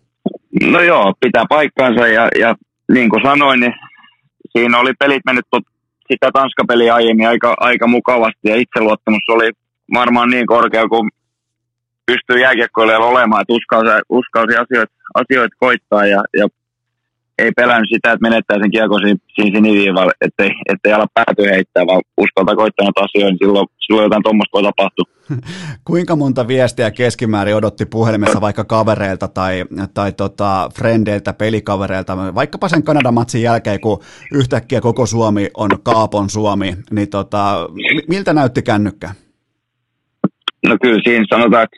No 0.64 0.82
joo, 0.82 1.14
pitää 1.20 1.44
paikkaansa 1.50 2.08
ja, 2.08 2.30
ja 2.40 2.56
niin 2.94 3.10
kuin 3.10 3.24
sanoin, 3.24 3.60
niin 3.60 3.74
siinä 4.58 4.80
oli 4.80 4.94
pelit 5.00 5.22
mennyt 5.26 5.46
tot, 5.52 5.64
sitä 6.12 6.30
Tanska-peliä 6.34 6.96
aiemmin 6.96 7.28
aika, 7.28 7.54
aika 7.60 7.88
mukavasti 7.88 8.50
ja 8.50 8.56
itseluottamus 8.56 9.24
oli 9.30 9.52
varmaan 9.94 10.30
niin 10.30 10.48
korkea 10.48 10.88
kuin 10.88 11.10
pystyy 12.06 12.42
jääkiekkoilijoilla 12.42 13.08
olemaan, 13.08 13.42
että 13.42 13.54
uskalsi, 13.54 14.02
uskalsi 14.10 14.56
asioita, 14.58 14.94
asioita 15.14 15.56
koittaa 15.60 16.06
ja, 16.06 16.24
ja 16.40 16.48
ei 17.38 17.52
pelännyt 17.52 17.90
sitä, 17.94 18.12
että 18.12 18.28
menettää 18.30 18.58
sen 18.62 18.72
kiekon 18.72 19.02
siinä, 19.04 19.20
siinä 19.36 20.12
ettei, 20.22 20.52
ettei 20.74 20.94
ala 20.94 21.08
pääty 21.14 21.44
heittää, 21.54 21.88
vaan 21.88 22.02
uskaltaa 22.18 22.56
koittaa 22.56 22.88
asioita, 22.96 23.30
niin 23.30 23.38
silloin, 23.44 23.68
silloin 23.86 24.06
jotain 24.06 24.24
tuommoista 24.24 24.56
voi 24.56 24.64
tapahtua. 24.64 25.13
Kuinka 25.86 26.16
monta 26.16 26.48
viestiä 26.48 26.92
keskimäärin 26.92 27.56
odotti 27.56 27.86
puhelimessa 27.86 28.42
vaikka 28.42 28.64
kavereilta 28.64 29.28
tai, 29.28 29.66
tai 29.94 30.12
tota, 30.12 30.70
frendeiltä, 30.76 31.34
pelikavereilta, 31.34 32.36
vaikkapa 32.36 32.70
sen 32.70 32.84
Kanadan 32.84 33.14
matsin 33.14 33.42
jälkeen, 33.42 33.80
kun 33.80 34.00
yhtäkkiä 34.34 34.82
koko 34.82 35.06
Suomi 35.06 35.50
on 35.58 35.70
Kaapon 35.84 36.30
Suomi, 36.30 36.76
niin 36.92 37.10
tota, 37.10 37.70
miltä 38.08 38.34
näytti 38.34 38.62
kännykkä? 38.62 39.10
No 40.68 40.78
kyllä 40.82 41.02
siinä 41.04 41.26
sanotaan, 41.30 41.64
että 41.64 41.78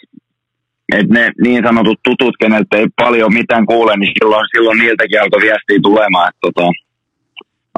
että 0.93 1.13
ne 1.13 1.31
niin 1.43 1.63
sanotut 1.63 1.99
tutut, 2.03 2.35
keneltä 2.39 2.77
ei 2.77 2.87
paljon 2.95 3.33
mitään 3.33 3.65
kuule, 3.65 3.97
niin 3.97 4.13
silloin, 4.19 4.45
silloin 4.55 4.79
niiltäkin 4.79 5.21
alkoi 5.21 5.41
viestiä 5.41 5.79
tulemaan. 5.81 6.29
Että 6.29 6.39
tota, 6.41 6.71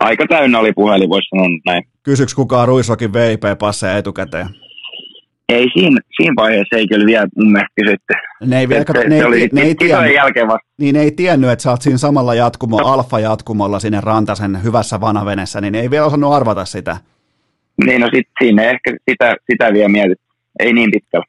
aika 0.01 0.25
täynnä 0.29 0.59
oli 0.59 0.73
puhelin, 0.73 1.09
voisi 1.09 1.27
sanoa 1.29 1.47
näin. 1.65 1.83
Kysyks 2.03 2.35
kukaan 2.35 2.67
Ruisrokin 2.67 3.13
VIP-passeja 3.13 3.97
etukäteen? 3.97 4.66
Ei 5.49 5.67
siinä, 5.73 6.01
siinä 6.15 6.33
vaiheessa 6.35 6.75
ei 6.75 6.87
kyllä 6.87 7.05
vielä 7.05 7.27
mun 7.37 7.51
mielestä 7.51 7.73
kysytty. 7.75 8.13
Ne 8.45 8.59
ei, 8.59 8.69
vielä, 8.69 8.83
se, 9.01 9.07
ne, 9.07 9.17
se 9.17 9.25
oli 9.25 9.49
ne, 9.53 9.61
ei 9.61 9.75
tiennyt, 9.75 10.15
jälkeen 10.15 10.47
vasta. 10.47 10.67
Niin 10.77 10.95
ne 10.95 11.01
ei 11.01 11.11
tiennyt, 11.11 11.49
että 11.49 11.63
sä 11.63 11.71
oot 11.71 11.81
siinä 11.81 11.97
samalla 11.97 12.35
jatkumo, 12.35 12.81
no. 12.81 12.87
alfa-jatkumolla 12.87 13.79
sinne 13.79 14.01
Rantasen 14.01 14.63
hyvässä 14.63 15.01
vanavenessä, 15.01 15.61
niin 15.61 15.71
ne 15.71 15.79
ei 15.79 15.89
vielä 15.89 16.05
osannut 16.05 16.33
arvata 16.33 16.65
sitä. 16.65 16.97
Niin, 17.85 18.01
no 18.01 18.09
sit, 18.15 18.27
siinä 18.43 18.63
ehkä 18.63 18.95
sitä, 19.09 19.35
sitä 19.51 19.73
vielä 19.73 19.89
mietit. 19.89 20.19
Ei 20.59 20.73
niin 20.73 20.91
pitkällä. 20.91 21.25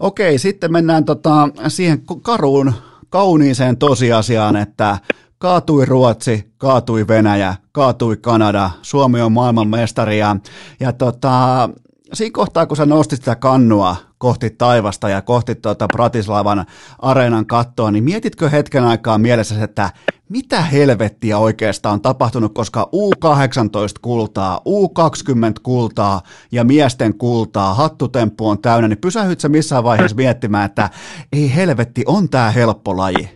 Okei, 0.00 0.38
sitten 0.38 0.72
mennään 0.72 1.04
tota, 1.04 1.48
siihen 1.68 1.98
karuun, 2.22 2.72
kauniiseen 3.08 3.76
tosiasiaan, 3.76 4.56
että 4.56 4.98
kaatui 5.38 5.86
Ruotsi, 5.86 6.44
kaatui 6.58 7.08
Venäjä, 7.08 7.54
kaatui 7.72 8.16
Kanada, 8.16 8.70
Suomi 8.82 9.20
on 9.20 9.32
maailmanmestari 9.32 10.18
ja, 10.18 10.36
ja 10.80 10.92
tota, 10.92 11.68
siinä 12.12 12.32
kohtaa, 12.32 12.66
kun 12.66 12.76
sä 12.76 12.86
nostit 12.86 13.18
sitä 13.18 13.36
kannua 13.36 13.96
kohti 14.18 14.50
taivasta 14.50 15.08
ja 15.08 15.22
kohti 15.22 15.54
tuota 15.54 15.86
Bratislavan 15.92 16.64
areenan 16.98 17.46
kattoa, 17.46 17.90
niin 17.90 18.04
mietitkö 18.04 18.48
hetken 18.48 18.84
aikaa 18.84 19.18
mielessä, 19.18 19.64
että 19.64 19.90
mitä 20.28 20.60
helvettiä 20.60 21.38
oikeastaan 21.38 21.92
on 21.92 22.02
tapahtunut, 22.02 22.54
koska 22.54 22.88
U18 22.92 24.00
kultaa, 24.02 24.60
U20 24.68 25.60
kultaa 25.62 26.20
ja 26.52 26.64
miesten 26.64 27.18
kultaa, 27.18 27.74
hattutemppu 27.74 28.48
on 28.48 28.62
täynnä, 28.62 28.88
niin 28.88 29.00
pysähyt 29.00 29.40
sä 29.40 29.48
missään 29.48 29.84
vaiheessa 29.84 30.16
miettimään, 30.16 30.64
että 30.64 30.90
ei 31.32 31.54
helvetti, 31.56 32.02
on 32.06 32.28
tää 32.28 32.50
helppo 32.50 32.96
laji? 32.96 33.28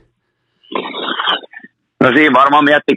No 2.00 2.12
siinä 2.14 2.32
varmaan 2.32 2.64
mietti 2.64 2.96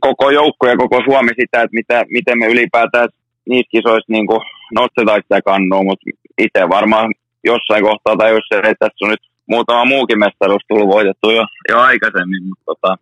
koko 0.00 0.30
joukko 0.30 0.68
ja 0.68 0.76
koko 0.76 1.02
Suomi 1.04 1.28
sitä, 1.28 1.62
että 1.62 1.74
mitä, 1.74 2.04
miten 2.10 2.38
me 2.38 2.46
ylipäätään 2.46 3.08
niissä 3.48 3.70
kisoissa 3.70 4.12
niin 4.12 4.26
nostetaan 4.74 5.22
sitä 5.22 5.42
kannua, 5.42 5.82
mutta 5.82 6.10
itse 6.38 6.68
varmaan 6.68 7.14
jossain 7.44 7.84
kohtaa 7.84 8.16
tai 8.16 8.30
jos 8.30 8.44
se, 8.48 8.58
että 8.58 8.74
tässä 8.78 9.04
on 9.04 9.10
nyt 9.10 9.20
muutama 9.46 9.84
muukin 9.84 10.18
mestaruus 10.18 10.62
tullut 10.68 10.88
voitettu 10.88 11.30
jo, 11.30 11.46
jo 11.68 11.78
aikaisemmin, 11.78 12.48
mutta 12.48 12.64
tota, 12.66 12.96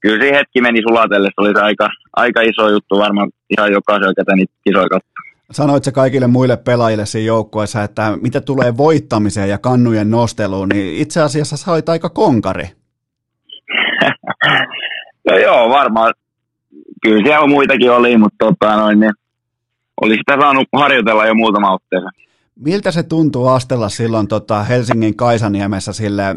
kyllä 0.00 0.24
se 0.24 0.32
hetki 0.32 0.60
meni 0.60 0.80
sulatelle, 0.88 1.28
se 1.28 1.40
oli 1.40 1.52
se 1.56 1.60
aika, 1.60 1.88
aika 2.16 2.40
iso 2.40 2.68
juttu 2.68 2.98
varmaan 2.98 3.30
ihan 3.58 3.72
jokaisella, 3.72 4.14
ketä 4.14 4.36
niitä 4.36 4.52
kisoja 4.64 4.88
katsoi. 4.88 5.10
Sanoit 5.50 5.84
se 5.84 5.92
kaikille 5.92 6.26
muille 6.26 6.56
pelaajille 6.56 7.06
siinä 7.06 7.26
joukkueessa, 7.26 7.82
että 7.82 8.18
mitä 8.22 8.40
tulee 8.40 8.76
voittamiseen 8.76 9.48
ja 9.48 9.58
kannujen 9.58 10.10
nosteluun, 10.10 10.68
niin 10.68 11.02
itse 11.02 11.20
asiassa 11.20 11.56
sä 11.56 11.72
olit 11.72 11.88
aika 11.88 12.08
konkari. 12.08 12.64
no 15.28 15.38
joo, 15.38 15.68
varmaan. 15.68 16.14
Kyllä 17.02 17.26
siellä 17.26 17.46
muitakin 17.46 17.90
oli, 17.90 18.16
mutta 18.16 18.46
tota, 18.46 18.76
noin, 18.76 19.00
niin 19.00 19.12
oli 20.00 20.16
sitä 20.16 20.36
saanut 20.40 20.68
harjoitella 20.72 21.26
jo 21.26 21.34
muutama 21.34 21.72
otteeseen. 21.72 22.12
Miltä 22.64 22.90
se 22.90 23.02
tuntuu 23.02 23.48
astella 23.48 23.88
silloin 23.88 24.28
tota 24.28 24.62
Helsingin 24.62 25.16
Kaisaniemessä 25.16 25.92
sille 25.92 26.26
äh, 26.28 26.36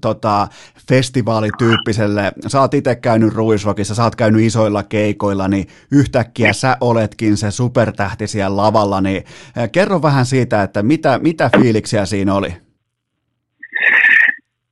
tota, 0.00 0.48
festivaalityyppiselle, 0.88 2.32
sä 2.46 2.60
oot 2.60 2.74
itse 2.74 2.96
käynyt 2.96 3.34
Ruisrokissa, 3.34 3.94
sä 3.94 4.04
oot 4.04 4.16
käynyt 4.16 4.42
isoilla 4.42 4.82
keikoilla, 4.82 5.48
niin 5.48 5.66
yhtäkkiä 5.90 6.52
sä 6.52 6.76
oletkin 6.80 7.36
se 7.36 7.50
supertähti 7.50 8.26
siellä 8.26 8.56
lavalla, 8.56 9.00
niin 9.00 9.24
äh, 9.58 9.70
kerro 9.72 10.02
vähän 10.02 10.26
siitä, 10.26 10.62
että 10.62 10.82
mitä, 10.82 11.18
mitä 11.22 11.50
fiiliksiä 11.60 12.06
siinä 12.06 12.34
oli? 12.34 12.63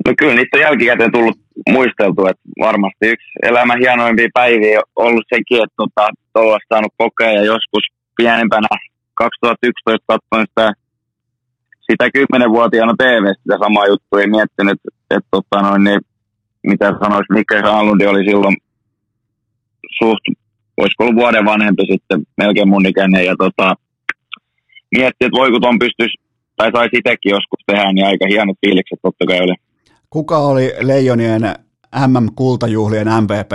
No 0.06 0.12
kyllä 0.18 0.34
niitä 0.34 0.56
on 0.56 0.60
jälkikäteen 0.60 1.12
tullut 1.12 1.38
muisteltu, 1.68 2.26
että 2.26 2.42
varmasti 2.60 3.06
yksi 3.14 3.28
elämän 3.42 3.78
hienoimpia 3.78 4.28
päiviä 4.34 4.80
on 4.96 5.06
ollut 5.06 5.26
sekin, 5.34 5.62
että 5.64 5.76
tota, 5.76 6.08
saanut 6.68 6.92
kokea 6.96 7.32
ja 7.32 7.44
joskus 7.44 7.84
pienempänä 8.16 8.68
2011 9.14 10.04
katsoin 10.06 10.46
sitä, 10.48 10.72
sitä 11.90 12.04
10-vuotiaana 12.18 12.94
TV 12.98 13.24
sitä 13.38 13.56
samaa 13.64 13.86
juttua 13.86 14.20
ja 14.20 14.28
miettinyt, 14.28 14.72
että, 14.72 14.88
että 15.16 15.28
tota 15.30 15.62
noin, 15.62 15.84
niin, 15.84 16.00
mitä 16.62 16.86
sanoisi, 17.02 17.32
Mikkel 17.32 17.62
Granlundi 17.62 18.06
oli 18.06 18.24
silloin 18.24 18.56
suht, 19.98 20.24
olisiko 20.76 21.04
ollut 21.04 21.20
vuoden 21.22 21.44
vanhempi 21.44 21.82
sitten, 21.92 22.22
melkein 22.36 22.68
mun 22.68 22.86
ikäinen, 22.86 23.24
ja 23.24 23.34
tota, 23.38 23.74
mietti, 24.96 25.24
että 25.24 25.38
voiko 25.40 25.60
ton 25.60 25.78
pystyisi, 25.78 26.18
tai 26.56 26.70
saisi 26.74 26.96
itsekin 26.96 27.30
joskus 27.36 27.60
tehdä, 27.66 27.92
niin 27.92 28.06
aika 28.06 28.26
hienot 28.28 28.58
fiilikset 28.66 28.98
totta 29.02 29.26
kai 29.26 29.40
oli. 29.40 29.54
Kuka 30.12 30.39
oli 30.39 30.72
Leijonien 30.80 31.43
MM-kultajuhlien 32.06 33.06
MVP? 33.20 33.52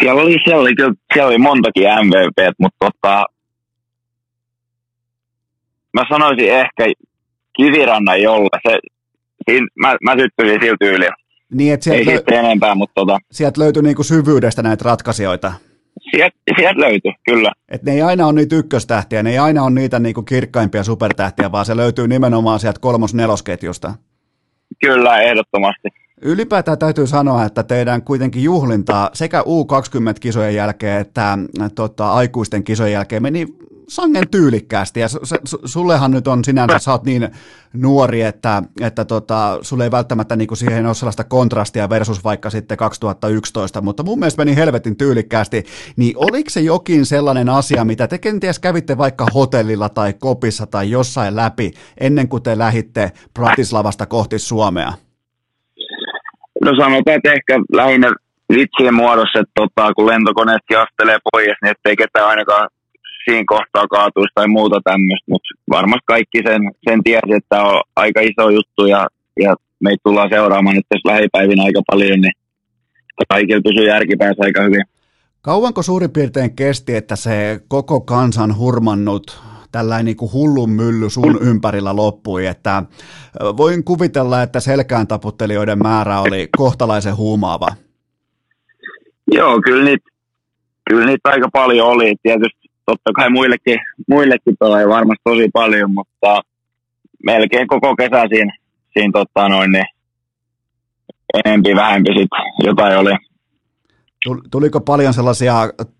siellä 0.00 0.22
oli, 0.22 0.36
siellä 0.44 0.60
oli, 0.60 0.74
kyllä, 0.74 0.94
siellä 1.12 1.28
oli 1.28 1.38
montakin 1.38 1.84
MVP, 2.04 2.54
mutta 2.58 2.76
tota, 2.78 3.26
mä 5.92 6.02
sanoisin 6.08 6.52
ehkä 6.52 6.84
Kivirannan 7.56 8.22
jolla. 8.22 8.58
Se, 8.68 8.78
siinä, 9.50 9.66
mä, 9.74 9.96
mä 10.02 10.14
syttyisin 10.20 10.60
siltä 10.60 10.76
tyyliä. 10.80 11.10
Niin, 11.54 11.74
että 11.74 11.84
sieltä 11.84 12.10
Ei 12.10 12.18
lö- 12.18 12.34
enempää, 12.34 12.74
mutta 12.74 12.94
tota... 12.94 13.18
Sieltä 13.32 13.60
löytyi 13.60 13.82
niinku 13.82 14.02
syvyydestä 14.02 14.62
näitä 14.62 14.84
ratkaisijoita. 14.84 15.52
Sieltä 16.10 16.36
sielt 16.58 16.76
löytyi, 16.76 17.12
kyllä. 17.24 17.52
Et 17.68 17.82
ne 17.82 17.92
ei 17.92 18.02
aina 18.02 18.26
ole 18.26 18.32
niitä 18.32 18.56
ykköstähtiä, 18.56 19.22
ne 19.22 19.30
ei 19.30 19.38
aina 19.38 19.62
ole 19.62 19.70
niitä 19.70 19.98
niinku 19.98 20.22
kirkkaimpia 20.22 20.84
supertähtiä, 20.84 21.52
vaan 21.52 21.64
se 21.64 21.76
löytyy 21.76 22.08
nimenomaan 22.08 22.60
sieltä 22.60 22.80
kolmos-nelosketjusta. 22.80 23.94
Kyllä, 24.80 25.20
ehdottomasti. 25.20 25.88
Ylipäätään 26.22 26.78
täytyy 26.78 27.06
sanoa, 27.06 27.44
että 27.44 27.62
teidän 27.62 28.02
kuitenkin 28.02 28.42
juhlintaa 28.42 29.10
sekä 29.12 29.40
U20-kisojen 29.40 30.54
jälkeen 30.54 31.00
että 31.00 31.38
tota, 31.74 32.12
aikuisten 32.12 32.64
kisojen 32.64 32.92
jälkeen 32.92 33.22
meni 33.22 33.46
sangen 33.88 34.30
tyylikkäästi. 34.30 35.00
Ja 35.00 35.06
sullehan 35.64 36.10
nyt 36.10 36.28
on 36.28 36.44
sinänsä, 36.44 36.78
sä 36.78 36.92
oot 36.92 37.04
niin 37.04 37.28
nuori, 37.72 38.22
että, 38.22 38.62
että 38.80 39.04
tota, 39.04 39.58
sulle 39.62 39.84
ei 39.84 39.90
välttämättä 39.90 40.36
niin 40.36 40.48
kuin 40.48 40.58
siihen 40.58 40.86
ole 40.86 40.94
sellaista 40.94 41.24
kontrastia 41.24 41.88
versus 41.88 42.24
vaikka 42.24 42.50
sitten 42.50 42.76
2011, 42.76 43.80
mutta 43.80 44.02
mun 44.02 44.18
mielestä 44.18 44.44
meni 44.44 44.56
helvetin 44.56 44.96
tyylikkäästi. 44.96 45.64
Niin 45.96 46.14
oliko 46.16 46.50
se 46.50 46.60
jokin 46.60 47.06
sellainen 47.06 47.48
asia, 47.48 47.84
mitä 47.84 48.08
te 48.08 48.18
kenties 48.18 48.58
kävitte 48.58 48.98
vaikka 48.98 49.26
hotellilla 49.34 49.88
tai 49.88 50.12
kopissa 50.12 50.66
tai 50.66 50.90
jossain 50.90 51.36
läpi 51.36 51.70
ennen 52.00 52.28
kuin 52.28 52.42
te 52.42 52.58
lähitte 52.58 53.12
Bratislavasta 53.34 54.06
kohti 54.06 54.38
Suomea? 54.38 54.92
No 56.64 56.72
sanotaan, 56.78 57.16
että 57.16 57.32
ehkä 57.32 57.58
lähinnä 57.72 58.12
vitsien 58.48 58.94
muodossa, 58.94 59.40
että 59.40 59.52
tota, 59.54 59.94
kun 59.94 60.06
lentokoneetkin 60.06 60.78
astelee 60.78 61.18
pois, 61.32 61.56
niin 61.62 61.70
ettei 61.70 61.96
ketään 61.96 62.28
ainakaan 62.28 62.68
siinä 63.30 63.44
kohtaa 63.46 63.86
kaatuisi 63.86 64.34
tai 64.34 64.48
muuta 64.48 64.80
tämmöistä, 64.84 65.30
mutta 65.30 65.48
varmasti 65.70 66.04
kaikki 66.06 66.38
sen, 66.46 66.62
sen 66.88 67.02
tiesi, 67.04 67.32
että 67.36 67.62
on 67.62 67.82
aika 67.96 68.20
iso 68.20 68.50
juttu 68.50 68.86
ja, 68.86 69.06
ja 69.40 69.54
meitä 69.80 70.00
tullaan 70.04 70.30
seuraamaan 70.32 70.76
nyt 70.76 70.86
tässä 70.88 71.08
lähipäivinä 71.12 71.62
aika 71.64 71.82
paljon, 71.92 72.20
niin 72.20 72.32
kaikilla 73.28 73.62
pysyy 73.64 73.88
järkipäässä 73.88 74.44
aika 74.44 74.62
hyvin. 74.62 74.84
Kauanko 75.40 75.82
suurin 75.82 76.10
piirtein 76.10 76.56
kesti, 76.56 76.96
että 76.96 77.16
se 77.16 77.60
koko 77.68 78.00
kansan 78.00 78.56
hurmannut 78.58 79.40
tällainen 79.72 80.04
niin 80.04 80.16
kuin 80.16 80.32
hullun 80.32 80.70
mylly 80.70 81.10
sun 81.10 81.38
ympärillä 81.40 81.96
loppui, 81.96 82.46
että 82.46 82.82
voin 83.56 83.84
kuvitella, 83.84 84.42
että 84.42 84.60
selkään 84.60 85.06
taputtelijoiden 85.06 85.78
määrä 85.78 86.20
oli 86.20 86.48
kohtalaisen 86.58 87.16
huumaava. 87.16 87.68
Joo, 89.32 89.60
kyllä 89.64 89.84
niitä, 89.84 90.10
kyllä 90.88 91.06
niitä 91.06 91.28
aika 91.28 91.48
paljon 91.52 91.88
oli. 91.88 92.14
Tietysti 92.22 92.55
totta 92.86 93.12
kai 93.12 93.30
muillekin, 93.30 93.78
muillekin 94.08 94.56
tulee 94.60 94.88
varmasti 94.88 95.22
tosi 95.24 95.48
paljon, 95.52 95.94
mutta 95.94 96.42
melkein 97.24 97.66
koko 97.66 97.96
kesä 97.96 98.24
siinä, 98.28 98.56
siinä 98.92 99.12
tota 99.12 99.48
noin, 99.48 99.72
niin 99.72 99.86
enempi 101.34 101.76
vähempi 101.76 102.10
sitten 102.18 102.44
jotain 102.64 102.98
oli. 102.98 103.10
Tuliko 104.50 104.80
paljon 104.80 105.14
sellaisia 105.14 105.54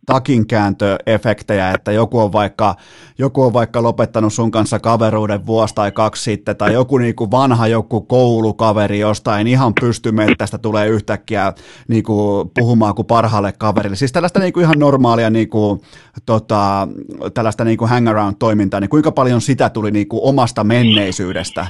takinkääntöefektejä, 0.07 1.71
että 1.71 1.93
joku 1.93 2.21
on, 2.21 2.33
vaikka, 2.33 2.75
joku 3.19 3.43
on 3.43 3.53
vaikka 3.53 3.83
lopettanut 3.83 4.33
sun 4.33 4.51
kanssa 4.51 4.79
kaveruuden 4.79 5.47
vuosi 5.47 5.75
tai 5.75 5.93
kaksi 5.93 6.23
sitten, 6.23 6.57
tai 6.57 6.73
joku 6.73 6.99
niin 6.99 7.15
kuin 7.15 7.31
vanha 7.31 7.67
joku 7.67 8.01
koulukaveri 8.01 8.99
jostain 8.99 9.47
ihan 9.47 9.73
pystymettästä 9.81 10.59
tulee 10.59 10.89
yhtäkkiä 10.89 11.53
niin 11.89 12.03
kuin 12.03 12.51
puhumaan 12.59 12.95
kuin 12.95 13.07
parhaalle 13.07 13.53
kaverille. 13.59 13.97
Siis 13.97 14.13
tällaista 14.13 14.41
niin 14.41 14.53
kuin 14.53 14.65
ihan 14.65 14.79
normaalia 14.79 15.31
niin 15.31 15.49
kuin, 15.49 15.81
tota, 16.27 16.89
tällaista 17.35 17.65
niin 17.65 17.79
kuin 17.79 17.89
hangaround-toimintaa, 17.89 18.81
niin 18.81 18.91
kuinka 18.91 19.13
paljon 19.13 19.41
sitä 19.41 19.71
tuli 19.71 19.91
niin 19.91 20.09
kuin 20.09 20.21
omasta 20.25 20.65
menneisyydestä? 20.65 21.67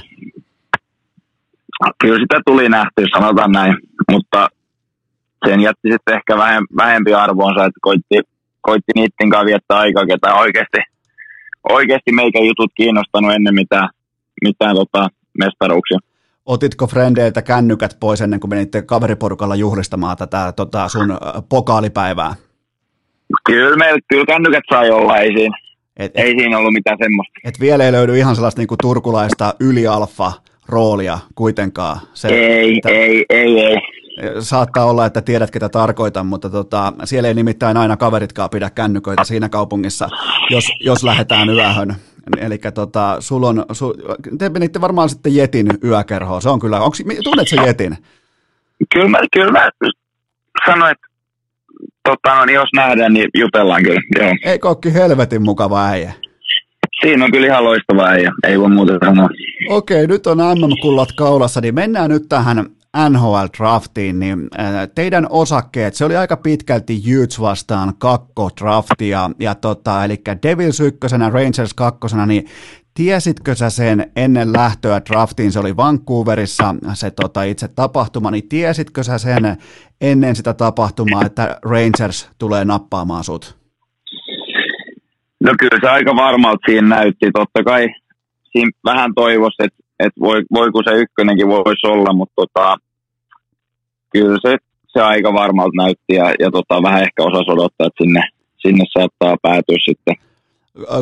Kyllä 2.01 2.19
sitä 2.19 2.39
tuli 2.45 2.69
nähty, 2.69 3.05
sanotaan 3.13 3.51
näin, 3.51 3.77
mutta 4.11 4.47
sen 5.49 5.61
jätti 5.61 5.91
sitten 5.91 6.15
ehkä 6.15 6.37
vähem, 6.37 6.63
vähempi 6.77 7.13
arvoonsa, 7.13 7.65
että 7.65 7.79
koitti, 7.81 8.19
koitti 8.61 8.91
niiden 8.95 9.29
kanssa 9.29 9.45
viettää 9.45 9.77
aikaa, 9.77 10.05
ketä 10.05 10.33
oikeasti, 10.33 10.77
oikeasti 11.69 12.11
meikä 12.11 12.39
jutut 12.39 12.71
kiinnostanut 12.75 13.33
ennen 13.33 13.55
mitään, 13.55 13.89
mitään 14.41 14.75
tota, 14.75 15.09
mestaruuksia. 15.39 15.99
Otitko 16.45 16.87
frendeiltä 16.87 17.41
kännykät 17.41 17.97
pois 17.99 18.21
ennen 18.21 18.39
kuin 18.39 18.49
menitte 18.49 18.81
kaveriporukalla 18.81 19.55
juhlistamaan 19.55 20.17
tätä 20.17 20.53
tota 20.55 20.87
sun 20.87 21.17
pokaalipäivää? 21.49 22.35
Kyllä, 23.45 23.75
meillä, 23.75 23.99
kyllä 24.07 24.25
kännykät 24.25 24.63
sai 24.69 24.91
olla, 24.91 25.17
ei 25.17 25.33
siinä, 25.33 25.57
et, 25.97 26.11
ei 26.15 26.31
siinä 26.39 26.57
ollut 26.57 26.73
mitään 26.73 26.97
semmoista. 27.03 27.33
Et 27.43 27.59
vielä 27.59 27.85
ei 27.85 27.91
löydy 27.91 28.17
ihan 28.17 28.35
sellaista 28.35 28.61
niinku 28.61 28.75
turkulaista 28.81 29.53
ylialfa 29.59 30.31
roolia 30.69 31.19
kuitenkaan. 31.35 31.99
Se, 32.13 32.27
ei, 32.27 32.77
että... 32.77 32.89
ei, 32.89 33.25
ei, 33.29 33.59
ei 33.59 33.77
saattaa 34.39 34.85
olla, 34.85 35.05
että 35.05 35.21
tiedät, 35.21 35.51
ketä 35.51 35.69
tarkoitan, 35.69 36.25
mutta 36.25 36.49
tota, 36.49 36.93
siellä 37.03 37.27
ei 37.27 37.33
nimittäin 37.33 37.77
aina 37.77 37.97
kaveritkaan 37.97 38.49
pidä 38.49 38.69
kännyköitä 38.69 39.23
siinä 39.23 39.49
kaupungissa, 39.49 40.09
jos, 40.49 40.71
jos 40.79 41.03
lähdetään 41.03 41.49
yöhön. 41.49 41.95
Eli 42.37 42.59
tota, 42.73 43.17
sul 43.19 43.43
on, 43.43 43.65
su, 43.71 43.93
te 44.37 44.49
menitte 44.49 44.81
varmaan 44.81 45.09
sitten 45.09 45.35
Jetin 45.35 45.67
yökerhoon, 45.83 46.41
se 46.41 46.49
on 46.49 46.59
kyllä, 46.59 46.79
onks, 46.79 47.03
tunnet 47.23 47.47
se 47.47 47.55
Jetin? 47.55 47.97
Kyllä 48.93 49.09
mä, 49.09 49.19
kyllä 49.33 49.51
mä 49.51 49.69
sanoin, 50.65 50.91
että 50.91 51.07
tota, 52.03 52.35
no, 52.35 52.45
niin 52.45 52.55
jos 52.55 52.69
nähdään, 52.75 53.13
niin 53.13 53.27
jutellaan 53.37 53.83
kyllä, 53.83 54.01
joo. 54.19 54.35
Ei 54.45 54.59
kokki 54.59 54.93
helvetin 54.93 55.41
mukava 55.41 55.85
äijä? 55.85 56.13
Siinä 57.01 57.25
on 57.25 57.31
kyllä 57.31 57.47
ihan 57.47 57.63
loistava 57.63 58.05
äijä, 58.05 58.31
ei 58.47 58.59
voi 58.59 58.69
muuta 58.69 58.93
sanoa. 59.05 59.29
Okei, 59.69 60.07
nyt 60.07 60.27
on 60.27 60.37
MM-kullat 60.37 61.09
kaulassa, 61.17 61.61
niin 61.61 61.75
mennään 61.75 62.09
nyt 62.09 62.23
tähän 62.29 62.65
NHL-draftiin, 63.09 64.19
niin 64.19 64.49
teidän 64.95 65.27
osakkeet, 65.29 65.93
se 65.93 66.05
oli 66.05 66.15
aika 66.15 66.37
pitkälti 66.37 67.01
Utes 67.17 67.41
vastaan 67.41 67.93
kakko-draftia, 67.97 69.31
ja 69.39 69.55
tota, 69.55 70.05
eli 70.05 70.21
Devils 70.43 70.79
ykkösenä, 70.79 71.29
Rangers 71.29 71.73
kakkosena, 71.73 72.25
niin 72.25 72.45
Tiesitkö 72.97 73.55
sä 73.55 73.69
sen 73.69 74.11
ennen 74.15 74.53
lähtöä 74.53 75.01
draftiin, 75.09 75.51
se 75.51 75.59
oli 75.59 75.77
Vancouverissa 75.77 76.75
se 76.93 77.11
tota, 77.11 77.43
itse 77.43 77.67
tapahtuma, 77.67 78.31
niin 78.31 78.49
tiesitkö 78.49 79.03
sä 79.03 79.17
sen 79.17 79.57
ennen 80.01 80.35
sitä 80.35 80.53
tapahtumaa, 80.53 81.25
että 81.25 81.59
Rangers 81.65 82.29
tulee 82.39 82.65
nappaamaan 82.65 83.23
sut? 83.23 83.57
No 85.43 85.53
kyllä 85.59 85.77
se 85.81 85.89
aika 85.89 86.15
varmalta 86.15 86.65
siinä 86.65 86.95
näytti. 86.95 87.31
Totta 87.33 87.63
kai 87.63 87.87
siinä 88.51 88.71
vähän 88.85 89.11
toivoisi, 89.15 89.55
että, 89.59 89.79
että 89.99 90.21
voi, 90.21 90.43
voiko 90.53 90.83
se 90.83 90.91
ykkönenkin 90.95 91.47
voisi 91.47 91.87
olla, 91.87 92.13
mutta 92.13 92.33
tota, 92.35 92.77
kyllä 94.19 94.37
se, 94.41 94.57
se 94.87 95.01
aika 95.01 95.33
varmalta 95.33 95.83
näytti 95.83 96.13
ja, 96.13 96.33
ja 96.39 96.51
tota, 96.51 96.83
vähän 96.83 97.03
ehkä 97.03 97.23
osasi 97.23 97.51
odottaa, 97.51 97.87
että 97.87 98.03
sinne, 98.03 98.21
sinne 98.57 98.85
saattaa 98.97 99.37
päätyä 99.41 99.77
sitten. 99.85 100.15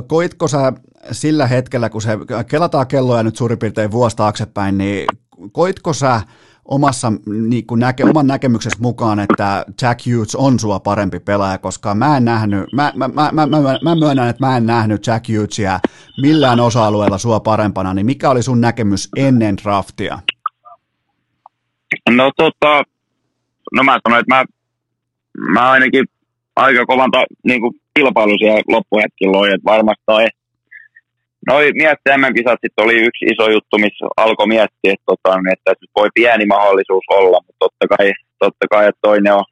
Koitko 0.08 0.48
sä 0.48 0.74
sillä 1.12 1.48
hetkellä, 1.48 1.90
kun 1.90 2.02
se 2.02 2.18
kelataan 2.50 2.88
kelloja 2.88 3.24
nyt 3.24 3.36
suurin 3.36 3.60
piirtein 3.60 3.92
vuosi 3.92 4.16
taaksepäin, 4.16 4.78
niin 4.78 5.06
koitko 5.52 5.94
sä 5.94 6.22
omassa, 6.66 7.12
niin 7.48 7.68
kuin 7.68 7.80
näke, 7.80 8.04
oman 8.04 8.28
näkemyksessä 8.28 8.80
mukaan, 8.82 9.20
että 9.20 9.66
Jack 9.82 10.00
Hughes 10.06 10.36
on 10.36 10.60
sua 10.60 10.80
parempi 10.80 11.20
pelaaja, 11.20 11.58
koska 11.58 11.96
mä 11.96 12.18
en 12.18 12.26
nähnyt, 12.26 12.74
mä, 12.74 12.94
mä, 12.96 13.08
mä, 13.08 13.32
mä, 13.32 13.46
mä, 13.46 13.80
mä 13.84 13.96
myönnän, 13.96 14.30
että 14.30 14.46
mä 14.46 14.58
en 14.58 14.66
nähnyt 14.66 15.08
Jack 15.08 15.26
Hughesia 15.30 15.80
millään 16.22 16.60
osa-alueella 16.60 17.18
sua 17.18 17.40
parempana, 17.40 17.94
niin 17.94 18.06
mikä 18.06 18.30
oli 18.30 18.44
sun 18.44 18.62
näkemys 18.62 19.10
ennen 19.18 19.58
draftia? 19.58 20.20
No 22.10 22.32
tota, 22.38 22.84
no 23.74 23.84
mä 23.84 24.00
sanoin, 24.08 24.20
että 24.20 24.36
mä, 24.36 24.46
mä 25.54 25.72
ainakin 25.72 26.06
aika 26.56 26.86
kovan 26.86 27.12
ta, 27.12 27.24
niin 27.44 27.62
kuin 27.62 27.74
kilpailu 27.94 28.38
siellä 28.38 28.62
loppuhetkillä 28.68 29.38
loi, 29.38 29.48
että 29.48 29.72
varmasti 29.72 30.04
toi 30.06 30.26
Noi 31.48 31.72
miesten 31.74 32.20
MM-kisat 32.20 32.60
sitten 32.62 32.86
oli 32.86 32.96
yksi 33.08 33.26
iso 33.26 33.50
juttu, 33.52 33.78
missä 33.78 34.06
alkoi 34.18 34.48
miettiä, 34.48 34.94
että, 34.94 35.06
tota, 35.06 35.38
niin, 35.38 35.54
että 35.54 35.74
voi 35.96 36.10
pieni 36.14 36.46
mahdollisuus 36.46 37.06
olla, 37.10 37.38
mutta 37.46 37.60
totta 37.60 37.86
kai, 37.98 38.12
totta 38.40 38.66
kai 38.70 38.88
että 38.88 39.00
toinen 39.02 39.34
on, 39.34 39.44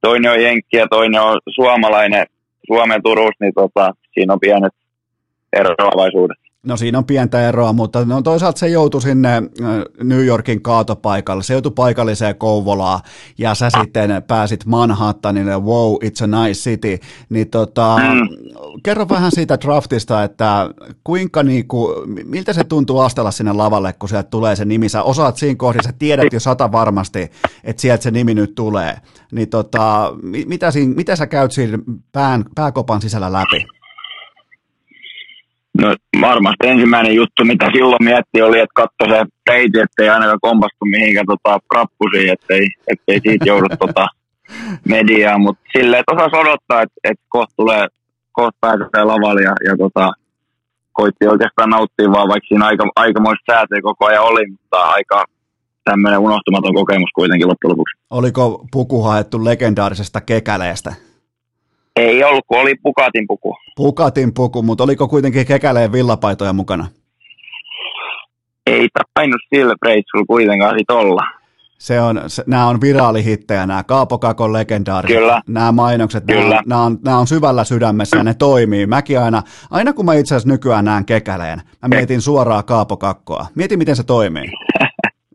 toinen 0.00 0.32
on 0.32 0.42
Jenkki 0.42 0.76
ja 0.76 0.86
toinen 0.88 1.22
on 1.22 1.38
suomalainen 1.54 2.26
Suomen 2.66 3.02
Turussa, 3.02 3.40
niin 3.40 3.54
tota, 3.54 3.94
siinä 4.14 4.32
on 4.32 4.40
pienet 4.40 4.74
eroavaisuudet. 5.52 6.47
No 6.66 6.76
siinä 6.76 6.98
on 6.98 7.04
pientä 7.04 7.48
eroa, 7.48 7.72
mutta 7.72 8.04
no 8.04 8.22
toisaalta 8.22 8.58
se 8.58 8.68
joutui 8.68 9.02
sinne 9.02 9.36
äh, 9.36 9.42
New 10.02 10.24
Yorkin 10.24 10.62
kaatopaikalle, 10.62 11.42
se 11.42 11.52
joutui 11.52 11.72
paikalliseen 11.76 12.36
Kouvolaan 12.36 13.00
ja 13.38 13.54
sä 13.54 13.70
sitten 13.70 14.22
pääsit 14.28 14.66
Manhattanille, 14.66 15.58
wow, 15.58 15.94
it's 15.94 16.24
a 16.24 16.44
nice 16.44 16.60
city, 16.60 16.98
niin 17.28 17.50
tota, 17.50 17.96
mm. 17.98 18.28
kerro 18.82 19.08
vähän 19.08 19.32
siitä 19.32 19.58
draftista, 19.60 20.24
että 20.24 20.70
kuinka 21.04 21.42
niinku, 21.42 21.94
miltä 22.24 22.52
se 22.52 22.64
tuntuu 22.64 23.00
astella 23.00 23.30
sinne 23.30 23.52
lavalle, 23.52 23.92
kun 23.92 24.08
sieltä 24.08 24.30
tulee 24.30 24.56
se 24.56 24.64
nimi, 24.64 24.88
sä 24.88 25.02
osaat 25.02 25.36
siinä 25.36 25.56
kohdassa, 25.56 25.90
sä 25.90 25.96
tiedät 25.98 26.32
jo 26.32 26.40
sata 26.40 26.72
varmasti, 26.72 27.30
että 27.64 27.82
sieltä 27.82 28.02
se 28.02 28.10
nimi 28.10 28.34
nyt 28.34 28.54
tulee, 28.54 28.96
niin 29.32 29.48
tota, 29.48 30.12
mitä, 30.46 30.70
siinä, 30.70 30.94
mitä 30.94 31.16
sä 31.16 31.26
käyt 31.26 31.52
siinä 31.52 31.78
pään, 32.12 32.44
pääkopan 32.54 33.00
sisällä 33.00 33.32
läpi? 33.32 33.77
No 35.78 35.96
varmasti 36.20 36.66
ensimmäinen 36.66 37.14
juttu, 37.14 37.44
mitä 37.44 37.70
silloin 37.72 38.04
mietti, 38.04 38.42
oli, 38.42 38.58
että 38.58 38.74
katso 38.74 39.04
se 39.08 39.24
peiti, 39.46 39.78
ettei 39.80 40.08
ainakaan 40.08 40.38
kompastu 40.40 40.84
mihinkään 40.84 41.26
tota, 41.26 41.58
rappusiin, 41.74 42.32
ettei, 42.32 42.68
ettei 42.88 43.20
siitä 43.20 43.44
joudu 43.44 43.66
tota, 43.78 44.06
mediaa, 44.84 45.38
mutta 45.38 45.62
silleen, 45.72 46.00
että 46.00 46.14
osasi 46.14 46.36
odottaa, 46.36 46.82
että, 46.82 47.00
että 47.04 47.24
kohta 47.28 47.54
tulee, 47.56 47.86
kohta 48.32 48.58
pääsee 48.60 49.04
lavalle 49.04 49.42
ja, 49.42 49.54
ja 49.64 49.76
tota, 49.76 50.12
koitti 50.92 51.28
oikeastaan 51.28 51.70
nauttia 51.70 52.10
vaan, 52.10 52.28
vaikka 52.28 52.48
siinä 52.48 52.66
aika, 52.66 52.84
aikamoista 52.96 53.52
säätöä 53.52 53.78
koko 53.82 54.06
ajan 54.06 54.24
oli, 54.24 54.50
mutta 54.50 54.76
aika 54.76 55.24
tämmöinen 55.84 56.18
unohtumaton 56.18 56.74
kokemus 56.74 57.10
kuitenkin 57.14 57.48
loppujen 57.48 57.70
lopuksi. 57.70 57.98
Oliko 58.10 58.66
puku 58.72 59.02
haettu 59.02 59.44
legendaarisesta 59.44 60.20
kekäleestä? 60.20 61.07
Ei 61.98 62.24
ollut, 62.24 62.44
kun 62.46 62.60
oli 62.60 62.74
Pukatin 62.82 63.26
puku. 63.28 63.56
Pukatin 63.76 64.34
puku, 64.34 64.62
mutta 64.62 64.84
oliko 64.84 65.08
kuitenkin 65.08 65.46
kekäleen 65.46 65.92
villapaitoja 65.92 66.52
mukana? 66.52 66.86
Ei 68.66 68.88
tainnut 69.14 69.40
sillä 69.54 69.74
reissulla 69.82 70.24
kuitenkaan 70.26 70.78
sit 70.78 70.90
olla. 70.90 71.22
Se 71.78 72.00
on, 72.00 72.20
se, 72.26 72.44
nämä 72.46 72.66
on 72.66 72.80
viraalihittejä, 72.80 73.66
nämä 73.66 73.82
Kaapo 73.82 74.18
Kakon 74.18 74.52
legendaariset, 74.52 75.18
Kyllä. 75.18 75.42
nämä 75.48 75.72
mainokset, 75.72 76.24
Kyllä. 76.26 76.48
Nämä, 76.48 76.62
nämä, 76.66 76.82
on, 76.82 76.98
nämä 77.04 77.18
on 77.18 77.26
syvällä 77.26 77.64
sydämessä 77.64 78.16
ja 78.16 78.24
ne 78.24 78.34
toimii. 78.34 78.86
Mäkin 78.86 79.20
aina, 79.20 79.42
aina 79.70 79.92
kun 79.92 80.04
mä 80.04 80.14
itse 80.14 80.34
asiassa 80.34 80.48
nykyään 80.48 80.84
näen 80.84 81.04
kekäleen, 81.04 81.62
mä 81.82 81.88
mietin 81.88 82.20
suoraan 82.20 82.64
Kaapo 82.64 82.96
Kakkoa. 82.96 83.46
Mietin, 83.54 83.78
miten 83.78 83.96
se 83.96 84.04
toimii. 84.04 84.50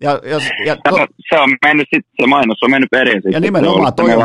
Ja, 0.04 0.20
ja, 0.24 0.40
ja 0.66 0.76
to... 0.76 1.08
se 1.30 1.40
on 1.40 1.50
mennyt 1.66 1.88
sit, 1.96 2.06
se 2.22 2.28
mainos 2.28 2.64
on 2.64 2.72
mennyt 2.72 2.90
perin. 2.92 3.22
Ja 3.32 3.40
nimenomaan 3.40 3.94
toi 3.94 4.14
on, 4.14 4.24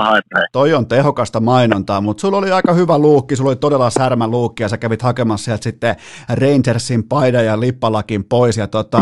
toi 0.53 0.75
on 0.75 0.87
tehokasta 0.87 1.41
mainontaa, 1.41 2.01
mutta 2.01 2.21
sulla 2.21 2.37
oli 2.37 2.51
aika 2.51 2.73
hyvä 2.73 2.99
luukki, 2.99 3.37
sulla 3.37 3.51
oli 3.51 3.57
todella 3.57 3.91
särmä 3.91 4.29
luukki 4.29 4.63
ja 4.63 4.69
sä 4.69 4.79
kävit 4.79 5.03
hakemassa 5.03 5.45
sieltä 5.45 5.63
sitten 5.63 5.97
Rangersin 6.29 7.05
paidan 7.09 7.47
ja 7.47 7.61
lippalakin 7.61 8.25
pois 8.25 8.57
ja 8.57 8.67
tota, 8.67 9.01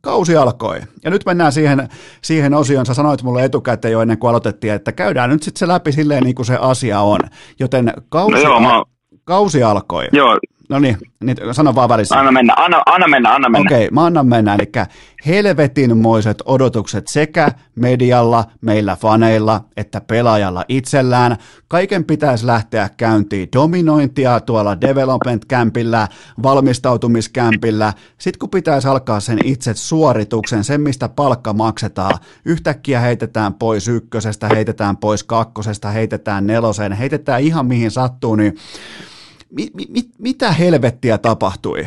kausi 0.00 0.36
alkoi. 0.36 0.80
Ja 1.04 1.10
nyt 1.10 1.26
mennään 1.26 1.52
siihen, 1.52 1.88
siihen 2.22 2.54
osioon, 2.54 2.86
sä 2.86 2.94
sanoit 2.94 3.22
mulle 3.22 3.44
etukäteen 3.44 3.92
jo 3.92 4.00
ennen 4.00 4.18
kuin 4.18 4.28
aloitettiin, 4.28 4.72
että 4.72 4.92
käydään 4.92 5.30
nyt 5.30 5.42
sitten 5.42 5.58
se 5.58 5.68
läpi 5.68 5.92
silleen 5.92 6.22
niin 6.22 6.34
kuin 6.34 6.46
se 6.46 6.56
asia 6.60 7.00
on. 7.00 7.20
Joten 7.60 7.92
kausi, 8.08 8.32
no 8.32 8.40
joo, 8.40 8.60
mä... 8.60 8.82
kausi 9.24 9.62
alkoi. 9.62 10.08
Joo, 10.12 10.38
No 10.68 10.78
niin, 10.78 10.96
niin, 11.24 11.36
sano 11.52 11.74
vaan 11.74 11.88
välissä. 11.88 12.18
Anna 12.18 12.32
mennä, 12.32 12.54
anna, 12.56 12.82
anna 12.86 13.08
mennä, 13.08 13.34
anna 13.34 13.48
mennä. 13.48 13.68
Okei, 13.68 13.86
okay, 13.86 13.94
mä 13.94 14.04
annan 14.04 14.26
mennä. 14.26 14.54
Eli 14.54 14.72
helvetinmoiset 15.26 16.42
odotukset 16.44 17.08
sekä 17.08 17.48
medialla, 17.74 18.44
meillä 18.60 18.96
faneilla, 18.96 19.64
että 19.76 20.00
pelaajalla 20.00 20.64
itsellään. 20.68 21.36
Kaiken 21.68 22.04
pitäisi 22.04 22.46
lähteä 22.46 22.90
käyntiin 22.96 23.48
dominointia 23.56 24.40
tuolla 24.40 24.80
development 24.80 25.46
campillä, 25.46 26.08
valmistautumiskämpillä. 26.42 27.92
Sitten 28.18 28.38
kun 28.38 28.50
pitäisi 28.50 28.88
alkaa 28.88 29.20
sen 29.20 29.38
itse 29.44 29.74
suorituksen, 29.74 30.64
sen 30.64 30.80
mistä 30.80 31.08
palkka 31.08 31.52
maksetaan, 31.52 32.18
yhtäkkiä 32.44 33.00
heitetään 33.00 33.54
pois 33.54 33.88
ykkösestä, 33.88 34.48
heitetään 34.48 34.96
pois 34.96 35.24
kakkosesta, 35.24 35.90
heitetään 35.90 36.46
nelosen, 36.46 36.92
heitetään 36.92 37.42
ihan 37.42 37.66
mihin 37.66 37.90
sattuu, 37.90 38.36
niin 38.36 38.56
mi, 39.50 39.70
mi, 39.74 40.00
mitä 40.18 40.52
helvettiä 40.52 41.18
tapahtui? 41.18 41.86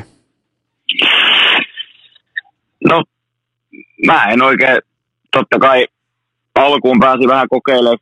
No, 2.89 3.03
mä 4.05 4.25
en 4.25 4.41
oikein, 4.41 4.77
totta 5.31 5.59
kai 5.59 5.87
alkuun 6.55 6.99
pääsi 6.99 7.27
vähän 7.27 7.47
kokeilemaan 7.49 7.97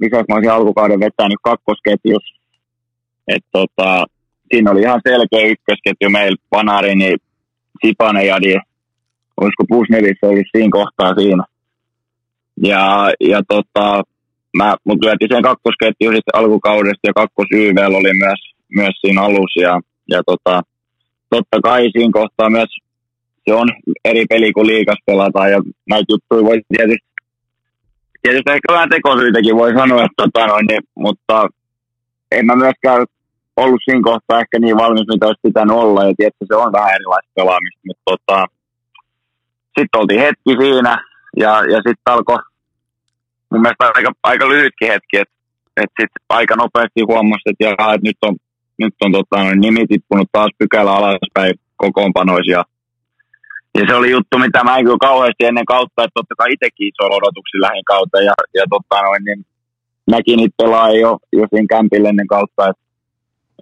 missä 0.00 0.24
mä 0.28 0.34
olisin 0.34 0.52
alkukauden 0.52 1.00
vetänyt 1.00 1.38
kakkosketjus. 1.42 2.34
Et 3.28 3.44
tota, 3.52 4.06
siinä 4.52 4.70
oli 4.70 4.80
ihan 4.80 5.00
selkeä 5.08 5.46
ykkösketju 5.46 6.10
meillä, 6.10 6.36
Panari, 6.50 6.94
niin 6.94 7.18
Sipanen 7.86 8.26
ja 8.26 8.36
olisiko 9.40 9.64
Pusnevissä 9.68 10.26
olisi 10.26 10.50
siinä 10.56 10.68
kohtaa 10.72 11.14
siinä. 11.14 11.44
Ja, 12.62 13.10
ja 13.20 13.42
tota, 13.48 14.02
mä, 14.58 14.76
mut 14.84 15.04
lyötiin 15.04 15.28
sen 15.32 15.42
kakkosketju 15.42 16.10
sitten 16.10 16.36
alkukaudesta 16.40 17.06
ja 17.08 17.12
kakkos 17.14 17.48
YVL 17.52 17.94
oli 17.94 18.14
myös, 18.24 18.40
myös 18.76 18.94
siinä 19.00 19.22
alussa 19.22 19.60
ja, 19.60 19.80
ja 20.10 20.22
tota, 20.26 20.62
totta 21.30 21.60
kai 21.62 21.82
siinä 21.92 22.12
kohtaa 22.12 22.50
myös 22.50 22.68
se 23.44 23.54
on 23.54 23.68
eri 24.04 24.24
peli 24.28 24.52
kuin 24.52 24.66
liikas 24.66 24.98
pelataan 25.06 25.50
ja 25.50 25.62
näitä 25.90 26.12
juttuja 26.12 26.44
voi 26.44 26.60
tietysti, 26.76 27.08
tietysti 28.22 28.52
ehkä 28.52 28.72
vähän 28.72 28.88
tekosyitäkin 28.88 29.56
voi 29.56 29.72
sanoa, 29.72 30.04
että 30.04 30.22
tota 30.22 30.46
noin, 30.46 30.66
niin, 30.66 30.82
mutta 30.94 31.48
en 32.32 32.46
mä 32.46 32.56
myöskään 32.56 33.06
ollut 33.56 33.80
siinä 33.84 34.00
kohtaa 34.04 34.40
ehkä 34.40 34.58
niin 34.58 34.76
valmis, 34.76 35.06
mitä 35.12 35.26
olisi 35.26 35.46
pitänyt 35.48 35.76
olla 35.76 36.04
ja 36.04 36.14
tietysti 36.16 36.44
se 36.48 36.56
on 36.56 36.72
vähän 36.72 36.94
erilaista 36.94 37.30
pelaamista, 37.34 37.80
mutta 37.86 38.02
tota, 38.04 38.46
sitten 39.78 40.00
oltiin 40.00 40.20
hetki 40.20 40.52
siinä 40.62 40.92
ja, 41.36 41.52
ja 41.72 41.76
sitten 41.76 42.12
alkoi 42.14 42.38
mun 43.54 43.62
mielestä 43.62 43.92
aika, 43.94 44.10
aika 44.22 44.48
lyhytkin 44.48 44.92
hetki, 44.92 45.16
että 45.16 45.34
et 45.82 45.92
sitten 46.00 46.22
aika 46.28 46.54
nopeasti 46.56 47.00
huomasi, 47.10 47.46
että, 47.50 47.64
jaha, 47.64 47.94
että 47.94 48.08
nyt 48.08 48.20
on, 48.28 48.34
nyt 48.82 48.94
on 49.04 49.12
tota, 49.12 49.36
nimi 49.54 49.86
tippunut 49.86 50.28
taas 50.32 50.52
pykälä 50.58 50.92
alaspäin 50.92 51.54
kokoonpanoissa 51.76 52.52
ja, 52.52 52.62
se 53.88 53.94
oli 53.94 54.10
juttu, 54.10 54.38
mitä 54.38 54.64
mä 54.64 54.76
en 54.76 54.84
kyllä 54.84 55.06
kauheasti 55.08 55.44
ennen 55.44 55.64
kautta, 55.74 56.04
että 56.04 56.16
totta 56.18 56.34
kai 56.38 56.52
itsekin 56.52 56.88
iso 56.88 57.04
odotuksia 57.18 57.64
lähin 57.66 57.84
kautta 57.84 58.18
ja, 58.28 58.34
ja 58.54 58.64
tota, 58.70 59.02
noin, 59.02 59.24
niin 59.24 59.40
näki 60.10 60.36
niitä 60.36 60.54
pelaajia 60.62 61.00
jo, 61.00 61.18
jo 61.32 61.44
siinä 61.50 61.72
kämpillä 61.74 62.08
ennen 62.08 62.26
kautta, 62.26 62.68
että 62.70 62.82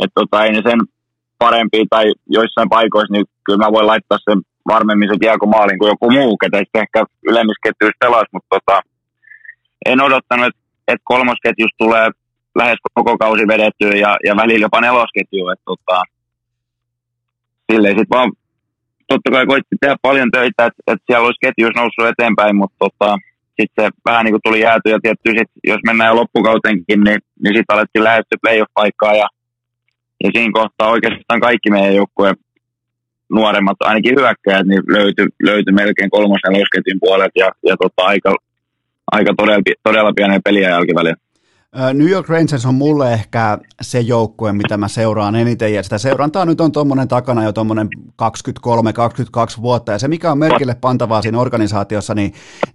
et, 0.05 0.11
tota, 0.15 0.45
ei 0.45 0.53
ne 0.53 0.63
sen 0.71 0.81
parempi 1.39 1.79
tai 1.91 2.05
joissain 2.27 2.69
paikoissa, 2.69 3.13
niin 3.13 3.25
kyllä 3.45 3.65
mä 3.65 3.73
voin 3.73 3.87
laittaa 3.87 4.19
sen 4.31 4.39
varmemmin 4.69 5.09
se 5.09 5.17
Diego 5.21 5.47
maalin 5.47 5.79
kuin 5.79 5.91
joku 5.93 6.11
muu, 6.11 6.37
ketä 6.37 6.59
sitten 6.59 6.83
ehkä 6.83 7.05
ylemmissä 7.31 7.65
ketjuissa 7.65 8.03
pelasi, 8.05 8.33
mutta 8.33 8.51
tota, 8.57 8.77
en 9.87 10.01
odottanut, 10.01 10.47
että, 10.47 10.61
että 10.89 11.05
kolmosketjusta 11.05 11.79
tulee 11.79 12.11
lähes 12.55 12.79
koko 12.95 13.19
kausi 13.19 13.49
vedettyä 13.49 13.93
ja, 14.05 14.17
ja 14.25 14.37
välillä 14.37 14.65
jopa 14.65 14.81
nelosketju. 14.81 15.49
Että, 15.49 15.65
tota, 15.65 16.03
silleen 17.73 17.99
sitten 17.99 18.17
vaan 18.17 18.33
totta 19.09 19.31
kai 19.31 19.47
koitti 19.47 19.77
tehdä 19.81 19.97
paljon 20.03 20.31
töitä, 20.31 20.67
että, 20.67 20.83
että 20.87 21.05
siellä 21.07 21.27
olisi 21.27 21.45
ketjuissa 21.45 21.81
noussut 21.81 22.07
eteenpäin, 22.13 22.57
mutta 22.57 22.77
tota, 22.79 23.19
sitten 23.61 23.85
se 23.85 23.91
vähän 24.05 24.25
niin 24.25 24.33
kuin 24.33 24.45
tuli 24.45 24.61
jääty 24.61 24.91
ja 24.91 24.99
tietty 25.03 25.31
sit, 25.39 25.51
jos 25.65 25.81
mennään 25.87 26.11
jo 26.11 26.17
loppukautenkin, 26.17 27.01
niin, 27.05 27.21
niin 27.43 27.55
sitten 27.57 27.75
alettiin 27.75 28.05
lähestyä 28.05 28.43
playoff-paikkaa 28.43 29.15
ja, 29.15 29.29
ja 30.25 30.31
siinä 30.35 30.53
kohtaa 30.53 30.95
oikeastaan 30.95 31.41
kaikki 31.41 31.71
meidän 31.71 31.95
joukkue 31.95 32.35
nuoremmat, 33.31 33.77
ainakin 33.81 34.19
hyökkäjät, 34.19 34.67
niin 34.67 34.83
löytyi, 34.89 35.27
löytyi 35.43 35.73
melkein 35.73 36.11
kolmosen 36.11 36.53
loskettin 36.53 36.99
puolet 37.01 37.33
ja, 37.35 37.49
ja 37.69 37.77
tota, 37.83 38.03
aika, 38.13 38.35
aika 39.13 39.35
todella, 39.37 39.63
todella 39.83 40.13
pienen 40.17 40.41
peliä 40.45 40.69
jälkivälillä. 40.69 41.17
New 41.95 42.09
York 42.09 42.29
Rangers 42.29 42.67
on 42.67 42.75
mulle 42.75 43.13
ehkä 43.13 43.59
se 43.81 44.01
joukkue, 44.01 44.53
mitä 44.53 44.77
mä 44.77 44.89
seuraan 44.89 45.35
eniten, 45.35 45.75
ja 45.75 45.83
sitä 45.83 45.99
seurantaa 45.99 46.45
nyt 46.45 46.61
on 46.61 46.73
tuommoinen 46.73 47.09
takana 47.09 47.45
jo 47.45 47.53
tuommoinen 47.53 47.89
23-22 49.59 49.63
vuotta, 49.63 49.93
ja 49.93 49.99
se 49.99 50.09
mikä 50.09 50.33
on 50.33 50.39
merkille 50.39 50.75
pantavaa 50.75 51.23
siinä 51.23 51.39
organisaatiossa, 51.39 52.15
niin 52.15 52.33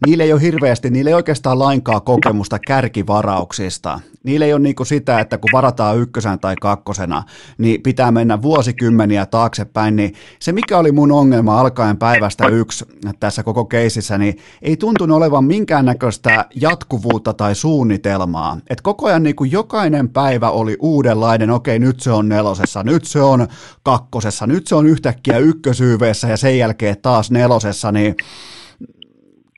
niillä 0.07 0.23
ei 0.23 0.33
ole 0.33 0.41
hirveästi, 0.41 0.89
niillä 0.89 1.09
ei 1.09 1.13
oikeastaan 1.13 1.59
lainkaan 1.59 2.01
kokemusta 2.01 2.59
kärkivarauksista. 2.59 3.99
Niillä 4.23 4.45
ei 4.45 4.53
ole 4.53 4.61
niin 4.61 4.75
kuin 4.75 4.87
sitä, 4.87 5.19
että 5.19 5.37
kun 5.37 5.49
varataan 5.53 5.97
ykkösen 5.97 6.39
tai 6.39 6.55
kakkosena, 6.61 7.23
niin 7.57 7.81
pitää 7.81 8.11
mennä 8.11 8.41
vuosikymmeniä 8.41 9.25
taaksepäin, 9.25 9.95
niin 9.95 10.13
se 10.39 10.51
mikä 10.51 10.77
oli 10.77 10.91
mun 10.91 11.11
ongelma 11.11 11.59
alkaen 11.59 11.97
päivästä 11.97 12.47
yksi 12.47 12.85
tässä 13.19 13.43
koko 13.43 13.65
keisissä, 13.65 14.17
niin 14.17 14.37
ei 14.61 14.77
tuntunut 14.77 15.17
olevan 15.17 15.45
minkäännäköistä 15.45 16.45
jatkuvuutta 16.55 17.33
tai 17.33 17.55
suunnitelmaa. 17.55 18.57
Et 18.69 18.81
koko 18.87 19.07
ajan 19.07 19.23
niin 19.23 19.35
kuin 19.35 19.51
jokainen 19.51 20.09
päivä 20.09 20.49
oli 20.49 20.77
uudenlainen, 20.79 21.49
okei 21.49 21.79
nyt 21.79 21.99
se 21.99 22.11
on 22.11 22.29
nelosessa, 22.29 22.83
nyt 22.83 23.05
se 23.05 23.21
on 23.21 23.47
kakkosessa, 23.83 24.47
nyt 24.47 24.67
se 24.67 24.75
on 24.75 24.87
yhtäkkiä 24.87 25.37
ykkösyyveessä 25.37 26.27
ja 26.27 26.37
sen 26.37 26.57
jälkeen 26.57 26.95
taas 27.01 27.31
nelosessa, 27.31 27.91
niin 27.91 28.15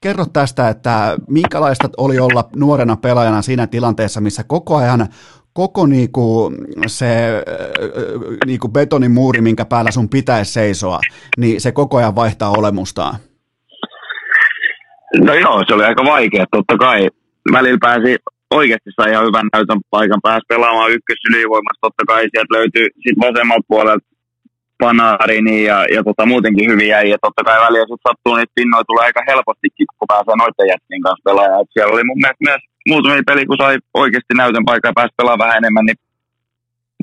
kerro 0.01 0.25
tästä, 0.25 0.69
että 0.69 1.17
minkälaista 1.27 1.89
oli 1.97 2.19
olla 2.19 2.49
nuorena 2.55 2.95
pelaajana 2.95 3.41
siinä 3.41 3.67
tilanteessa, 3.67 4.21
missä 4.21 4.43
koko 4.43 4.75
ajan 4.75 5.07
koko 5.53 5.85
niinku 5.85 6.51
se 6.87 7.43
niinku 8.45 8.67
betonimuuri, 8.67 9.41
minkä 9.41 9.65
päällä 9.65 9.91
sun 9.91 10.09
pitäisi 10.09 10.53
seisoa, 10.53 10.99
niin 11.37 11.61
se 11.61 11.71
koko 11.71 11.97
ajan 11.97 12.15
vaihtaa 12.15 12.53
olemustaan? 12.57 13.15
No 15.17 15.33
joo, 15.33 15.63
se 15.67 15.73
oli 15.73 15.83
aika 15.83 16.03
vaikea. 16.03 16.45
Totta 16.51 16.77
kai 16.77 17.09
välillä 17.51 17.77
pääsi 17.81 18.15
oikeasti 18.57 18.89
sai 18.95 19.11
ihan 19.11 19.27
hyvän 19.27 19.47
näytön 19.53 19.81
paikan, 19.89 20.25
pääsi 20.27 20.45
pelaamaan 20.47 20.91
ykkös 20.91 21.21
ylivoimassa. 21.29 21.81
Totta 21.81 22.03
kai 22.07 22.21
sieltä 22.31 22.55
löytyi 22.57 22.85
sit 23.03 23.17
vasemmalta 23.25 23.69
puolelta 23.71 24.05
Panarini 24.81 25.63
ja, 25.63 25.79
ja 25.95 26.01
tota, 26.03 26.25
muutenkin 26.25 26.69
hyviä 26.71 27.01
ja 27.01 27.17
totta 27.21 27.43
kai 27.43 27.57
väliä 27.65 27.81
sitten 27.81 28.05
sattuu 28.07 28.35
niitä 28.35 28.57
pinnoja 28.59 28.83
tulee 28.87 29.05
aika 29.05 29.21
helpostikin, 29.29 29.87
kun 29.97 30.11
pääsee 30.13 30.35
noiden 30.37 30.71
jätkien 30.73 31.01
kanssa 31.05 31.27
pelaamaan. 31.27 31.61
Et 31.61 31.71
siellä 31.73 31.93
oli 31.93 32.07
mun 32.09 32.21
mielestä 32.21 32.47
myös 32.49 32.61
muutamia 32.89 33.29
peli, 33.29 33.45
kun 33.45 33.61
sai 33.61 33.77
oikeasti 34.03 34.33
näytön 34.35 34.65
paikan 34.69 34.89
ja 34.89 34.97
pääsi 34.99 35.17
pelaamaan 35.17 35.45
vähän 35.45 35.61
enemmän, 35.61 35.85
niin, 35.85 35.99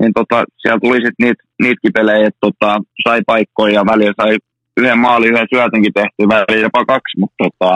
niin 0.01 0.12
tota, 0.18 0.36
siellä 0.60 0.81
tuli 0.85 0.98
sitten 1.05 1.23
niitä, 1.24 1.43
niitäkin 1.62 1.97
pelejä, 1.98 2.27
että 2.28 2.44
tota, 2.47 2.70
sai 3.05 3.20
paikkoja 3.27 3.74
ja 3.78 3.89
väliä 3.93 4.12
sai 4.20 4.36
yhden 4.81 4.98
maalin, 4.98 5.32
yhden 5.32 5.52
syötönkin 5.52 5.97
tehty, 5.98 6.20
väliä 6.35 6.62
jopa 6.66 6.85
kaksi, 6.93 7.14
mutta 7.20 7.39
tota, 7.44 7.70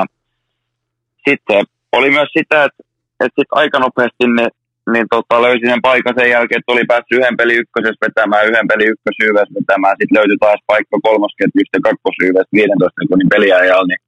sitten 1.27 1.61
oli 1.93 2.09
myös 2.11 2.31
sitä, 2.39 2.65
että, 2.65 2.83
että 3.25 3.39
sitten 3.41 3.59
aika 3.63 3.79
nopeasti 3.79 4.25
ne 4.39 4.47
niin 4.93 5.09
tota, 5.15 5.43
löysi 5.43 5.67
sen 5.67 5.83
paikan 5.89 6.15
sen 6.19 6.31
jälkeen, 6.31 6.59
että 6.59 6.73
oli 6.73 6.85
päässyt 6.91 7.19
yhden 7.19 7.37
peli 7.41 7.55
ykkösessä 7.63 8.05
vetämään, 8.07 8.47
yhden 8.49 8.69
peli 8.73 8.85
ykkösyyvässä 8.95 9.55
vetämään, 9.59 9.97
sitten 9.99 10.19
löytyi 10.19 10.39
taas 10.41 10.61
paikka 10.67 10.97
kolmosketjusta 11.09 11.77
ja 11.77 11.87
kakkosyyvässä 11.89 12.53
15 12.53 13.01
sekunnin 13.01 13.33
peliajalla, 13.35 13.89
niin, 13.91 14.03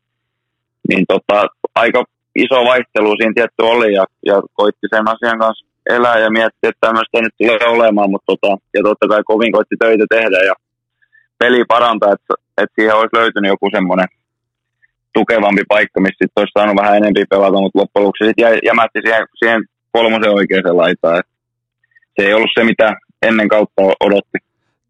niin 0.91 1.05
tota, 1.13 1.37
aika 1.75 2.05
iso 2.45 2.59
vaihtelu 2.71 3.11
siinä 3.17 3.37
tietty 3.37 3.63
oli 3.75 3.91
ja, 3.99 4.05
ja 4.31 4.37
koitti 4.59 4.87
sen 4.95 5.09
asian 5.15 5.39
kanssa 5.39 5.67
elää 5.97 6.19
ja 6.19 6.31
miettiä, 6.31 6.71
että 6.71 6.85
tämmöistä 6.87 7.23
nyt 7.23 7.35
tulee 7.39 7.69
olemaan, 7.77 8.11
mutta 8.11 8.29
tota, 8.33 8.51
ja 8.75 8.81
totta 8.83 9.09
kai 9.09 9.23
kovin 9.25 9.53
koitti 9.53 9.77
töitä 9.79 10.07
tehdä 10.11 10.39
ja 10.51 10.55
peli 11.39 11.65
parantaa, 11.69 12.13
että, 12.13 12.35
että 12.63 12.75
siihen 12.75 12.97
olisi 12.97 13.17
löytynyt 13.21 13.53
joku 13.55 13.67
semmoinen 13.77 14.09
tukevampi 15.15 15.63
paikka, 15.69 16.01
missä 16.01 16.23
sitten 16.23 16.41
olisi 16.41 16.53
saanut 16.59 16.77
vähän 16.77 16.97
enemmän 16.97 17.27
pelata, 17.31 17.61
mutta 17.61 17.79
loppujen 17.79 18.05
lopuksi 18.05 18.25
sitten 18.27 18.59
jämätti 18.65 18.99
siihen, 19.05 19.27
siihen 19.39 19.65
kolmosen 19.93 20.35
oikeaan 20.39 20.77
laitaan. 20.77 21.23
Se 22.17 22.27
ei 22.27 22.35
ollut 22.35 22.51
se, 22.55 22.65
mitä 22.65 22.97
ennen 23.23 23.49
kautta 23.49 23.83
odotti. 24.01 24.39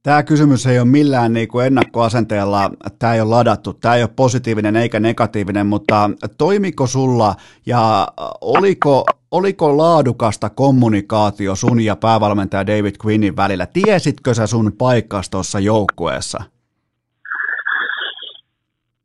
Tämä 0.03 0.23
kysymys 0.23 0.67
ei 0.67 0.79
ole 0.79 0.89
millään 0.89 1.33
niin 1.33 1.49
kuin 1.49 1.67
ennakkoasenteella, 1.67 2.71
tämä 2.99 3.15
ei 3.15 3.21
ole 3.21 3.31
ladattu, 3.31 3.73
tämä 3.73 3.95
ei 3.95 4.03
ole 4.03 4.11
positiivinen 4.17 4.77
eikä 4.77 5.01
negatiivinen, 5.01 5.67
mutta 5.67 6.11
toimiko 6.39 6.87
sulla 6.87 7.35
ja 7.67 8.09
oliko, 8.41 9.05
oliko 9.31 9.77
laadukasta 9.77 10.51
kommunikaatio 10.51 11.55
sun 11.55 11.81
ja 11.81 11.97
päävalmentaja 11.97 12.67
David 12.67 12.95
Quinnin 13.07 13.37
välillä? 13.37 13.67
Tiesitkö 13.67 14.35
sä 14.35 14.47
sun 14.47 14.73
paikkas 14.79 15.31
tuossa 15.31 15.61
joukkueessa? 15.61 16.43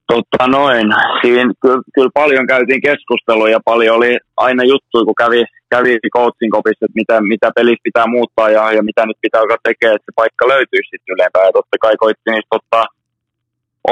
Totta 0.07 0.47
noin. 0.47 0.87
Siinä 1.21 1.53
kyllä, 1.61 1.81
kyllä 1.95 2.09
paljon 2.13 2.47
käytiin 2.47 2.81
keskustelua 2.81 3.49
ja 3.49 3.59
paljon 3.65 3.95
oli 3.95 4.17
aina 4.37 4.63
juttuja, 4.63 5.05
kun 5.05 5.21
kävi, 5.23 5.45
kävi 5.69 5.97
coaching 6.15 6.51
kopissa, 6.51 6.85
että 6.85 6.99
mitä, 7.01 7.15
mitä 7.21 7.47
pelissä 7.55 7.87
pitää 7.89 8.07
muuttaa 8.07 8.49
ja, 8.49 8.71
ja 8.71 8.83
mitä 8.83 9.05
nyt 9.05 9.17
pitää 9.21 9.41
alkaa 9.41 9.57
tekemään, 9.63 9.95
että 9.95 10.05
se 10.05 10.15
paikka 10.15 10.47
löytyisi 10.47 10.89
sitten 10.91 11.13
ylempää. 11.15 11.45
Ja 11.45 11.51
totta 11.57 11.77
kai 11.81 11.95
koitti 12.03 12.31
niistä 12.31 12.55
ottaa, 12.59 12.85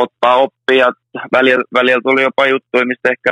ottaa 0.03 0.35
oppia. 0.35 0.87
Välillä, 1.31 1.63
välillä 1.73 2.01
tuli 2.03 2.21
jopa 2.21 2.45
juttuja, 2.47 2.85
mistä 2.85 3.09
ehkä 3.13 3.31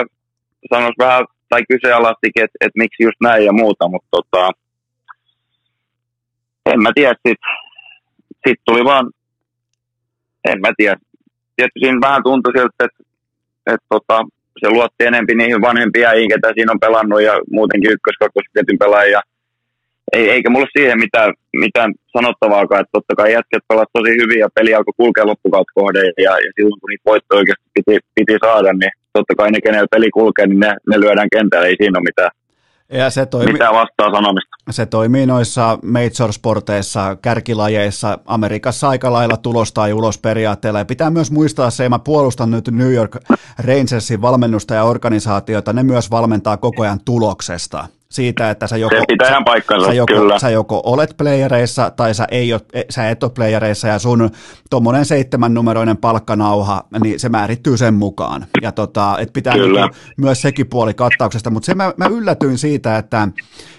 sanoisi 0.71 1.03
vähän 1.05 1.25
tai 1.49 1.61
kyseenalaistikin, 1.71 2.43
että, 2.43 2.57
että 2.65 2.81
miksi 2.81 3.03
just 3.03 3.19
näin 3.21 3.45
ja 3.45 3.53
muuta, 3.53 3.87
mutta 3.87 4.07
tota, 4.11 4.49
en 6.65 6.81
mä 6.81 6.91
tiedä, 6.95 7.13
sitten 7.27 7.53
sit 8.47 8.59
tuli 8.65 8.83
vaan, 8.83 9.05
en 10.51 10.59
mä 10.61 10.71
tiedä, 10.77 10.95
tietysti 11.55 11.79
siinä 11.79 12.05
vähän 12.07 12.23
tuntui 12.23 12.53
siltä, 12.55 12.83
että, 12.85 13.03
että 13.73 13.87
tota, 13.89 14.17
se 14.59 14.69
luotti 14.69 15.05
enempi 15.05 15.35
niihin 15.35 15.61
vanhempia 15.61 16.09
äihin, 16.09 16.29
ketä 16.29 16.53
siinä 16.53 16.71
on 16.71 16.79
pelannut 16.79 17.21
ja 17.21 17.33
muutenkin 17.51 17.91
ykkös 17.91 18.17
kakkosketjun 18.19 18.79
pelaajia. 18.83 19.21
Ei, 20.13 20.29
eikä 20.29 20.49
mulla 20.49 20.67
siihen 20.77 20.99
mitään, 20.99 21.33
mitään 21.65 21.93
sanottavaakaan, 22.17 22.81
että 22.81 22.95
totta 22.97 23.15
kai 23.15 23.33
jätket 23.33 23.63
pelasivat 23.67 23.93
tosi 23.93 24.11
hyvin 24.21 24.39
ja 24.39 24.49
peli 24.55 24.75
alkoi 24.75 24.93
kulkea 24.97 25.25
loppukautta 25.25 25.77
kohden 25.79 26.13
ja, 26.17 26.31
ja 26.45 26.49
silloin 26.55 26.79
kun 26.79 26.89
niitä 26.89 27.09
voittoja 27.11 27.39
oikeasti 27.39 27.65
piti, 27.73 27.99
piti 28.15 28.35
saada, 28.45 28.73
niin 28.73 28.91
totta 29.13 29.33
kai 29.37 29.51
ne, 29.51 29.61
kenellä 29.61 29.95
peli 29.95 30.09
kulkee, 30.09 30.47
niin 30.47 30.59
ne, 30.59 30.71
ne 30.89 30.99
lyödään 30.99 31.33
kentällä, 31.35 31.67
ei 31.67 31.75
siinä 31.79 31.99
ole 31.99 32.09
mitään, 32.09 32.31
ja 32.93 33.09
se 33.09 33.25
toimi, 33.25 33.51
Mitä 33.51 33.71
vastaa 33.71 34.11
sanomista? 34.11 34.55
Se 34.71 34.85
toimii 34.85 35.25
noissa 35.25 35.79
major-sporteissa, 35.83 37.15
kärkilajeissa, 37.21 38.19
Amerikassa 38.25 38.89
aika 38.89 39.13
lailla 39.13 39.37
tulosta 39.37 39.81
tai 39.81 39.93
ulos 39.93 40.17
periaatteella. 40.17 40.79
Ja 40.79 40.85
pitää 40.85 41.09
myös 41.09 41.31
muistaa 41.31 41.69
se, 41.69 41.89
mä 41.89 41.99
puolustan 41.99 42.51
nyt 42.51 42.67
New 42.67 42.93
York 42.93 43.17
Rangersin 43.57 44.21
valmennusta 44.21 44.73
ja 44.73 44.83
organisaatiota, 44.83 45.73
ne 45.73 45.83
myös 45.83 46.11
valmentaa 46.11 46.57
koko 46.57 46.83
ajan 46.83 46.99
tuloksesta 47.05 47.87
siitä, 48.13 48.49
että 48.49 48.67
sä 48.67 48.77
joko, 48.77 48.95
sä, 49.27 49.41
paikkansa, 49.45 49.85
sä, 49.85 49.93
joko, 49.93 50.13
kyllä. 50.13 50.39
sä 50.39 50.49
joko 50.49 50.81
olet 50.85 51.13
playereissa 51.17 51.89
tai 51.89 52.13
sä, 52.13 52.27
ei 52.31 52.53
ole, 52.53 52.61
sä 52.89 53.09
et 53.09 53.23
ole 53.23 53.31
playereissa 53.35 53.87
ja 53.87 53.99
sun 53.99 54.29
tuommoinen 54.69 55.05
seitsemän 55.05 55.53
numeroinen 55.53 55.97
palkkanauha, 55.97 56.83
niin 57.03 57.19
se 57.19 57.29
määrittyy 57.29 57.77
sen 57.77 57.93
mukaan. 57.93 58.45
Ja 58.61 58.71
tota, 58.71 59.17
et 59.19 59.33
pitää 59.33 59.53
niin 59.53 59.89
myös 60.17 60.41
sekin 60.41 60.67
puoli 60.67 60.93
kattauksesta, 60.93 61.49
mutta 61.49 61.65
se 61.65 61.75
mä, 61.75 61.93
mä 61.97 62.05
yllätyin 62.05 62.57
siitä, 62.57 62.97
että 62.97 63.27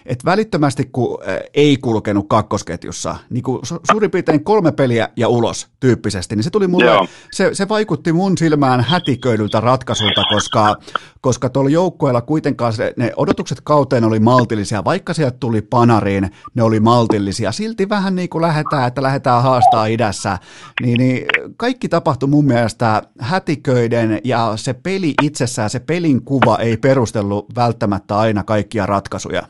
et 0.06 0.24
välittömästi 0.24 0.88
kun 0.92 1.18
ei 1.54 1.76
kulkenut 1.76 2.28
kakkosketjussa, 2.28 3.16
niin 3.30 3.42
kuin 3.42 3.60
suurin 3.90 4.10
piirtein 4.10 4.44
kolme 4.44 4.72
peliä 4.72 5.08
ja 5.16 5.28
ulos 5.28 5.68
tyyppisesti, 5.80 6.36
niin 6.36 6.44
se 6.44 6.50
tuli 6.50 6.68
mulle, 6.68 7.08
se, 7.32 7.50
se 7.52 7.68
vaikutti 7.68 8.12
mun 8.12 8.38
silmään 8.38 8.80
hätiköidyltä 8.80 9.60
ratkaisulta, 9.60 10.22
koska, 10.30 10.76
koska 11.20 11.48
tuolla 11.48 11.70
joukkueella 11.70 12.20
kuitenkaan 12.20 12.72
se, 12.72 12.94
ne 12.96 13.12
odotukset 13.16 13.60
kauteen 13.64 14.04
oli 14.04 14.20
maltillisia, 14.24 14.84
vaikka 14.84 15.14
sieltä 15.14 15.36
tuli 15.40 15.62
panariin, 15.62 16.30
ne 16.54 16.62
oli 16.62 16.80
maltillisia. 16.80 17.52
Silti 17.52 17.88
vähän 17.88 18.16
niin 18.16 18.28
kuin 18.28 18.42
lähdetään, 18.42 18.88
että 18.88 19.02
lähdetään 19.02 19.42
haastaa 19.42 19.86
idässä, 19.86 20.38
niin, 20.80 20.98
niin 20.98 21.26
kaikki 21.56 21.88
tapahtui 21.88 22.28
mun 22.28 22.44
mielestä 22.44 23.02
hätiköiden 23.20 24.20
ja 24.24 24.52
se 24.56 24.74
peli 24.74 25.14
itsessään, 25.22 25.70
se 25.70 25.80
pelin 25.80 26.24
kuva 26.24 26.58
ei 26.58 26.76
perustellut 26.76 27.46
välttämättä 27.56 28.18
aina 28.18 28.42
kaikkia 28.42 28.86
ratkaisuja. 28.86 29.42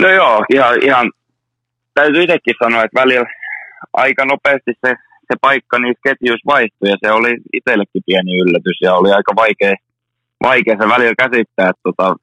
No 0.00 0.08
joo, 0.08 0.44
ihan, 0.54 0.82
ihan 0.82 1.10
täytyy 1.94 2.22
itsekin 2.22 2.54
sanoa, 2.62 2.84
että 2.84 3.00
välillä 3.00 3.26
aika 3.92 4.24
nopeasti 4.24 4.72
se, 4.86 4.90
se 5.28 5.34
paikka 5.40 5.78
niissä 5.78 6.00
ketjuissa 6.04 6.46
vaihtui 6.52 6.88
ja 6.88 6.96
se 7.02 7.12
oli 7.12 7.32
itsellekin 7.52 8.02
pieni 8.06 8.32
yllätys 8.42 8.78
ja 8.80 8.94
oli 8.94 9.10
aika 9.12 9.32
vaikea, 9.36 9.74
vaikea 10.42 10.76
se 10.80 10.88
välillä 10.88 11.14
käsittää, 11.18 11.70
että 11.70 11.82
tota, 11.82 12.16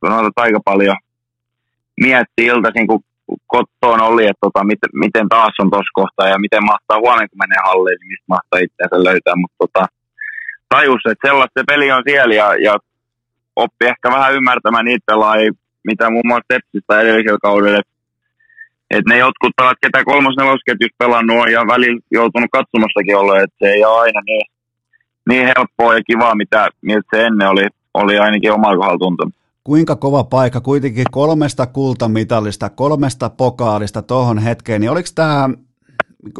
kun 0.00 0.10
noita 0.10 0.42
aika 0.42 0.60
paljon 0.64 0.96
mietti 2.00 2.44
iltaisin, 2.44 2.86
kun 2.86 3.00
kottoon 3.46 4.00
oli, 4.00 4.24
että 4.26 4.40
tota, 4.40 4.64
miten, 4.64 4.90
miten 4.92 5.28
taas 5.28 5.54
on 5.58 5.70
tuossa 5.70 5.98
kohtaa 6.00 6.28
ja 6.28 6.38
miten 6.38 6.64
mahtaa 6.64 6.98
huomenna, 6.98 7.28
kun 7.28 7.42
menee 7.44 7.62
halliin, 7.64 7.98
niin 8.00 8.08
mistä 8.08 8.24
mahtaa 8.28 8.64
itseänsä 8.66 9.04
löytää. 9.04 9.36
Mutta 9.36 9.56
tota, 9.58 9.86
tajus, 10.68 11.02
että 11.10 11.28
sellaista 11.28 11.64
peli 11.66 11.92
on 11.92 12.02
siellä 12.08 12.34
ja, 12.34 12.48
ja 12.66 12.74
oppi 13.56 13.86
ehkä 13.86 14.10
vähän 14.10 14.34
ymmärtämään 14.34 14.84
niitä 14.84 15.04
pelaajia, 15.06 15.52
mitä 15.84 16.10
muun 16.10 16.26
muassa 16.26 16.48
Tepsistä 16.48 17.00
edellisellä 17.00 17.38
kaudella, 17.42 17.78
että 17.78 17.96
että 18.90 19.10
ne 19.10 19.18
jotkut 19.18 19.52
pelat, 19.56 19.78
ketä 19.82 20.04
kolmas 20.04 20.34
nelosketjus 20.38 20.90
pelannut 20.98 21.36
on 21.42 21.52
ja 21.52 21.60
välillä 21.66 22.00
joutunut 22.10 22.50
katsomassakin 22.52 23.16
olla, 23.16 23.40
että 23.40 23.56
se 23.58 23.66
ei 23.66 23.84
ole 23.84 24.00
aina 24.00 24.20
niin, 24.26 24.46
niin 25.28 25.46
helppoa 25.56 25.94
ja 25.94 26.02
kivaa, 26.06 26.34
mitä, 26.34 26.68
miltä 26.82 27.08
se 27.10 27.26
ennen 27.26 27.48
oli, 27.48 27.66
oli 27.94 28.18
ainakin 28.18 28.52
omalla 28.52 28.76
kohdalla 28.76 28.98
tuntunut. 28.98 29.34
Kuinka 29.66 29.96
kova 29.96 30.24
paikka, 30.24 30.60
kuitenkin 30.60 31.04
kolmesta 31.10 31.66
kultamitalista, 31.66 32.70
kolmesta 32.70 33.30
pokaalista 33.30 34.02
tuohon 34.02 34.38
hetkeen, 34.38 34.80
niin 34.80 34.90
oliko 34.90 35.08
tämä 35.14 35.48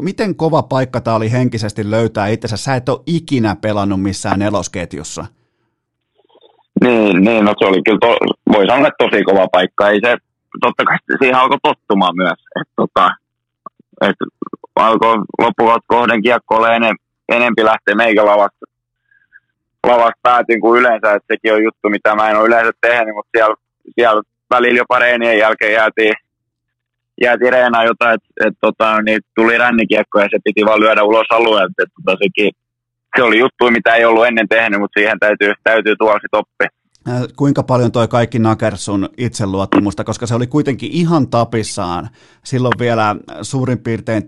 miten 0.01 0.35
kova 0.35 0.63
paikka 0.63 1.01
tämä 1.01 1.15
oli 1.15 1.31
henkisesti 1.31 1.91
löytää 1.91 2.27
itsensä? 2.27 2.57
Sä 2.57 2.75
et 2.75 2.89
ole 2.89 2.99
ikinä 3.05 3.55
pelannut 3.61 4.01
missään 4.01 4.39
nelosketjussa. 4.39 5.25
Niin, 6.83 7.23
niin 7.23 7.45
no 7.45 7.53
se 7.59 7.65
oli 7.65 7.81
kyllä, 7.85 7.99
to, 8.01 8.17
voi 8.53 8.65
sanoa, 8.67 8.87
että 8.87 9.05
tosi 9.09 9.23
kova 9.23 9.47
paikka. 9.51 9.89
Ei 9.89 9.99
se, 10.03 10.17
totta 10.61 10.83
kai 10.83 10.97
siihen 11.19 11.35
alkoi 11.35 11.57
tottumaan 11.63 12.15
myös. 12.15 12.39
Että 12.61 12.73
tota, 12.75 13.09
et 14.01 14.15
alkoi 14.75 15.15
loppuvat 15.39 15.83
kohden 15.87 16.21
kiekko 16.21 16.65
enempi 17.29 17.65
lähteä 17.65 17.95
meikä 17.95 18.25
lavasta, 18.25 18.65
lavasta 19.87 20.19
päätin 20.23 20.61
kuin 20.61 20.79
yleensä. 20.79 21.13
Että 21.13 21.33
sekin 21.33 21.53
on 21.53 21.63
juttu, 21.63 21.89
mitä 21.89 22.15
mä 22.15 22.29
en 22.29 22.37
ole 22.37 22.47
yleensä 22.47 22.71
tehnyt, 22.81 23.15
mutta 23.15 23.29
siellä, 23.35 23.55
siellä 23.95 24.21
välillä 24.49 24.77
jopa 24.77 24.99
reenien 24.99 25.37
jälkeen 25.37 25.73
jäätiin, 25.73 26.13
jäätiin 27.21 27.53
reenaa 27.53 27.85
jotain, 27.85 28.15
että 28.15 28.47
et, 28.47 28.53
tota, 28.61 29.01
niin 29.01 29.19
tuli 29.35 29.57
rännikiekko 29.57 30.19
ja 30.19 30.27
se 30.31 30.37
piti 30.43 30.65
vaan 30.65 30.79
lyödä 30.79 31.03
ulos 31.03 31.27
alueelta. 31.29 31.83
Et, 31.83 31.89
tota, 31.95 32.17
sekin, 32.23 32.51
se 33.15 33.23
oli 33.23 33.39
juttu, 33.39 33.71
mitä 33.71 33.95
ei 33.95 34.05
ollut 34.05 34.25
ennen 34.25 34.47
tehnyt, 34.47 34.79
mutta 34.79 34.99
siihen 34.99 35.19
täytyy, 35.19 35.53
täytyy 35.63 35.95
tuolla 35.95 36.19
sitten 36.21 36.39
oppia. 36.39 36.69
Kuinka 37.35 37.63
paljon 37.63 37.91
toi 37.91 38.07
kaikki 38.07 38.39
naker 38.39 38.77
sun 38.77 39.09
itseluottamusta, 39.17 40.03
koska 40.03 40.25
se 40.25 40.35
oli 40.35 40.47
kuitenkin 40.47 40.91
ihan 40.91 41.27
tapissaan 41.27 42.09
silloin 42.43 42.73
vielä 42.79 43.15
suurin 43.41 43.79
piirtein 43.79 44.23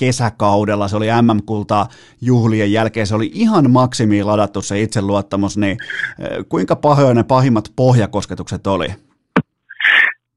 kesäkaudella, 0.00 0.88
se 0.88 0.96
oli 0.96 1.06
MM-kulta 1.22 1.86
juhlien 2.22 2.72
jälkeen, 2.72 3.06
se 3.06 3.14
oli 3.14 3.30
ihan 3.34 3.70
maksimiin 3.70 4.26
ladattu 4.26 4.62
se 4.62 4.80
itseluottamus, 4.80 5.56
niin 5.56 5.76
kuinka 6.48 6.76
pahoja 6.76 7.14
ne 7.14 7.24
pahimmat 7.34 7.72
pohjakosketukset 7.76 8.66
oli? 8.66 8.88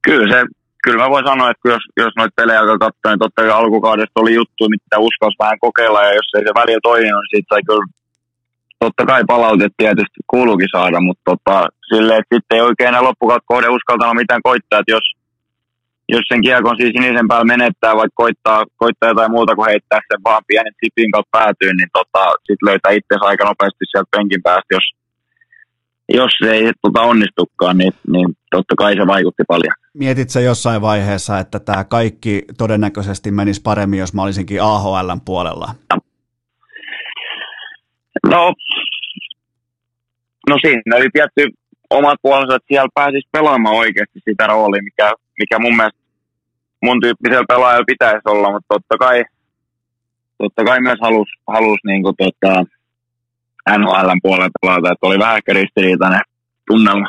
Kyllä 0.06 0.34
se, 0.34 0.46
kyllä 0.84 1.02
mä 1.02 1.10
voin 1.10 1.26
sanoa, 1.26 1.50
että 1.50 1.68
jos, 1.68 1.82
jos 1.96 2.12
noita 2.16 2.36
pelejä 2.36 2.60
alkaa 2.60 2.78
katsoa, 2.78 3.10
niin 3.10 3.18
totta 3.18 3.42
kai 3.42 3.50
alkukaudesta 3.50 4.20
oli 4.20 4.34
juttu, 4.34 4.68
mitä 4.68 4.98
uskalsi 4.98 5.42
vähän 5.44 5.58
kokeilla, 5.60 6.02
ja 6.02 6.14
jos 6.14 6.28
ei 6.36 6.44
se 6.46 6.60
välillä 6.60 6.80
toiminut, 6.82 7.22
niin 7.22 7.32
siitä 7.32 7.54
sai 7.54 7.62
kyllä 7.68 7.86
totta 8.78 9.06
kai 9.06 9.22
palautet 9.26 9.72
tietysti 9.76 10.20
kuuluukin 10.32 10.74
saada, 10.76 10.98
mutta 11.00 11.24
tota, 11.30 11.56
silleen, 11.90 12.20
että 12.20 12.34
sitten 12.36 12.56
ei 12.56 12.66
oikein 12.68 12.88
enää 12.88 13.08
loppukautta 13.08 13.50
kohde 13.52 13.68
uskaltanut 13.68 14.22
mitään 14.22 14.46
koittaa, 14.48 14.80
että 14.80 14.92
jos, 14.96 15.06
jos 16.08 16.24
sen 16.28 16.42
kiekon 16.42 16.76
siis 16.76 16.92
sinisen 16.96 17.28
päällä 17.28 17.44
menettää, 17.44 17.96
vaikka 17.96 18.22
koittaa, 18.22 18.64
koittaa 18.76 19.08
jotain 19.08 19.30
muuta 19.30 19.54
kuin 19.54 19.68
heittää 19.70 20.00
sen 20.08 20.20
vaan 20.24 20.42
pienen 20.46 20.72
tipin 20.80 21.10
kautta 21.10 21.38
päätyyn, 21.38 21.76
niin 21.76 21.88
tota, 21.92 22.24
sitten 22.46 22.68
löytää 22.68 22.92
itsensä 22.92 23.24
aika 23.24 23.44
nopeasti 23.44 23.84
sieltä 23.90 24.16
penkin 24.16 24.42
päästä, 24.42 24.70
jos, 24.76 24.86
jos 26.08 26.32
se 26.42 26.50
ei 26.52 26.72
tota 26.82 27.00
onnistukaan, 27.00 27.78
niin, 27.78 27.92
niin 28.12 28.28
totta 28.50 28.74
kai 28.78 28.94
se 28.96 29.06
vaikutti 29.06 29.42
paljon. 29.48 29.74
Mietit 29.94 30.30
se 30.30 30.42
jossain 30.42 30.82
vaiheessa, 30.82 31.38
että 31.38 31.60
tämä 31.60 31.84
kaikki 31.84 32.44
todennäköisesti 32.58 33.30
menisi 33.30 33.62
paremmin, 33.62 33.98
jos 33.98 34.14
mä 34.14 34.22
olisinkin 34.22 34.62
AHLn 34.62 35.20
puolella? 35.24 35.74
No, 38.30 38.52
no 40.48 40.56
siinä 40.62 40.96
oli 40.96 41.08
tietty 41.12 41.42
omat 41.94 42.18
puolensa, 42.22 42.56
että 42.56 42.68
siellä 42.68 42.88
pääsisi 42.94 43.28
pelaamaan 43.32 43.76
oikeasti 43.76 44.20
sitä 44.24 44.46
roolia, 44.46 44.82
mikä, 44.82 45.12
mikä 45.38 45.58
mun 45.58 45.76
mielestä 45.76 46.00
mun 46.84 47.00
tyyppisellä 47.00 47.44
pelaajalla 47.48 47.84
pitäisi 47.86 48.28
olla, 48.28 48.52
mutta 48.52 48.74
totta 48.74 48.96
kai, 48.98 49.24
totta 50.38 50.64
kai 50.64 50.80
myös 50.80 50.98
halusi 51.00 51.32
halus 51.46 51.78
niin 51.84 52.02
tota, 52.02 52.64
NHLn 53.78 54.20
puolella 54.22 54.50
pelata, 54.60 54.92
että 54.92 55.06
oli 55.06 55.18
vähän 55.18 55.36
ehkä 55.36 55.52
ristiriitainen 55.52 56.20
tunnelma. 56.66 57.08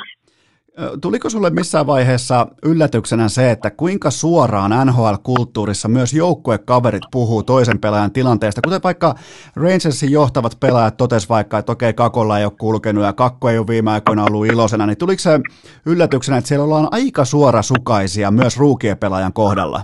Tuliko 1.02 1.30
sulle 1.30 1.50
missään 1.50 1.88
vaiheessa 1.88 2.48
yllätyksenä 2.66 3.30
se, 3.30 3.52
että 3.52 3.72
kuinka 3.72 4.12
suoraan 4.12 4.72
NHL-kulttuurissa 4.88 5.88
myös 5.88 6.14
joukkuekaverit 6.14 7.04
puhuu 7.12 7.44
toisen 7.44 7.80
pelaajan 7.80 8.12
tilanteesta, 8.12 8.62
kuten 8.64 8.84
vaikka 8.84 9.16
Rangersin 9.56 10.12
johtavat 10.12 10.58
pelaajat 10.60 10.98
totes 10.98 11.30
vaikka, 11.30 11.58
että 11.58 11.72
okei, 11.72 11.94
Kakolla 11.94 12.40
ei 12.40 12.46
ole 12.46 12.54
kulkenut 12.60 13.04
ja 13.04 13.14
Kakko 13.14 13.50
ei 13.50 13.58
ole 13.58 13.68
viime 13.68 13.92
aikoina 13.92 14.24
ollut 14.24 14.46
iloisena, 14.46 14.86
niin 14.86 14.98
tuliko 14.98 15.20
se 15.20 15.40
yllätyksenä, 15.86 16.38
että 16.38 16.48
siellä 16.48 16.64
ollaan 16.64 16.88
aika 16.92 17.26
suorasukaisia 17.26 18.32
myös 18.32 18.58
ruukien 18.58 18.98
pelaajan 18.98 19.34
kohdalla? 19.34 19.82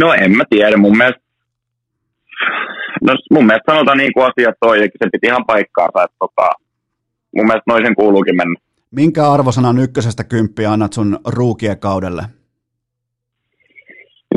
No 0.00 0.12
en 0.12 0.36
mä 0.36 0.44
tiedä, 0.50 0.76
mun 0.76 0.96
mielestä 0.96 1.28
No 3.02 3.14
mun 3.30 3.46
mielestä 3.46 3.72
sanotaan 3.72 3.98
niin 3.98 4.12
kuin 4.12 4.26
asiat 4.26 4.54
toi, 4.60 4.78
se 4.78 5.08
piti 5.12 5.26
ihan 5.26 5.44
paikkaansa, 5.46 6.02
että 6.02 6.16
tota, 6.18 6.50
mun 7.36 7.46
mielestä 7.46 7.70
noisen 7.70 7.94
kuuluukin 7.94 8.36
mennä. 8.36 8.67
Minkä 8.90 9.30
arvosanan 9.30 9.78
ykkösestä 9.78 10.24
kymppiä 10.24 10.72
annat 10.72 10.92
sun 10.92 11.18
ruukien 11.26 11.78
kaudelle? 11.78 12.22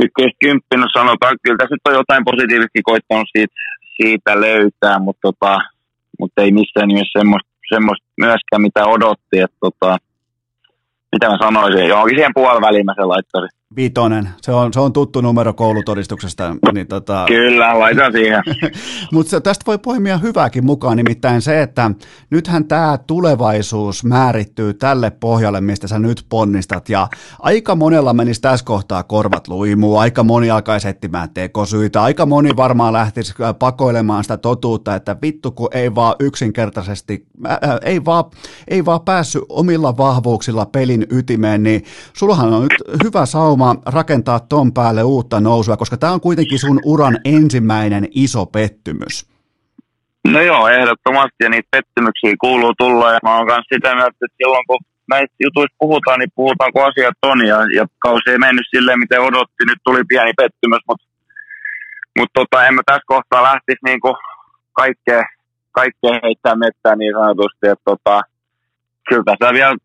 Ykkösestä 0.04 0.38
kymppi, 0.40 0.76
no 0.76 0.86
sanotaan, 0.92 1.36
kyllä 1.42 1.56
tässä 1.58 1.74
nyt 1.74 1.88
on 1.88 1.94
jotain 1.94 2.24
positiivisesti 2.24 2.82
koittanut 2.82 3.28
siitä, 3.32 3.54
siitä 3.96 4.40
löytää, 4.40 4.98
mutta, 4.98 5.20
tota, 5.22 5.58
mutta 6.20 6.42
ei 6.42 6.52
missään 6.52 6.88
nimessä 6.88 7.18
semmoista, 7.18 7.50
semmoista 7.74 8.06
myöskään 8.20 8.62
mitä 8.62 8.86
odotti, 8.86 9.38
että 9.40 9.56
tota, 9.60 9.96
mitä 11.12 11.28
mä 11.28 11.38
sanoisin, 11.40 11.88
johonkin 11.88 12.18
siihen 12.18 12.34
puoliväliin 12.34 12.86
mä 12.86 12.94
sen 12.96 13.08
laittaisin. 13.08 13.61
Vitonen, 13.76 14.28
se 14.42 14.52
on, 14.52 14.72
se 14.72 14.80
on 14.80 14.92
tuttu 14.92 15.20
numero 15.20 15.54
koulutodistuksesta. 15.54 16.56
Niin 16.72 16.86
tota... 16.86 17.24
Kyllä, 17.28 17.78
laitan 17.78 18.12
siihen. 18.12 18.42
Mutta 19.12 19.40
tästä 19.40 19.64
voi 19.66 19.78
poimia 19.78 20.18
hyvääkin 20.18 20.64
mukaan, 20.64 20.96
nimittäin 20.96 21.42
se, 21.42 21.62
että 21.62 21.90
nythän 22.30 22.64
tämä 22.64 22.98
tulevaisuus 23.06 24.04
määrittyy 24.04 24.74
tälle 24.74 25.10
pohjalle, 25.10 25.60
mistä 25.60 25.88
sä 25.88 25.98
nyt 25.98 26.26
ponnistat, 26.28 26.88
ja 26.88 27.08
aika 27.38 27.74
monella 27.74 28.14
menisi 28.14 28.40
tässä 28.40 28.64
kohtaa 28.64 29.02
korvat 29.02 29.48
luimuu, 29.48 29.98
aika 29.98 30.22
moni 30.22 30.50
alkaisi 30.50 30.88
etsimään 30.88 31.30
tekosyitä, 31.34 32.02
aika 32.02 32.26
moni 32.26 32.56
varmaan 32.56 32.92
lähtisi 32.92 33.34
pakoilemaan 33.58 34.24
sitä 34.24 34.36
totuutta, 34.36 34.94
että 34.94 35.16
vittu 35.22 35.50
kun 35.50 35.68
ei 35.72 35.94
vaan 35.94 36.14
yksinkertaisesti, 36.20 37.26
äh, 37.46 37.58
ei, 37.82 38.04
vaan, 38.04 38.24
ei 38.68 38.84
vaan 38.84 39.00
päässyt 39.00 39.42
omilla 39.48 39.96
vahvuuksilla 39.96 40.66
pelin 40.66 41.06
ytimeen, 41.10 41.62
niin 41.62 41.84
sullahan 42.12 42.52
on 42.52 42.62
nyt 42.62 43.04
hyvä 43.04 43.26
sauma 43.26 43.61
nimenomaan 43.62 43.94
rakentaa 43.94 44.40
ton 44.40 44.72
päälle 44.72 45.02
uutta 45.02 45.40
nousua, 45.40 45.76
koska 45.76 45.96
tämä 45.96 46.12
on 46.12 46.20
kuitenkin 46.20 46.58
sun 46.58 46.80
uran 46.84 47.18
ensimmäinen 47.24 48.04
iso 48.10 48.46
pettymys. 48.46 49.26
No 50.28 50.40
joo, 50.40 50.68
ehdottomasti 50.68 51.40
ja 51.44 51.48
niitä 51.50 51.68
pettymyksiä 51.70 52.34
kuuluu 52.40 52.72
tulla 52.78 53.12
ja 53.12 53.18
mä 53.22 53.36
oon 53.36 53.46
myös 53.46 53.66
sitä 53.74 53.94
mieltä, 53.94 54.16
että 54.24 54.36
silloin 54.36 54.66
kun 54.66 54.78
näistä 55.10 55.36
jutuista 55.44 55.76
puhutaan, 55.78 56.18
niin 56.18 56.32
puhutaan 56.34 56.72
kun 56.72 56.86
asiat 56.86 57.18
on 57.22 57.46
ja, 57.46 57.58
ja 57.78 57.84
kausi 57.98 58.30
ei 58.30 58.38
mennyt 58.38 58.66
silleen, 58.70 58.98
miten 58.98 59.20
odotti. 59.20 59.62
Nyt 59.66 59.80
tuli 59.84 60.02
pieni 60.08 60.32
pettymys, 60.36 60.82
mutta, 60.88 61.06
mutta 62.18 62.34
tota, 62.40 62.66
en 62.66 62.74
mä 62.74 62.82
tässä 62.86 63.12
kohtaa 63.14 63.42
lähtisi 63.42 63.84
niinku 63.84 64.10
kaikkea, 64.72 65.22
kaikkea 65.72 66.20
heittää 66.22 66.54
mettää 66.64 66.96
niin 66.96 67.14
sanotusti, 67.20 67.64
että 67.72 67.86
tota, 67.90 68.20
kyllä 69.08 69.24
tässä 69.26 69.54
vielä 69.58 69.76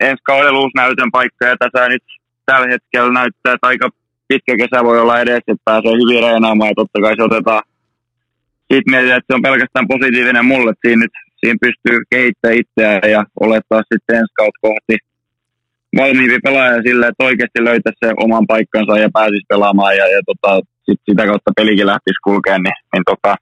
ensi 0.00 0.22
kaudella 0.30 0.60
uusi 0.60 0.76
näytön 0.76 1.10
paikka 1.12 1.44
ja 1.46 1.56
tässä 1.56 1.88
nyt 1.88 2.06
tällä 2.46 2.66
hetkellä 2.72 3.12
näyttää, 3.12 3.54
että 3.54 3.66
aika 3.66 3.88
pitkä 4.28 4.56
kesä 4.56 4.84
voi 4.84 5.00
olla 5.00 5.20
edessä, 5.20 5.52
että 5.52 5.64
pääsee 5.64 5.92
hyvin 5.92 6.22
reenaamaan 6.22 6.70
ja 6.70 6.74
totta 6.80 7.00
kai 7.00 7.16
se 7.16 7.22
otetaan. 7.22 7.62
Sitten 8.72 8.90
mietitään, 8.92 9.18
että 9.18 9.30
se 9.30 9.36
on 9.36 9.46
pelkästään 9.48 9.88
positiivinen 9.88 10.46
mulle, 10.52 10.70
että 10.70 10.88
siinä, 10.88 11.00
nyt, 11.02 11.14
siinä 11.40 11.58
pystyy 11.60 11.98
kehittämään 12.10 12.60
itseään 12.60 13.10
ja 13.14 13.24
olettaa 13.40 13.82
sitten 13.92 14.16
ensi 14.16 14.34
kautta 14.34 14.64
kohti 14.68 14.96
valmiimpi 15.96 16.38
pelaaja 16.44 16.82
sille, 16.86 17.06
että 17.06 17.24
oikeasti 17.24 17.64
löytäisi 17.64 18.00
se 18.04 18.12
oman 18.24 18.46
paikkansa 18.46 18.98
ja 18.98 19.08
pääsisi 19.12 19.46
pelaamaan 19.48 19.96
ja, 19.96 20.06
ja 20.14 20.20
tota, 20.30 20.60
sit 20.84 21.00
sitä 21.08 21.26
kautta 21.26 21.56
pelikin 21.56 21.86
lähtisi 21.86 22.24
kulkeen, 22.24 22.62
niin, 22.62 22.78
niin 22.92 23.04
tota, 23.10 23.34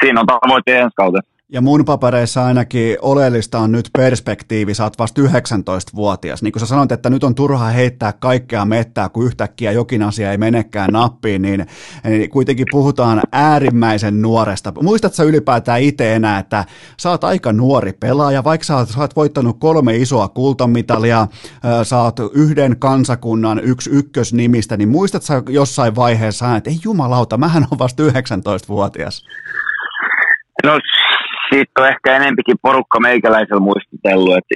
siinä 0.00 0.20
on 0.20 0.26
tavoite 0.26 0.78
ensi 0.78 0.96
kautta. 0.96 1.20
Ja 1.54 1.60
mun 1.60 1.84
papereissa 1.84 2.44
ainakin 2.44 2.96
oleellista 3.02 3.58
on 3.58 3.72
nyt 3.72 3.90
perspektiivi, 3.98 4.74
sä 4.74 4.84
oot 4.84 4.98
vasta 4.98 5.22
19-vuotias. 5.22 6.42
Niin 6.42 6.52
kuin 6.52 6.60
sä 6.60 6.66
sanoit, 6.66 6.92
että 6.92 7.10
nyt 7.10 7.24
on 7.24 7.34
turha 7.34 7.66
heittää 7.66 8.12
kaikkea 8.12 8.64
mettää, 8.64 9.08
kun 9.08 9.26
yhtäkkiä 9.26 9.72
jokin 9.72 10.02
asia 10.02 10.30
ei 10.30 10.38
menekään 10.38 10.90
nappiin, 10.92 11.42
niin, 11.42 11.66
niin 12.04 12.30
kuitenkin 12.30 12.66
puhutaan 12.70 13.20
äärimmäisen 13.32 14.22
nuoresta. 14.22 14.72
Muistatko 14.82 15.16
sä 15.16 15.22
ylipäätään 15.22 15.80
itse 15.80 16.14
enää, 16.14 16.38
että 16.38 16.64
sä 17.00 17.10
oot 17.10 17.24
aika 17.24 17.52
nuori 17.52 17.92
pelaaja, 17.92 18.44
vaikka 18.44 18.64
sä 18.64 18.76
oot, 18.76 18.88
sä 18.88 19.00
oot 19.00 19.16
voittanut 19.16 19.56
kolme 19.60 19.96
isoa 19.96 20.28
kultamitalia, 20.28 21.26
sä 21.82 22.02
oot 22.02 22.16
yhden 22.34 22.76
kansakunnan 22.78 23.58
yksi 23.58 23.90
ykkösnimistä, 23.90 24.76
niin 24.76 24.88
muistatko 24.88 25.26
sä 25.26 25.42
jossain 25.48 25.96
vaiheessa, 25.96 26.56
että 26.56 26.70
ei 26.70 26.78
jumalauta, 26.84 27.38
mähän 27.38 27.66
on 27.70 27.78
vasta 27.78 28.02
19-vuotias? 28.02 29.24
No 30.64 30.72
siitä 31.52 31.72
on 31.78 31.88
ehkä 31.88 32.16
enempikin 32.16 32.62
porukka 32.62 33.00
meikäläisellä 33.00 33.60
muistutellut, 33.60 34.36
että 34.36 34.54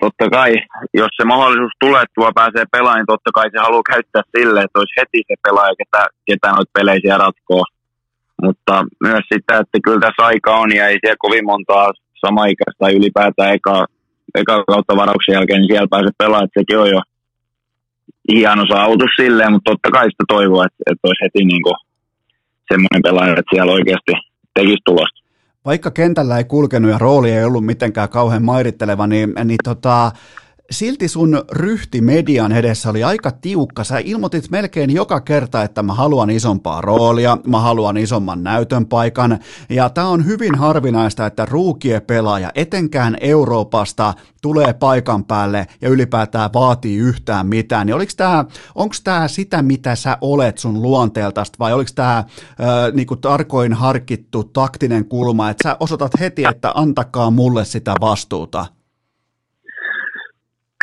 totta 0.00 0.30
kai, 0.30 0.52
jos 0.94 1.12
se 1.16 1.24
mahdollisuus 1.24 1.72
tulee, 1.80 2.02
että 2.02 2.14
tuo 2.14 2.30
pääsee 2.34 2.64
pelaamaan, 2.72 2.98
niin 2.98 3.12
totta 3.14 3.30
kai 3.34 3.50
se 3.50 3.58
haluaa 3.58 3.90
käyttää 3.92 4.22
sille, 4.36 4.60
että 4.62 4.78
olisi 4.78 4.98
heti 5.00 5.18
se 5.28 5.34
pelaaja, 5.46 5.74
ketä, 5.80 6.02
ketä 6.26 6.48
noita 6.48 6.76
pelejä 6.78 7.18
ratkoo. 7.18 7.64
Mutta 8.42 8.74
myös 9.06 9.24
sitä, 9.32 9.54
että 9.58 9.78
kyllä 9.84 10.00
tässä 10.00 10.26
aika 10.30 10.50
on 10.62 10.70
ja 10.76 10.88
ei 10.88 10.98
siellä 11.00 11.24
kovin 11.24 11.46
montaa 11.52 11.86
samaikäistä 12.26 12.78
tai 12.78 12.96
ylipäätään 12.98 13.54
eka, 13.54 13.86
eka 14.40 14.64
kautta 14.72 14.96
varauksen 14.96 15.32
jälkeen, 15.36 15.60
niin 15.60 15.72
siellä 15.72 15.94
pääsee 15.94 16.18
pelaamaan, 16.18 16.44
että 16.44 16.60
sekin 16.60 16.78
on 16.78 16.90
jo 16.96 17.00
hieno 18.32 18.64
saavutus 18.72 19.12
silleen, 19.20 19.52
mutta 19.52 19.70
totta 19.70 19.90
kai 19.90 20.06
sitä 20.10 20.24
toivoa, 20.28 20.66
että, 20.66 20.82
että 20.90 21.08
olisi 21.08 21.24
heti 21.24 21.44
niin 21.44 21.62
kuin 21.62 21.78
semmoinen 22.70 23.02
pelaaja, 23.02 23.32
että 23.32 23.52
siellä 23.54 23.72
oikeasti 23.72 24.12
tekisi 24.54 24.82
tulosta. 24.84 25.23
Vaikka 25.64 25.90
kentällä 25.90 26.38
ei 26.38 26.44
kulkenut 26.44 26.90
ja 26.90 26.98
rooli 26.98 27.30
ei 27.30 27.44
ollut 27.44 27.66
mitenkään 27.66 28.08
kauhean 28.08 28.44
mairitteleva, 28.44 29.06
niin, 29.06 29.34
niin 29.44 29.58
tota, 29.64 30.12
silti 30.70 31.08
sun 31.08 31.42
ryhti 31.52 32.00
median 32.00 32.52
edessä 32.52 32.90
oli 32.90 33.04
aika 33.04 33.30
tiukka. 33.30 33.84
Sä 33.84 33.98
ilmoitit 33.98 34.50
melkein 34.50 34.90
joka 34.90 35.20
kerta, 35.20 35.62
että 35.62 35.82
mä 35.82 35.94
haluan 35.94 36.30
isompaa 36.30 36.80
roolia, 36.80 37.38
mä 37.46 37.60
haluan 37.60 37.96
isomman 37.96 38.42
näytön 38.42 38.86
paikan. 38.86 39.38
Ja 39.68 39.90
tämä 39.90 40.08
on 40.08 40.26
hyvin 40.26 40.54
harvinaista, 40.54 41.26
että 41.26 41.44
ruukie 41.44 42.00
pelaaja, 42.00 42.50
etenkään 42.54 43.16
Euroopasta, 43.20 44.14
tulee 44.42 44.72
paikan 44.72 45.24
päälle 45.24 45.66
ja 45.80 45.88
ylipäätään 45.88 46.50
vaatii 46.54 46.96
yhtään 46.96 47.46
mitään. 47.46 47.86
Niin 47.86 47.98
tää, 48.16 48.44
onko 48.74 48.94
tämä 49.04 49.28
sitä, 49.28 49.62
mitä 49.62 49.96
sä 49.96 50.18
olet 50.20 50.58
sun 50.58 50.82
luonteeltasta 50.82 51.56
vai 51.58 51.72
oliko 51.72 51.90
tämä 51.94 52.24
niinku 52.92 53.16
tarkoin 53.16 53.72
harkittu 53.72 54.44
taktinen 54.44 55.04
kulma, 55.04 55.50
että 55.50 55.68
sä 55.68 55.76
osoitat 55.80 56.12
heti, 56.20 56.44
että 56.44 56.72
antakaa 56.74 57.30
mulle 57.30 57.64
sitä 57.64 57.94
vastuuta? 58.00 58.66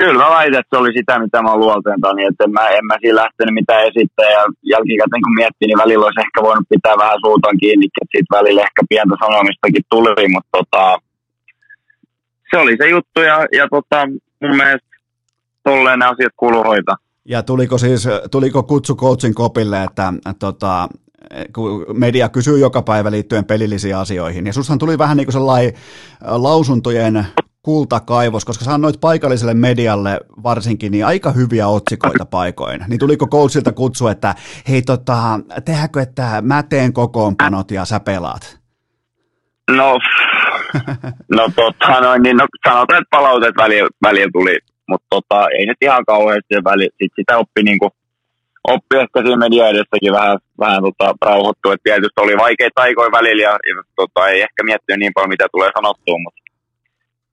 Kyllä 0.02 0.24
mä 0.24 0.30
väitän, 0.38 0.60
että 0.60 0.72
se 0.76 0.82
oli 0.82 0.94
sitä, 0.98 1.20
mitä 1.20 1.42
mä 1.42 1.62
luolteen, 1.64 2.00
niin 2.16 2.30
että 2.32 2.44
en 2.44 2.52
mä, 2.58 2.64
en 2.68 2.86
mä 2.86 2.96
siinä 3.02 3.22
lähtenyt 3.22 3.54
mitään 3.60 3.88
esittää 3.90 4.30
ja 4.38 4.44
jälkikäteen 4.74 5.24
kun 5.26 5.40
miettii, 5.40 5.68
niin 5.68 5.84
välillä 5.84 6.06
olisi 6.06 6.24
ehkä 6.26 6.40
voinut 6.48 6.70
pitää 6.70 6.96
vähän 7.04 7.20
suutaan 7.26 7.58
kiinni, 7.58 7.86
että 7.86 8.12
siitä 8.12 8.36
välillä 8.38 8.62
ehkä 8.62 8.82
pientä 8.90 9.16
sanomistakin 9.24 9.84
tuli, 9.90 10.28
mutta 10.34 10.52
tota, 10.58 10.84
se 12.50 12.56
oli 12.64 12.76
se 12.82 12.90
juttu 12.90 13.20
ja, 13.30 13.38
ja 13.60 13.66
tota, 13.76 14.00
mun 14.42 14.56
mielestä 14.62 14.88
tolleen 15.64 16.00
ne 16.00 16.06
asiat 16.06 16.34
kuuluu 16.38 16.64
hoitaa. 16.64 16.98
Ja 17.26 17.44
tuliko 17.44 17.78
siis, 17.78 18.08
tuliko 18.32 18.64
kutsu 18.64 18.96
coachin 18.96 19.36
kopille, 19.36 19.84
että, 19.84 20.14
tota, 20.40 20.88
kun 21.56 21.86
media 21.94 22.30
kysyy 22.30 22.58
joka 22.60 22.82
päivä 22.82 23.12
liittyen 23.12 23.46
pelillisiin 23.46 23.96
asioihin, 23.96 24.48
ja 24.48 24.54
sushan 24.54 24.80
tuli 24.80 24.98
vähän 24.98 25.18
niin 25.18 25.26
kuin 25.28 25.34
sellainen 25.34 25.74
lausuntojen 26.22 27.26
kultakaivos, 27.62 28.46
koska 28.46 28.66
sä 28.66 28.74
annoit 28.74 29.02
paikalliselle 29.02 29.54
medialle 29.54 30.20
varsinkin 30.44 30.92
niin 30.92 31.06
aika 31.06 31.32
hyviä 31.32 31.68
otsikoita 31.68 32.26
paikoin. 32.26 32.86
Niin 32.88 33.00
tuliko 33.00 33.28
coachilta 33.28 33.72
kutsu, 33.72 34.08
että 34.08 34.36
hei 34.70 34.82
tota, 34.82 35.40
tehdäänkö, 35.66 36.02
että 36.02 36.42
mä 36.42 36.64
teen 36.64 36.94
kokoonpanot 36.94 37.72
ja 37.72 37.86
sä 37.86 38.00
pelaat? 38.00 38.60
No, 39.72 40.00
no 41.38 41.50
tota, 41.56 42.02
no, 42.02 42.18
niin, 42.18 42.38
no 42.38 42.46
sanotaan, 42.70 43.02
että 43.02 43.18
palautet 43.18 43.56
välillä, 43.58 43.90
välillä 44.04 44.30
tuli, 44.34 44.60
mutta 44.90 45.08
tota, 45.10 45.48
ei 45.50 45.66
nyt 45.66 45.78
ihan 45.82 46.06
kauheasti 46.06 46.56
väli, 46.64 46.90
sit 47.02 47.12
sitä 47.16 47.38
oppi 47.38 47.64
niinku, 47.64 47.90
oppi 48.68 48.96
ehkä 48.98 49.20
siinä 49.22 49.38
media 49.38 49.68
edessäkin 49.68 50.14
vähän, 50.14 50.38
vähän 50.60 50.82
tota, 50.84 51.16
rauhoittua, 51.22 51.74
että 51.74 51.84
tietysti 51.84 52.22
oli 52.22 52.38
vaikeita 52.38 52.82
aikoja 52.82 53.12
välillä 53.12 53.44
ja, 53.44 53.52
ja 53.52 53.84
tota, 53.96 54.28
ei 54.28 54.42
ehkä 54.42 54.64
miettinyt 54.64 55.00
niin 55.00 55.14
paljon, 55.14 55.30
mitä 55.30 55.48
tulee 55.52 55.72
sanottua, 55.76 56.18
mutta 56.24 56.42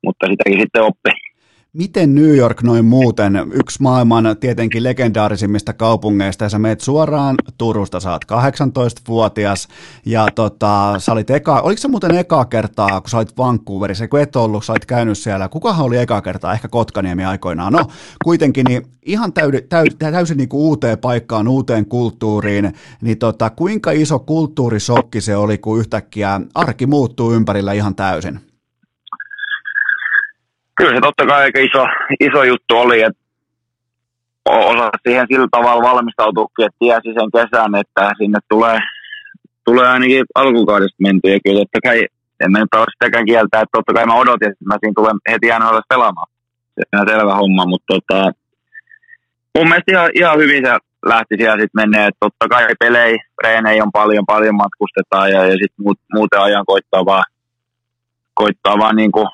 mutta 0.04 0.26
sitäkin 0.26 0.60
sitten 0.60 0.82
oppii. 0.82 1.28
Miten 1.72 2.14
New 2.14 2.36
York 2.36 2.62
noin 2.62 2.84
muuten, 2.84 3.32
yksi 3.52 3.82
maailman 3.82 4.36
tietenkin 4.40 4.84
legendaarisimmista 4.84 5.72
kaupungeista, 5.72 6.44
ja 6.44 6.48
sä 6.48 6.58
meet 6.58 6.80
suoraan 6.80 7.36
Turusta, 7.58 8.00
sä 8.00 8.12
oot 8.12 8.24
18-vuotias, 8.24 9.68
ja 10.06 10.28
tota, 10.34 10.94
sä 10.98 11.12
olit 11.12 11.30
eka, 11.30 11.60
oliko 11.60 11.78
se 11.78 11.88
muuten 11.88 12.14
eka 12.14 12.44
kertaa, 12.44 13.00
kun 13.00 13.10
sä 13.10 13.16
olit 13.16 13.38
Vancouverissa, 13.38 14.08
kun 14.08 14.20
et 14.20 14.36
ollut, 14.36 14.64
sä 14.64 14.72
olit 14.72 14.86
käynyt 14.86 15.18
siellä, 15.18 15.48
kukahan 15.48 15.86
oli 15.86 15.96
eka 15.96 16.20
kertaa, 16.20 16.52
ehkä 16.52 16.68
Kotkaniemi 16.68 17.24
aikoinaan, 17.24 17.72
no 17.72 17.86
kuitenkin, 18.24 18.64
niin 18.68 18.82
ihan 19.06 19.32
täydy, 19.32 19.60
täy, 19.60 19.84
täysin 19.98 20.36
niin 20.36 20.48
kuin 20.48 20.60
uuteen 20.60 20.98
paikkaan, 20.98 21.48
uuteen 21.48 21.86
kulttuuriin, 21.86 22.72
niin 23.00 23.18
tota, 23.18 23.50
kuinka 23.50 23.90
iso 23.90 24.18
kulttuurisokki 24.18 25.20
se 25.20 25.36
oli, 25.36 25.58
kun 25.58 25.78
yhtäkkiä 25.78 26.40
arki 26.54 26.86
muuttuu 26.86 27.32
ympärillä 27.32 27.72
ihan 27.72 27.94
täysin? 27.94 28.47
Kyllä 30.78 30.94
se 30.94 31.00
totta 31.00 31.26
kai 31.26 31.42
aika 31.42 31.58
iso, 31.58 31.86
iso 32.20 32.44
juttu 32.44 32.76
oli, 32.76 33.02
että 33.02 33.22
osa 34.44 34.90
siihen 35.06 35.26
sillä 35.30 35.48
tavalla 35.50 35.88
valmistautuukin, 35.90 36.66
että 36.66 36.78
tiesi 36.78 37.10
sen 37.18 37.30
kesän, 37.36 37.74
että 37.74 38.10
sinne 38.18 38.38
tulee, 38.48 38.78
tulee 39.64 39.88
ainakin 39.88 40.24
alkukaudesta 40.34 41.02
menty. 41.02 41.28
Ja 41.30 41.38
kyllä 41.44 41.60
totta 41.60 41.78
kai, 41.88 42.06
en 42.40 42.52
mä 42.52 42.58
nyt 42.58 42.74
ole 42.74 42.86
sitäkään 42.92 43.26
kieltä, 43.26 43.60
että 43.60 43.76
totta 43.76 43.92
kai 43.92 44.06
mä 44.06 44.14
odotin, 44.14 44.50
että 44.50 44.64
mä 44.64 44.76
siinä 44.80 44.92
tulen 44.96 45.18
heti 45.30 45.52
aina 45.52 45.80
pelaamaan. 45.88 46.30
Se 46.74 47.00
on 47.00 47.08
selvä 47.08 47.34
homma, 47.34 47.66
mutta 47.66 47.94
tota, 47.94 48.32
mun 49.58 49.68
mielestä 49.68 49.92
ihan, 49.92 50.10
ihan 50.14 50.38
hyvin 50.38 50.66
se 50.66 50.72
lähti 51.06 51.34
siellä 51.38 51.60
sitten 51.60 51.80
menee, 51.82 52.06
että 52.06 52.20
totta 52.20 52.48
kai 52.48 52.66
pelejä, 52.80 53.16
reenejä 53.44 53.82
on 53.82 53.92
paljon, 53.92 54.24
paljon 54.26 54.54
matkustetaan 54.54 55.30
ja, 55.30 55.44
ja 55.44 55.52
sitten 55.52 55.82
muut, 55.84 55.98
muuten 56.14 56.40
ajan 56.40 56.64
koittaa 56.66 57.04
vaan, 57.04 57.24
koittaa 58.34 58.78
vaan 58.78 58.96
niin 58.96 59.12
kuin 59.12 59.28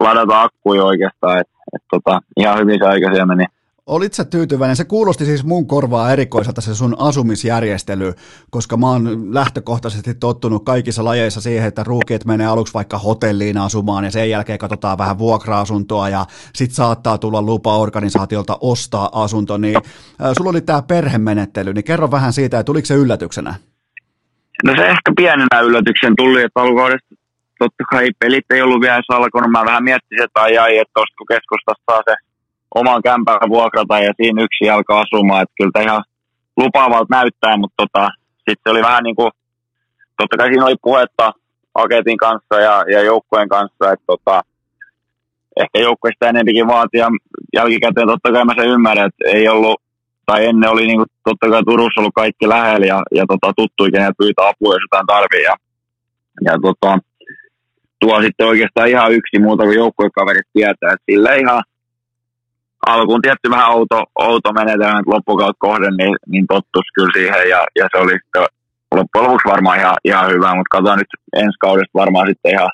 ladata 0.00 0.42
akkuja 0.42 0.84
oikeastaan, 0.84 1.40
että 1.40 1.52
et 1.76 1.82
tota, 1.90 2.20
ihan 2.36 2.58
hyvin 2.58 2.78
se 2.78 2.86
aika 2.86 3.06
siellä 3.06 3.26
meni. 3.26 3.44
Olit 3.86 4.14
sä 4.14 4.24
tyytyväinen? 4.24 4.76
Se 4.76 4.84
kuulosti 4.84 5.24
siis 5.24 5.44
mun 5.44 5.66
korvaa 5.66 6.12
erikoiselta 6.12 6.60
se 6.60 6.74
sun 6.74 6.96
asumisjärjestely, 6.98 8.12
koska 8.50 8.76
mä 8.76 8.86
oon 8.86 9.34
lähtökohtaisesti 9.34 10.14
tottunut 10.14 10.64
kaikissa 10.64 11.04
lajeissa 11.04 11.40
siihen, 11.40 11.68
että 11.68 11.84
ruukiet 11.84 12.24
menee 12.24 12.46
aluksi 12.46 12.74
vaikka 12.74 12.98
hotelliin 12.98 13.58
asumaan 13.58 14.04
ja 14.04 14.10
sen 14.10 14.30
jälkeen 14.30 14.58
katsotaan 14.58 14.98
vähän 14.98 15.18
vuokra-asuntoa 15.18 16.08
ja 16.08 16.26
sit 16.54 16.70
saattaa 16.70 17.18
tulla 17.18 17.42
lupa 17.42 17.78
organisaatiolta 17.78 18.58
ostaa 18.60 19.10
asunto, 19.12 19.58
niin 19.58 19.76
äh, 19.76 20.30
sulla 20.38 20.50
oli 20.50 20.60
tää 20.60 20.82
perhemenettely, 20.82 21.72
niin 21.72 21.84
kerro 21.84 22.10
vähän 22.10 22.32
siitä, 22.32 22.58
että 22.58 22.66
tuliko 22.66 22.86
se 22.86 22.94
yllätyksenä? 22.94 23.54
No 24.64 24.72
se 24.76 24.86
ehkä 24.86 25.12
pienenä 25.16 25.60
yllätyksen 25.60 26.14
tuli, 26.16 26.42
että 26.42 26.60
totta 27.58 27.84
kai 27.90 28.08
pelit 28.18 28.44
ei 28.50 28.62
ollut 28.62 28.80
vielä 28.80 28.94
edes 28.94 29.10
alkanut. 29.10 29.50
Mä 29.50 29.70
vähän 29.70 29.84
miettisin, 29.84 30.24
että 30.24 30.40
ai, 30.40 30.58
ai 30.58 30.78
että 30.78 31.00
kun 31.18 31.26
keskustasta 31.32 31.84
saa 31.90 32.02
se 32.08 32.14
oman 32.74 33.02
kämpän 33.02 33.48
vuokrata 33.48 33.98
ja 33.98 34.12
siinä 34.16 34.42
yksi 34.42 34.70
alkaa 34.70 35.00
asumaan. 35.00 35.42
Että 35.42 35.54
kyllä 35.58 35.82
ihan 35.82 36.04
lupaavalta 36.56 37.16
näyttää, 37.16 37.56
mutta 37.56 37.82
tota, 37.82 38.08
sitten 38.48 38.70
oli 38.72 38.82
vähän 38.82 39.02
niin 39.02 39.16
kuin, 39.16 39.30
totta 40.16 40.36
kai 40.36 40.48
siinä 40.48 40.64
oli 40.64 40.76
puhetta 40.82 41.32
Aketin 41.74 42.16
kanssa 42.16 42.60
ja, 42.60 42.84
ja 42.92 43.02
joukkueen 43.02 43.48
kanssa, 43.48 43.92
että 43.92 44.06
tota, 44.06 44.42
ehkä 45.62 45.78
joukkueesta 45.78 46.28
enempikin 46.28 46.66
vaatia. 46.66 47.08
Jälkikäteen 47.56 48.08
totta 48.08 48.32
kai 48.32 48.44
mä 48.44 48.54
sen 48.58 48.68
ymmärrän, 48.68 49.06
että 49.06 49.38
ei 49.38 49.48
ollut, 49.48 49.82
tai 50.26 50.46
ennen 50.46 50.70
oli 50.70 50.86
niin 50.86 50.98
kuin, 50.98 51.08
totta 51.24 51.50
kai 51.50 51.62
Turussa 51.64 52.00
ollut 52.00 52.14
kaikki 52.14 52.48
lähellä 52.48 52.86
ja, 52.86 53.02
ja 53.14 53.24
tota, 53.28 53.52
tuttuja, 53.56 53.90
kenet 53.90 54.18
pyytää 54.18 54.48
apua, 54.48 54.74
jos 54.74 54.82
jotain 54.84 55.06
tarvii. 55.06 55.42
Ja, 55.42 55.54
ja 56.44 56.52
tota, 56.62 56.98
tuo 58.00 58.22
sitten 58.22 58.46
oikeastaan 58.46 58.88
ihan 58.88 59.12
yksi 59.12 59.38
muuta 59.38 59.64
kuin 59.64 59.76
joukkuekaverit 59.76 60.46
tietää, 60.52 60.92
että 60.92 61.04
sillä 61.10 61.34
ihan 61.34 61.62
alkuun 62.86 63.22
tietty 63.22 63.50
vähän 63.50 63.70
outo, 63.70 64.04
outo 64.18 64.52
menetelmä 64.52 65.00
loppukautta 65.06 65.58
kohden, 65.58 65.94
niin, 65.96 66.16
niin 66.26 66.46
tottus 66.46 66.86
kyllä 66.94 67.10
siihen 67.12 67.48
ja, 67.48 67.60
ja 67.78 67.88
se 67.92 67.98
oli 67.98 68.12
sitten 68.12 68.42
loppujen 68.94 69.26
lopuksi 69.26 69.48
varmaan 69.48 69.78
ihan, 69.78 69.96
ihan 70.04 70.30
hyvä, 70.30 70.54
mutta 70.54 70.70
katsotaan 70.70 70.98
nyt 70.98 71.42
ensi 71.44 71.58
kaudesta 71.60 71.98
varmaan 71.98 72.28
sitten 72.28 72.52
ihan 72.52 72.70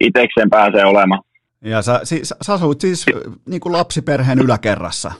itsekseen 0.00 0.50
pääsee 0.50 0.84
olemaan. 0.84 1.22
Ja 1.64 1.82
sä, 1.82 2.00
siis, 2.02 2.34
sä 2.46 2.52
asuit 2.52 2.80
siis 2.80 3.06
niin 3.46 3.60
kuin 3.60 3.72
lapsiperheen 3.72 4.38
yläkerrassa? 4.38 5.12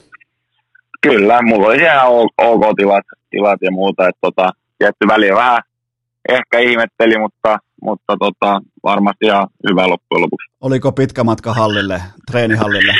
Kyllä, 1.01 1.43
mulla 1.43 1.67
oli 1.67 1.77
siellä 1.77 2.05
ok 2.39 2.63
tilat, 2.77 3.05
tilat 3.31 3.59
ja 3.63 3.71
muuta, 3.71 4.09
että 4.09 4.19
tota, 4.21 4.51
tietty 4.79 5.09
väliä 5.09 5.35
vähän 5.35 5.61
ehkä 6.29 6.59
ihmetteli, 6.59 7.19
mutta, 7.19 7.59
mutta 7.83 8.17
tota, 8.19 8.61
varmasti 8.83 9.27
ihan 9.27 9.47
hyvä 9.69 9.89
loppujen 9.89 10.23
lopuksi. 10.23 10.51
Oliko 10.61 10.93
pitkä 10.93 11.25
matka 11.25 11.55
hallille, 11.55 12.03
treenihallille? 12.31 12.93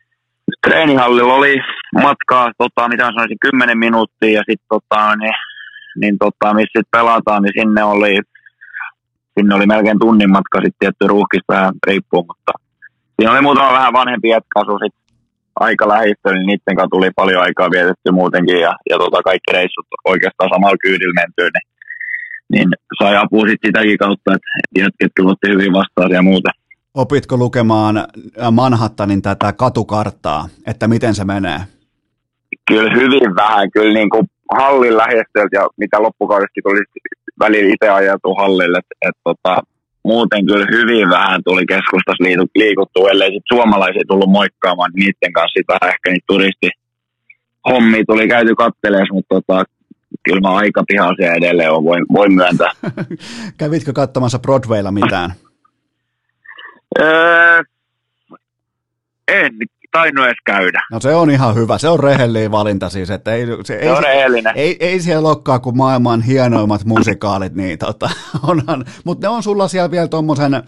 Treenihallilla 0.66 1.34
oli 1.34 1.56
matkaa, 2.02 2.52
tota, 2.58 2.88
mitä 2.88 3.04
sanoisin, 3.04 3.36
10 3.40 3.78
minuuttia 3.78 4.38
ja 4.38 4.42
sitten 4.48 4.68
tota, 4.68 5.16
niin, 5.16 5.34
niin 6.00 6.18
tota, 6.18 6.54
missä 6.54 6.78
sit 6.78 6.90
pelataan, 6.90 7.42
niin 7.42 7.52
sinne 7.60 7.84
oli, 7.84 8.18
sinne 9.38 9.54
oli 9.54 9.66
melkein 9.66 9.98
tunnin 9.98 10.32
matka 10.32 10.58
sitten 10.58 10.78
tietty 10.78 11.06
ruuhkista 11.06 11.52
vähän 11.54 11.74
riippuu, 11.86 12.24
mutta 12.28 12.52
siinä 13.16 13.32
oli 13.32 13.40
muutama 13.40 13.72
vähän 13.72 13.92
vanhempi 13.92 14.28
jätkä 14.28 14.60
sit 14.84 14.94
aika 15.60 15.88
lähistö, 15.88 16.32
niin 16.32 16.46
niiden 16.46 16.76
kanssa 16.76 16.94
tuli 16.96 17.10
paljon 17.16 17.42
aikaa 17.42 17.70
vietetty 17.70 18.10
muutenkin 18.10 18.60
ja, 18.60 18.72
ja 18.90 18.98
tota, 18.98 19.22
kaikki 19.22 19.52
reissut 19.52 19.86
oikeastaan 20.04 20.50
samalla 20.54 20.84
kyydillä 20.84 21.20
mentyy, 21.20 21.48
niin 21.54 21.66
niin 22.52 22.68
sai 23.02 23.16
apua 23.16 23.48
sitten 23.48 23.68
sitäkin 23.68 23.98
kautta, 23.98 24.34
että 24.34 24.80
jätket 24.80 25.26
otti 25.26 25.48
hyvin 25.48 25.72
vastaan 25.72 26.10
ja 26.10 26.22
muuta. 26.22 26.50
Opitko 26.94 27.36
lukemaan 27.36 28.04
Manhattanin 28.50 29.22
tätä 29.22 29.52
katukarttaa, 29.52 30.48
että 30.66 30.88
miten 30.88 31.14
se 31.14 31.24
menee? 31.24 31.60
Kyllä 32.68 32.90
hyvin 32.94 33.34
vähän, 33.36 33.70
kyllä 33.70 33.94
niin 33.94 34.10
kuin 34.10 34.26
hallin 34.58 34.96
lähestöltä 34.96 35.56
ja 35.56 35.68
mitä 35.76 36.02
loppukaudesta 36.02 36.60
tuli 36.62 36.80
välillä 37.40 37.72
itse 37.74 37.88
ajatuu 37.88 38.34
hallille, 38.34 38.78
että 38.78 38.94
et, 39.08 39.16
tota, 39.24 39.62
muuten 40.04 40.46
kyllä 40.46 40.66
hyvin 40.70 41.10
vähän 41.10 41.40
tuli 41.44 41.66
keskustassa 41.66 42.24
liikuttua, 42.54 43.10
ellei 43.10 43.32
sit 43.32 43.52
suomalaisia 43.52 44.02
tullut 44.08 44.30
moikkaamaan, 44.30 44.90
niin 44.94 45.00
niiden 45.04 45.32
kanssa 45.32 45.58
sit 45.58 45.68
vähän 45.68 45.94
ehkä 45.94 46.10
niitä 46.10 46.24
turisti 46.26 46.68
hommia 47.70 48.04
tuli 48.08 48.28
käyty 48.28 48.54
kattelemaan, 48.54 49.08
mutta 49.12 49.34
tota, 49.34 49.64
kyllä 50.22 50.40
mä 50.40 50.54
aika 50.54 50.84
pihaisia 50.88 51.34
edelleen 51.34 51.72
on, 51.72 51.84
voin, 51.84 52.06
voin 52.12 52.32
myöntää. 52.32 52.70
Kävitkö 53.58 53.92
katsomassa 53.92 54.38
Broadwaylla 54.38 54.92
mitään? 54.92 55.32
öö, 57.00 57.62
en 59.28 59.52
tainnut 59.92 60.24
edes 60.24 60.36
käydä. 60.44 60.82
No 60.92 61.00
se 61.00 61.14
on 61.14 61.30
ihan 61.30 61.54
hyvä, 61.54 61.78
se 61.78 61.88
on 61.88 62.00
rehellinen 62.00 62.50
valinta 62.50 62.88
siis, 62.88 63.10
että 63.10 63.34
ei, 63.34 63.46
se, 63.46 63.56
se 63.64 63.74
ei, 63.74 63.90
on 63.90 64.02
rehellinen. 64.02 64.52
Ei, 64.56 64.76
ei 64.80 65.00
siellä 65.00 65.28
olekaan 65.28 65.60
kuin 65.60 65.76
maailman 65.76 66.22
hienoimmat 66.22 66.84
musikaalit, 66.84 67.54
niin 67.54 67.78
tota, 67.78 68.10
onhan, 68.48 68.84
mutta 69.04 69.26
ne 69.26 69.34
on 69.34 69.42
sulla 69.42 69.68
siellä 69.68 69.90
vielä 69.90 70.08
tuommoisen 70.08 70.62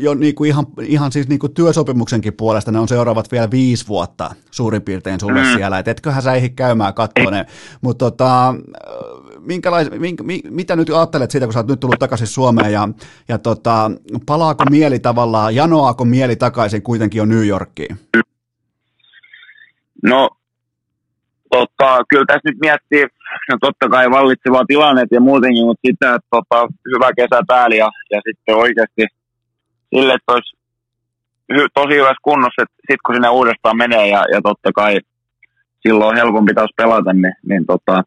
jo 0.00 0.14
niinku 0.14 0.44
ihan, 0.44 0.66
ihan 0.80 1.12
siis 1.12 1.28
niinku 1.28 1.48
työsopimuksenkin 1.48 2.34
puolesta, 2.34 2.72
ne 2.72 2.78
on 2.78 2.88
seuraavat 2.88 3.32
vielä 3.32 3.50
viisi 3.50 3.88
vuotta 3.88 4.30
suurin 4.50 4.82
piirtein 4.82 5.20
sulle 5.20 5.42
mm. 5.42 5.52
siellä, 5.56 5.78
että 5.78 5.90
etköhän 5.90 6.22
sä 6.22 6.34
ehdi 6.34 6.48
käymään 6.48 6.94
katsoa 6.94 7.30
ne, 7.30 7.46
mutta 7.80 8.10
tota, 8.10 8.54
minkälais, 9.40 9.90
mink, 9.90 10.20
mi, 10.20 10.40
mitä 10.50 10.76
nyt 10.76 10.90
ajattelet 10.90 11.30
siitä, 11.30 11.46
kun 11.46 11.52
sä 11.52 11.58
oot 11.58 11.68
nyt 11.68 11.80
tullut 11.80 11.98
takaisin 11.98 12.26
Suomeen 12.26 12.72
ja, 12.72 12.88
ja 13.28 13.38
tota, 13.38 13.90
palaako 14.26 14.64
mieli 14.70 14.98
tavallaan, 14.98 15.54
janoaako 15.54 16.04
mieli 16.04 16.36
takaisin 16.36 16.82
kuitenkin 16.82 17.18
jo 17.18 17.24
New 17.24 17.46
Yorkiin? 17.46 17.98
No, 20.02 20.28
tota, 21.50 22.04
kyllä 22.08 22.24
tässä 22.26 22.48
nyt 22.48 22.58
miettii, 22.60 23.06
no 23.50 23.58
totta 23.60 23.88
kai 23.88 24.10
vallitsevaa 24.10 24.64
tilannet 24.68 25.08
ja 25.10 25.20
muutenkin, 25.20 25.64
mutta 25.64 25.86
sitä, 25.86 26.14
että 26.14 26.28
tota, 26.30 26.68
hyvä 26.94 27.10
kesä 27.16 27.42
päällä 27.46 27.76
ja, 27.76 27.90
ja 28.10 28.20
sitten 28.26 28.56
oikeasti 28.56 29.06
sille, 29.94 30.12
että 30.14 30.32
olisi 30.32 30.56
hy, 31.54 31.66
tosi 31.74 31.94
hyvässä 31.94 32.22
kunnossa, 32.22 32.62
että 32.62 32.76
sitten 32.76 33.04
kun 33.06 33.14
sinne 33.14 33.28
uudestaan 33.28 33.76
menee 33.76 34.06
ja, 34.08 34.24
ja 34.32 34.40
totta 34.42 34.72
kai 34.74 35.00
silloin 35.80 36.10
on 36.10 36.16
helpompi 36.16 36.54
taas 36.54 36.70
pelata, 36.76 37.12
niin, 37.12 37.34
niin 37.48 37.66
tota, 37.66 38.02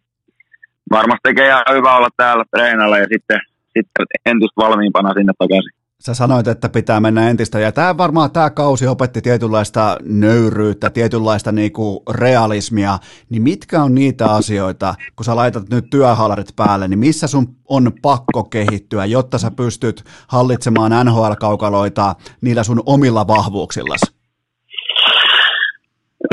varmasti 0.91 1.19
tekee 1.23 1.47
ihan 1.47 1.63
hyvä 1.77 1.97
olla 1.97 2.09
täällä 2.17 2.43
treenalla 2.51 2.97
ja 2.97 3.07
sitten, 3.13 3.39
sitten 3.65 4.05
entistä 4.25 4.61
valmiimpana 4.61 5.13
sinne 5.13 5.33
takaisin. 5.37 5.84
Sä 5.99 6.13
sanoit, 6.13 6.47
että 6.47 6.69
pitää 6.69 6.99
mennä 6.99 7.29
entistä, 7.29 7.59
ja 7.59 7.71
tämä 7.71 7.97
varmaan 7.97 8.31
tämä 8.31 8.49
kausi 8.49 8.87
opetti 8.87 9.21
tietynlaista 9.21 9.97
nöyryyttä, 10.03 10.89
tietynlaista 10.89 11.51
niinku 11.51 12.03
realismia, 12.11 12.97
niin 13.29 13.41
mitkä 13.41 13.83
on 13.83 13.95
niitä 13.95 14.25
asioita, 14.25 14.95
kun 15.15 15.25
sä 15.25 15.35
laitat 15.35 15.69
nyt 15.69 15.85
työhallarit 15.91 16.55
päälle, 16.55 16.87
niin 16.87 16.99
missä 16.99 17.27
sun 17.27 17.47
on 17.69 17.91
pakko 18.01 18.43
kehittyä, 18.43 19.05
jotta 19.05 19.37
sä 19.37 19.51
pystyt 19.51 20.03
hallitsemaan 20.27 21.05
NHL-kaukaloita 21.05 22.15
niillä 22.41 22.63
sun 22.63 22.83
omilla 22.85 23.27
vahvuuksillasi? 23.27 24.15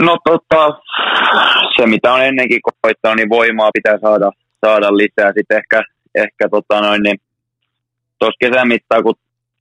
No 0.01 0.17
tota, 0.25 0.81
se 1.77 1.87
mitä 1.87 2.13
on 2.13 2.25
ennenkin 2.25 2.61
koittanut, 2.81 3.17
niin 3.17 3.29
voimaa 3.29 3.71
pitää 3.75 3.99
saada, 4.01 4.31
saada 4.67 4.97
lisää. 4.97 5.33
Sitten 5.37 5.57
ehkä, 5.57 5.83
ehkä 6.15 6.49
tota 6.51 6.81
noin, 6.81 7.03
niin 7.03 7.19
tuossa 8.19 8.39
kesän 8.41 8.69
mittaan, 8.69 9.03
kun 9.03 9.15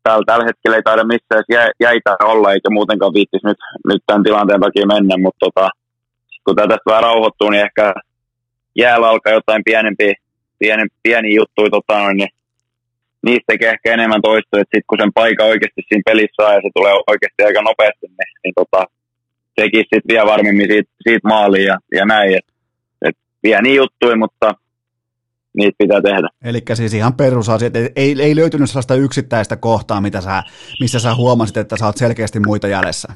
täällä, 0.04 0.24
tällä 0.26 0.46
hetkellä 0.46 0.78
ei 0.78 0.84
taida 0.84 1.04
missään 1.04 1.44
jä, 1.50 1.72
jäitä 1.80 2.16
olla, 2.24 2.54
eikä 2.54 2.70
muutenkaan 2.70 3.14
viittisi 3.14 3.48
nyt, 3.48 3.58
nyt 3.88 4.04
tämän 4.06 4.24
tilanteen 4.24 4.62
takia 4.62 4.86
mennä, 4.94 5.16
mutta 5.18 5.46
tota, 5.46 5.70
kun 6.46 6.56
tätä 6.56 6.78
vähän 6.86 7.04
rauhoittuu, 7.04 7.50
niin 7.50 7.66
ehkä 7.66 7.94
jäällä 8.76 9.10
alkaa 9.10 9.34
jotain 9.34 9.64
pienempiä, 9.66 10.14
pieni, 10.60 10.84
pieni 11.04 11.36
juttuja, 11.36 11.70
tota 11.70 12.14
niin 12.14 12.30
niistä 13.26 13.44
tekee 13.48 13.70
ehkä 13.70 13.94
enemmän 13.94 14.22
toistoa, 14.22 14.60
että 14.60 14.78
sitten 14.78 14.90
kun 14.90 14.98
sen 15.02 15.14
paikka 15.14 15.44
oikeasti 15.44 15.82
siinä 15.88 16.02
pelissä 16.06 16.38
saa 16.38 16.54
ja 16.54 16.62
se 16.62 16.70
tulee 16.76 16.94
oikeasti 17.08 17.44
aika 17.44 17.62
nopeasti, 17.62 18.08
niin, 18.08 18.32
niin 18.44 18.54
tota, 18.56 18.86
tekisi 19.56 19.90
sitten 19.94 20.12
vielä 20.12 20.32
varmemmin 20.34 20.68
siitä, 20.72 20.92
siitä 21.04 21.28
maaliin 21.28 21.66
ja, 21.66 21.78
ja 21.92 22.06
näin. 22.06 22.34
Et, 22.38 22.48
et 23.06 23.18
pieni 23.42 23.76
juttuja, 23.76 24.16
mutta 24.16 24.54
niitä 25.58 25.76
pitää 25.78 26.02
tehdä. 26.02 26.28
Eli 26.44 26.62
siis 26.74 26.94
ihan 26.94 27.14
perusasiat, 27.14 27.74
ei, 27.76 28.16
ei 28.20 28.36
löytynyt 28.36 28.70
sellaista 28.70 28.96
yksittäistä 28.96 29.56
kohtaa, 29.56 30.02
mitä 30.02 30.22
sä, 30.22 30.44
missä 30.80 31.00
sä 31.00 31.16
huomasit, 31.16 31.58
että 31.58 31.78
sä 31.78 31.86
oot 31.86 31.98
selkeästi 31.98 32.40
muita 32.40 32.68
jäljessä? 32.68 33.14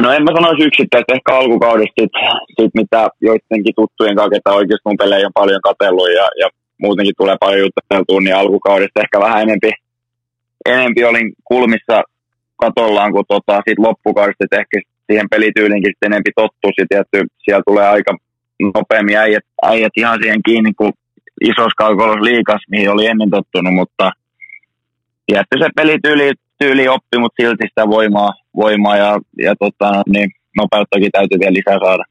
No 0.00 0.12
en 0.12 0.24
mä 0.24 0.30
sanoisi 0.34 0.62
yksittäistä, 0.62 1.14
ehkä 1.14 1.36
alkukaudesta 1.36 2.00
sit, 2.00 2.12
sit 2.60 2.74
mitä 2.74 3.08
joidenkin 3.20 3.74
tuttujen 3.76 4.16
kanssa, 4.16 4.36
että 4.36 4.52
oikeasti 4.52 4.82
mun 4.84 4.96
pelejä 4.96 5.26
on 5.26 5.32
paljon 5.40 5.60
katsellut 5.62 6.08
ja, 6.08 6.26
ja 6.40 6.48
muutenkin 6.78 7.14
tulee 7.18 7.36
paljon 7.40 7.60
juteltua, 7.66 8.20
niin 8.20 8.36
alkukaudesta 8.36 9.00
ehkä 9.00 9.20
vähän 9.20 9.42
enempi, 9.42 9.70
enempi 10.68 11.04
olin 11.04 11.32
kulmissa 11.44 12.02
katollaan 12.56 13.12
kuin 13.12 13.24
tota, 13.28 13.62
sit 13.68 13.78
loppukaudesta, 13.78 14.44
että 14.44 14.60
ehkä 14.60 14.80
siihen 15.06 15.28
pelityylinkin 15.30 15.90
sitten 15.90 16.12
enempi 16.12 16.30
tottuu, 16.36 16.70
sitten 16.78 17.04
siellä 17.44 17.62
tulee 17.66 17.88
aika 17.88 18.16
nopeammin 18.74 19.16
äijät, 19.16 19.44
äijät 19.62 19.92
ihan 19.96 20.18
siihen 20.22 20.40
kiinni, 20.46 20.72
kun 20.74 20.92
isossa 21.40 21.76
kaukolos 21.76 22.20
liikas, 22.20 22.60
mihin 22.70 22.90
oli 22.90 23.06
ennen 23.06 23.30
tottunut, 23.30 23.74
mutta 23.74 24.12
tietty 25.26 25.58
se 25.58 25.68
pelityyli 25.76 26.32
tyyli 26.58 26.88
oppi, 26.88 27.18
mutta 27.18 27.42
silti 27.42 27.64
sitä 27.68 27.88
voimaa, 27.88 28.32
voimaa 28.56 28.96
ja, 28.96 29.18
ja 29.38 29.54
tota, 29.56 30.02
niin 30.08 30.30
nopeuttakin 30.56 31.10
täytyy 31.12 31.38
vielä 31.40 31.52
lisää 31.52 31.78
saada. 31.84 32.04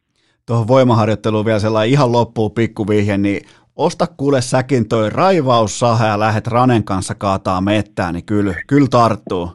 Tuohon 0.45 0.67
voimaharjoitteluun 0.67 1.45
vielä 1.45 1.59
sellainen 1.59 1.91
ihan 1.91 2.11
loppuun 2.11 2.51
pikkuvihje, 2.51 3.17
niin 3.17 3.41
osta 3.75 4.07
kuule 4.17 4.41
säkin 4.41 4.87
toi 4.87 5.09
raivaussaha 5.09 6.05
ja 6.05 6.19
lähet 6.19 6.47
Ranen 6.47 6.83
kanssa 6.83 7.15
kaataa 7.15 7.61
mettään, 7.61 8.13
niin 8.13 8.25
kyllä, 8.25 8.53
kyllä 8.67 8.87
tarttuu. 8.91 9.51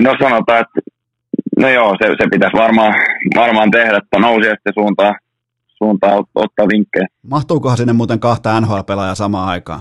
No 0.00 0.14
sanotaan, 0.20 0.60
että 0.60 0.80
no 1.58 1.68
joo, 1.68 1.96
se, 2.02 2.06
se 2.06 2.28
pitäisi 2.30 2.56
varmaan, 2.56 2.94
varmaan 3.36 3.70
tehdä, 3.70 3.96
että 3.96 4.18
sitten 4.54 4.72
suuntaan, 4.74 5.14
suuntaan 5.78 6.24
ottaa 6.34 6.66
vinkkejä. 6.72 7.06
Mahtuukohan 7.22 7.76
sinne 7.76 7.92
muuten 7.92 8.20
kahta 8.20 8.60
NHL-pelaajaa 8.60 9.14
samaan 9.14 9.48
aikaan? 9.48 9.80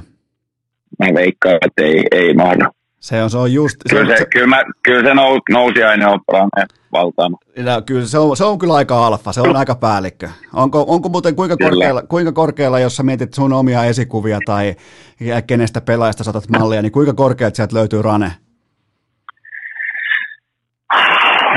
Mä 0.99 1.05
veikkaan, 1.15 1.57
että 1.65 1.83
ei, 1.83 2.03
ei 2.11 2.33
mahdu. 2.33 2.65
Se 2.99 3.23
on, 3.23 3.29
se 3.29 3.37
on 3.37 3.53
just... 3.53 3.75
Kyllä 3.89 4.15
se, 4.15 4.17
se, 4.17 4.25
kyllä 4.33 4.47
mä, 4.47 4.63
kyllä 4.83 5.09
se 5.09 5.13
nous, 5.13 5.39
nousi 5.49 5.83
aina 5.83 6.09
operaaneen 6.09 6.67
valtaama. 6.91 7.37
Ja 7.55 7.81
kyllä 7.81 8.05
se 8.05 8.17
on, 8.17 8.37
se 8.37 8.43
on 8.43 8.59
kyllä 8.59 8.73
aika 8.73 9.07
alfa, 9.07 9.31
se 9.31 9.41
on 9.41 9.55
aika 9.55 9.75
päällikkö. 9.75 10.29
Onko, 10.53 10.85
onko 10.87 11.09
muuten 11.09 11.35
kuinka 11.35 11.57
korkealla, 11.57 12.01
kuinka 12.01 12.31
korkealla, 12.31 12.79
jos 12.79 12.95
sä 12.95 13.03
mietit 13.03 13.33
sun 13.33 13.53
omia 13.53 13.83
esikuvia 13.83 14.39
tai 14.45 14.75
kenestä 15.47 15.81
pelaajasta 15.81 16.23
saatat 16.23 16.49
mallia, 16.49 16.81
niin 16.81 16.91
kuinka 16.91 17.13
korkeat 17.13 17.55
sieltä 17.55 17.75
löytyy 17.75 18.01
Rane? 18.01 18.31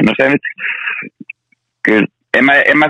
No 0.07 0.13
se 0.17 0.29
nyt, 0.29 0.41
kyllä, 1.83 2.07
en 2.39 2.45
mä, 2.45 2.53
en 2.55 2.79
mä 2.79 2.87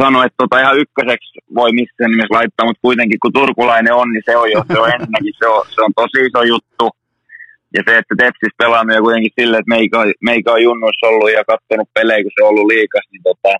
sano, 0.00 0.22
että 0.22 0.40
tota 0.42 0.60
ihan 0.60 0.78
ykköseksi 0.78 1.38
voi 1.54 1.72
missään 1.72 2.10
nimessä 2.10 2.34
laittaa, 2.34 2.66
mutta 2.66 2.86
kuitenkin 2.86 3.20
kun 3.22 3.32
turkulainen 3.32 3.94
on, 3.94 4.08
niin 4.12 4.22
se 4.26 4.36
on 4.36 4.50
jo 4.50 4.64
se 4.72 4.78
on 4.80 4.90
ennenkin, 4.94 5.34
se 5.38 5.46
on, 5.46 5.62
se 5.74 5.80
on 5.82 5.92
tosi 5.96 6.18
iso 6.26 6.42
juttu. 6.42 6.86
Ja 7.74 7.82
se, 7.86 7.98
että 7.98 8.14
Tepsis 8.18 8.54
ja 8.94 9.00
kuitenkin 9.00 9.36
silleen, 9.40 9.60
että 9.60 9.74
meikä, 9.74 9.98
meikä 10.20 10.52
on 10.52 10.62
junnuissa 10.62 11.06
ollut 11.06 11.32
ja 11.32 11.44
katsonut 11.44 11.88
pelejä, 11.94 12.22
kun 12.22 12.32
se 12.34 12.42
on 12.44 12.48
ollut 12.48 12.66
liikas, 12.66 13.06
niin 13.12 13.22
tota, 13.22 13.52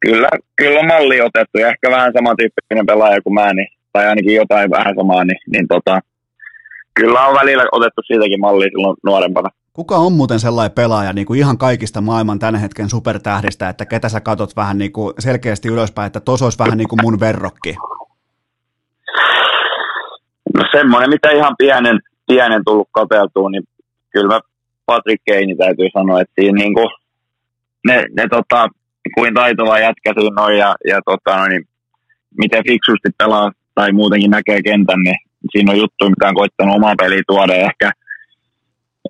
kyllä, 0.00 0.28
kyllä 0.56 0.80
on 0.80 0.86
malli 0.86 1.20
otettu 1.20 1.58
ja 1.58 1.68
ehkä 1.68 1.90
vähän 1.90 2.12
samantyyppinen 2.12 2.86
pelaaja 2.86 3.22
kuin 3.22 3.34
mä, 3.34 3.52
niin, 3.52 3.68
tai 3.92 4.06
ainakin 4.06 4.34
jotain 4.34 4.70
vähän 4.70 4.94
samaa, 4.96 5.24
niin, 5.24 5.40
niin 5.52 5.68
tota, 5.68 6.00
kyllä 6.94 7.26
on 7.26 7.34
välillä 7.40 7.64
otettu 7.72 8.00
siitäkin 8.06 8.40
mallia 8.40 8.68
silloin 8.68 8.96
nuorempana. 9.04 9.48
Kuka 9.76 9.96
on 9.96 10.12
muuten 10.12 10.40
sellainen 10.40 10.74
pelaaja 10.74 11.12
niin 11.12 11.26
kuin 11.26 11.38
ihan 11.38 11.58
kaikista 11.58 12.00
maailman 12.00 12.38
tämän 12.38 12.60
hetken 12.60 12.88
supertähdistä, 12.88 13.68
että 13.68 13.86
ketä 13.86 14.08
sä 14.08 14.20
katot 14.20 14.56
vähän 14.56 14.78
niin 14.78 14.92
kuin 14.92 15.14
selkeästi 15.18 15.68
ylöspäin, 15.68 16.06
että 16.06 16.20
tos 16.20 16.42
olisi 16.42 16.58
vähän 16.58 16.78
niin 16.78 16.88
kuin 16.88 16.98
mun 17.02 17.20
verrokki? 17.20 17.76
No 20.54 20.64
semmoinen, 20.72 21.10
mitä 21.10 21.30
ihan 21.30 21.54
pienen, 21.58 22.00
pienen 22.26 22.62
tullut 22.64 22.88
katseltua, 22.92 23.50
niin 23.50 23.62
kyllä 24.12 24.34
mä 24.34 24.40
Patrick 24.86 25.22
Keini 25.24 25.56
täytyy 25.56 25.86
sanoa, 25.92 26.20
että 26.20 26.32
siinä 26.40 26.58
niin 26.58 26.74
kuin 26.74 26.88
ne, 27.86 28.04
ne 28.16 28.28
tota, 28.30 28.68
kuin 29.14 29.34
taitava 29.34 29.78
jätkä 29.78 30.12
siinä 30.20 30.42
on 30.42 30.58
ja, 30.58 30.74
ja 30.88 31.00
tota, 31.04 31.48
niin, 31.48 31.68
miten 32.38 32.62
fiksusti 32.68 33.08
pelaa 33.18 33.52
tai 33.74 33.92
muutenkin 33.92 34.30
näkee 34.30 34.62
kentän, 34.62 35.00
niin 35.04 35.16
siinä 35.52 35.72
on 35.72 35.78
juttu, 35.78 36.10
mitä 36.10 36.28
on 36.28 36.34
koittanut 36.34 36.76
oma 36.76 36.94
peli 36.98 37.22
tuoda 37.26 37.54
ehkä– 37.54 37.92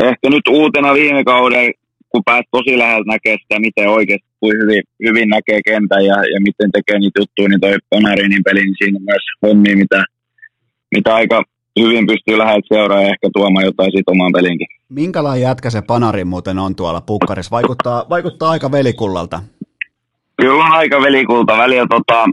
ehkä 0.04 0.30
nyt 0.30 0.48
uutena 0.48 0.94
viime 0.94 1.24
kauden, 1.24 1.72
kun 2.08 2.22
pääsi 2.24 2.48
tosi 2.50 2.78
läheltä 2.78 3.12
näkee 3.12 3.36
sitä, 3.42 3.60
miten 3.60 3.88
oikeasti 3.88 4.26
kuin 4.40 4.56
hyvin, 4.62 4.82
hyvin 5.06 5.28
näkee 5.28 5.60
kentän 5.64 6.04
ja, 6.04 6.14
ja 6.14 6.40
miten 6.40 6.70
tekee 6.72 6.98
niitä 6.98 7.20
juttuja, 7.20 7.48
niin 7.48 7.60
toi 7.60 7.76
Panarinin 7.90 8.44
peli, 8.44 8.60
niin 8.60 8.74
siinä 8.78 8.96
on 8.96 9.04
myös 9.04 9.24
hommia, 9.42 9.76
mitä, 9.76 10.04
mitä 10.94 11.14
aika 11.14 11.42
hyvin 11.80 12.06
pystyy 12.06 12.38
läheltä 12.38 12.66
seuraamaan 12.74 13.04
ja 13.04 13.10
ehkä 13.10 13.28
tuomaan 13.32 13.64
jotain 13.64 13.92
siitä 13.92 14.10
omaan 14.10 14.32
pelinkin. 14.32 14.66
Minkälainen 14.88 15.42
jätkä 15.42 15.70
se 15.70 15.82
Panari 15.82 16.24
muuten 16.24 16.58
on 16.58 16.76
tuolla 16.76 17.00
pukkarissa? 17.00 17.50
Vaikuttaa, 17.50 18.06
vaikuttaa 18.10 18.50
aika 18.50 18.72
velikullalta. 18.72 19.42
Kyllä 20.36 20.64
on 20.64 20.72
aika 20.72 21.02
velikulta. 21.02 21.56
Välillä 21.56 21.86
tota, 21.90 22.24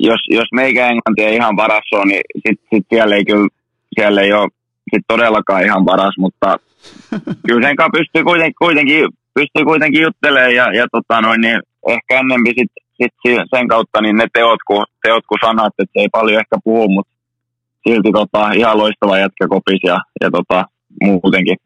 jos, 0.00 0.20
jos 0.30 0.48
meikä 0.52 0.86
englanti 0.86 1.22
ei 1.22 1.34
ihan 1.34 1.56
paras 1.56 1.84
ole, 1.92 2.04
niin 2.04 2.20
sitten 2.48 2.66
sit 2.74 2.86
siellä 2.90 3.16
ei 3.16 3.24
kyllä 3.24 3.48
siellä 3.94 4.20
ei 4.20 4.32
ole 4.32 4.48
sit 4.94 5.04
todellakaan 5.08 5.64
ihan 5.64 5.84
paras, 5.84 6.14
mutta 6.18 6.56
kyllä 7.46 7.68
sen 7.68 7.76
kanssa 7.76 7.98
pystyy 7.98 8.24
kuitenkin, 8.24 8.54
kuitenkin, 8.58 9.08
pystyy 9.34 9.64
kuitenkin 9.64 10.02
juttelemaan 10.02 10.54
ja, 10.54 10.74
ja 10.74 10.86
tota 10.92 11.20
noin, 11.20 11.40
niin 11.40 11.60
ehkä 11.88 12.20
ennemmin 12.20 12.54
sit, 12.58 12.72
sit 13.02 13.14
sen 13.54 13.68
kautta 13.68 14.00
niin 14.00 14.16
ne 14.16 14.26
teot 14.32 14.60
kuin, 14.66 14.84
teot 15.02 15.24
kuin 15.28 15.38
sanat, 15.44 15.72
että 15.78 15.92
se 15.92 16.00
ei 16.00 16.08
paljon 16.12 16.40
ehkä 16.40 16.56
puhu, 16.64 16.88
mutta 16.88 17.14
silti 17.88 18.10
tota, 18.12 18.52
ihan 18.52 18.78
loistava 18.78 19.18
jätkä 19.18 19.48
kopis 19.48 19.80
ja, 19.84 19.98
ja 20.20 20.30
tota, 20.30 20.64
muutenkin. 21.02 21.56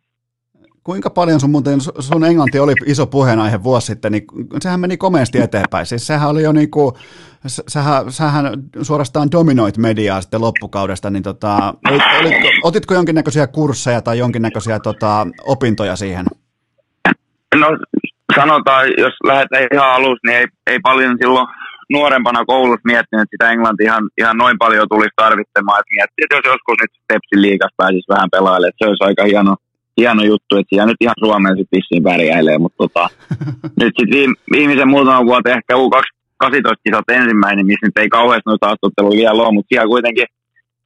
Kuinka 0.89 1.10
paljon 1.10 1.40
sun 1.40 1.51
muuten, 1.51 1.81
sun 1.81 2.24
englanti 2.24 2.59
oli 2.59 2.73
iso 2.86 3.06
puheenaihe 3.06 3.62
vuosi 3.62 3.86
sitten, 3.86 4.12
niin 4.12 4.24
sehän 4.60 4.81
meni 4.81 4.97
komeasti 4.97 5.40
eteenpäin. 5.40 5.86
Siis 5.86 6.06
sehän 6.06 6.28
oli 6.28 6.43
jo 6.43 6.52
niin 6.52 6.70
kuin, 6.70 6.94
sähän, 7.47 8.12
sähän 8.12 8.44
suorastaan 8.82 9.31
dominoit 9.32 9.77
mediaa 9.77 10.20
sitten 10.20 10.40
loppukaudesta, 10.40 11.10
niin 11.10 11.23
tota, 11.23 11.74
olitko, 12.20 12.48
otitko 12.62 12.94
jonkinnäköisiä 12.94 13.47
kursseja 13.47 14.02
tai 14.02 14.19
jonkinnäköisiä 14.19 14.78
tota, 14.81 15.27
opintoja 15.47 15.97
siihen? 15.97 16.27
No 17.55 17.66
sanotaan, 18.36 18.86
jos 18.98 19.15
lähdetään 19.24 19.66
ihan 19.73 19.90
alusta, 19.93 20.27
niin 20.27 20.39
ei, 20.39 20.47
ei 20.66 20.78
paljon 20.82 21.16
silloin 21.20 21.48
nuorempana 21.90 22.44
koulussa 22.44 22.81
miettinyt, 22.85 23.23
että 23.23 23.35
sitä 23.35 23.52
englantia 23.52 23.86
ihan, 23.86 24.09
ihan 24.19 24.36
noin 24.36 24.59
paljon 24.59 24.89
tulisi 24.89 25.16
tarvitsemaan. 25.16 25.81
Että 25.81 25.94
miettii, 25.94 26.24
että 26.24 26.36
jos 26.36 26.44
joskus 26.44 26.77
nyt 26.81 26.90
Tepsin 27.09 27.43
liigassa 27.43 27.74
pääsisi 27.77 28.09
vähän 28.09 28.31
pelailemaan, 28.31 28.69
että 28.69 28.85
se 28.85 28.89
olisi 28.89 29.05
aika 29.05 29.24
hieno, 29.24 29.56
hieno 29.99 30.23
juttu, 30.23 30.57
että 30.57 30.69
siellä 30.70 30.87
nyt 30.87 31.01
ihan 31.01 31.20
Suomeen 31.25 31.57
sitten 31.57 31.77
vissiin 31.77 32.03
pärjäilee, 32.03 32.59
mutta 32.59 32.79
tota, 32.83 33.09
nyt 33.81 33.95
sitten 33.99 34.16
viime, 34.19 34.35
viimeisen 34.53 34.89
muutaman 34.95 35.27
vuoden 35.27 35.57
ehkä 35.59 35.75
U18 35.83 36.83
kisat 36.85 37.09
ensimmäinen, 37.20 37.66
missä 37.66 37.87
nyt 37.87 37.99
ei 37.99 38.09
kauheasti 38.09 38.47
noita 38.47 38.66
haastatteluja 38.66 39.20
vielä 39.23 39.43
ole, 39.43 39.55
mutta 39.55 39.69
siellä 39.69 39.93
kuitenkin 39.95 40.27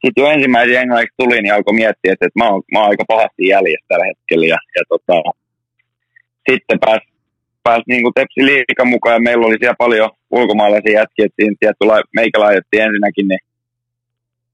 sitten 0.02 0.22
jo 0.22 0.30
ensimmäisen 0.34 0.80
englanniksi 0.80 1.18
tuli, 1.22 1.43
niin 1.43 1.55
alkoi 1.55 1.74
miettiä, 1.74 2.12
että, 2.12 2.26
että 2.26 2.39
mä, 2.40 2.48
oon, 2.51 2.62
mä 2.72 2.78
oon 2.78 2.89
aika 2.90 3.05
pahasti 3.09 3.43
jäljessä 3.52 3.89
tällä 3.89 4.06
hetkellä. 4.10 4.47
Ja, 4.47 4.59
ja 4.76 4.82
tota, 4.89 5.16
sitten 6.48 6.78
pääsi 6.84 7.12
pääs 7.62 7.82
niin 7.86 8.02
kuin 8.02 8.14
Tepsi 8.14 8.47
liikan 8.47 8.89
mukaan 8.89 9.14
ja 9.14 9.20
meillä 9.20 9.47
oli 9.47 9.56
siellä 9.60 9.84
paljon 9.84 10.10
ulkomaalaisia 10.30 10.98
jätkiä, 11.01 11.26
että 11.26 11.39
siinä 11.39 11.56
tietty 11.60 11.84
meikä 12.16 12.40
laitettiin 12.40 12.82
ensinnäkin 12.82 13.28
niin 13.28 13.44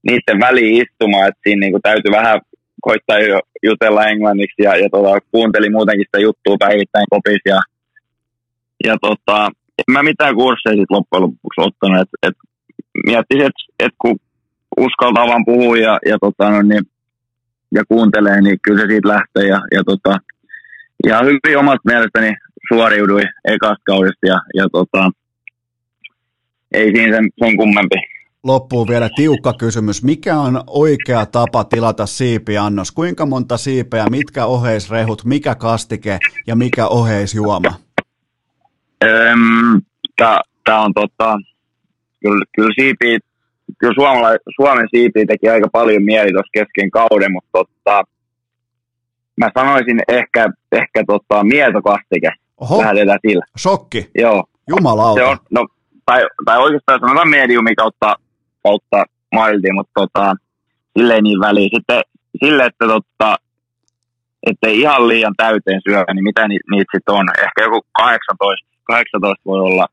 niiden 0.07 0.39
väliin 0.39 0.81
istumaan, 0.81 1.27
että 1.27 1.41
siinä 1.43 1.59
niin 1.59 1.73
kuin 1.73 1.81
täytyy 1.81 2.11
vähän 2.11 2.41
koittaa 2.81 3.17
jutella 3.63 4.05
englanniksi 4.05 4.63
ja, 4.63 4.75
ja 4.75 4.89
tota, 4.91 5.19
kuuntelin 5.31 5.71
muutenkin 5.71 6.05
sitä 6.05 6.19
juttua 6.19 6.57
päivittäin 6.59 7.05
kopis 7.09 7.41
ja, 7.45 7.59
ja 8.83 8.97
tota, 9.01 9.45
en 9.77 9.93
mä 9.93 10.03
mitään 10.03 10.35
kursseja 10.35 10.75
sitten 10.75 10.95
loppujen 10.97 11.21
lopuksi 11.23 11.61
ottanut, 11.61 12.01
että 12.01 12.17
et, 12.27 12.37
miettisin, 13.05 13.45
että 13.45 13.63
et 13.79 13.93
kun 14.01 14.19
uskaltaa 14.77 15.27
vaan 15.27 15.45
puhua 15.45 15.77
ja, 15.77 15.99
ja, 16.05 16.17
tota, 16.21 16.49
no, 16.49 16.61
niin, 16.61 16.83
ja 17.71 17.83
kuuntelee, 17.87 18.41
niin 18.41 18.57
kyllä 18.61 18.81
se 18.81 18.87
siitä 18.87 19.07
lähtee 19.07 19.43
ja, 19.47 19.59
ja 19.75 19.83
tota, 19.83 20.17
ihan 21.07 21.25
hyvin 21.25 21.57
omasta 21.57 21.89
mielestäni 21.91 22.35
suoriudui 22.73 23.21
ekasta 23.45 23.83
kaudesta 23.85 24.27
ja, 24.27 24.39
ja 24.53 24.65
tota, 24.71 25.09
ei 26.73 26.91
siinä 26.91 27.15
sen, 27.15 27.29
sen 27.39 27.57
kummempi 27.57 27.95
loppuun 28.43 28.87
vielä 28.87 29.09
tiukka 29.15 29.53
kysymys. 29.53 30.03
Mikä 30.03 30.39
on 30.39 30.63
oikea 30.67 31.25
tapa 31.25 31.63
tilata 31.63 32.05
siipiannos? 32.05 32.91
Kuinka 32.91 33.25
monta 33.25 33.57
siipeä, 33.57 34.05
mitkä 34.09 34.45
oheisrehut, 34.45 35.25
mikä 35.25 35.55
kastike 35.55 36.19
ja 36.47 36.55
mikä 36.55 36.87
oheisjuoma? 36.87 37.73
Öm, 39.03 39.81
Tämä 40.69 40.81
on 40.81 40.93
tota, 40.93 41.37
kyllä, 42.21 42.45
kyllä 42.55 42.73
siipi, 42.75 43.17
kyllä 43.79 43.93
Suomala, 43.93 44.29
Suomen 44.55 44.87
siipi 44.91 45.25
teki 45.25 45.49
aika 45.49 45.67
paljon 45.71 46.03
mieli 46.03 46.31
tuossa 46.31 46.51
kesken 46.53 46.91
kauden, 46.91 47.31
mutta 47.31 47.49
tota, 47.53 48.03
mä 49.37 49.49
sanoisin 49.57 49.99
ehkä, 50.07 50.49
ehkä 50.71 51.03
tota, 51.07 51.43
mietokastike. 51.43 52.31
Oho, 52.57 52.81
Lähdetään 52.81 53.19
sillä. 53.27 53.45
Shokki. 53.59 54.09
Joo. 54.15 54.43
Jumalauta. 54.67 55.21
Se 55.21 55.25
on, 55.25 55.37
no, 55.51 55.67
tai, 56.05 56.25
tai 56.45 56.57
oikeastaan 56.57 56.99
sanotaan 56.99 57.29
mediumi 57.29 57.75
kautta 57.75 58.15
kautta 58.63 59.03
mailtiin, 59.33 59.75
mutta 59.75 59.91
tota, 59.93 60.35
silleen 60.97 61.23
niin 61.23 61.39
väliin. 61.39 61.69
Sitten 61.75 62.01
sille, 62.43 62.65
että 62.65 62.85
tota, 62.87 63.35
ettei 64.43 64.79
ihan 64.79 65.07
liian 65.07 65.33
täyteen 65.37 65.81
syö, 65.87 66.03
niin 66.13 66.23
mitä 66.23 66.47
ni, 66.47 66.59
niitä 66.71 66.91
sitten 66.95 67.15
on? 67.15 67.25
Ehkä 67.37 67.61
joku 67.61 67.81
18, 67.93 68.67
18 68.83 69.41
voi 69.45 69.59
olla 69.59 69.87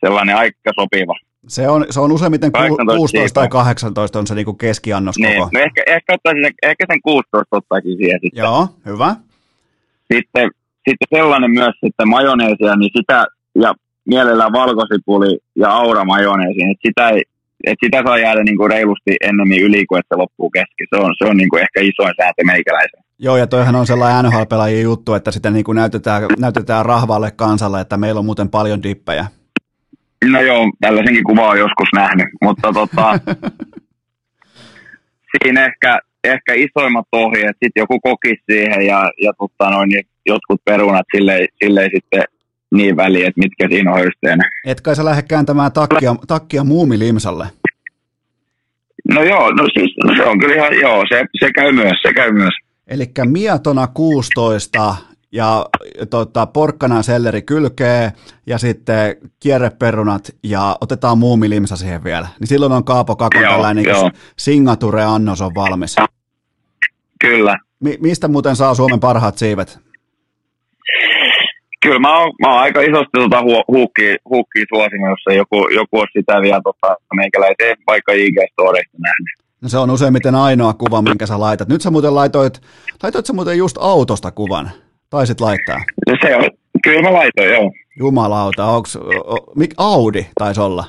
sellainen 0.00 0.36
aika 0.36 0.72
sopiva. 0.80 1.14
Se 1.48 1.68
on, 1.68 1.86
se 1.90 2.00
on 2.00 2.12
useimmiten 2.12 2.52
16 2.52 3.18
siitä. 3.18 3.34
tai 3.34 3.48
18 3.48 4.18
on 4.18 4.26
se 4.26 4.34
niinku 4.34 4.54
keskiannos 4.54 5.18
niin, 5.18 5.38
koko. 5.38 5.50
No 5.54 5.60
ehkä, 5.60 5.82
ehkä, 5.86 6.14
ottaisin, 6.14 6.44
ehkä 6.62 6.84
sen 6.90 7.02
16 7.02 7.56
ottaisin 7.56 7.96
siihen 7.96 8.20
sitten. 8.22 8.42
Joo, 8.42 8.68
hyvä. 8.86 9.16
Sitten, 10.14 10.50
sitten 10.88 11.08
sellainen 11.14 11.50
myös, 11.50 11.74
että 11.82 12.06
majoneesia, 12.06 12.76
niin 12.76 12.90
sitä, 12.96 13.26
ja 13.54 13.74
mielellään 14.14 14.52
valkosipuli 14.52 15.38
ja 15.62 15.68
aura 15.70 16.04
majoneesi, 16.04 16.60
että 16.72 16.86
sitä, 16.88 17.08
ei, 17.08 17.22
että 17.70 17.86
sitä 17.86 18.02
saa 18.06 18.18
jäädä 18.18 18.42
niin 18.44 18.56
kuin 18.56 18.70
reilusti 18.70 19.12
ennemmin 19.28 19.62
yli 19.62 19.86
kuin 19.86 19.98
että 19.98 20.14
se 20.14 20.18
loppuu 20.18 20.50
kesken. 20.50 20.86
Se 20.90 20.96
on, 21.04 21.10
se 21.18 21.24
on 21.30 21.36
niin 21.36 21.50
kuin 21.50 21.62
ehkä 21.62 21.80
isoin 21.80 22.14
sääntö 22.20 22.42
meikäläisen. 22.44 23.02
Joo, 23.18 23.36
ja 23.36 23.46
toihan 23.46 23.76
on 23.76 23.86
sellainen 23.86 24.24
nhl 24.24 24.82
juttu, 24.82 25.14
että 25.14 25.30
sitä 25.30 25.50
niin 25.50 25.64
kuin 25.64 25.76
näytetään, 25.76 26.22
näytetään 26.38 26.86
rahvalle 26.86 27.30
kansalle, 27.30 27.80
että 27.80 27.96
meillä 27.96 28.18
on 28.18 28.24
muuten 28.24 28.48
paljon 28.48 28.82
dippejä. 28.82 29.26
No 30.32 30.40
joo, 30.40 30.72
tällaisenkin 30.80 31.24
kuva 31.24 31.48
on 31.48 31.58
joskus 31.58 31.88
nähnyt, 31.94 32.26
mutta 32.42 32.72
tota, 32.72 33.06
siinä 35.32 35.66
ehkä, 35.66 36.00
ehkä 36.24 36.52
isoimmat 36.54 37.06
ohjeet, 37.12 37.56
sitten 37.64 37.80
joku 37.80 38.00
kokis 38.00 38.38
siihen 38.50 38.86
ja, 38.86 39.10
ja 39.22 39.32
tota 39.38 39.70
noin, 39.70 39.88
niin 39.88 40.06
jotkut 40.26 40.60
perunat 40.64 41.06
silleen, 41.16 41.48
silleen 41.64 41.90
sitten 41.94 42.24
niin 42.74 42.96
väliä, 42.96 43.28
että 43.28 43.40
mitkä 43.40 43.68
siinä 43.68 43.92
on 43.92 43.98
höysteenä. 43.98 44.50
Et 44.66 44.80
kai 44.80 44.96
sä 44.96 45.04
lähde 45.04 45.22
kääntämään 45.22 45.72
takkia, 45.72 46.16
takkia 46.28 46.64
muumilimsalle? 46.64 47.46
No 49.08 49.22
joo, 49.22 49.50
no 49.50 49.64
siis 49.72 49.94
no 50.04 50.14
se 50.16 50.24
on 50.24 50.38
kyllä 50.38 50.54
ihan, 50.54 50.80
joo, 50.80 51.04
se, 51.08 51.24
se 51.40 51.52
käy 51.52 51.72
myös, 51.72 52.02
se 52.02 52.12
käy 52.12 52.32
myös. 52.32 52.54
Eli 52.86 53.10
mietona 53.24 53.86
16 53.86 54.96
ja 55.32 55.66
tota, 56.10 56.46
porkkana 56.46 57.02
selleri 57.02 57.42
kylkee 57.42 58.12
ja 58.46 58.58
sitten 58.58 59.16
kierreperunat 59.40 60.30
ja 60.42 60.76
otetaan 60.80 61.18
muumilimsa 61.18 61.76
siihen 61.76 62.04
vielä. 62.04 62.28
Niin 62.40 62.48
silloin 62.48 62.72
on 62.72 62.84
Kaapo 62.84 63.16
Kakon 63.16 63.42
joo, 63.42 63.52
tällainen 63.52 63.84
joo. 63.84 64.10
signature-annos 64.38 65.40
on 65.40 65.54
valmis. 65.54 65.96
Kyllä. 67.20 67.58
Mi- 67.80 67.98
mistä 68.00 68.28
muuten 68.28 68.56
saa 68.56 68.74
Suomen 68.74 69.00
parhaat 69.00 69.38
siivet? 69.38 69.78
Kyllä 71.82 71.98
mä 71.98 72.18
oon, 72.18 72.32
mä 72.40 72.52
oon 72.52 72.62
aika 72.62 72.80
isosti 72.80 73.10
tota 73.14 73.42
hu, 73.42 73.64
huukkiin, 73.68 74.16
huukkiin 74.30 74.66
suosinut, 74.68 75.08
jos 75.10 75.24
ei 75.30 75.36
joku, 75.36 75.68
joku 75.68 75.98
ole 75.98 76.06
sitä 76.12 76.42
vielä 76.42 76.60
tota, 76.64 76.96
meikäläiseen 77.14 77.76
vaikka 77.86 78.12
IG-storeista 78.12 78.98
nähnyt. 78.98 79.40
No 79.62 79.68
se 79.68 79.78
on 79.78 79.90
useimmiten 79.90 80.34
ainoa 80.34 80.74
kuva, 80.74 81.02
minkä 81.02 81.26
sä 81.26 81.40
laitat. 81.40 81.68
Nyt 81.68 81.80
sä 81.80 81.90
muuten 81.90 82.14
laitoit, 82.14 82.60
laitoit 83.02 83.26
sä 83.26 83.32
muuten 83.32 83.58
just 83.58 83.76
autosta 83.80 84.30
kuvan? 84.30 84.70
Taisit 85.10 85.40
laittaa? 85.40 85.78
No 86.08 86.16
se 86.22 86.36
on, 86.36 86.50
kyllä 86.84 87.02
mä 87.02 87.12
laitoin, 87.12 87.50
joo. 87.50 87.72
Jumalauta, 87.98 88.66
onks, 88.66 88.96
o, 88.96 89.36
mik, 89.56 89.74
Audi 89.76 90.26
taisi 90.38 90.60
olla? 90.60 90.84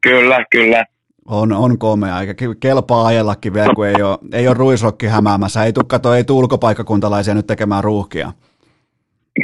Kyllä, 0.00 0.44
kyllä. 0.50 0.84
On, 1.28 1.52
on 1.52 1.78
komea, 1.78 2.20
eikä 2.20 2.34
kelpaa 2.60 3.06
ajellakin 3.06 3.54
vielä, 3.54 3.74
kun 3.74 3.86
ei 3.86 4.02
ole, 4.02 4.18
ei 4.32 4.48
ole 4.48 4.56
ruisrokki 4.56 5.06
hämäämässä. 5.06 5.64
Ei 5.64 5.72
tule 5.72 5.84
kato, 5.88 6.14
ei 6.14 6.24
tule 6.24 6.38
ulkopaikkakuntalaisia 6.38 7.34
nyt 7.34 7.46
tekemään 7.46 7.84
ruuhkia. 7.84 8.32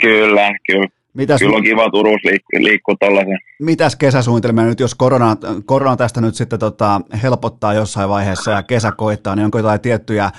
Kyllä, 0.03 0.53
kyllä. 0.67 0.87
Mitäs, 1.15 1.41
kyllä 1.41 1.57
on 1.57 1.63
kiva 1.63 1.91
Turussa 1.91 2.29
liikkua, 2.29 2.61
liikkua 2.63 2.95
tuollaisen. 3.01 3.39
Mitäs 3.59 3.97
kesäsuunnitelmia 3.97 4.65
nyt, 4.65 4.81
jos 4.81 4.95
korona, 4.95 5.37
korona 5.65 5.97
tästä 5.97 6.21
nyt 6.21 6.35
sitten 6.35 6.59
tota, 6.59 7.01
helpottaa 7.23 7.75
jossain 7.75 8.09
vaiheessa 8.09 8.51
ja 8.51 8.63
kesä 8.63 8.93
koittaa, 8.93 9.37
niin 9.37 9.45
onko 9.45 9.59
jotain 9.59 9.81
tiettyjä 9.81 10.31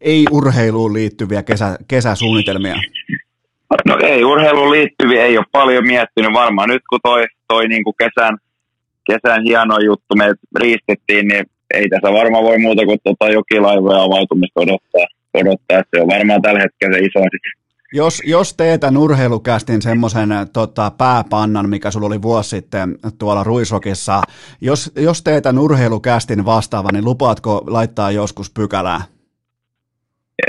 ei-urheiluun 0.00 0.92
liittyviä 0.92 1.42
kesä, 1.42 1.78
kesäsuunnitelmia? 1.88 2.74
No 3.86 3.98
ei 4.02 4.24
urheiluun 4.24 4.70
liittyviä, 4.70 5.24
ei 5.24 5.38
ole 5.38 5.46
paljon 5.52 5.86
miettinyt. 5.86 6.32
Varmaan 6.32 6.68
nyt 6.68 6.82
kun 6.90 7.00
toi, 7.02 7.24
toi 7.48 7.68
niin 7.68 7.84
kuin 7.84 7.94
kesän, 7.98 8.38
kesän 9.10 9.42
hieno 9.42 9.78
juttu 9.78 10.14
me 10.16 10.34
riistettiin, 10.60 11.28
niin 11.28 11.44
ei 11.74 11.88
tässä 11.88 12.12
varmaan 12.12 12.44
voi 12.44 12.58
muuta 12.58 12.84
kuin 12.84 12.98
tota 13.04 13.28
jokilaivoja 13.28 14.02
avautumista 14.02 14.60
odottaa. 14.60 15.06
odottaa. 15.34 15.82
Se 15.90 16.02
on 16.02 16.08
varmaan 16.08 16.42
tällä 16.42 16.60
hetkellä 16.60 16.96
se 16.96 17.04
isoin 17.04 17.30
jos, 17.92 18.22
jos 18.24 18.54
teetän 18.54 18.96
urheilukästin 18.96 19.82
semmoisen 19.82 20.28
tota, 20.52 20.90
pääpannan, 20.90 21.68
mikä 21.68 21.90
sulla 21.90 22.06
oli 22.06 22.22
vuosi 22.22 22.50
sitten 22.50 22.98
tuolla 23.18 23.44
Ruisokissa, 23.44 24.22
jos, 24.60 24.92
jos 24.96 25.22
teetän 25.22 25.58
urheilukästin 25.58 26.44
vastaava, 26.44 26.92
niin 26.92 27.04
lupaatko 27.04 27.64
laittaa 27.66 28.10
joskus 28.10 28.50
pykälää? 28.50 29.17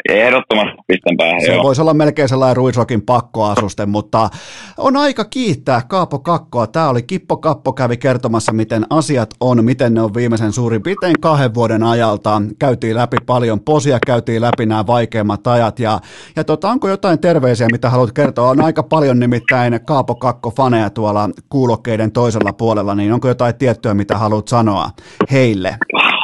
Ehdottomasti 0.10 0.78
pistän 0.88 1.18
päähän, 1.18 1.42
Se 1.42 1.54
joo. 1.54 1.64
voisi 1.64 1.82
olla 1.82 1.94
melkein 1.94 2.30
sellainen 2.30 2.58
Ruisrokin 2.58 3.02
pakkoasuste, 3.02 3.86
mutta 3.86 4.30
on 4.78 4.98
aika 4.98 5.26
kiittää 5.26 5.82
Kaapo 5.88 6.20
Kakkoa. 6.20 6.68
Tämä 6.68 6.90
oli 6.90 7.04
Kippo 7.04 7.38
Kappo 7.38 7.74
kävi 7.74 7.98
kertomassa, 7.98 8.52
miten 8.54 8.86
asiat 8.90 9.30
on, 9.42 9.66
miten 9.66 9.94
ne 9.94 10.02
on 10.02 10.14
viimeisen 10.14 10.52
suurin 10.52 10.84
piirtein 10.84 11.16
kahden 11.22 11.54
vuoden 11.54 11.84
ajalta. 11.84 12.42
Käytiin 12.60 12.96
läpi 12.96 13.18
paljon 13.26 13.60
posia, 13.60 14.00
käytiin 14.06 14.42
läpi 14.42 14.66
nämä 14.66 14.88
vaikeimmat 14.88 15.48
ajat 15.48 15.80
ja, 15.80 16.00
ja 16.36 16.44
tota, 16.44 16.70
onko 16.70 16.90
jotain 16.90 17.20
terveisiä, 17.20 17.68
mitä 17.72 17.90
haluat 17.90 18.12
kertoa? 18.12 18.50
On 18.50 18.62
aika 18.62 18.84
paljon 18.84 19.20
nimittäin 19.20 19.80
Kaapo 19.86 20.16
Kakko-faneja 20.16 20.90
tuolla 20.90 21.30
kuulokkeiden 21.50 22.12
toisella 22.12 22.54
puolella, 22.54 22.96
niin 22.96 23.14
onko 23.14 23.28
jotain 23.28 23.56
tiettyä, 23.56 23.94
mitä 23.94 24.18
haluat 24.18 24.48
sanoa 24.48 24.90
heille? 25.32 25.78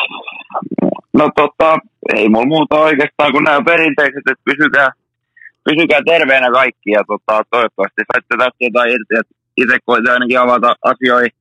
No 1.19 1.29
tota, 1.35 1.77
ei 2.15 2.29
mulla 2.29 2.45
muuta 2.45 2.75
oikeastaan 2.75 3.31
kuin 3.31 3.43
nämä 3.43 3.61
perinteiset, 3.65 4.25
että 4.31 4.43
pysykää, 4.49 4.89
pysykää 5.63 6.01
terveenä 6.05 6.51
kaikki 6.51 6.89
ja 6.91 7.03
tota, 7.07 7.43
toivottavasti 7.49 8.01
saitte 8.11 8.35
tästä 8.37 8.61
jotain 8.67 8.91
irti, 8.91 9.13
että 9.19 9.35
itse 9.57 9.77
koitan 9.85 10.13
ainakin 10.13 10.39
avata 10.39 10.75
asioita, 10.91 11.37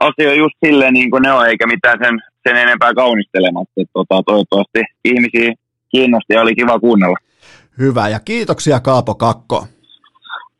asioita 0.00 0.38
just 0.38 0.56
silleen 0.66 0.94
niin 0.94 1.10
kuin 1.10 1.22
ne 1.22 1.32
on, 1.32 1.46
eikä 1.46 1.66
mitään 1.66 1.98
sen, 2.04 2.14
sen 2.48 2.56
enempää 2.56 2.94
kaunistelematta. 2.94 3.72
Et, 3.76 3.90
tota, 3.92 4.22
toivottavasti 4.26 4.80
ihmisiä 5.04 5.52
kiinnosti 5.92 6.32
ja 6.34 6.42
oli 6.42 6.54
kiva 6.54 6.78
kuunnella. 6.80 7.16
Hyvä 7.78 8.08
ja 8.08 8.20
kiitoksia 8.20 8.80
Kaapo 8.80 9.14
Kakko. 9.14 9.66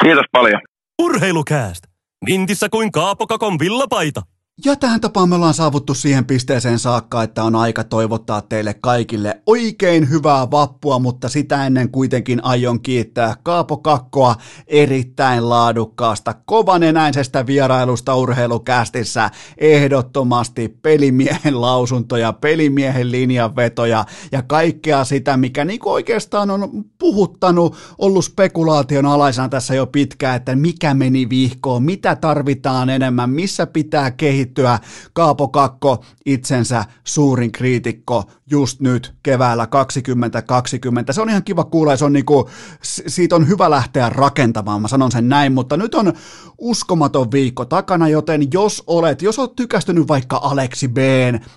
Kiitos 0.03 0.27
paljon. 0.33 0.61
Urheilukääst! 1.03 1.85
Mintissä 2.25 2.69
kuin 2.69 2.93
Kaapokakon 2.93 3.59
villapaita. 3.59 4.23
Ja 4.65 4.77
tähän 4.77 5.01
tapaan 5.01 5.29
me 5.29 5.35
ollaan 5.35 5.55
saavuttu 5.55 5.95
siihen 5.95 6.25
pisteeseen 6.25 6.79
saakka, 6.79 7.23
että 7.23 7.45
on 7.45 7.57
aika 7.57 7.85
toivottaa 7.85 8.41
teille 8.41 8.75
kaikille 8.75 9.43
oikein 9.47 10.11
hyvää 10.11 10.51
vappua, 10.51 10.99
mutta 10.99 11.29
sitä 11.29 11.67
ennen 11.67 11.91
kuitenkin 11.91 12.45
aion 12.45 12.81
kiittää 12.81 13.37
Kaapo 13.43 13.77
Kakkoa 13.77 14.37
erittäin 14.67 15.49
laadukkaasta, 15.49 16.35
kovanenäisestä 16.45 17.47
vierailusta 17.47 18.17
urheilukästissä. 18.17 19.31
Ehdottomasti 19.59 20.69
pelimiehen 20.69 21.61
lausuntoja, 21.61 22.33
pelimiehen 22.33 23.13
linjanvetoja 23.13 24.05
ja 24.33 24.43
kaikkea 24.43 25.05
sitä, 25.05 25.37
mikä 25.37 25.65
niin 25.65 25.81
oikeastaan 25.85 26.51
on 26.51 26.85
puhuttanut, 26.99 27.77
ollut 27.99 28.25
spekulaation 28.25 29.07
alaisena 29.07 29.49
tässä 29.49 29.75
jo 29.75 29.87
pitkään, 29.87 30.37
että 30.37 30.57
mikä 30.57 30.95
meni 30.95 31.29
vihkoon, 31.29 31.83
mitä 31.83 32.17
tarvitaan 32.17 32.91
enemmän, 32.91 33.31
missä 33.31 33.67
pitää 33.67 34.11
kehittyä 34.11 34.44
kehittyä. 34.45 34.79
Kaapo 35.13 35.49
Kakko, 35.49 36.05
itsensä 36.27 36.85
suurin 37.05 37.53
kriitikko 37.53 38.25
just 38.51 38.81
nyt 38.81 39.15
keväällä 39.23 39.67
2020. 39.67 41.13
Se 41.13 41.21
on 41.21 41.31
ihan 41.31 41.45
kiva 41.45 41.65
kuulla 41.65 41.93
ja 41.93 41.97
se 41.97 42.05
on 42.05 42.13
niinku, 42.13 42.49
siitä 42.83 43.37
on 43.37 43.49
hyvä 43.49 43.71
lähteä 43.71 44.09
rakentamaan, 44.11 44.83
mä 44.83 44.89
sanon 44.89 45.13
sen 45.13 45.29
näin, 45.29 45.53
mutta 45.53 45.77
nyt 45.77 45.95
on 45.95 46.13
uskomaton 46.59 47.33
viikko 47.33 47.65
takana, 47.65 48.09
joten 48.09 48.49
jos 48.53 48.83
olet, 48.87 49.23
jos 49.23 49.39
olet 49.39 49.57
tykästynyt 49.57 50.09
vaikka 50.09 50.41
Aleksi 50.43 50.89
B 50.89 50.99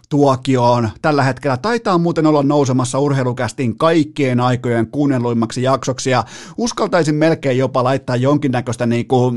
tuokioon 0.09 0.89
tällä 1.01 1.23
hetkellä, 1.23 1.57
taitaa 1.57 1.97
muuten 1.97 2.25
olla 2.25 2.43
nousemassa 2.43 2.99
urheilukästin 2.99 3.77
kaikkien 3.77 4.39
aikojen 4.39 4.87
kuunnelluimmaksi 4.87 5.63
jaksoksi 5.63 6.09
ja 6.09 6.23
uskaltaisin 6.57 7.15
melkein 7.15 7.57
jopa 7.57 7.83
laittaa 7.83 8.15
jonkinnäköistä 8.15 8.85
niinku 8.85 9.33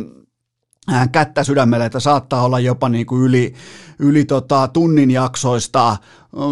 kättä 1.13 1.45
sydämelle, 1.45 1.87
että 1.87 2.01
saattaa 2.01 2.45
olla 2.45 2.61
jopa 2.61 2.89
niin 2.89 3.07
kuin 3.07 3.23
yli, 3.23 3.55
yli 4.01 4.25
tota, 4.25 4.69
tunnin 4.69 5.11
jaksoista 5.11 5.97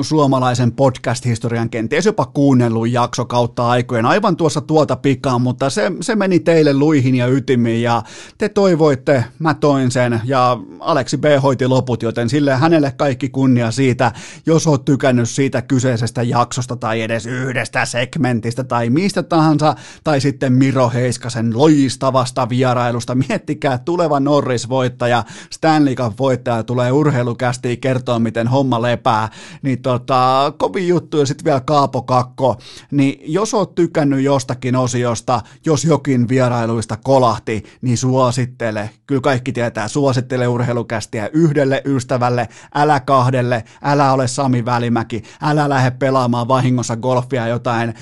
suomalaisen 0.03 0.73
podcast-historian 0.73 1.71
kenties 1.71 2.07
jopa 2.07 2.27
kuunnellut 2.27 2.91
jakso 2.91 3.25
kautta 3.25 3.69
aikojen 3.69 4.07
aivan 4.07 4.37
tuossa 4.37 4.61
tuota 4.61 4.97
pikaa, 4.97 5.39
mutta 5.39 5.71
se, 5.71 5.93
se 6.01 6.17
meni 6.17 6.41
teille 6.41 6.75
luihin 6.75 7.15
ja 7.15 7.27
ytimiin 7.27 7.83
ja 7.83 8.03
te 8.39 8.49
toivoitte, 8.49 9.25
mä 9.39 9.55
toin 9.55 9.91
sen 9.91 10.21
ja 10.25 10.59
Aleksi 10.81 11.19
B 11.19 11.25
hoiti 11.43 11.67
loput, 11.67 12.03
joten 12.03 12.29
sille 12.29 12.55
hänelle 12.55 12.93
kaikki 12.97 13.29
kunnia 13.29 13.71
siitä, 13.71 14.13
jos 14.47 14.67
oot 14.67 14.85
tykännyt 14.85 15.29
siitä 15.29 15.63
kyseisestä 15.63 16.23
jaksosta 16.23 16.77
tai 16.77 17.01
edes 17.01 17.27
yhdestä 17.27 17.85
segmentistä 17.85 18.65
tai 18.65 18.91
mistä 18.91 19.23
tahansa, 19.23 19.75
tai 20.05 20.21
sitten 20.21 20.53
Miro 20.53 20.91
Heiskasen 20.91 21.59
loistavasta 21.59 22.49
vierailusta. 22.49 23.15
Miettikää, 23.15 23.79
tuleva 23.79 24.21
Norris-voittaja, 24.21 25.25
Stanley 25.51 25.95
Cup-voittaja 25.95 26.63
tulee 26.63 26.93
urheilukästiin 27.39 27.81
kertoa, 27.81 28.19
miten 28.19 28.49
homma 28.49 28.83
lepää, 28.83 29.29
niin 29.63 29.83
tota, 29.83 30.53
kovin 30.59 30.89
juttu 30.89 31.19
ja 31.19 31.27
sitten 31.27 31.45
vielä 31.45 31.61
Kaapo 31.61 32.03
Kakko, 32.03 32.57
niin 32.91 33.21
jos 33.27 33.55
oot 33.55 33.75
tykännyt 33.75 34.21
jostakin 34.21 34.77
osiosta, 34.77 35.41
jos 35.67 35.85
jokin 35.85 36.29
vierailuista 36.29 36.97
kolahti, 36.97 37.65
niin 37.83 37.99
suosittele, 37.99 38.91
kyllä 39.07 39.21
kaikki 39.21 39.53
tietää, 39.53 39.89
suosittele 39.89 40.49
urheilukästiä 40.49 41.31
yhdelle 41.33 41.83
ystävälle, 41.85 42.49
älä 42.75 43.01
kahdelle, 43.01 43.65
älä 43.83 44.13
ole 44.13 44.29
Sami 44.29 44.65
Välimäki, 44.65 45.23
älä 45.43 45.69
lähde 45.69 45.91
pelaamaan 45.91 46.49
vahingossa 46.49 46.97
golfia 46.97 47.47
jotain 47.47 47.95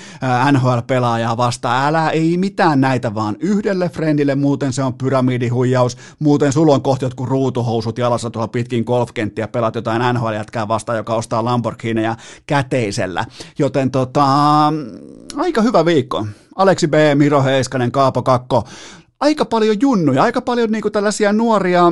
NHL-pelaajaa 0.51 1.37
vastaan, 1.37 1.87
älä, 1.87 2.09
ei 2.09 2.37
mitään 2.37 2.81
näitä, 2.81 3.15
vaan. 3.15 3.35
Yhdelle 3.39 3.89
friendille, 3.89 4.35
muuten 4.35 4.73
se 4.73 4.83
on 4.83 4.93
pyramidihuijaus, 4.93 5.97
muuten 6.19 6.53
sulla 6.53 6.73
on 6.73 6.81
kohti 6.81 7.05
jotkut 7.05 7.29
ruutuhousut 7.29 7.97
jalassa 7.97 8.29
tuolla 8.29 8.47
pitkin 8.47 8.85
golfkenttiä, 9.27 9.47
pelaat 9.47 9.75
jotain 9.75 10.01
NHL-jätkää 10.13 10.67
vastaan, 10.67 10.97
joka 10.97 11.15
ostaa 11.15 11.45
Lamborghineja 11.45 12.15
käteisellä. 12.45 13.25
Joten 13.59 13.91
tota, 13.91 14.25
aika 15.35 15.61
hyvä 15.61 15.85
viikko. 15.85 16.27
Aleksi 16.55 16.87
B, 16.87 16.93
Miro 17.15 17.43
Heiskanen, 17.43 17.91
Kaapo 17.91 18.23
Kakko. 18.23 18.63
Aika 19.19 19.45
paljon 19.45 19.75
junnuja, 19.81 20.23
aika 20.23 20.41
paljon 20.41 20.71
niinku 20.71 20.89
tällaisia 20.89 21.33
nuoria, 21.33 21.91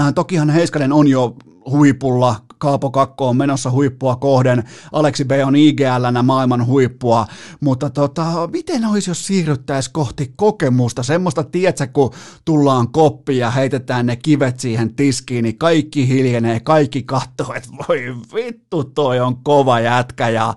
äh, 0.00 0.14
tokihan 0.14 0.50
Heiskanen 0.50 0.92
on 0.92 1.08
jo 1.08 1.36
huipulla, 1.70 2.36
Kaapo 2.58 2.90
Kakko 2.90 3.28
on 3.28 3.36
menossa 3.36 3.70
huippua 3.70 4.16
kohden, 4.16 4.64
Aleksi 4.92 5.24
B 5.24 5.30
on 5.46 5.56
IGLnä 5.56 6.22
maailman 6.22 6.66
huippua, 6.66 7.26
mutta 7.60 7.90
tota, 7.90 8.48
miten 8.52 8.84
olisi, 8.84 9.10
jos 9.10 9.26
siirryttäisiin 9.26 9.92
kohti 9.92 10.32
kokemusta, 10.36 11.02
semmoista, 11.02 11.44
tietsä, 11.44 11.86
kun 11.86 12.10
tullaan 12.44 12.88
koppi 12.88 13.38
ja 13.38 13.50
heitetään 13.50 14.06
ne 14.06 14.16
kivet 14.16 14.60
siihen 14.60 14.94
tiskiin, 14.94 15.42
niin 15.42 15.58
kaikki 15.58 16.08
hiljenee, 16.08 16.60
kaikki 16.60 17.02
katsoo, 17.02 17.54
että 17.54 17.68
voi 17.88 18.16
vittu, 18.34 18.84
toi 18.84 19.20
on 19.20 19.36
kova 19.36 19.80
jätkä, 19.80 20.28
ja 20.28 20.54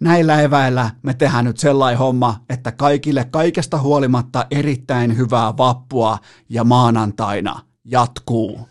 näillä 0.00 0.40
eväillä 0.40 0.90
me 1.02 1.14
tehdään 1.14 1.44
nyt 1.44 1.58
sellainen 1.58 1.98
homma, 1.98 2.40
että 2.48 2.72
kaikille 2.72 3.24
kaikesta 3.30 3.80
huolimatta 3.80 4.46
erittäin 4.50 5.16
hyvää 5.16 5.56
vappua, 5.56 6.18
ja 6.48 6.64
maanantaina 6.64 7.60
jatkuu. 7.84 8.70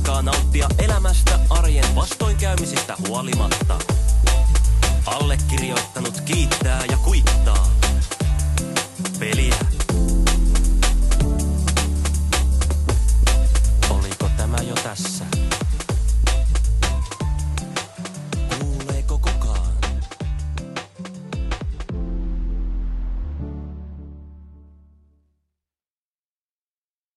Muistakaa 0.00 0.22
nauttia 0.22 0.68
elämästä 0.78 1.38
arjen 1.50 1.94
vastoinkäymisistä 1.94 2.96
huolimatta. 3.08 3.78
Allekirjoittanut 5.06 6.20
kiittää 6.20 6.84
ja 6.90 6.96
kuittaa. 6.96 7.66
Peliä. 9.18 9.56
Oliko 13.90 14.30
tämä 14.36 14.56
jo 14.56 14.74
tässä? 14.74 15.39